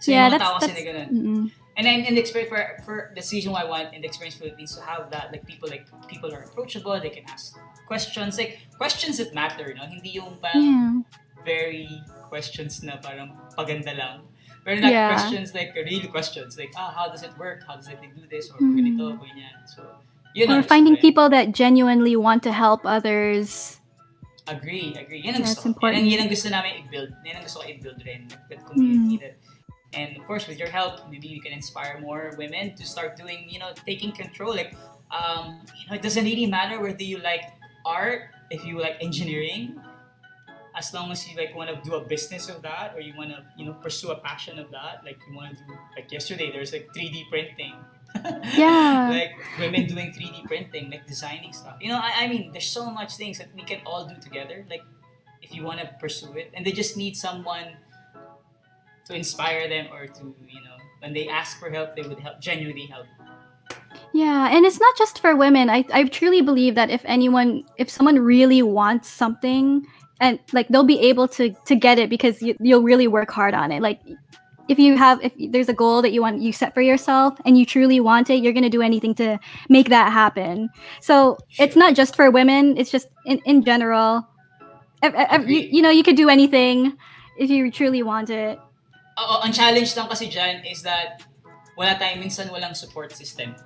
so 0.00 0.08
Yeah, 0.08 0.32
yung 0.32 0.32
mga 0.32 0.40
that's- 0.40 0.44
tao 0.48 0.56
kasi 0.56 0.72
na 0.72 0.82
ganun 0.82 1.08
Mm-mm. 1.12 1.42
And 1.72 1.84
then 1.84 2.04
in 2.04 2.12
the 2.16 2.20
experience 2.20 2.52
for, 2.52 2.60
for 2.84 2.96
the 3.12 3.20
season 3.20 3.52
I 3.56 3.64
want 3.64 3.92
in 3.92 4.00
the 4.00 4.08
experience 4.08 4.36
Philippines 4.36 4.76
to 4.76 4.84
have 4.84 5.08
that 5.12 5.32
like 5.32 5.44
people 5.48 5.72
like 5.72 5.88
people 6.04 6.28
are 6.28 6.44
approachable, 6.44 6.92
they 7.00 7.08
can 7.08 7.24
ask 7.28 7.56
questions 7.88 8.36
like 8.36 8.60
questions 8.76 9.16
that 9.20 9.32
matter, 9.32 9.72
no? 9.72 9.88
Hindi 9.88 10.20
yung 10.20 10.36
parang 10.36 10.60
Yeah. 10.60 10.92
very 11.44 11.88
questions 12.32 12.80
na 12.80 12.96
parang 12.96 13.36
paganda 13.52 13.92
lang. 13.92 14.24
Pero 14.64 14.80
like 14.80 14.94
Yeah. 14.94 15.12
questions 15.12 15.52
like 15.52 15.76
real 15.76 16.08
questions 16.08 16.56
like 16.56 16.72
ah 16.78 16.88
how 16.88 17.12
does 17.12 17.20
it 17.20 17.34
work? 17.36 17.60
How 17.68 17.76
does 17.76 17.92
it 17.92 18.00
do 18.00 18.24
this 18.32 18.48
or 18.48 18.56
Mhm. 18.64 18.72
ganito 18.80 19.04
ganyan. 19.20 19.56
So 19.68 19.84
yun 20.32 20.48
Or 20.48 20.64
finding 20.64 20.96
eh. 20.96 21.04
people 21.04 21.28
that 21.28 21.52
genuinely 21.52 22.16
want 22.16 22.40
to 22.48 22.52
help 22.56 22.88
others. 22.88 23.76
Agree, 24.48 24.90
agree. 24.98 25.22
Yan 25.22 25.38
ang 25.38 25.46
That's 25.46 25.60
gusto 25.60 25.70
important. 25.70 26.02
Yan 26.02 26.02
ang, 26.02 26.10
yan 26.10 26.20
ang 26.26 26.30
gusto 26.32 26.48
namin 26.50 26.70
i-build. 26.82 27.10
Yan 27.22 27.34
ang 27.38 27.44
gusto 27.46 27.62
ko 27.62 27.64
i-build 27.68 28.00
rin. 28.02 28.26
That 28.50 28.64
community 28.66 29.18
Mm. 29.18 29.22
that 29.22 29.34
and 29.92 30.16
of 30.16 30.24
course 30.24 30.48
with 30.48 30.56
your 30.56 30.72
help 30.72 31.04
maybe 31.12 31.28
we 31.36 31.40
can 31.44 31.52
inspire 31.52 32.00
more 32.00 32.32
women 32.40 32.72
to 32.72 32.80
start 32.80 33.12
doing 33.12 33.44
you 33.52 33.60
know 33.60 33.76
taking 33.84 34.08
control 34.08 34.48
like 34.56 34.72
um 35.12 35.60
you 35.76 35.84
know 35.84 35.92
it 35.92 36.00
doesn't 36.00 36.24
really 36.24 36.48
matter 36.48 36.80
whether 36.80 37.04
you 37.04 37.20
like 37.20 37.44
art 37.84 38.32
if 38.48 38.64
you 38.64 38.80
like 38.80 38.96
engineering 39.04 39.76
as 40.82 40.92
long 40.96 41.10
as 41.14 41.20
you 41.28 41.34
like 41.42 41.52
want 41.58 41.68
to 41.72 41.76
do 41.88 41.94
a 42.00 42.02
business 42.14 42.44
of 42.52 42.58
that 42.68 42.88
or 42.94 43.00
you 43.06 43.14
want 43.20 43.30
to 43.34 43.40
you 43.58 43.64
know 43.66 43.74
pursue 43.86 44.10
a 44.16 44.18
passion 44.28 44.58
of 44.58 44.68
that 44.76 44.94
like 45.08 45.18
you 45.28 45.32
want 45.40 45.50
to 45.58 45.64
do 45.68 45.74
like 45.96 46.10
yesterday 46.16 46.48
there's 46.54 46.72
like 46.76 46.86
3d 46.96 47.16
printing 47.30 47.74
Yeah. 48.62 49.08
like 49.10 49.32
women 49.58 49.86
doing 49.86 50.12
3D 50.12 50.44
printing, 50.44 50.90
like 50.90 51.06
designing 51.06 51.52
stuff. 51.52 51.76
You 51.80 51.88
know, 51.92 51.96
I, 52.08 52.24
I 52.24 52.28
mean, 52.28 52.52
there's 52.52 52.66
so 52.66 52.90
much 52.90 53.16
things 53.16 53.38
that 53.38 53.48
we 53.56 53.62
can 53.62 53.80
all 53.86 54.06
do 54.06 54.14
together. 54.20 54.66
Like, 54.68 54.82
if 55.40 55.54
you 55.54 55.62
want 55.64 55.80
to 55.80 55.88
pursue 55.98 56.32
it, 56.36 56.50
and 56.54 56.60
they 56.66 56.72
just 56.72 56.96
need 56.96 57.16
someone 57.16 57.68
to 59.06 59.14
inspire 59.14 59.68
them 59.68 59.86
or 59.92 60.06
to, 60.06 60.24
you 60.54 60.60
know, 60.66 60.76
when 61.00 61.14
they 61.14 61.26
ask 61.28 61.58
for 61.58 61.70
help, 61.70 61.96
they 61.96 62.02
would 62.02 62.20
help, 62.20 62.40
genuinely 62.40 62.86
help. 62.86 63.06
Yeah, 64.12 64.54
and 64.54 64.66
it's 64.66 64.78
not 64.78 64.94
just 64.98 65.20
for 65.20 65.34
women. 65.34 65.70
I, 65.70 65.84
I 65.92 66.04
truly 66.04 66.42
believe 66.42 66.74
that 66.74 66.90
if 66.90 67.02
anyone, 67.06 67.64
if 67.78 67.88
someone 67.88 68.18
really 68.18 68.62
wants 68.62 69.08
something, 69.08 69.86
and 70.22 70.38
like 70.54 70.70
they'll 70.70 70.86
be 70.86 71.00
able 71.10 71.26
to 71.36 71.50
to 71.66 71.74
get 71.74 71.98
it 71.98 72.08
because 72.08 72.40
you, 72.40 72.54
you'll 72.62 72.86
really 72.86 73.10
work 73.10 73.30
hard 73.30 73.52
on 73.52 73.74
it. 73.74 73.82
Like 73.82 74.00
if 74.70 74.78
you 74.78 74.96
have, 74.96 75.18
if 75.20 75.34
there's 75.50 75.68
a 75.68 75.74
goal 75.74 76.00
that 76.02 76.12
you 76.12 76.22
want, 76.22 76.40
you 76.40 76.54
set 76.54 76.72
for 76.72 76.80
yourself, 76.80 77.34
and 77.44 77.58
you 77.58 77.66
truly 77.66 77.98
want 77.98 78.30
it, 78.30 78.38
you're 78.40 78.54
gonna 78.54 78.70
do 78.70 78.80
anything 78.80 79.14
to 79.16 79.38
make 79.68 79.90
that 79.90 80.12
happen. 80.12 80.70
So 81.02 81.36
it's 81.58 81.74
not 81.74 81.94
just 81.94 82.14
for 82.14 82.30
women. 82.30 82.78
It's 82.78 82.90
just 82.90 83.08
in 83.26 83.42
in 83.44 83.66
general. 83.66 84.24
Ev- 85.02 85.14
ev- 85.18 85.50
you, 85.50 85.58
you 85.58 85.82
know, 85.82 85.90
you 85.90 86.06
could 86.06 86.16
do 86.16 86.30
anything 86.30 86.94
if 87.36 87.50
you 87.50 87.70
truly 87.74 88.06
want 88.06 88.30
it. 88.30 88.54
Oo, 89.18 89.42
ang 89.42 89.50
challenge 89.50 89.90
lang 89.98 90.06
kasi 90.06 90.30
dyan 90.30 90.62
is 90.62 90.86
that 90.86 91.26
wala 91.74 91.98
tayong 91.98 92.22
minsan 92.22 92.46
walang 92.54 92.72
support 92.78 93.10
system. 93.10 93.58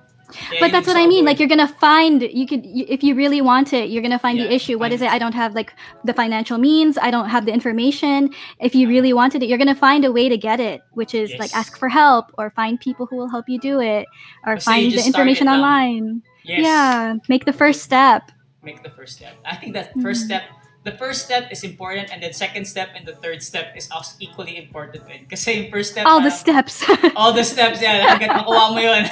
But 0.59 0.71
that's 0.71 0.87
what 0.87 0.97
I 0.97 1.07
mean. 1.07 1.23
Like 1.25 1.39
you're 1.39 1.47
gonna 1.47 1.67
find 1.67 2.21
you 2.21 2.45
could 2.45 2.65
if 2.65 3.01
you 3.03 3.15
really 3.15 3.41
want 3.41 3.73
it, 3.73 3.89
you're 3.89 4.01
gonna 4.01 4.19
find 4.19 4.37
the 4.39 4.51
issue. 4.53 4.77
What 4.77 4.91
is 4.91 5.01
it? 5.01 5.09
I 5.09 5.17
don't 5.19 5.33
have 5.33 5.55
like 5.55 5.73
the 6.03 6.13
financial 6.13 6.57
means. 6.57 6.97
I 6.97 7.11
don't 7.11 7.29
have 7.29 7.45
the 7.45 7.53
information. 7.53 8.33
If 8.59 8.75
you 8.75 8.87
really 8.87 9.13
wanted 9.13 9.41
it, 9.43 9.47
you're 9.49 9.57
gonna 9.57 9.75
find 9.75 10.03
a 10.05 10.11
way 10.11 10.27
to 10.29 10.37
get 10.37 10.59
it, 10.59 10.81
which 10.91 11.13
is 11.13 11.31
like 11.39 11.55
ask 11.55 11.77
for 11.77 11.87
help 11.89 12.25
or 12.37 12.49
find 12.51 12.79
people 12.79 13.05
who 13.05 13.15
will 13.15 13.29
help 13.29 13.47
you 13.47 13.59
do 13.59 13.79
it 13.79 14.05
or 14.45 14.55
you 14.55 14.59
find 14.59 14.91
the 14.91 15.05
information 15.05 15.47
online. 15.47 16.21
yes, 16.43 16.63
Yeah, 16.63 17.15
make 17.29 17.45
the 17.45 17.53
first 17.53 17.81
step. 17.81 18.31
make 18.63 18.83
the 18.83 18.89
first 18.89 19.15
step. 19.17 19.35
I 19.45 19.55
think 19.55 19.73
that 19.75 19.93
first 20.01 20.23
Mhm. 20.23 20.25
step, 20.25 20.43
the 20.87 20.95
first 20.95 21.27
step 21.27 21.51
is 21.51 21.67
important 21.67 22.07
and 22.15 22.23
then 22.23 22.31
second 22.31 22.63
step 22.63 22.95
and 22.95 23.03
the 23.03 23.19
third 23.19 23.43
step 23.43 23.75
is 23.75 23.91
also 23.91 24.15
equally 24.23 24.55
important 24.55 25.03
din. 25.03 25.27
Kasi 25.27 25.59
yung 25.59 25.67
first 25.67 25.91
step, 25.91 26.07
All 26.07 26.23
the 26.23 26.31
steps. 26.31 26.87
all 27.19 27.35
the 27.35 27.43
steps 27.43 27.83
yeah. 27.83 28.07
hanggat 28.15 28.31
makuha 28.31 28.63
mo 28.71 28.79
yun. 28.79 29.03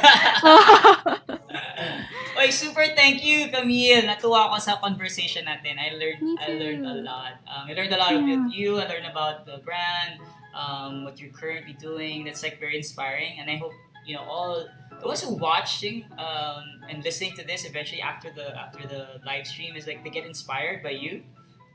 Oy, 2.40 2.48
super 2.52 2.88
thank 2.96 3.24
you, 3.24 3.48
Camille. 3.52 4.04
Natuwa 4.08 4.52
ako 4.52 4.60
sa 4.60 4.80
conversation 4.80 5.44
natin. 5.48 5.76
I 5.80 5.96
learned 6.00 6.24
I 6.40 6.48
learned 6.56 6.84
a 6.88 6.96
lot. 7.04 7.40
Um, 7.48 7.68
I 7.68 7.72
learned 7.76 7.92
a 7.92 8.00
lot 8.00 8.12
Yeah. 8.16 8.24
about 8.24 8.52
you. 8.56 8.70
I 8.80 8.88
learned 8.88 9.08
about 9.08 9.44
the 9.48 9.60
brand, 9.64 10.20
um, 10.56 11.04
what 11.04 11.20
you're 11.20 11.32
currently 11.36 11.76
doing. 11.80 12.24
That's 12.28 12.44
like 12.44 12.60
very 12.60 12.76
inspiring, 12.80 13.40
and 13.40 13.48
I 13.52 13.56
hope 13.60 13.72
you 14.04 14.16
know 14.16 14.24
all 14.28 14.68
those 15.04 15.24
who 15.24 15.36
watching 15.40 16.08
um, 16.20 16.64
and 16.92 17.04
listening 17.04 17.36
to 17.40 17.44
this 17.48 17.64
eventually 17.64 18.04
after 18.04 18.32
the 18.32 18.52
after 18.56 18.84
the 18.88 19.20
live 19.24 19.48
stream 19.48 19.76
is 19.76 19.88
like 19.88 20.04
they 20.04 20.12
get 20.12 20.28
inspired 20.28 20.84
by 20.84 20.92
you. 20.96 21.24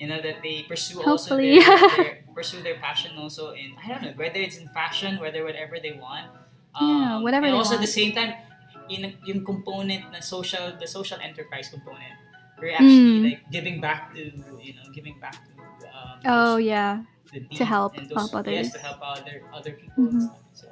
You 0.01 0.09
know 0.09 0.17
that 0.25 0.41
they 0.43 0.65
pursue 0.65 1.05
also 1.05 1.37
Hopefully. 1.37 1.61
their, 1.61 1.77
their 2.01 2.25
pursue 2.35 2.65
their 2.65 2.81
passion 2.81 3.21
also 3.21 3.53
in 3.53 3.77
I 3.77 3.85
don't 3.93 4.03
know 4.03 4.15
whether 4.17 4.41
it's 4.41 4.57
in 4.57 4.67
fashion, 4.73 5.21
whether 5.21 5.45
whatever 5.45 5.77
they 5.77 5.93
want. 6.01 6.33
Yeah, 6.81 7.21
whatever 7.21 7.45
And 7.47 7.55
also 7.55 7.75
at 7.77 7.83
the 7.85 7.91
same 7.91 8.13
time, 8.17 8.33
yung, 8.89 9.13
yung 9.29 9.45
component 9.45 10.09
na 10.11 10.21
social, 10.25 10.73
the 10.81 10.87
social 10.89 11.19
enterprise 11.21 11.69
component, 11.69 12.17
we're 12.57 12.73
actually 12.73 13.21
Mm. 13.21 13.25
like 13.29 13.43
giving 13.53 13.77
back 13.85 14.15
to, 14.17 14.23
you 14.63 14.73
know, 14.79 14.87
giving 14.95 15.21
back 15.21 15.37
to 15.37 15.53
um, 15.93 16.17
oh 16.25 16.57
those- 16.57 16.65
yeah. 16.65 17.03
to 17.61 17.65
help- 17.65 17.99
and 18.01 18.09
help 18.09 18.33
Yes, 18.33 18.41
others. 18.41 18.67
to 18.73 18.79
help 18.81 18.99
other 19.05 19.37
other 19.53 19.73
people 19.77 20.09
and 20.09 20.17
Mhm. 20.17 20.27
stuff. 20.33 20.41
So, 20.57 20.67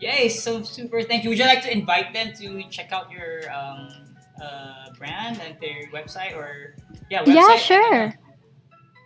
yes, 0.00 0.40
so 0.40 0.62
super. 0.64 1.02
Thank 1.04 1.22
you. 1.24 1.30
Would 1.30 1.38
you 1.38 1.46
like 1.46 1.62
to 1.68 1.72
invite 1.72 2.14
them 2.16 2.32
to 2.40 2.64
check 2.72 2.90
out 2.96 3.10
your 3.12 3.44
um, 3.52 3.92
uh, 4.40 4.88
brand 4.96 5.36
and 5.44 5.54
their 5.60 5.84
website 5.92 6.32
or 6.32 6.74
yeah, 7.12 7.22
website? 7.22 7.68
Yeah, 7.68 8.08
and, 8.08 8.14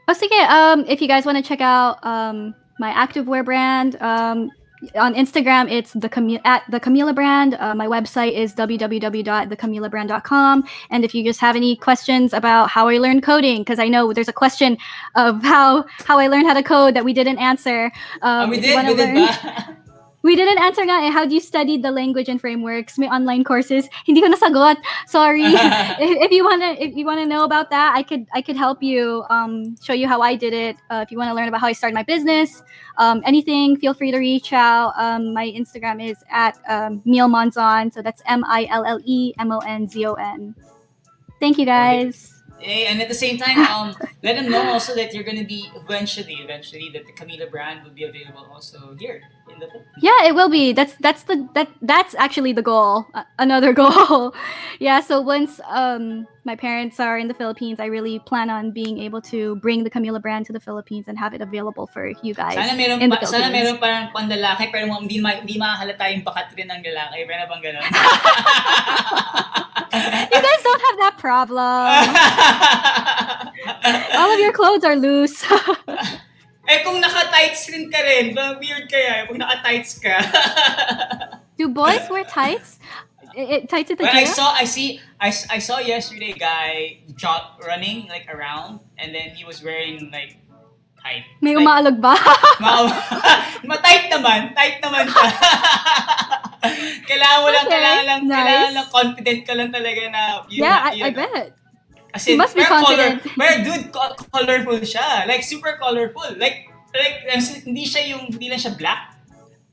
Oh, 0.09 0.13
sige, 0.15 0.39
um, 0.49 0.85
if 0.87 1.01
you 1.01 1.09
guys 1.09 1.25
want 1.25 1.39
to 1.39 1.43
check 1.43 1.61
out 1.61 2.05
um, 2.05 2.55
my 2.79 2.93
activewear 2.93 3.45
brand, 3.45 3.97
um, 4.03 4.51
on 4.97 5.15
Instagram, 5.15 5.71
it's 5.71 5.93
the 5.95 6.41
at 6.45 6.63
the 6.71 6.79
Camila 6.79 7.15
brand. 7.15 7.55
Uh, 7.55 7.75
my 7.75 7.87
website 7.87 8.33
is 8.33 8.55
www.thecamilabrand.com. 8.55 10.65
And 10.91 11.05
if 11.05 11.15
you 11.15 11.25
just 11.25 11.41
have 11.41 11.57
any 11.57 11.75
questions 11.77 12.35
about 12.35 12.69
how 12.69 12.89
I 12.89 12.99
learned 12.99 13.23
coding, 13.23 13.63
because 13.63 13.79
I 13.79 13.89
know 13.89 14.13
there's 14.13 14.29
a 14.29 14.33
question 14.33 14.77
of 15.15 15.43
how 15.43 15.87
how 16.05 16.19
I 16.19 16.27
learned 16.27 16.47
how 16.47 16.53
to 16.55 16.63
code 16.63 16.93
that 16.95 17.05
we 17.05 17.13
didn't 17.15 17.39
answer. 17.39 17.91
Uh, 18.23 18.43
Um, 18.45 18.51
we 18.51 18.61
did, 18.61 18.87
we 18.87 18.95
learn- 18.95 19.15
ba? 19.15 19.77
We 20.25 20.37
didn't 20.37 20.57
answer 20.57 20.81
nga 20.89 21.05
eh, 21.05 21.13
how 21.13 21.29
do 21.29 21.37
you 21.37 21.41
study 21.41 21.77
the 21.77 21.93
language 21.93 22.33
and 22.33 22.41
frameworks? 22.41 22.97
May 22.97 23.13
online 23.13 23.45
courses. 23.45 23.93
Hindi 24.09 24.25
ko 24.25 24.33
nasagot. 24.33 24.81
Sorry. 25.05 25.45
if, 26.01 26.11
if 26.25 26.31
you 26.33 26.43
wanna 26.43 26.81
if 26.81 26.97
you 26.97 27.05
wanna 27.05 27.29
know 27.29 27.45
about 27.45 27.69
that, 27.69 27.93
I 27.93 28.03
could 28.03 28.25
I 28.33 28.41
could 28.41 28.57
help 28.57 28.83
you 28.83 29.29
um, 29.29 29.77
show 29.85 29.93
you 29.93 30.09
how 30.09 30.25
I 30.25 30.35
did 30.35 30.57
it. 30.57 30.81
Uh, 30.89 31.05
if 31.05 31.13
you 31.13 31.21
want 31.21 31.29
to 31.29 31.37
learn 31.37 31.53
about 31.53 31.61
how 31.61 31.69
I 31.69 31.77
started 31.77 31.93
my 31.93 32.09
business, 32.09 32.65
um, 32.97 33.21
anything, 33.29 33.77
feel 33.77 33.93
free 33.93 34.11
to 34.17 34.19
reach 34.19 34.57
out. 34.57 34.97
Um, 34.97 35.37
my 35.37 35.45
Instagram 35.45 36.01
is 36.01 36.17
at 36.33 36.57
um, 36.73 37.05
Monzon. 37.05 37.93
So 37.93 38.01
that's 38.01 38.25
M 38.25 38.49
I 38.49 38.65
L 38.73 38.89
L 38.89 39.05
E 39.05 39.35
M 39.39 39.53
O 39.53 39.61
N 39.61 39.87
Z 39.87 40.07
O 40.09 40.15
N. 40.15 40.57
Thank 41.37 41.61
you 41.61 41.69
guys. 41.69 42.33
Hey, 42.59 42.87
and 42.87 43.01
at 43.03 43.09
the 43.09 43.15
same 43.15 43.37
time, 43.39 43.59
um, 43.71 43.97
let 44.23 44.37
them 44.37 44.51
know 44.51 44.63
also 44.73 44.95
that 44.95 45.13
you're 45.13 45.25
gonna 45.25 45.45
be 45.45 45.73
eventually, 45.77 46.35
eventually 46.41 46.91
that 46.95 47.07
the 47.07 47.13
Camila 47.13 47.51
brand 47.51 47.83
will 47.85 47.93
be 47.93 48.05
available 48.05 48.47
also 48.53 48.95
here 48.99 49.21
in 49.49 49.59
the 49.59 49.67
Philippines. 49.67 49.95
Yeah, 50.01 50.25
it 50.25 50.35
will 50.35 50.49
be. 50.49 50.73
That's 50.73 50.95
that's 51.01 51.25
the 51.25 51.49
that 51.55 51.69
that's 51.83 52.15
actually 52.15 52.53
the 52.53 52.63
goal. 52.63 53.07
Uh, 53.15 53.25
another 53.39 53.73
goal. 53.83 54.35
yeah. 54.79 55.01
So 55.01 55.21
once 55.21 55.61
um 55.69 56.29
my 56.45 56.55
parents 56.55 57.01
are 57.01 57.17
in 57.19 57.29
the 57.29 57.35
Philippines, 57.35 57.81
I 57.81 57.87
really 57.87 58.19
plan 58.19 58.51
on 58.51 58.71
being 58.71 58.99
able 59.01 59.23
to 59.33 59.57
bring 59.57 59.83
the 59.83 59.91
Camila 59.91 60.21
brand 60.21 60.45
to 60.47 60.53
the 60.53 60.61
Philippines 60.61 61.07
and 61.09 61.19
have 61.19 61.33
it 61.33 61.41
available 61.41 61.87
for 61.87 62.13
you 62.23 62.35
guys. 62.35 62.55
Sana 62.55 62.77
meron 62.77 63.01
in 63.01 63.09
the 63.09 63.17
pa, 63.17 63.25
sana 63.25 63.51
meron 63.51 63.79
parang 63.81 64.13
pandalaki 64.13 64.71
pero 64.71 64.85
hindi 64.93 65.19
ma, 65.21 65.31
hindi 65.41 65.57
makahalata 65.57 66.13
yung 66.13 66.21
bakat 66.23 66.53
rin 66.53 66.69
ng 66.69 66.85
lalaki. 66.85 67.25
Meron 67.25 67.49
bang 67.49 67.63
ganun? 67.65 67.81
you 70.37 70.41
guys 70.45 70.61
don't 70.61 70.85
have 70.85 70.99
that 71.01 71.17
problem. 71.17 71.89
All 74.21 74.31
of 74.31 74.39
your 74.39 74.53
clothes 74.53 74.85
are 74.85 74.97
loose. 74.97 75.45
eh 76.69 76.85
kung 76.85 77.01
naka-tights 77.01 77.73
rin 77.73 77.89
ka 77.89 78.05
rin, 78.05 78.37
weird 78.61 78.85
kaya 78.93 79.25
kung 79.29 79.41
naka-tights 79.41 79.97
ka. 79.97 80.21
Do 81.57 81.73
boys 81.73 82.05
wear 82.13 82.25
tights? 82.29 82.79
I- 83.35 83.49
I- 83.59 83.65
tights 83.67 83.91
at 83.91 83.99
the 83.99 84.05
well, 84.05 84.15
I 84.15 84.25
saw 84.25 84.55
I 84.55 84.65
see 84.65 85.01
I, 85.21 85.29
I 85.51 85.59
saw 85.59 85.79
yesterday 85.79 86.33
guy 86.33 87.03
jog 87.19 87.59
running 87.67 88.07
like 88.09 88.31
around 88.31 88.81
and 88.99 89.15
then 89.15 89.35
he 89.35 89.45
was 89.45 89.63
wearing 89.63 90.11
like 90.15 90.39
tight. 91.05 91.25
May 91.45 91.53
like, 91.53 91.63
umaalog 91.63 92.01
ba? 92.01 92.17
Ma- 92.65 92.89
ma-tight 93.69 94.09
naman. 94.09 94.57
Tight 94.57 94.81
naman 94.81 95.05
siya. 95.05 95.27
kailangan 97.11 97.39
mo 97.45 97.49
lang, 97.53 97.65
Okay, 97.69 97.73
kailangan 97.77 98.05
lang, 98.09 98.21
nice. 98.25 98.37
kailangan 98.41 98.73
lang 98.73 98.89
confident 98.89 99.41
ka 99.45 99.53
lang 99.53 99.69
talaga 99.69 100.03
na 100.09 100.23
yun 100.49 100.65
yeah, 100.65 100.79
na- 100.81 100.89
I, 100.89 100.93
I 100.97 100.97
yun. 100.97 101.13
bet. 101.13 101.51
Kasi, 102.15 102.39
must 102.39 102.55
be 102.55 102.63
confident. 102.63 103.21
Color, 103.21 103.35
pero 103.37 103.53
dude, 103.67 103.87
co- 103.91 104.15
colorful 104.31 104.79
siya. 104.87 105.27
Like, 105.27 105.43
super 105.43 105.75
colorful. 105.83 106.39
Like, 106.39 106.71
like 106.95 107.27
hindi 107.67 107.85
siya 107.85 108.15
yung, 108.15 108.31
hindi 108.31 108.47
lang 108.47 108.63
siya 108.63 108.79
black. 108.79 109.14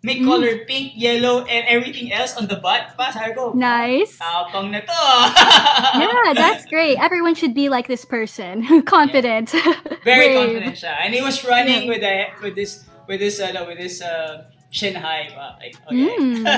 May 0.03 0.17
Mm. 0.17 0.25
color 0.25 0.65
pink, 0.65 0.93
yellow, 0.97 1.45
and 1.45 1.61
everything 1.69 2.09
else 2.11 2.33
on 2.33 2.47
the 2.49 2.57
butt. 2.57 2.97
Pa, 2.97 3.13
sabi 3.13 3.37
ko, 3.37 3.53
Nice. 3.53 4.17
tapang 4.17 4.73
na 4.73 4.81
to. 4.81 4.89
yeah, 6.01 6.33
that's 6.33 6.65
great. 6.73 6.97
Everyone 6.97 7.37
should 7.37 7.53
be 7.53 7.69
like 7.69 7.85
this 7.85 8.01
person, 8.01 8.65
confident. 8.89 9.53
Very 10.01 10.33
brave. 10.33 10.37
confident 10.41 10.75
siya. 10.81 11.05
And 11.05 11.13
he 11.13 11.21
was 11.21 11.45
running 11.45 11.85
Yeah. 11.85 11.91
with 11.93 12.01
a, 12.01 12.33
with 12.41 12.57
this, 12.57 12.81
with 13.05 13.21
this, 13.21 13.37
uh, 13.37 13.53
with 13.69 13.77
this, 13.77 14.01
uh, 14.01 14.49
high. 14.73 15.29
Pa. 15.37 15.61
Like, 15.61 15.77
okay. 15.85 16.17
Mm. 16.17 16.49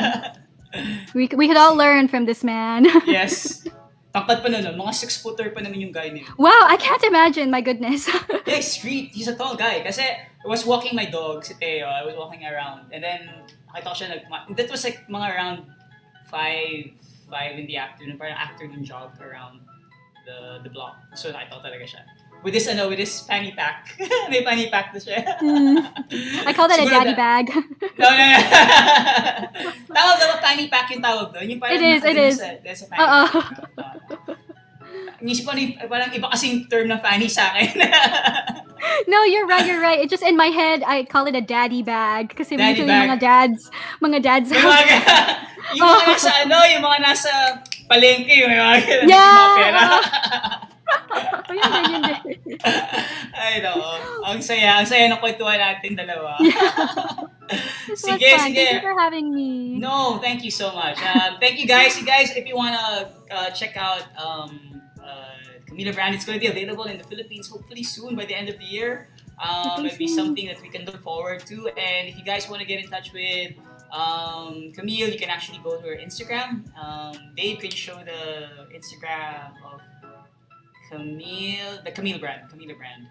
we, 1.13 1.27
we 1.35 1.45
could 1.51 1.59
all 1.59 1.75
learn 1.75 2.07
from 2.07 2.23
this 2.23 2.47
man. 2.47 2.87
yes. 3.03 3.67
Tangkad 4.13 4.45
pa 4.45 4.47
nun, 4.47 4.61
no? 4.61 4.77
mga 4.77 4.93
six-footer 4.93 5.49
pa 5.57 5.59
naman 5.65 5.81
yung 5.81 5.89
guy 5.89 6.13
nila. 6.13 6.29
wow, 6.37 6.69
I 6.69 6.77
can't 6.77 7.01
imagine. 7.01 7.49
My 7.49 7.61
goodness. 7.65 8.05
Yeah, 8.45 8.61
street. 8.61 9.09
He's 9.17 9.25
a 9.25 9.33
tall 9.33 9.57
guy. 9.57 9.81
Kasi 9.81 10.03
I 10.05 10.45
was 10.45 10.61
walking 10.67 10.93
my 10.93 11.09
dog, 11.09 11.41
si 11.41 11.57
Teo. 11.57 11.89
I 11.89 12.05
was 12.05 12.13
walking 12.13 12.45
around. 12.45 12.93
And 12.93 13.01
then, 13.01 13.25
nakita 13.73 13.87
ko 13.89 13.95
siya 13.97 14.07
nag... 14.13 14.21
That 14.53 14.69
was 14.69 14.83
like 14.85 15.01
mga 15.09 15.27
around 15.33 15.57
5, 16.29 17.33
5 17.33 17.57
in 17.57 17.65
the 17.65 17.77
afternoon. 17.81 18.21
Parang 18.21 18.37
afternoon 18.37 18.85
jog 18.85 19.17
around 19.17 19.65
the 20.27 20.61
the 20.63 20.69
block. 20.69 20.95
So 21.15 21.31
nakita 21.31 21.57
ko 21.57 21.61
talaga 21.65 21.85
siya. 21.87 22.03
With 22.43 22.51
this, 22.51 22.67
ano, 22.67 22.91
with 22.91 22.99
this 22.99 23.23
fanny 23.23 23.55
pack. 23.55 23.95
May 24.29 24.43
fanny 24.43 24.67
pack 24.67 24.91
na 24.91 24.99
siya. 24.99 25.23
Mm. 25.39 25.79
I 26.43 26.51
call 26.51 26.67
that 26.67 26.79
a 26.79 26.83
Siguro 26.83 26.91
daddy 26.91 27.15
na- 27.15 27.23
bag. 27.23 27.45
No, 27.95 28.07
no, 28.11 28.19
no. 28.19 28.39
tawag 29.95 30.15
ba 30.19 30.37
fanny 30.43 30.67
pack 30.67 30.91
yung 30.91 30.99
tawag 30.99 31.31
doon? 31.31 31.47
Yung 31.47 31.59
parang 31.63 31.79
It 31.79 31.81
is, 31.81 32.01
it 32.03 32.17
is. 32.19 32.35
Sa, 32.37 32.51
dun 32.59 32.75
sa 32.75 32.85
fanny 32.91 32.99
Oo. 32.99 33.23
pack. 33.31 33.47
Inisip 35.23 35.47
ko, 35.47 35.55
parang 35.87 36.11
iba 36.11 36.27
kasing 36.29 36.67
term 36.67 36.91
na 36.91 36.99
fanny 36.99 37.31
sa 37.31 37.55
akin. 37.55 37.79
no, 39.11 39.23
you're 39.23 39.47
right, 39.47 39.63
you're 39.63 39.79
right. 39.79 40.03
It's 40.03 40.11
just 40.11 40.19
in 40.21 40.35
my 40.35 40.51
head, 40.51 40.83
I 40.83 41.07
call 41.07 41.23
it 41.25 41.35
a 41.35 41.39
daddy 41.39 41.79
bag. 41.79 42.35
Kasi 42.35 42.59
Daddy 42.59 42.83
usually 42.83 42.91
bag. 42.91 43.07
mga 43.07 43.19
dads, 43.23 43.71
mga 44.03 44.19
dads. 44.19 44.51
Yung 44.51 44.67
mga, 44.67 44.83
yung 45.79 45.87
mga 45.87 46.03
nasa 46.11 46.31
ano, 46.43 46.57
yung 46.67 46.83
mga 46.83 46.99
nasa 46.99 47.31
palengke, 47.87 48.35
yung 48.35 48.51
mga, 48.51 48.67
Yeah. 49.07 49.31
mga 49.31 49.55
pera. 49.55 49.83
Oh, 51.43 51.53
yun 51.53 51.69
din, 51.69 51.83
yun 51.91 52.01
din. 52.01 52.57
Ay, 53.33 53.61
no. 53.61 53.73
Ang 54.25 54.39
saya, 54.41 54.79
ang 54.79 54.87
saya 54.87 55.09
ng 55.11 55.19
kwentuhan 55.19 55.59
natin 55.59 55.93
dalawa. 55.97 56.37
This 57.87 58.03
was 58.07 58.17
Sige, 58.17 58.29
fun. 58.37 58.39
sige. 58.49 58.55
Thank 58.55 58.73
you 58.73 58.81
for 58.81 58.95
having 58.99 59.27
me. 59.35 59.77
No, 59.77 60.17
thank 60.23 60.43
you 60.43 60.51
so 60.51 60.73
much. 60.73 60.97
Um, 61.03 61.37
thank 61.39 61.59
you 61.59 61.67
guys. 61.67 61.99
You 61.99 62.05
guys, 62.05 62.31
if 62.35 62.47
you 62.47 62.55
wanna 62.55 63.11
uh, 63.29 63.49
check 63.51 63.75
out 63.77 64.03
um, 64.17 64.81
uh, 65.03 65.35
Camila 65.67 65.93
brand, 65.93 66.15
it's 66.15 66.25
gonna 66.25 66.39
be 66.39 66.47
available 66.47 66.85
in 66.85 66.97
the 66.97 67.03
Philippines 67.03 67.47
hopefully 67.49 67.83
soon 67.83 68.15
by 68.15 68.25
the 68.25 68.35
end 68.35 68.49
of 68.49 68.57
the 68.57 68.65
year. 68.65 69.09
Um, 69.43 69.85
it'd 69.85 69.97
be 69.99 70.07
something 70.07 70.47
that 70.47 70.61
we 70.61 70.69
can 70.69 70.85
look 70.85 71.01
forward 71.03 71.45
to. 71.47 71.67
And 71.75 72.07
if 72.07 72.17
you 72.17 72.23
guys 72.23 72.47
want 72.49 72.61
to 72.61 72.67
get 72.67 72.79
in 72.83 72.89
touch 72.89 73.11
with 73.11 73.53
um, 73.91 74.71
Camille, 74.73 75.09
you 75.09 75.19
can 75.19 75.29
actually 75.29 75.59
go 75.63 75.75
to 75.75 75.83
her 75.83 75.97
Instagram. 75.97 76.63
Um, 76.77 77.33
Dave, 77.35 77.59
can 77.59 77.71
you 77.71 77.77
show 77.77 77.97
the 77.97 78.69
Instagram 78.71 79.51
of 79.65 79.81
Camille, 80.93 81.81
the 81.83 81.91
Camille 81.91 82.19
brand, 82.21 82.45
Camille 82.49 82.75
brand? 82.77 83.07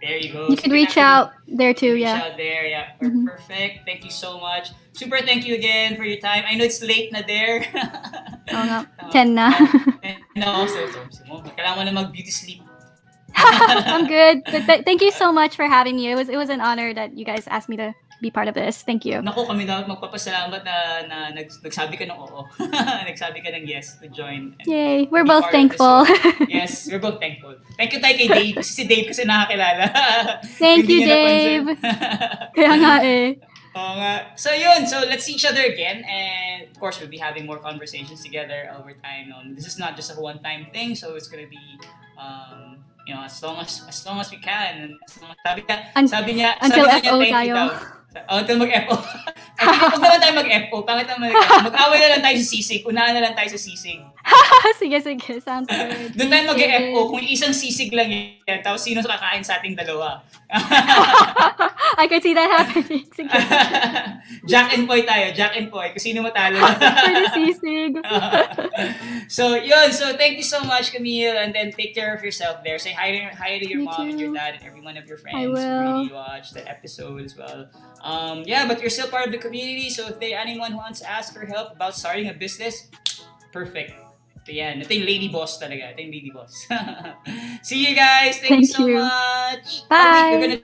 There 0.00 0.16
you 0.16 0.32
go. 0.32 0.48
You 0.48 0.56
So 0.56 0.62
could 0.62 0.72
reach 0.72 0.96
out 0.96 1.32
there 1.48 1.72
too. 1.72 1.94
reach 1.96 2.04
Yeah. 2.04 2.24
out 2.28 2.36
there. 2.36 2.64
Yeah. 2.68 2.92
Mhm. 3.00 3.24
Perfect. 3.28 3.84
Thank 3.88 4.04
you 4.04 4.12
so 4.12 4.36
much. 4.38 4.72
Super 4.92 5.20
thank 5.24 5.44
you 5.48 5.56
again 5.56 5.96
for 5.96 6.04
your 6.04 6.20
time. 6.20 6.44
I 6.44 6.52
know 6.56 6.64
it's 6.68 6.84
late 6.84 7.12
na 7.12 7.24
there. 7.24 7.64
Oo 8.52 8.64
nga. 8.68 8.84
Ten 9.12 9.32
na. 9.32 9.52
And 10.04 10.44
also, 10.44 10.84
so, 10.92 11.00
so, 11.08 11.20
kailangan 11.56 11.76
mo 11.76 11.82
na 11.88 11.92
mag-beauty 11.96 12.28
sleep. 12.28 12.60
I'm 13.36 14.04
good. 14.08 14.44
But 14.48 14.64
th- 14.68 14.84
thank 14.84 15.00
you 15.00 15.12
so 15.12 15.32
much 15.32 15.56
for 15.56 15.64
having 15.68 15.96
me. 15.96 16.08
It 16.12 16.16
was 16.16 16.28
it 16.28 16.36
was 16.40 16.48
an 16.52 16.60
honor 16.60 16.92
that 16.96 17.16
you 17.16 17.24
guys 17.24 17.44
asked 17.48 17.68
me 17.68 17.76
to 17.80 17.92
be 18.20 18.30
part 18.30 18.48
of 18.48 18.54
this. 18.54 18.82
Thank 18.82 19.04
you. 19.04 19.20
Naku, 19.20 19.44
kami 19.44 19.68
dapat 19.68 19.88
magpapasalamat 19.88 20.64
na, 20.64 20.76
na 21.04 21.18
nags- 21.36 21.60
nagsabi 21.60 22.00
ka 22.00 22.08
ng 22.08 22.16
oo. 22.16 22.48
nagsabi 23.10 23.44
ka 23.44 23.52
ng 23.52 23.68
yes 23.68 24.00
to 24.00 24.08
join. 24.08 24.56
Yay. 24.64 25.08
We're 25.12 25.28
both 25.28 25.50
thankful. 25.52 26.08
yes, 26.48 26.88
we're 26.88 27.02
both 27.02 27.20
thankful. 27.20 27.56
Thank 27.76 27.92
you 27.92 28.00
tayo 28.00 28.16
kay 28.16 28.28
Dave. 28.28 28.56
Si 28.64 28.88
Dave 28.88 29.12
kasi 29.12 29.28
nakakilala. 29.28 29.84
Thank 30.60 30.88
you. 30.88 31.04
Dave. 31.04 31.66
Kaya 32.56 32.72
nga 32.80 32.94
eh. 33.04 33.36
Oo 33.76 33.92
nga. 34.00 34.32
So 34.40 34.56
yun, 34.56 34.88
so 34.88 35.04
let's 35.04 35.28
see 35.28 35.36
each 35.36 35.44
other 35.44 35.60
again 35.60 36.00
and 36.08 36.72
of 36.72 36.76
course 36.80 36.96
we'll 36.96 37.12
be 37.12 37.20
having 37.20 37.44
more 37.44 37.60
conversations 37.60 38.24
together 38.24 38.72
over 38.72 38.96
time. 38.96 39.28
Um, 39.36 39.52
this 39.52 39.68
is 39.68 39.76
not 39.76 39.96
just 40.00 40.08
a 40.08 40.16
one-time 40.16 40.72
thing, 40.72 40.96
so 40.96 41.12
it's 41.12 41.28
gonna 41.28 41.48
be 41.48 41.60
um, 42.16 42.80
you 43.06 43.14
know, 43.14 43.22
as 43.22 43.38
long 43.42 43.60
as 43.62 43.84
as 43.86 44.00
long 44.04 44.18
as 44.18 44.28
we 44.32 44.40
can. 44.42 44.72
And 44.82 44.92
as 45.04 45.14
long 45.22 45.30
as, 45.30 45.38
sabi 45.44 45.60
niya, 45.62 45.78
sabi 46.08 46.30
niya, 46.40 46.50
until 46.58 46.84
sabi 46.88 47.00
niya, 47.00 47.10
FO 47.12 47.18
thank 47.20 47.28
you 47.28 47.36
tayo. 47.36 47.54
daw. 47.54 47.68
Oh, 48.24 48.40
until 48.40 48.56
mag-FO. 48.56 48.96
Ay, 49.60 49.66
Huwag 49.92 50.00
naman 50.00 50.20
tayo 50.20 50.34
mag-FO. 50.40 50.76
Pangit 50.88 51.06
naman 51.08 51.32
mag 51.32 51.68
Mag-away 51.68 51.98
na 52.00 52.10
lang 52.16 52.22
tayo 52.24 52.36
sa 52.40 52.48
sisig. 52.48 52.82
Unahan 52.88 53.12
na 53.12 53.22
lang 53.28 53.34
tayo 53.36 53.48
sa 53.52 53.60
sisig. 53.60 54.00
sige, 54.82 54.98
sige. 54.98 55.38
Sounds 55.40 55.70
good. 55.70 56.18
Doon 56.18 56.28
tayo 56.28 56.42
Thank 56.50 56.58
you. 56.58 56.66
mag-FO 56.66 57.00
kung 57.14 57.22
isang 57.22 57.54
sisig 57.54 57.94
lang 57.94 58.10
yan. 58.10 58.58
Tapos 58.62 58.82
sino 58.82 58.98
sa 58.98 59.14
kakain 59.14 59.42
sa 59.46 59.62
ating 59.62 59.78
dalawa. 59.78 60.22
I 61.98 62.06
could 62.06 62.22
see 62.22 62.34
that 62.34 62.46
happening. 62.50 63.02
Sige. 63.16 63.30
Jack 64.46 64.74
and 64.74 64.86
Poy 64.86 65.02
tayo. 65.02 65.34
Jack 65.34 65.56
and 65.58 65.70
Poy. 65.70 65.90
Kung 65.90 66.02
sino 66.02 66.22
matalo. 66.22 66.58
For 66.62 67.10
the 67.10 67.30
sisig. 67.34 67.92
so, 69.26 69.54
yun. 69.58 69.90
So, 69.90 70.14
thank 70.14 70.36
you 70.38 70.46
so 70.46 70.62
much, 70.62 70.92
Camille. 70.94 71.34
And 71.34 71.50
then 71.54 71.72
take 71.72 71.94
care 71.94 72.14
of 72.14 72.22
yourself 72.22 72.62
there. 72.62 72.78
Say 72.78 72.92
hi 72.94 73.10
to, 73.10 73.18
hi 73.34 73.58
to 73.58 73.66
your 73.66 73.82
You 73.82 73.90
mom 73.90 74.06
and 74.10 74.18
your 74.20 74.34
dad 74.34 74.54
and 74.58 74.62
every 74.62 74.82
one 74.82 74.96
of 74.96 75.06
your 75.06 75.18
friends 75.18 75.38
I 75.38 75.46
will. 75.50 75.82
really 75.82 76.12
watched 76.14 76.54
the 76.54 76.62
episode 76.68 77.22
as 77.22 77.34
well. 77.34 77.66
Um, 78.02 78.42
yeah, 78.46 78.66
but 78.66 78.78
you're 78.80 78.92
still 78.92 79.08
part 79.10 79.26
of 79.26 79.32
the 79.32 79.42
community. 79.42 79.90
So, 79.90 80.06
if 80.06 80.20
there 80.20 80.38
anyone 80.38 80.72
who 80.72 80.78
wants 80.78 81.00
to 81.02 81.10
ask 81.10 81.34
for 81.34 81.46
help 81.46 81.72
about 81.74 81.94
starting 81.98 82.28
a 82.30 82.34
business, 82.34 82.86
perfect. 83.50 84.05
Ito 84.46 84.54
yan. 84.54 84.78
Ito 84.78 84.94
yung 84.94 85.08
lady 85.10 85.26
boss 85.26 85.58
talaga. 85.58 85.90
Ito 85.90 86.06
yung 86.06 86.14
lady 86.14 86.30
boss. 86.30 86.70
See 87.66 87.82
you 87.82 87.98
guys. 87.98 88.38
Thank, 88.38 88.62
you 88.62 88.70
Thank 88.70 88.78
so 88.78 88.86
you. 88.86 89.02
much. 89.02 89.82
Bye. 89.90 90.38
We're 90.38 90.46
gonna 90.46 90.62